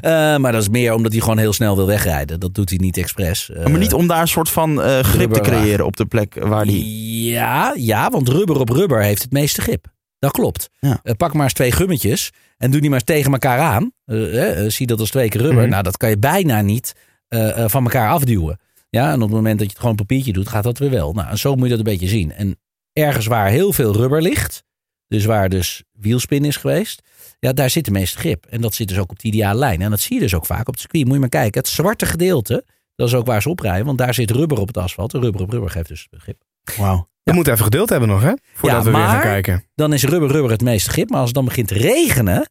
Eh, 0.00 0.36
maar 0.36 0.52
dat 0.52 0.62
is 0.62 0.68
meer 0.68 0.92
omdat 0.94 1.12
hij 1.12 1.20
gewoon 1.20 1.38
heel 1.38 1.52
snel 1.52 1.76
wil 1.76 1.86
wegrijden. 1.86 2.40
Dat 2.40 2.54
doet 2.54 2.68
hij 2.68 2.78
niet 2.78 2.96
expres. 2.96 3.50
Eh, 3.50 3.66
maar 3.66 3.78
niet 3.78 3.92
om 3.94 4.06
daar 4.06 4.20
een 4.20 4.28
soort 4.28 4.48
van 4.48 4.82
eh, 4.82 4.98
grip 5.00 5.32
te 5.32 5.40
creëren 5.40 5.86
op 5.86 5.96
de 5.96 6.06
plek 6.06 6.34
waar 6.42 6.64
die... 6.64 7.24
Ja, 7.30 7.72
ja, 7.76 8.10
want 8.10 8.28
rubber 8.28 8.58
op 8.60 8.68
rubber 8.68 9.02
heeft 9.02 9.22
het 9.22 9.32
meeste 9.32 9.60
grip. 9.60 9.86
Dat 10.18 10.30
klopt. 10.32 10.70
Ja. 10.78 11.00
Eh, 11.02 11.14
pak 11.14 11.32
maar 11.34 11.42
eens 11.42 11.52
twee 11.52 11.72
gummetjes 11.72 12.30
en 12.58 12.70
doe 12.70 12.80
die 12.80 12.90
maar 12.90 12.98
eens 12.98 13.08
tegen 13.08 13.32
elkaar 13.32 13.58
aan. 13.58 13.92
Eh, 14.04 14.64
eh, 14.64 14.70
zie 14.70 14.86
dat 14.86 15.00
als 15.00 15.10
twee 15.10 15.28
keer 15.28 15.40
rubber. 15.40 15.60
Mhm. 15.62 15.70
Nou, 15.70 15.82
dat 15.82 15.96
kan 15.96 16.08
je 16.10 16.18
bijna 16.18 16.60
niet 16.60 16.92
eh, 17.28 17.62
eh, 17.64 17.68
van 17.70 17.82
elkaar 17.84 18.08
afduwen. 18.10 18.58
Ja, 18.90 19.08
en 19.08 19.14
op 19.14 19.20
het 19.28 19.30
moment 19.36 19.58
dat 19.58 19.66
je 19.66 19.72
het 19.72 19.80
gewoon 19.80 19.96
papiertje 19.96 20.32
doet, 20.32 20.48
gaat 20.48 20.62
dat 20.64 20.78
weer 20.78 20.90
wel. 20.90 21.12
Nou, 21.12 21.28
en 21.28 21.38
zo 21.38 21.54
moet 21.54 21.64
je 21.64 21.68
dat 21.68 21.78
een 21.78 21.84
beetje 21.92 22.08
zien. 22.08 22.32
En 22.32 22.58
ergens 22.92 23.26
waar 23.26 23.48
heel 23.48 23.72
veel 23.72 23.92
rubber 23.92 24.22
ligt, 24.22 24.64
dus 25.08 25.24
waar 25.24 25.48
dus 25.48 25.82
wielspin 25.92 26.44
is 26.44 26.56
geweest, 26.56 27.02
ja, 27.38 27.52
daar 27.52 27.70
zit 27.70 27.84
de 27.84 27.90
meeste 27.90 28.18
grip. 28.18 28.46
En 28.46 28.60
dat 28.60 28.74
zit 28.74 28.88
dus 28.88 28.98
ook 28.98 29.10
op 29.10 29.18
de 29.18 29.28
ideale 29.28 29.58
lijn. 29.58 29.82
En 29.82 29.90
dat 29.90 30.00
zie 30.00 30.14
je 30.14 30.20
dus 30.20 30.34
ook 30.34 30.46
vaak 30.46 30.68
op 30.68 30.72
het 30.72 30.80
circuit. 30.80 31.04
Moet 31.04 31.14
je 31.14 31.20
maar 31.20 31.28
kijken, 31.28 31.60
het 31.60 31.68
zwarte 31.70 32.06
gedeelte, 32.06 32.64
dat 32.94 33.08
is 33.08 33.14
ook 33.14 33.26
waar 33.26 33.42
ze 33.42 33.48
oprijden, 33.48 33.86
want 33.86 33.98
daar 33.98 34.14
zit 34.14 34.30
rubber 34.30 34.58
op 34.58 34.66
het 34.66 34.76
asfalt. 34.76 35.14
En 35.14 35.20
rubber 35.20 35.42
op 35.42 35.50
rubber 35.50 35.70
geeft 35.70 35.88
dus 35.88 36.08
grip. 36.10 36.42
Wauw. 36.76 37.08
We 37.22 37.32
moeten 37.32 37.52
even 37.52 37.64
geduld 37.64 37.88
hebben 37.88 38.08
nog, 38.08 38.22
hè? 38.22 38.32
Voordat 38.52 38.84
Ja, 38.84 38.90
we 38.90 38.96
weer 38.96 39.06
gaan 39.06 39.20
kijken. 39.20 39.64
dan 39.74 39.92
is 39.92 40.04
rubber 40.04 40.30
rubber 40.30 40.50
het 40.50 40.62
meeste 40.62 40.90
grip. 40.90 41.08
Maar 41.10 41.18
als 41.18 41.26
het 41.26 41.36
dan 41.36 41.44
begint 41.44 41.68
te 41.68 41.74
regenen, 41.74 42.50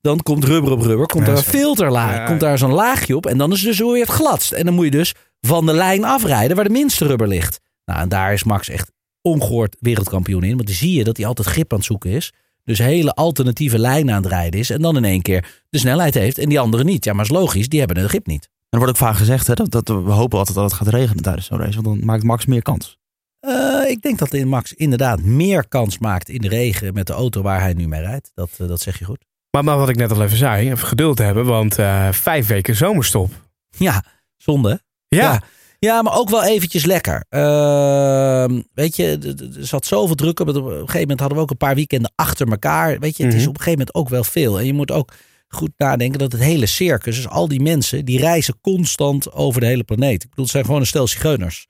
dan 0.00 0.22
komt 0.22 0.44
rubber 0.44 0.72
op 0.72 0.80
rubber, 0.80 1.06
komt 1.06 1.26
Ja, 1.26 1.32
er 1.32 1.38
een 1.38 1.44
filterlaag, 1.44 2.14
Ja. 2.16 2.24
komt 2.26 2.40
daar 2.40 2.58
zo'n 2.58 2.72
laagje 2.72 3.16
op 3.16 3.26
en 3.26 3.38
dan 3.38 3.52
is 3.52 3.58
het 3.58 3.68
dus 3.76 3.78
weer 3.92 4.00
het 4.00 4.08
gladst. 4.14 4.52
En 4.52 4.64
dan 4.64 4.74
moet 4.74 4.84
je 4.84 4.90
dus 4.90 5.14
van 5.40 5.66
de 5.66 5.72
lijn 5.72 6.04
afrijden 6.04 6.56
waar 6.56 6.64
de 6.64 6.70
minste 6.70 7.06
rubber 7.06 7.28
ligt. 7.28 7.60
Nou, 7.84 8.00
en 8.00 8.08
daar 8.08 8.32
is 8.32 8.44
Max 8.44 8.68
echt 8.68 8.92
ongehoord 9.22 9.76
wereldkampioen 9.80 10.42
in. 10.42 10.54
Want 10.54 10.66
dan 10.66 10.76
zie 10.76 10.92
je 10.92 11.04
dat 11.04 11.16
hij 11.16 11.26
altijd 11.26 11.48
grip 11.48 11.72
aan 11.72 11.78
het 11.78 11.86
zoeken 11.86 12.10
is. 12.10 12.32
Dus 12.64 12.78
hele 12.78 13.14
alternatieve 13.14 13.78
lijnen 13.78 14.14
aan 14.14 14.22
het 14.22 14.32
rijden 14.32 14.60
is. 14.60 14.70
En 14.70 14.82
dan 14.82 14.96
in 14.96 15.04
één 15.04 15.22
keer 15.22 15.64
de 15.70 15.78
snelheid 15.78 16.14
heeft 16.14 16.38
en 16.38 16.48
die 16.48 16.60
andere 16.60 16.84
niet. 16.84 17.04
Ja, 17.04 17.12
maar 17.12 17.24
is 17.24 17.30
logisch, 17.30 17.68
die 17.68 17.78
hebben 17.78 17.96
de 17.96 18.08
grip 18.08 18.26
niet. 18.26 18.48
Er 18.68 18.78
wordt 18.78 18.92
ook 18.92 19.06
vaak 19.08 19.16
gezegd 19.16 19.46
hè, 19.46 19.54
dat, 19.54 19.70
dat 19.70 19.88
we 19.88 20.10
hopen 20.10 20.38
altijd 20.38 20.56
dat 20.56 20.70
het 20.70 20.80
gaat 20.80 20.88
regenen 20.88 21.22
tijdens 21.22 21.46
zo'n 21.46 21.58
race. 21.58 21.82
Want 21.82 21.86
dan 21.86 22.06
maakt 22.06 22.22
Max 22.22 22.46
meer 22.46 22.62
kans. 22.62 22.98
Eh, 23.40 23.90
ik 23.90 24.02
denk 24.02 24.18
dat 24.18 24.44
Max 24.44 24.72
inderdaad 24.72 25.22
meer 25.22 25.68
kans 25.68 25.98
maakt 25.98 26.28
in 26.28 26.40
de 26.40 26.48
regen 26.48 26.94
met 26.94 27.06
de 27.06 27.12
auto 27.12 27.42
waar 27.42 27.60
hij 27.60 27.72
nu 27.72 27.88
mee 27.88 28.00
rijdt. 28.00 28.30
Dat, 28.34 28.50
eh, 28.58 28.68
dat 28.68 28.80
zeg 28.80 28.98
je 28.98 29.04
goed. 29.04 29.24
Maar, 29.50 29.64
maar 29.64 29.78
wat 29.78 29.88
ik 29.88 29.96
net 29.96 30.10
al 30.10 30.22
even 30.22 30.36
zei, 30.36 30.70
even 30.70 30.86
geduld 30.86 31.18
hebben, 31.18 31.44
want 31.44 31.78
eh, 31.78 32.12
vijf 32.12 32.46
weken 32.46 32.74
zomerstop. 32.74 33.30
Ja, 33.76 34.04
zonde. 34.36 34.80
Ja, 35.08 35.42
Ja. 35.78 36.02
Maar 36.02 36.16
ook 36.18 36.30
wel 36.30 36.44
eventjes 36.44 36.84
lekker. 36.84 37.24
Ehm, 37.28 38.60
weet 38.74 38.96
je, 38.96 39.18
er 39.58 39.66
zat 39.66 39.86
zoveel 39.86 40.14
druk 40.14 40.40
op. 40.40 40.48
Op 40.48 40.54
een 40.54 40.62
gegeven 40.72 41.00
moment 41.00 41.20
hadden 41.20 41.38
we 41.38 41.44
ook 41.44 41.50
een 41.50 41.56
paar 41.56 41.74
weekenden 41.74 42.12
achter 42.14 42.48
elkaar. 42.50 42.98
Weet 42.98 43.16
je, 43.16 43.24
het 43.24 43.34
is 43.34 43.40
Mhm. 43.40 43.48
op 43.48 43.54
een 43.56 43.62
gegeven 43.62 43.78
moment 43.78 43.94
ook 43.96 44.08
wel 44.08 44.24
veel. 44.24 44.58
En 44.58 44.66
je 44.66 44.72
moet 44.72 44.90
ook 44.90 45.12
goed 45.48 45.70
nadenken 45.76 46.18
dat 46.18 46.32
het 46.32 46.40
hele 46.40 46.66
circus, 46.66 47.16
dus 47.16 47.28
al 47.28 47.48
die 47.48 47.60
mensen, 47.60 48.04
die 48.04 48.18
reizen 48.20 48.58
constant 48.60 49.32
over 49.32 49.60
de 49.60 49.66
hele 49.66 49.84
planeet. 49.84 50.22
Ik 50.22 50.28
bedoel, 50.28 50.44
het 50.44 50.52
zijn 50.52 50.64
gewoon 50.64 50.80
een 50.80 50.86
stel 50.86 51.06
zigeuners. 51.06 51.66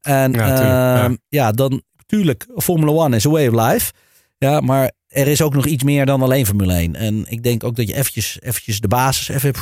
En 0.00 0.32
Ja, 0.32 0.38
tuurlijk, 0.38 0.58
ja. 0.58 1.02
ehm, 1.04 1.16
ja, 1.28 1.52
dan 1.52 1.82
natuurlijk, 1.96 2.46
Formula 2.56 2.92
One 2.92 3.16
is 3.16 3.26
a 3.26 3.30
way 3.30 3.46
of 3.48 3.54
life. 3.72 3.92
Ja, 4.38 4.60
maar 4.60 4.92
er 5.08 5.26
is 5.28 5.42
ook 5.42 5.54
nog 5.54 5.66
iets 5.66 5.82
meer 5.82 6.06
dan 6.06 6.22
alleen 6.22 6.46
Formule 6.46 6.74
1. 6.74 6.94
En 6.94 7.24
ik 7.28 7.42
denk 7.42 7.64
ook 7.64 7.76
dat 7.76 7.88
je 7.88 7.94
eventjes, 7.94 8.38
eventjes 8.40 8.80
de 8.80 8.88
basis, 8.88 9.28
even, 9.28 9.52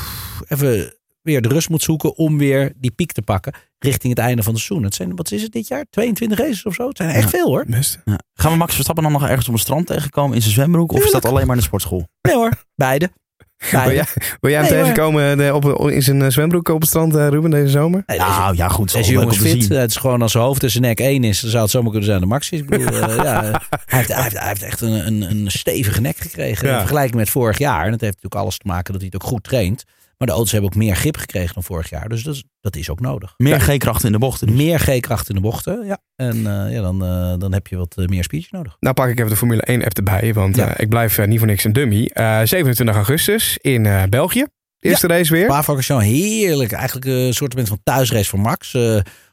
even 0.49 0.95
weer 1.27 1.41
de 1.43 1.49
rust 1.49 1.69
moet 1.69 1.83
zoeken 1.83 2.17
om 2.17 2.39
weer 2.39 2.73
die 2.77 2.91
piek 2.91 3.13
te 3.13 3.23
pakken 3.23 3.55
richting 3.79 4.15
het 4.17 4.25
einde 4.25 4.43
van 4.43 4.53
het 4.53 4.63
seizoen. 4.63 4.85
Het 4.87 4.95
zijn, 4.95 5.17
wat 5.17 5.31
is 5.33 5.43
het 5.43 5.53
dit 5.53 5.69
jaar? 5.69 5.85
22 5.91 6.39
races 6.39 6.65
of 6.65 6.75
zo? 6.75 6.89
Het 6.89 6.97
zijn 6.97 7.09
er 7.09 7.15
echt 7.15 7.25
Ja. 7.31 7.31
veel 7.39 7.47
hoor. 7.47 7.65
best. 7.69 8.01
Ja. 8.05 8.19
Gaan 8.35 8.51
we 8.53 8.57
Max 8.59 8.73
Verstappen 8.75 9.03
dan 9.05 9.13
nog 9.13 9.27
ergens 9.29 9.49
op 9.49 9.53
een 9.55 9.61
strand 9.61 9.87
tegenkomen 9.87 10.35
in 10.37 10.43
zijn 10.43 10.55
zwembroek? 10.55 10.93
Of 10.93 11.05
is 11.05 11.11
dat 11.11 11.25
alleen 11.25 11.47
maar 11.47 11.55
in 11.55 11.61
de 11.61 11.67
sportschool? 11.67 12.09
Nee 12.23 12.35
hoor, 12.35 12.53
beide. 12.75 13.11
Wil 13.71 13.93
jij, 13.93 14.05
wil 14.41 14.51
jij 14.51 14.61
hem 14.61 14.71
Nee, 14.73 14.81
tegenkomen 14.81 15.41
eh, 15.47 15.55
op, 15.55 15.91
in 15.91 16.03
zijn 16.03 16.23
eh, 16.23 16.29
zwembroek 16.31 16.69
op 16.69 16.81
het 16.81 16.89
strand, 16.89 17.15
eh, 17.15 17.29
Ruben, 17.29 17.51
deze 17.51 17.69
zomer? 17.69 18.03
Nou 18.07 18.55
ja, 18.57 18.69
goed. 18.69 18.91
Zo 18.91 18.99
deze 18.99 19.13
jongen 19.13 19.29
is 19.29 19.39
fit. 19.39 19.63
zien. 19.65 19.77
Het 19.79 19.91
is 19.91 19.97
gewoon 19.97 20.23
als 20.23 20.33
zijn 20.33 20.45
hoofd 20.45 20.63
en 20.63 20.71
zijn 20.71 20.83
nek 20.83 21.01
één 21.01 21.25
is, 21.25 21.41
dan 21.41 21.51
zou 21.51 21.63
het 21.63 21.71
zomaar 21.73 21.91
kunnen 21.91 22.09
zijn 22.09 22.21
de 22.21 22.27
Max 22.27 22.51
is. 22.51 22.61
Ik 22.61 22.67
bedoel, 22.67 22.93
ja, 22.95 23.41
hij, 23.43 23.53
heeft, 23.87 24.09
hij, 24.13 24.23
heeft, 24.23 24.39
hij 24.39 24.49
heeft 24.49 24.63
echt 24.63 24.81
een, 24.81 25.07
een, 25.07 25.23
een 25.31 25.51
stevige 25.51 26.01
nek 26.01 26.17
gekregen 26.17 26.67
Ja. 26.69 26.73
in 26.73 26.79
vergelijking 26.79 27.17
met 27.17 27.31
vorig 27.31 27.59
jaar. 27.59 27.85
En 27.85 27.91
dat 27.91 28.01
heeft 28.01 28.15
natuurlijk 28.15 28.43
alles 28.43 28.59
te 28.59 28.67
maken 28.67 28.93
dat 28.93 29.03
hij 29.03 29.11
het 29.13 29.23
ook 29.23 29.29
goed 29.29 29.43
traint. 29.45 29.85
Maar 30.19 30.29
de 30.29 30.35
auto's 30.35 30.53
hebben 30.53 30.71
ook 30.71 30.77
meer 30.77 30.97
grip 30.97 31.17
gekregen 31.17 31.55
dan 31.55 31.63
vorig 31.63 31.91
jaar. 31.91 32.09
Dus 32.09 32.23
dat 32.23 32.35
is, 32.35 32.45
dat 32.61 32.77
is 32.77 32.91
ook 32.91 33.01
nodig. 33.01 33.35
Meer 33.37 33.61
G-kracht 33.61 34.05
in 34.05 34.13
de 34.13 34.19
bochten. 34.19 34.47
dus. 34.47 34.57
Meer 34.57 34.79
G-kracht 34.79 35.29
in 35.29 35.35
de 35.35 35.41
bochten. 35.41 35.87
Ja. 35.87 35.99
En 36.17 36.37
eh, 36.37 36.73
ja, 36.75 36.81
dan, 36.81 37.05
eh, 37.05 37.35
dan 37.39 37.53
heb 37.53 37.67
je 37.67 37.77
wat 37.77 37.95
eh, 37.97 38.07
meer 38.07 38.25
speech 38.25 38.51
nodig. 38.51 38.77
Nou 38.81 38.95
pak 38.95 39.09
ik 39.09 39.19
even 39.19 39.31
de 39.31 39.37
Formule 39.37 39.63
1 39.63 39.85
app 39.85 39.97
erbij, 39.97 40.33
want 40.35 40.57
Ja. 40.57 40.77
ik 40.79 40.89
blijf 40.89 41.27
niet 41.27 41.39
voor 41.39 41.47
niks 41.49 41.65
een 41.65 41.73
dummy. 41.73 42.11
Eh, 42.13 42.41
27 42.45 42.95
augustus 42.95 43.59
in 43.61 44.07
België. 44.11 44.45
Eerste 44.79 45.07
race 45.07 45.33
weer. 45.33 45.45
Spa-Francorchamps, 45.45 46.05
heerlijk. 46.05 46.73
Eigenlijk 46.73 47.07
een 47.07 47.35
soort 47.35 47.55
van 47.69 47.81
thuisrace 47.83 48.29
voor 48.29 48.41
Max. 48.41 48.77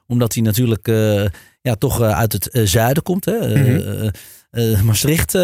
omdat 0.07 0.33
hij 0.33 0.43
natuurlijk 0.43 0.87
ja, 1.61 1.75
toch 1.77 2.01
uit 2.01 2.33
het 2.33 2.49
zuiden 2.69 3.03
komt. 3.03 3.25
Hè? 3.25 3.37
Mhm. 4.51 4.85
Maastricht 4.85 5.37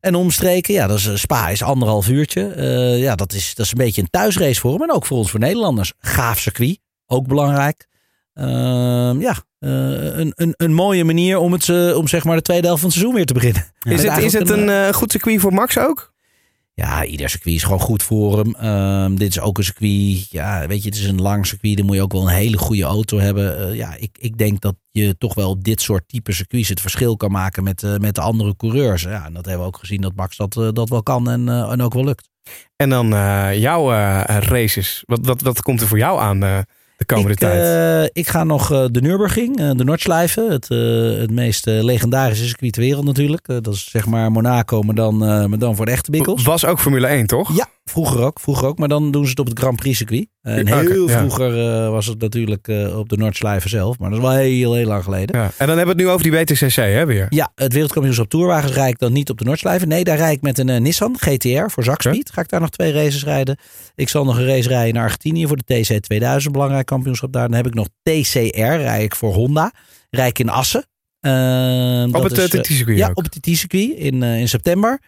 en 0.00 0.14
omstreken. 0.14 0.74
Ja, 0.74 0.86
dat 0.86 0.98
is, 0.98 1.06
eh, 1.06 1.14
Spa 1.14 1.48
is 1.48 1.62
anderhalf 1.62 2.08
uurtje. 2.08 2.52
Eh, 2.52 2.98
ja, 2.98 3.14
dat 3.14 3.32
is, 3.32 3.54
dat 3.54 3.66
is 3.66 3.72
een 3.72 3.78
beetje 3.78 4.02
een 4.02 4.10
thuisrace 4.10 4.60
voor 4.60 4.72
hem. 4.72 4.82
En 4.82 4.92
ook 4.92 5.06
voor 5.06 5.18
ons, 5.18 5.30
voor 5.30 5.40
Nederlanders. 5.40 5.92
Gaaf 5.98 6.38
circuit, 6.38 6.78
ook 7.06 7.26
belangrijk. 7.26 7.86
Ehm, 8.34 9.20
ja, 9.20 9.34
eh, 9.58 9.70
een, 10.18 10.32
een, 10.34 10.54
een 10.56 10.72
mooie 10.72 11.04
manier 11.04 11.38
om, 11.38 11.52
het, 11.52 11.94
om 11.94 12.08
zeg 12.08 12.24
maar 12.24 12.36
de 12.36 12.42
tweede 12.42 12.66
helft 12.66 12.80
van 12.80 12.88
het 12.90 12.98
seizoen 12.98 13.16
weer 13.16 13.26
te 13.26 13.34
beginnen. 13.34 13.72
is, 13.78 14.02
het, 14.02 14.18
is 14.18 14.32
het 14.32 14.50
een 14.50 14.68
eh, 14.68 14.92
goed 14.92 15.10
circuit 15.10 15.40
voor 15.40 15.52
Max 15.52 15.78
ook? 15.78 16.12
Ja, 16.78 17.04
ieder 17.04 17.30
circuit 17.30 17.54
is 17.54 17.62
gewoon 17.62 17.80
goed 17.80 18.02
voor 18.02 18.38
hem. 18.38 18.54
Ehm, 18.54 19.14
dit 19.14 19.28
is 19.28 19.40
ook 19.40 19.58
een 19.58 19.64
circuit. 19.64 20.30
Ja, 20.30 20.66
weet 20.66 20.82
je, 20.82 20.88
het 20.88 20.98
is 20.98 21.04
een 21.04 21.20
lang 21.20 21.46
circuit. 21.46 21.76
Dan 21.76 21.86
moet 21.86 21.94
je 21.94 22.02
ook 22.02 22.12
wel 22.12 22.22
een 22.22 22.34
hele 22.34 22.58
goede 22.58 22.82
auto 22.82 23.18
hebben. 23.18 23.58
Eh, 23.58 23.74
ja, 23.74 23.94
ik, 23.94 24.16
ik 24.20 24.38
denk 24.38 24.60
dat 24.60 24.74
je 24.90 25.16
toch 25.18 25.34
wel 25.34 25.62
dit 25.62 25.80
soort 25.80 26.08
type 26.08 26.32
circuits 26.32 26.68
het 26.68 26.80
verschil 26.80 27.16
kan 27.16 27.30
maken 27.30 27.62
met, 27.62 27.82
eh, 27.82 27.96
met 27.96 28.14
de 28.14 28.20
andere 28.20 28.56
coureurs. 28.56 29.02
Ja, 29.02 29.24
en 29.24 29.32
dat 29.32 29.44
hebben 29.44 29.62
we 29.62 29.68
ook 29.68 29.78
gezien 29.78 30.00
dat 30.00 30.14
Max 30.14 30.36
dat, 30.36 30.56
eh, 30.56 30.68
dat 30.72 30.88
wel 30.88 31.02
kan 31.02 31.30
en, 31.30 31.48
en 31.48 31.82
ook 31.82 31.94
wel 31.94 32.04
lukt. 32.04 32.28
En 32.76 32.88
dan 32.88 33.08
jouw 33.58 33.90
races. 34.26 35.02
Wat, 35.06 35.26
wat, 35.26 35.40
wat 35.40 35.62
komt 35.62 35.80
er 35.80 35.88
voor 35.88 35.98
jou 35.98 36.20
aan 36.20 36.64
de 36.98 37.04
komende 37.04 37.32
ik, 37.32 37.38
tijd? 37.38 37.62
eh, 37.62 38.20
ik 38.22 38.28
ga 38.28 38.44
nog 38.44 38.72
eh, 38.72 38.84
de 38.90 39.00
Nürburgring, 39.00 39.58
eh, 39.58 39.70
de 39.70 39.84
Nordschleife. 39.84 40.46
Het, 40.50 40.68
het 41.20 41.30
meest 41.30 41.66
legendarische 41.66 42.46
circuit 42.46 42.72
ter 42.72 42.82
wereld 42.82 43.04
natuurlijk. 43.04 43.46
Dat 43.46 43.74
is 43.74 43.90
zeg 43.90 44.06
maar 44.06 44.32
Monaco, 44.32 44.82
maar 44.82 44.94
dan, 44.94 45.18
maar 45.18 45.58
dan 45.58 45.76
voor 45.76 45.84
de 45.84 45.90
echte 45.90 46.10
bikkels. 46.10 46.42
Was 46.42 46.64
ook 46.64 46.80
Formule 46.80 47.06
1, 47.06 47.26
toch? 47.26 47.56
Ja, 47.56 47.66
vroeger 47.88 48.20
ook, 48.20 48.40
vroeger 48.40 48.66
ook. 48.66 48.78
Maar 48.78 48.88
dan 48.88 49.10
doen 49.10 49.24
ze 49.24 49.30
het 49.30 49.38
op 49.38 49.46
het 49.46 49.58
Grand 49.58 49.76
Prix 49.76 49.96
circuit. 49.98 50.26
En 50.42 50.72
oké, 50.72 50.90
heel 50.90 51.08
vroeger 51.08 51.58
eh, 51.58 51.90
was 51.90 52.06
het 52.06 52.20
natuurlijk 52.20 52.68
eh, 52.68 52.98
op 52.98 53.08
de 53.08 53.16
Noordslijven 53.16 53.70
zelf. 53.70 53.98
Maar 53.98 54.10
dat 54.10 54.18
is 54.18 54.24
wel 54.24 54.34
heel, 54.34 54.74
heel 54.74 54.86
lang 54.86 55.04
geleden. 55.04 55.36
Ja. 55.36 55.44
En 55.44 55.66
dan 55.66 55.76
hebben 55.76 55.84
we 55.84 55.90
het 55.90 56.00
nu 56.00 56.08
over 56.08 56.22
die 56.22 56.32
WTCC, 56.32 56.74
hè, 56.74 57.06
weer? 57.06 57.26
Ja, 57.28 57.52
het 57.54 57.72
wereldkampioenschap 57.72 58.28
Tourwagens 58.28 58.72
rijd 58.72 58.92
ik 58.92 58.98
dan 58.98 59.12
niet 59.12 59.30
op 59.30 59.38
de 59.38 59.44
Noordslijven. 59.44 59.88
Nee, 59.88 60.04
daar 60.04 60.16
rijd 60.16 60.36
ik 60.36 60.42
met 60.42 60.58
een 60.58 60.68
eh, 60.68 60.80
Nissan 60.80 61.16
GTR 61.18 61.68
voor 61.68 61.84
Zakspeed. 61.84 62.30
Ga 62.32 62.40
ik 62.40 62.48
daar 62.48 62.60
nog 62.60 62.70
twee 62.70 62.92
races 62.92 63.24
rijden. 63.24 63.58
Ik 63.94 64.08
zal 64.08 64.24
nog 64.24 64.38
een 64.38 64.46
race 64.46 64.68
rijden 64.68 64.94
in 64.94 65.00
Argentinië 65.00 65.46
voor 65.46 65.58
de 65.64 65.82
TC 65.82 66.00
2000. 66.00 66.52
Belangrijk 66.52 66.86
kampioenschap 66.86 67.32
daar. 67.32 67.48
Dan 67.48 67.56
heb 67.56 67.66
ik 67.66 67.74
nog 67.74 67.88
TCR, 68.02 68.58
rijd 68.58 69.02
ik 69.02 69.14
voor 69.14 69.34
Honda. 69.34 69.72
Rijd 70.10 70.30
ik 70.30 70.38
in 70.38 70.48
Assen. 70.48 70.86
Op 71.20 72.22
het 72.22 72.32
is, 72.32 72.38
eh, 72.38 72.58
eh, 72.58 72.60
TT-circuit 72.60 72.98
ja, 72.98 73.08
ook. 73.08 73.16
op 73.16 73.24
het 73.24 73.32
TT-circuit 73.32 73.90
in, 73.96 74.22
eh, 74.22 74.40
in 74.40 74.48
september. 74.48 75.00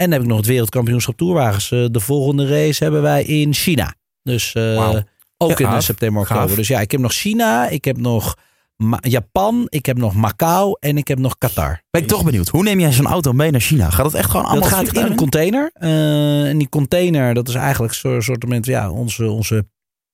En 0.00 0.06
dan 0.06 0.12
heb 0.12 0.22
ik 0.22 0.28
nog 0.28 0.36
het 0.36 0.46
wereldkampioenschap 0.46 1.16
Tourwagens. 1.16 1.70
Eh, 1.70 1.84
de 1.90 2.00
volgende 2.00 2.46
race 2.46 2.82
hebben 2.82 3.02
wij 3.02 3.24
in 3.24 3.54
China. 3.54 3.94
Dus 4.22 4.52
eh, 4.54 4.88
ook 5.36 5.50
Ja, 5.50 5.58
in 5.58 5.64
eh, 5.64 5.70
gaaf. 5.72 5.82
september, 5.82 6.26
Gaaf. 6.26 6.36
oktober. 6.36 6.56
Dus 6.56 6.68
ja, 6.68 6.80
ik 6.80 6.90
heb 6.90 7.00
nog 7.00 7.12
China, 7.12 7.68
ik 7.68 7.84
heb 7.84 7.96
nog 7.96 8.36
Ma- 8.76 8.98
Japan, 9.00 9.66
ik 9.68 9.86
heb 9.86 9.96
nog 9.98 10.14
Macau 10.14 10.76
en 10.80 10.96
ik 10.96 11.08
heb 11.08 11.18
nog 11.18 11.38
Qatar. 11.38 11.82
Ben 11.90 12.02
ik 12.02 12.08
toch 12.08 12.24
benieuwd. 12.24 12.48
Hoe 12.48 12.62
neem 12.62 12.80
jij 12.80 12.92
zo'n 12.92 13.06
auto 13.06 13.32
mee 13.32 13.50
naar 13.50 13.60
China? 13.60 13.90
Gaat 13.90 14.04
dat 14.04 14.14
echt 14.14 14.30
gewoon 14.30 14.46
allemaal 14.46 14.68
Dat 14.68 14.78
gaat 14.78 14.96
in 14.96 15.02
een 15.10 15.16
container. 15.16 15.70
Eh, 15.74 16.48
en 16.48 16.58
die 16.58 16.68
container, 16.68 17.34
dat 17.34 17.48
is 17.48 17.54
eigenlijk 17.54 17.94
zo'n 17.94 18.22
soort 18.22 18.44
van, 18.48 18.58
ja, 18.62 18.90
onze, 18.90 19.30
onze 19.30 19.66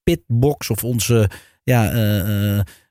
pitbox 0.02 0.70
of 0.70 0.84
onze 0.84 1.30
ja, 1.62 1.92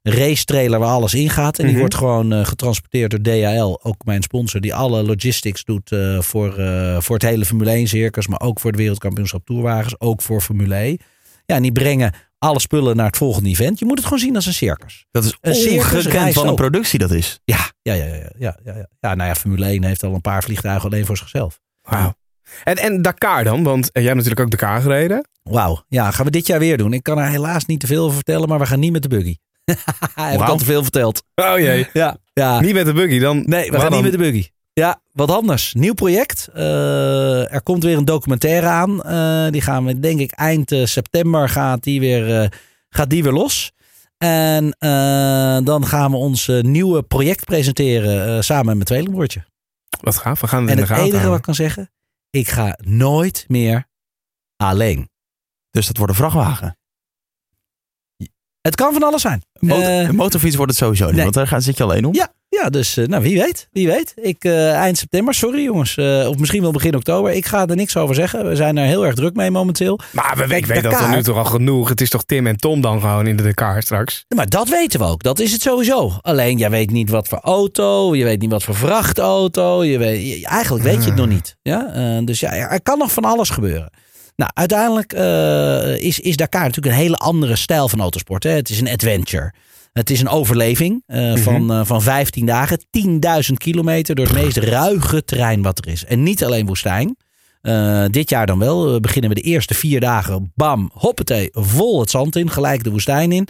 race 0.10 0.44
trailer 0.46 0.80
waar 0.80 0.90
alles 0.90 1.14
in 1.14 1.30
gaat. 1.30 1.58
En 1.58 1.62
die 1.64 1.72
Mhm. 1.72 1.80
wordt 1.80 1.96
gewoon 1.96 2.34
eh, 2.34 2.46
getransporteerd 2.46 3.12
door 3.12 3.22
DHL, 3.22 3.80
ook 3.84 4.06
mijn 4.06 4.24
sponsor, 4.24 4.62
die 4.62 4.74
alle 4.76 5.04
logistics 5.04 5.64
doet 5.64 5.92
eh, 5.92 6.22
voor, 6.22 6.58
eh, 6.58 7.00
voor 7.00 7.16
het 7.16 7.26
hele 7.26 7.46
Formule 7.46 7.72
1 7.72 7.88
circus, 7.88 8.28
maar 8.28 8.42
ook 8.42 8.60
voor 8.60 8.72
het 8.72 8.80
wereldkampioenschap 8.80 9.46
toerwagens, 9.46 10.00
ook 10.00 10.22
voor 10.22 10.42
Formule 10.42 10.76
1. 10.76 11.00
Ja, 11.46 11.56
en 11.56 11.62
die 11.62 11.72
brengen 11.72 12.14
alle 12.38 12.60
spullen 12.60 12.96
naar 12.96 13.06
het 13.06 13.18
volgende 13.18 13.50
event. 13.50 13.80
Je 13.80 13.86
moet 13.86 13.98
het 13.98 14.04
gewoon 14.04 14.20
zien 14.20 14.36
als 14.36 14.46
een 14.46 14.54
circus. 14.54 15.06
Dat 15.12 15.24
is 15.24 15.38
Een 15.42 15.80
ongekend 15.80 16.34
van 16.34 16.48
een 16.48 16.56
productie 16.56 17.00
dat 17.00 17.12
is. 17.12 17.40
Ja, 17.44 17.58
ja, 17.82 17.94
ja, 17.94 18.06
ja, 18.06 18.14
ja, 18.16 18.30
ja, 18.38 18.74
ja. 18.76 18.88
ja, 19.00 19.16
nou 19.16 19.30
ja, 19.30 19.36
Formule 19.36 19.66
1 19.66 19.84
heeft 19.84 20.04
al 20.04 20.14
een 20.14 20.22
paar 20.22 20.44
vliegtuigen 20.44 20.90
alleen 20.90 21.06
voor 21.06 21.18
zichzelf. 21.18 21.60
Wauw. 21.82 22.14
En, 22.64 22.76
en 22.76 23.02
Dakar 23.02 23.44
dan? 23.44 23.64
Want 23.64 23.90
jij 23.94 24.04
hebt 24.04 24.16
natuurlijk 24.16 24.42
ook 24.42 24.52
Dakar 24.52 24.82
gereden. 24.82 25.28
Wauw, 25.44 25.84
ja, 25.88 26.12
gaan 26.12 26.26
we 26.26 26.32
dit 26.32 26.48
jaar 26.48 26.60
weer 26.60 26.78
doen. 26.78 26.94
Ik 26.94 27.04
kan 27.04 27.18
er 27.18 27.30
helaas 27.30 27.66
niet 27.66 27.80
te 27.80 27.88
veel 27.88 28.04
over 28.04 28.16
vertellen, 28.16 28.48
maar 28.50 28.60
we 28.60 28.66
gaan 28.66 28.80
niet 28.80 28.92
met 28.92 29.02
de 29.02 29.08
buggy. 29.08 29.36
Ik 29.72 30.38
Wauw. 30.38 30.42
al 30.42 30.58
te 30.58 30.66
veel 30.66 30.82
verteld. 30.82 31.24
Oh 31.36 31.60
jee. 31.60 31.88
Ja, 31.94 32.18
Ja, 32.34 32.60
Niet 32.60 32.74
met 32.74 32.86
de 32.86 32.94
buggy, 32.94 33.20
dan... 33.20 33.44
nee, 33.46 33.72
we 33.72 33.80
gaan 33.80 33.92
niet 33.92 34.02
met 34.02 34.12
de 34.12 34.18
buggy. 34.18 34.48
Ja, 34.80 35.02
wat 35.12 35.32
anders. 35.32 35.74
Nieuw 35.74 35.94
project. 35.94 36.50
Eh, 36.54 37.54
er 37.54 37.62
komt 37.64 37.84
weer 37.84 37.98
een 37.98 38.06
documentaire 38.06 38.68
aan. 38.68 39.04
Eh, 39.04 39.52
die 39.52 39.62
gaan 39.62 39.86
we, 39.86 40.00
denk 40.00 40.20
ik, 40.20 40.32
eind 40.32 40.72
eh, 40.72 40.86
september 40.86 41.50
gaat 41.50 41.84
die 41.84 42.00
weer, 42.00 42.54
gaat 42.90 43.10
die 43.10 43.24
weer 43.24 43.32
los. 43.32 43.72
En 44.18 44.76
dan 45.64 45.86
gaan 45.86 46.12
we 46.12 46.18
ons 46.18 46.48
nieuwe 46.48 47.04
project 47.04 47.46
presenteren 47.46 48.44
samen 48.44 48.66
met 48.66 48.74
mijn 48.76 48.86
tweelingbroertje. 48.86 49.46
Wat 50.02 50.18
gaaf, 50.18 50.42
we 50.42 50.48
gaan 50.48 50.62
het 50.62 50.72
En 50.72 50.78
in 50.78 50.86
de 50.86 50.94
het 50.94 51.02
enige 51.02 51.28
wat 51.28 51.38
ik 51.38 51.44
kan 51.44 51.56
zeggen, 51.56 51.92
ik 52.30 52.48
ga 52.48 52.78
nooit 52.84 53.46
meer 53.48 53.88
alleen. 54.56 55.10
Dus 55.72 55.88
dat 55.88 55.98
wordt 55.98 56.12
een 56.12 56.18
vrachtwagen. 56.18 56.78
Het 58.66 58.76
kan 58.76 58.94
van 58.94 59.04
alles 59.04 59.22
zijn. 59.22 59.42
Een, 59.54 59.68
motor- 59.68 59.84
Eh, 59.84 60.00
een 60.08 60.16
motorfiets 60.16 60.56
wordt 60.56 60.72
het 60.72 60.82
sowieso 60.82 61.06
niet, 61.06 61.14
nee. 61.14 61.24
want 61.24 61.36
daar 61.36 61.48
gaat- 61.48 61.64
zit 61.64 61.78
je 61.78 61.84
alleen 61.84 62.06
op. 62.06 62.16
Ja, 62.16 62.28
ja 62.50 62.70
dus 62.70 62.98
eh, 62.98 63.06
nou, 63.08 63.24
wie 63.24 63.38
weet. 63.42 63.68
Wie 63.72 63.88
weet. 63.88 64.14
Ik, 64.22 64.44
eh, 64.44 64.74
eind 64.74 64.98
september, 64.98 65.34
sorry 65.34 65.64
jongens. 65.64 65.96
eh, 65.98 66.28
of 66.30 66.38
misschien 66.38 66.62
wel 66.62 66.72
begin 66.72 66.96
oktober. 66.96 67.32
Ik 67.32 67.46
ga 67.46 67.68
er 67.68 67.76
niks 67.76 67.98
over 67.98 68.16
zeggen. 68.16 68.48
We 68.48 68.56
zijn 68.56 68.78
er 68.78 68.86
heel 68.86 69.06
erg 69.06 69.16
druk 69.16 69.36
mee 69.36 69.52
momenteel. 69.52 70.00
Maar 70.12 70.34
we, 70.48 70.56
ik 70.56 70.66
weet 70.66 70.84
dat 70.84 71.00
er 71.02 71.10
nu 71.10 71.24
toch 71.24 71.38
al 71.38 71.46
genoeg. 71.46 71.90
Het 71.90 72.02
is 72.02 72.10
toch 72.10 72.24
Tim 72.24 72.48
en 72.48 72.58
Tom 72.58 72.82
dan 72.82 73.00
gewoon 73.02 73.28
in 73.28 73.36
de 73.38 73.44
Dakar 73.44 73.82
straks? 73.84 74.26
Maar 74.36 74.50
dat 74.50 74.70
weten 74.70 75.00
we 75.00 75.06
ook. 75.06 75.24
Dat 75.24 75.40
is 75.40 75.52
het 75.52 75.62
sowieso. 75.62 76.12
Alleen, 76.22 76.58
jij 76.58 76.70
weet 76.70 76.92
niet 76.92 77.10
wat 77.10 77.28
voor 77.28 77.40
auto. 77.42 78.16
Je 78.16 78.24
weet 78.24 78.42
niet 78.42 78.52
wat 78.52 78.64
voor 78.64 78.76
vrachtauto. 78.76 79.84
Je 79.84 79.98
weet, 79.98 80.28
je- 80.40 80.46
eigenlijk 80.48 80.84
weet 80.84 81.04
je 81.04 81.10
het 81.10 81.20
nog 81.20 81.28
niet. 81.28 81.56
Ja? 81.62 81.94
Eh, 81.94 82.26
dus 82.26 82.40
ja, 82.40 82.52
er 82.54 82.82
kan 82.82 82.98
nog 82.98 83.12
van 83.12 83.24
alles 83.26 83.50
gebeuren. 83.50 83.90
Nou, 84.36 84.52
uiteindelijk 84.54 85.14
eh, 85.14 85.98
is, 85.98 86.20
is 86.20 86.36
Dakar 86.36 86.64
natuurlijk 86.64 86.96
een 86.96 87.02
hele 87.02 87.16
andere 87.16 87.56
stijl 87.56 87.90
van 87.90 88.00
autosport. 88.00 88.44
Hè? 88.44 88.50
Het 88.50 88.70
is 88.70 88.80
een 88.80 88.90
adventure. 88.90 89.54
Het 89.94 90.10
is 90.10 90.20
een 90.20 90.30
overleving 90.30 91.04
eh, 91.06 91.36
van, 91.36 91.72
eh, 91.72 91.82
van 91.84 92.02
15 92.02 92.46
dagen. 92.46 92.80
10.000 92.90 93.54
kilometer 93.58 94.16
door 94.16 94.26
het 94.26 94.36
meest 94.36 94.58
ruige 94.58 95.24
terrein 95.24 95.62
wat 95.62 95.78
er 95.78 95.92
is. 95.92 96.06
En 96.06 96.24
niet 96.24 96.44
alleen 96.44 96.66
woestijn. 96.66 97.18
Dit 98.12 98.30
jaar 98.30 98.46
dan 98.46 98.60
wel. 98.60 98.92
We 98.92 99.00
beginnen 99.00 99.30
we 99.30 99.36
de 99.36 99.42
eerste 99.42 99.74
vier 99.74 100.00
dagen. 100.00 100.52
Bam, 100.56 100.90
hoppatee, 100.94 101.50
vol 101.52 102.00
het 102.00 102.10
zand 102.10 102.36
in. 102.36 102.50
Gelijk 102.50 102.84
de 102.84 102.92
woestijn 102.92 103.32
in. 103.32 103.48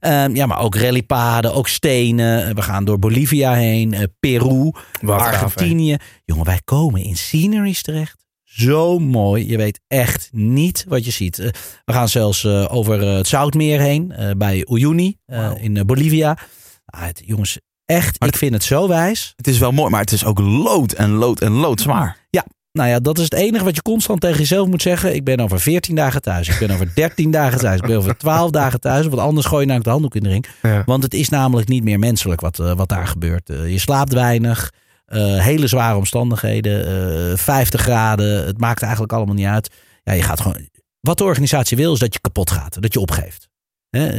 Ehm, 0.00 0.34
ja, 0.34 0.46
maar 0.46 0.60
ook 0.60 0.74
rallypaden, 0.74 1.54
ook 1.54 1.68
stenen. 1.68 2.54
We 2.54 2.62
gaan 2.62 2.84
door 2.84 2.98
Bolivia 2.98 3.52
heen, 3.52 4.10
Peru, 4.20 4.72
Wat 5.00 5.22
gaaf, 5.22 5.30
hè? 5.30 5.44
Argentinië. 5.44 5.96
Jongen, 6.24 6.44
wij 6.44 6.60
komen 6.64 7.02
in 7.02 7.16
sceneries 7.16 7.82
terecht. 7.82 8.17
Zo 8.58 8.98
mooi. 8.98 9.48
Je 9.48 9.56
weet 9.56 9.80
echt 9.86 10.28
niet 10.32 10.84
wat 10.88 11.04
je 11.04 11.10
ziet. 11.10 11.38
Eh, 11.38 11.48
we 11.84 11.92
gaan 11.92 12.08
zelfs 12.08 12.44
eh, 12.44 12.64
over 12.74 13.02
eh, 13.02 13.16
het 13.16 13.26
Zoutmeer 13.26 13.80
heen, 13.80 14.12
bij 14.36 14.66
Uyuni 14.70 15.16
in 15.60 15.82
Bolivia. 15.86 16.38
Ah, 16.86 17.02
het- 17.06 17.22
jongens, 17.24 17.58
echt, 17.84 18.20
Maar 18.20 18.28
ik 18.28 18.36
vind 18.36 18.52
het 18.52 18.62
zo 18.62 18.88
wijs. 18.88 19.32
Het 19.36 19.46
is 19.48 19.58
wel 19.58 19.72
mooi, 19.72 19.90
maar 19.90 20.00
het 20.00 20.12
is 20.12 20.24
ook 20.24 20.38
lood 20.38 20.92
en 20.92 21.10
lood 21.10 21.40
en 21.40 21.52
lood 21.52 21.80
zwaar. 21.80 22.26
Nou 22.72 22.88
ja, 22.90 23.00
dat 23.00 23.18
is 23.18 23.24
het 23.24 23.32
enige 23.34 23.64
wat 23.64 23.74
je 23.74 23.82
constant 23.82 24.20
tegen 24.20 24.38
jezelf 24.38 24.68
moet 24.68 24.82
zeggen. 24.82 25.14
Ik 25.14 25.24
ben 25.24 25.40
over 25.40 25.60
14 25.60 25.94
dagen 25.94 26.22
thuis. 26.22 26.48
Ik 26.48 26.58
ben 26.58 26.70
over 26.70 26.90
13 26.94 27.30
dagen 27.30 27.58
thuis. 27.58 27.80
Ik 27.80 27.86
ben 27.86 27.96
over 27.96 28.16
12 28.16 28.50
dagen 28.50 28.80
thuis. 28.80 29.06
Want 29.06 29.18
anders 29.18 29.46
gooi 29.46 29.60
je 29.60 29.66
namelijk 29.66 29.84
de 29.84 29.90
handdoek 29.90 30.14
in 30.14 30.22
de 30.22 30.28
ring. 30.28 30.46
Ja. 30.62 30.82
Want 30.86 31.02
het 31.02 31.14
is 31.14 31.28
namelijk 31.28 31.68
niet 31.68 31.84
meer 31.84 31.98
menselijk 31.98 32.40
wat, 32.40 32.56
wat 32.56 32.88
daar 32.88 33.06
gebeurt. 33.06 33.48
Je 33.66 33.78
slaapt 33.78 34.12
weinig. 34.12 34.72
Eh, 35.08 35.38
hele 35.38 35.66
zware 35.66 35.96
omstandigheden. 35.96 36.86
eh 37.30 37.36
50 37.36 37.80
graden. 37.80 38.46
Het 38.46 38.58
maakt 38.58 38.82
eigenlijk 38.82 39.12
allemaal 39.12 39.34
niet 39.34 39.46
uit. 39.46 39.70
Ja, 40.02 40.12
je 40.12 40.22
gaat 40.22 40.40
gewoon. 40.40 40.68
Wat 41.00 41.18
de 41.18 41.24
organisatie 41.24 41.76
wil 41.76 41.92
is 41.92 41.98
dat 41.98 42.12
je 42.12 42.20
kapot 42.20 42.50
gaat. 42.50 42.82
Dat 42.82 42.92
je 42.92 43.00
opgeeft. 43.00 43.48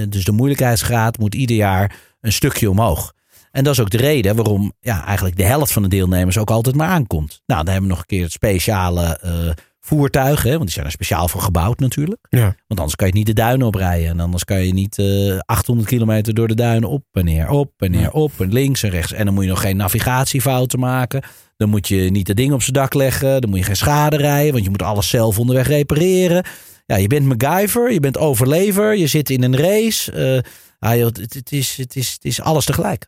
Dus 0.09 0.23
de 0.23 0.31
moeilijkheidsgraad 0.31 1.17
moet 1.17 1.35
ieder 1.35 1.55
jaar 1.55 1.95
een 2.21 2.31
stukje 2.31 2.69
omhoog. 2.69 3.13
En 3.51 3.63
dat 3.63 3.73
is 3.73 3.79
ook 3.79 3.89
de 3.89 3.97
reden 3.97 4.35
waarom 4.35 4.73
ja, 4.79 5.05
eigenlijk 5.05 5.37
de 5.37 5.43
helft 5.43 5.71
van 5.71 5.81
de 5.83 5.89
deelnemers 5.89 6.37
ook 6.37 6.49
altijd 6.51 6.75
maar 6.75 6.87
aankomt. 6.87 7.41
Nou, 7.45 7.63
dan 7.63 7.73
hebben 7.73 7.89
we 7.89 7.95
nog 7.95 7.99
een 7.99 8.05
keer 8.05 8.23
het 8.23 8.31
speciale 8.31 9.17
eh, 9.17 9.49
voertuigen. 9.79 10.49
Hè, 10.49 10.51
want 10.51 10.63
die 10.63 10.73
zijn 10.73 10.85
er 10.85 10.91
speciaal 10.91 11.27
voor 11.27 11.41
gebouwd 11.41 11.79
natuurlijk. 11.79 12.25
Ja. 12.29 12.55
Want 12.67 12.79
anders 12.79 12.95
kan 12.95 13.07
je 13.07 13.13
niet 13.13 13.25
de 13.25 13.33
duinen 13.33 13.67
oprijden. 13.67 14.09
En 14.09 14.19
anders 14.19 14.43
kan 14.43 14.65
je 14.65 14.73
niet 14.73 14.97
eh 14.97 15.39
800 15.45 15.87
kilometer 15.87 16.33
door 16.33 16.47
de 16.47 16.55
duinen 16.55 16.89
op 16.89 17.03
en 17.11 17.25
neer, 17.25 17.49
op 17.49 17.71
en 17.77 17.91
neer, 17.91 18.11
op 18.11 18.31
en 18.37 18.53
links 18.53 18.83
en 18.83 18.89
rechts. 18.89 19.13
En 19.13 19.25
dan 19.25 19.33
moet 19.33 19.43
je 19.43 19.49
nog 19.49 19.61
geen 19.61 19.77
navigatiefouten 19.77 20.79
maken. 20.79 21.21
Dan 21.57 21.69
moet 21.69 21.87
je 21.87 21.95
niet 21.95 22.27
dat 22.27 22.35
ding 22.35 22.53
op 22.53 22.61
zijn 22.61 22.73
dak 22.73 22.93
leggen. 22.93 23.41
Dan 23.41 23.49
moet 23.49 23.59
je 23.59 23.65
geen 23.65 23.75
schade 23.75 24.17
rijden, 24.17 24.51
want 24.51 24.63
je 24.63 24.69
moet 24.69 24.83
alles 24.83 25.09
zelf 25.09 25.39
onderweg 25.39 25.67
repareren. 25.67 26.43
Ja, 26.85 26.95
je 26.95 27.07
bent 27.07 27.25
MacGyver, 27.25 27.91
je 27.91 27.99
bent 27.99 28.17
overlever, 28.17 28.95
je 28.95 29.07
zit 29.07 29.29
in 29.29 29.43
een 29.43 29.57
race. 29.57 30.11
Eh, 30.11 30.89
ah, 30.89 30.97
joh, 30.97 31.05
het, 31.05 31.33
het, 31.33 31.51
is, 31.51 31.77
het, 31.77 31.95
is, 31.95 32.11
het 32.11 32.25
is 32.25 32.41
alles 32.41 32.65
tegelijk. 32.65 33.07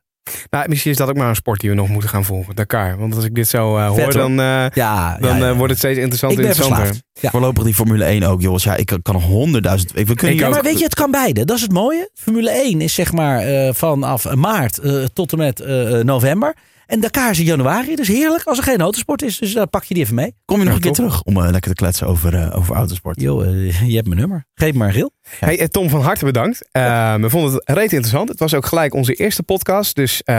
Nou, 0.50 0.70
misschien 0.70 0.92
is 0.92 0.98
dat 0.98 1.10
ook 1.10 1.16
maar 1.18 1.30
een 1.30 1.36
sport 1.36 1.60
die 1.60 1.70
we 1.70 1.76
nog 1.76 1.88
moeten 1.90 2.10
gaan 2.10 2.26
volgen. 2.26 2.56
Dakar. 2.56 2.98
Want 2.98 3.16
als 3.16 3.24
ik 3.26 3.36
dit 3.36 3.48
zo 3.48 3.78
eh, 3.78 3.94
Vet, 3.94 4.04
hoor, 4.04 4.14
dan, 4.14 4.32
eh, 4.40 4.66
Ja, 4.74 5.18
dan 5.20 5.30
ja, 5.30 5.38
ja. 5.38 5.50
eh, 5.50 5.56
wordt 5.56 5.70
het 5.70 5.78
steeds 5.78 5.98
interessant 6.00 6.32
ik 6.32 6.38
ben 6.38 6.48
interessanter. 6.48 6.86
verslaafd. 6.86 7.10
Ja. 7.22 7.30
Voorlopig 7.30 7.64
die 7.64 7.74
Formule 7.74 8.04
1 8.04 8.24
ook, 8.24 8.42
jongens. 8.42 8.64
Ja, 8.64 8.76
ik 8.76 8.86
kan 9.02 9.14
nog 9.14 9.24
honderdduizend... 9.24 9.92
We 9.92 10.04
kunnen 10.04 10.16
Ik 10.16 10.32
hier 10.32 10.40
Ja, 10.42 10.48
ook. 10.48 10.54
maar 10.54 10.64
weet 10.64 10.78
je, 10.78 10.84
het 10.84 10.96
kan 10.96 11.12
beide. 11.12 11.46
Dat 11.46 11.56
is 11.56 11.62
het 11.62 11.72
mooie. 11.72 12.10
Formule 12.14 12.50
1 12.52 12.82
is 12.82 12.94
zeg 12.94 13.12
maar 13.12 13.40
eh, 13.40 13.74
vanaf 13.74 14.34
maart 14.36 14.78
eh, 14.78 15.04
tot 15.14 15.32
en 15.32 15.38
met 15.38 15.64
november. 16.04 16.56
En 16.92 17.00
Dakar 17.00 17.30
is 17.30 17.40
in 17.40 17.46
januari. 17.46 17.96
Dus 17.96 18.08
heerlijk 18.08 18.44
als 18.44 18.58
er 18.58 18.64
geen 18.64 18.82
autosport 18.82 19.22
is. 19.22 19.38
Dus 19.38 19.54
dan 19.54 19.70
pak 19.70 19.84
je 19.84 19.94
die 19.94 20.04
even 20.04 20.16
mee. 20.16 20.36
Kom 20.46 20.60
je 20.60 20.66
nog 20.66 20.74
een 20.76 20.82
keer 20.82 20.92
terug 20.92 21.24
om 21.24 21.38
eh, 21.44 21.50
lekker 21.52 21.72
te 21.72 21.76
kletsen 21.84 22.08
over, 22.08 22.34
eh, 22.36 22.58
over 22.58 22.76
autosport. 22.76 23.22
Yo, 23.22 23.42
eh, 23.42 23.88
je 23.88 23.96
hebt 23.96 24.08
mijn 24.08 24.20
nummer. 24.20 24.46
Geef 24.54 24.74
maar 24.74 24.88
een 24.88 24.94
gil. 24.94 25.12
Hey, 25.40 25.60
eh, 25.60 25.68
Tom, 25.68 25.90
van 25.90 26.02
harte 26.02 26.26
bedankt. 26.26 26.68
Eh, 26.72 27.16
we 27.16 27.30
vonden 27.30 27.54
het 27.54 27.62
reet 27.66 27.92
interessant. 27.94 28.30
Het 28.30 28.40
was 28.40 28.54
ook 28.54 28.66
gelijk 28.66 28.94
onze 28.94 29.14
eerste 29.14 29.44
podcast. 29.44 29.96
Dus 29.96 30.24
eh, 30.24 30.36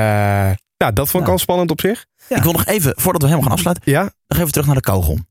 nou, 0.77 0.93
dat 0.93 0.95
vond 0.95 1.13
ik 1.13 1.21
Nou. 1.21 1.31
al 1.31 1.39
spannend 1.39 1.71
op 1.71 1.81
zich. 1.81 2.07
Ja. 2.29 2.37
Ik 2.37 2.43
wil 2.43 2.53
nog 2.53 2.67
even, 2.67 2.93
voordat 2.97 3.23
we 3.23 3.29
helemaal 3.29 3.49
gaan 3.49 3.57
afsluiten, 3.57 3.93
Ja? 3.93 4.03
nog 4.29 4.39
even 4.39 4.51
terug 4.53 4.67
naar 4.67 4.77
de 4.77 4.81
kauwgom. 4.81 5.27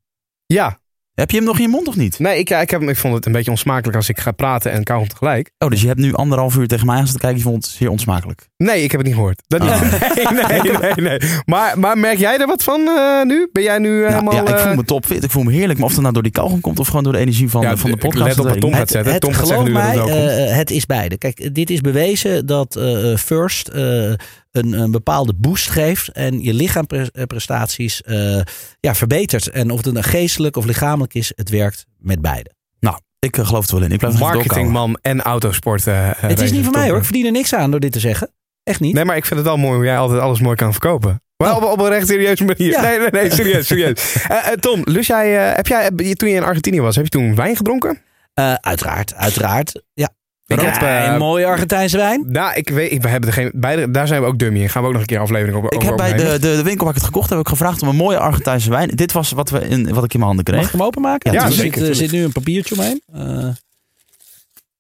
Ja. 0.46 0.80
Heb 1.14 1.32
je 1.32 1.38
hem 1.38 1.46
nog 1.46 1.56
in 1.56 1.62
je 1.62 1.70
mond 1.70 1.88
of 1.88 1.96
niet? 1.96 2.20
Nee, 2.20 2.40
ik, 2.40 2.50
ik, 2.50 2.70
heb, 2.70 2.82
ik 2.82 2.98
vond 2.98 3.14
het 3.14 3.26
een 3.26 3.32
beetje 3.32 3.52
onsmakelijk 3.52 3.98
als 3.98 4.10
ik 4.10 4.20
ga 4.20 4.32
praten 4.32 4.72
en 4.72 4.84
kauwgom 4.84 5.08
tegelijk. 5.08 5.52
Oh, 5.58 5.70
dus 5.70 5.82
je 5.82 5.88
hebt 5.88 6.00
nu 6.00 6.14
anderhalf 6.14 6.58
uur 6.58 6.68
tegen 6.68 6.86
mij 6.86 6.96
aan 6.96 7.02
zitten 7.02 7.20
kijken. 7.22 7.38
Je 7.38 7.44
vond 7.44 7.66
het 7.66 7.74
zeer 7.74 7.90
onsmakelijk. 7.90 8.48
Nee, 8.58 8.84
ik 8.84 8.92
heb 8.92 9.00
het 9.00 9.06
niet 9.10 9.16
gehoord. 9.16 9.42
Dat 9.48 9.62
Ah. 9.62 9.82
nee, 10.16 10.62
nee, 10.62 10.72
nee, 10.78 10.94
nee. 10.96 11.20
Maar, 11.46 11.80
maar 11.80 11.98
merk 11.98 12.18
jij 12.18 12.38
er 12.38 12.48
wat 12.48 12.64
van 12.64 12.88
eh, 12.88 13.22
nu? 13.26 13.50
Ben 13.52 13.64
jij 13.64 13.78
nu 13.78 14.00
Nou, 14.00 14.12
helemaal... 14.12 14.34
ja, 14.34 14.42
ik 14.42 14.48
eh, 14.48 14.64
voel 14.66 14.76
me 14.76 14.84
topfit. 14.84 15.24
Ik 15.24 15.32
voel 15.32 15.44
me 15.44 15.52
heerlijk. 15.52 15.80
Maar 15.80 15.88
of 15.88 15.94
het 15.94 16.02
nou 16.02 16.14
door 16.14 16.24
die 16.24 16.32
kauwgom 16.32 16.62
komt 16.62 16.80
of 16.80 16.88
gewoon 16.88 17.04
door 17.04 17.14
de 17.14 17.20
energie 17.20 17.50
van, 17.50 17.62
Ja, 17.62 17.78
van 17.78 17.92
de 17.92 17.98
podcast. 17.98 18.26
let 18.26 18.40
op 18.40 18.46
wat 18.48 18.60
Tom 18.60 18.74
gaat 18.74 18.90
zetten. 18.90 19.20
Tom 19.20 19.34
gaat 19.34 19.48
geloof 19.48 19.66
zeggen 19.68 19.94
nu 19.94 19.98
dat 19.98 20.08
mij, 20.08 20.16
het 20.16 20.50
eh, 20.50 20.56
het 20.56 20.72
is 20.72 20.86
beide. 20.86 21.18
Kijk, 21.18 21.56
dit 21.56 21.70
is 21.70 21.82
bewezen 21.82 22.46
dat 22.46 22.76
eh, 22.76 23.12
eh, 23.12 23.18
First 23.18 23.68
eh, 23.68 24.12
een, 24.52 24.74
een 24.74 24.92
bepaalde 24.92 25.34
boost 25.34 25.70
geeft. 25.70 26.08
En 26.08 26.42
je 26.44 26.54
lichaamprestaties 26.54 28.02
eh 28.02 28.42
ja, 28.80 28.96
verbetert. 28.96 29.48
En 29.48 29.72
of 29.72 29.86
het 29.86 29.96
een 29.96 30.04
geestelijk 30.04 30.58
of 30.58 30.66
lichamelijk 30.66 31.14
is, 31.14 31.32
het 31.36 31.50
werkt 31.50 31.86
met 31.98 32.22
beide. 32.22 32.52
Nou, 32.80 32.98
ik 33.20 33.38
eh, 33.38 33.48
geloof 33.48 33.62
het 33.62 33.72
wel 33.72 33.82
in. 33.82 33.92
Ik 33.92 34.00
blijf. 34.00 34.20
Marketingman 34.20 34.98
en 35.02 35.22
autosport. 35.22 35.88
eh, 35.88 36.10
het 36.16 36.40
is 36.42 36.52
niet 36.52 36.64
voor 36.64 36.74
mij 36.74 36.90
hoor. 36.90 36.98
Ik 36.98 37.04
verdien 37.04 37.26
er 37.26 37.32
niks 37.32 37.54
aan 37.54 37.72
door 37.72 37.80
dit 37.80 37.92
te 37.92 38.00
zeggen. 38.00 38.32
Echt 38.64 38.80
niet. 38.80 38.94
Nee, 38.94 39.06
maar 39.06 39.16
ik 39.16 39.26
vind 39.26 39.40
het 39.40 39.48
wel 39.48 39.58
mooi 39.58 39.76
hoe 39.76 39.86
jij 39.86 39.98
altijd 39.98 40.20
alles 40.22 40.40
mooi 40.40 40.56
kan 40.56 40.72
verkopen. 40.72 41.22
Maar 41.38 41.56
op, 41.56 41.64
op 41.64 41.80
een 41.80 41.90
recht 41.90 42.08
serieuze 42.08 42.44
manier. 42.44 42.72
Ja. 42.72 42.82
Nee, 42.82 43.00
nee, 43.00 43.10
nee, 43.12 43.32
serieus, 43.32 43.68
serieus. 43.68 44.16
Tom, 44.60 44.82
lust 44.84 45.08
jij, 45.08 45.50
eh, 45.50 45.56
heb 45.56 45.68
jij, 45.68 45.90
toen 46.16 46.30
je 46.30 46.36
in 46.36 46.44
Argentinië 46.44 46.82
was, 46.82 46.96
heb 46.96 47.04
je 47.04 47.10
toen 47.12 47.36
wijn 47.36 47.56
gedronken? 47.56 48.02
Eh, 48.34 48.54
uiteraard, 48.54 49.14
uiteraard. 49.16 49.82
Ja. 49.94 50.10
Ik 50.52 50.62
Ik 50.62 50.66
heb, 50.74 50.82
eh, 50.82 51.04
een 51.12 51.18
mooie 51.18 51.46
Argentijnse 51.46 51.98
wijn. 51.98 52.24
Nou, 52.28 52.54
ik 52.56 52.70
weet, 52.70 52.92
ik, 52.92 53.02
we 53.02 53.08
hebben 53.08 53.30
er 53.30 53.36
geen, 53.36 53.52
beide, 53.54 53.92
daar 53.92 54.08
zijn 54.08 54.22
we 54.22 54.28
ook 54.28 54.40
dummy 54.40 54.62
in. 54.62 54.70
Gaan 54.70 54.82
we 54.82 54.88
ook 54.88 54.94
nog 54.94 55.02
een 55.02 55.08
keer 55.08 55.20
aflevering 55.20 55.58
op 55.58 55.64
Ik 55.72 55.74
over 55.76 55.88
heb 55.88 55.98
bij 55.98 56.14
de, 56.14 56.24
de, 56.24 56.40
de 56.40 56.64
winkel 56.64 56.86
waar 56.86 56.90
ik 56.96 57.00
het 57.02 57.06
gekocht 57.10 57.30
heb, 57.30 57.40
ik 57.40 57.48
gevraagd 57.48 57.82
om 57.82 57.88
een 57.88 57.96
mooie 57.96 58.18
Argentijnse 58.20 58.70
wijn. 58.70 58.90
Dit 58.90 59.12
was 59.12 59.32
wat, 59.32 59.50
we 59.50 59.60
in, 59.68 59.94
wat 59.94 60.04
ik 60.04 60.14
in 60.14 60.20
mijn 60.20 60.32
handen 60.36 60.46
Mag 60.46 60.54
kreeg. 60.54 60.66
ik 60.66 60.72
hem 60.80 60.88
openmaken? 60.88 61.32
Ja, 61.32 61.46
er 61.46 61.52
zeker, 61.52 61.96
zit, 61.96 62.12
er 62.12 62.18
nu 62.18 62.24
een 62.24 62.32
papiertje 62.32 62.76
omheen. 62.76 63.02
Eh, 63.14 63.48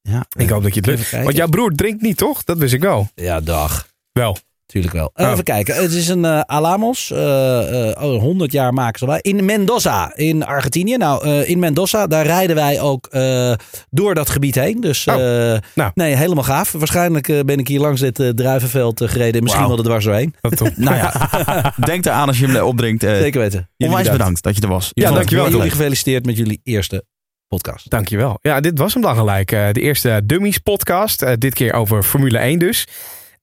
Ja, 0.01 0.26
Ik 0.38 0.49
hoop 0.49 0.63
dat 0.63 0.74
je 0.74 0.80
het 0.80 0.89
lukt. 0.89 1.24
Want 1.24 1.36
jouw 1.36 1.47
broer 1.47 1.72
drinkt 1.72 2.01
niet, 2.01 2.17
toch? 2.17 2.43
Dat 2.43 2.57
wist 2.57 2.74
ik 2.74 2.82
wel. 2.82 3.09
ja, 3.15 3.39
dag. 3.39 3.88
Wel. 4.11 4.38
Tuurlijk 4.72 4.93
wel. 4.93 5.11
Oh. 5.15 5.32
Even 5.32 5.43
kijken. 5.43 5.76
Het 5.76 5.91
is 5.91 6.07
een 6.07 6.26
eh, 6.26 6.39
Alamos. 6.39 7.11
eh 7.11 7.89
eh, 7.91 8.03
oh, 8.03 8.22
100 8.22 8.51
jaar 8.51 8.74
maken 8.74 8.99
ze 8.99 9.05
wel. 9.05 9.17
In 9.22 9.45
Mendoza 9.45 10.15
in 10.15 10.45
Argentinië. 10.45 10.97
Nou, 10.97 11.26
eh, 11.26 11.49
in 11.49 11.59
Mendoza, 11.59 12.07
daar 12.07 12.26
rijden 12.26 12.55
wij 12.55 12.82
ook 12.82 13.07
eh, 13.07 13.53
door 13.89 14.15
dat 14.15 14.30
gebied 14.30 14.55
heen. 14.55 14.82
Dus 14.82 15.07
Oh. 15.07 15.13
eh, 15.53 15.59
Nou. 15.76 15.91
nee, 15.93 16.15
helemaal 16.15 16.43
gaaf. 16.43 16.72
Waarschijnlijk 16.72 17.28
eh, 17.30 17.39
ben 17.45 17.59
ik 17.59 17.67
hier 17.67 17.80
langs 17.80 18.01
dit 18.01 18.19
eh, 18.19 18.30
druivenveld 18.30 19.01
eh, 19.01 19.07
gereden. 19.09 19.34
en 19.34 19.43
Misschien 19.43 19.63
Wauw. 19.67 19.76
wel 19.76 19.86
er 19.86 20.01
dwars 20.01 20.05
doorheen. 20.05 20.36
Nou 20.86 20.95
ja, 20.95 21.74
denk 21.86 22.05
eraan 22.05 22.28
als 22.28 22.39
je 22.39 22.47
hem 22.47 22.63
opdrinkt. 22.63 23.03
Eh, 23.03 23.17
Zeker 23.17 23.39
weten. 23.41 23.69
Jullie 23.78 23.95
onwijs 23.95 24.11
bedankt 24.17 24.43
dat 24.43 24.55
je 24.55 24.61
er 24.61 24.67
was. 24.67 24.89
Ja, 24.93 25.07
vond 25.07 25.07
het 25.07 25.15
dankjewel. 25.30 25.49
Jullie 25.57 25.72
gefeliciteerd 25.72 26.26
met 26.26 26.38
jullie 26.38 26.59
eerste 26.63 27.03
podcast. 27.47 27.89
Dankjewel. 27.89 28.38
Ja, 28.41 28.59
dit 28.59 28.78
was 28.78 28.93
hem 28.93 29.01
dan 29.03 29.15
gelijk. 29.15 29.51
Eh, 29.51 29.67
de 29.72 29.82
eerste 29.82 30.22
Dummies 30.26 30.57
podcast. 30.57 31.22
Eh, 31.22 31.34
dit 31.38 31.53
keer 31.53 31.74
over 31.74 32.03
Formule 32.03 32.38
1 32.39 32.59
dus. 32.59 32.88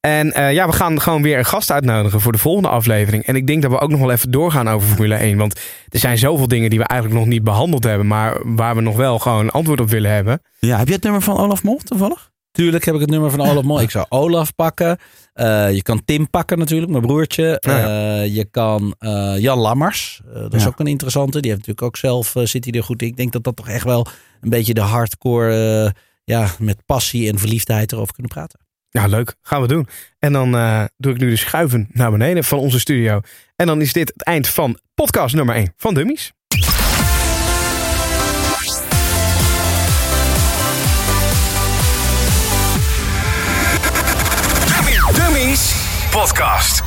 En 0.00 0.32
eh, 0.32 0.52
ja, 0.52 0.66
we 0.66 0.72
gaan 0.72 1.00
gewoon 1.00 1.22
weer 1.22 1.38
een 1.38 1.44
gast 1.44 1.70
uitnodigen 1.70 2.20
voor 2.20 2.32
de 2.32 2.38
volgende 2.38 2.68
aflevering. 2.68 3.24
En 3.26 3.36
ik 3.36 3.46
denk 3.46 3.62
dat 3.62 3.70
we 3.70 3.78
ook 3.78 3.90
nog 3.90 4.00
wel 4.00 4.10
even 4.10 4.30
doorgaan 4.30 4.68
over 4.68 4.88
Formule 4.88 5.14
1. 5.14 5.36
Want 5.38 5.60
er 5.88 5.98
zijn 5.98 6.18
zoveel 6.18 6.48
dingen 6.48 6.70
die 6.70 6.78
we 6.78 6.84
eigenlijk 6.84 7.20
nog 7.20 7.28
niet 7.30 7.44
behandeld 7.44 7.84
hebben. 7.84 8.06
Maar 8.06 8.40
waar 8.56 8.74
we 8.74 8.80
nog 8.80 8.96
wel 8.96 9.18
gewoon 9.18 9.50
antwoord 9.50 9.80
op 9.80 9.88
willen 9.88 10.10
hebben. 10.10 10.42
Ja, 10.58 10.78
heb 10.78 10.86
je 10.88 10.94
het 10.94 11.02
nummer 11.02 11.22
van 11.22 11.38
Olaf 11.38 11.62
Mol 11.62 11.76
toevallig? 11.78 12.30
Tuurlijk 12.52 12.84
heb 12.84 12.94
ik 12.94 13.00
het 13.00 13.10
nummer 13.10 13.30
van 13.30 13.40
Olaf 13.40 13.64
Mol. 13.64 13.80
Ik 13.80 13.90
zou 13.90 14.06
Olaf 14.08 14.54
pakken. 14.54 14.98
Eh, 15.32 15.74
je 15.74 15.82
kan 15.82 16.04
Tim 16.04 16.30
pakken 16.30 16.58
natuurlijk, 16.58 16.90
mijn 16.90 17.02
broertje. 17.06 17.56
Ja. 17.60 17.78
Eh, 18.20 18.34
je 18.34 18.44
kan 18.44 18.94
eh, 18.98 19.38
Jan 19.38 19.58
Lammers. 19.58 20.20
Dat 20.32 20.54
is 20.54 20.62
Ja. 20.62 20.68
ook 20.68 20.78
een 20.80 20.86
interessante. 20.86 21.40
Die 21.40 21.50
heeft 21.50 21.66
natuurlijk 21.66 21.86
ook 21.86 21.96
zelf, 21.96 22.32
zit 22.42 22.64
hij 22.64 22.72
er 22.72 22.82
goed 22.84 23.02
in. 23.02 23.08
Ik 23.08 23.16
denk 23.16 23.32
dat 23.32 23.44
dat 23.44 23.56
toch 23.56 23.68
echt 23.68 23.84
wel 23.84 24.06
een 24.40 24.50
beetje 24.50 24.74
de 24.74 24.80
hardcore, 24.80 25.94
ja, 26.24 26.48
met 26.58 26.82
passie 26.86 27.30
en 27.30 27.38
verliefdheid 27.38 27.92
erover 27.92 28.12
kunnen 28.12 28.32
praten. 28.32 28.60
Ja, 28.90 29.06
leuk. 29.06 29.34
Gaan 29.42 29.60
we 29.60 29.68
doen. 29.68 29.88
En 30.18 30.32
dan 30.32 30.56
eh, 30.56 30.84
doe 30.96 31.12
ik 31.12 31.18
nu 31.18 31.30
de 31.30 31.36
schuiven 31.36 31.88
naar 31.92 32.10
beneden 32.10 32.44
van 32.44 32.58
onze 32.58 32.80
studio. 32.80 33.20
En 33.56 33.66
dan 33.66 33.80
is 33.80 33.92
dit 33.92 34.08
het 34.08 34.22
eind 34.24 34.48
van 34.48 34.78
podcast 34.94 35.34
nummer 35.34 35.54
1 35.54 35.72
van 35.76 35.94
Dummies. 35.94 36.32
Dummies 45.14 45.74
Podcast. 46.10 46.77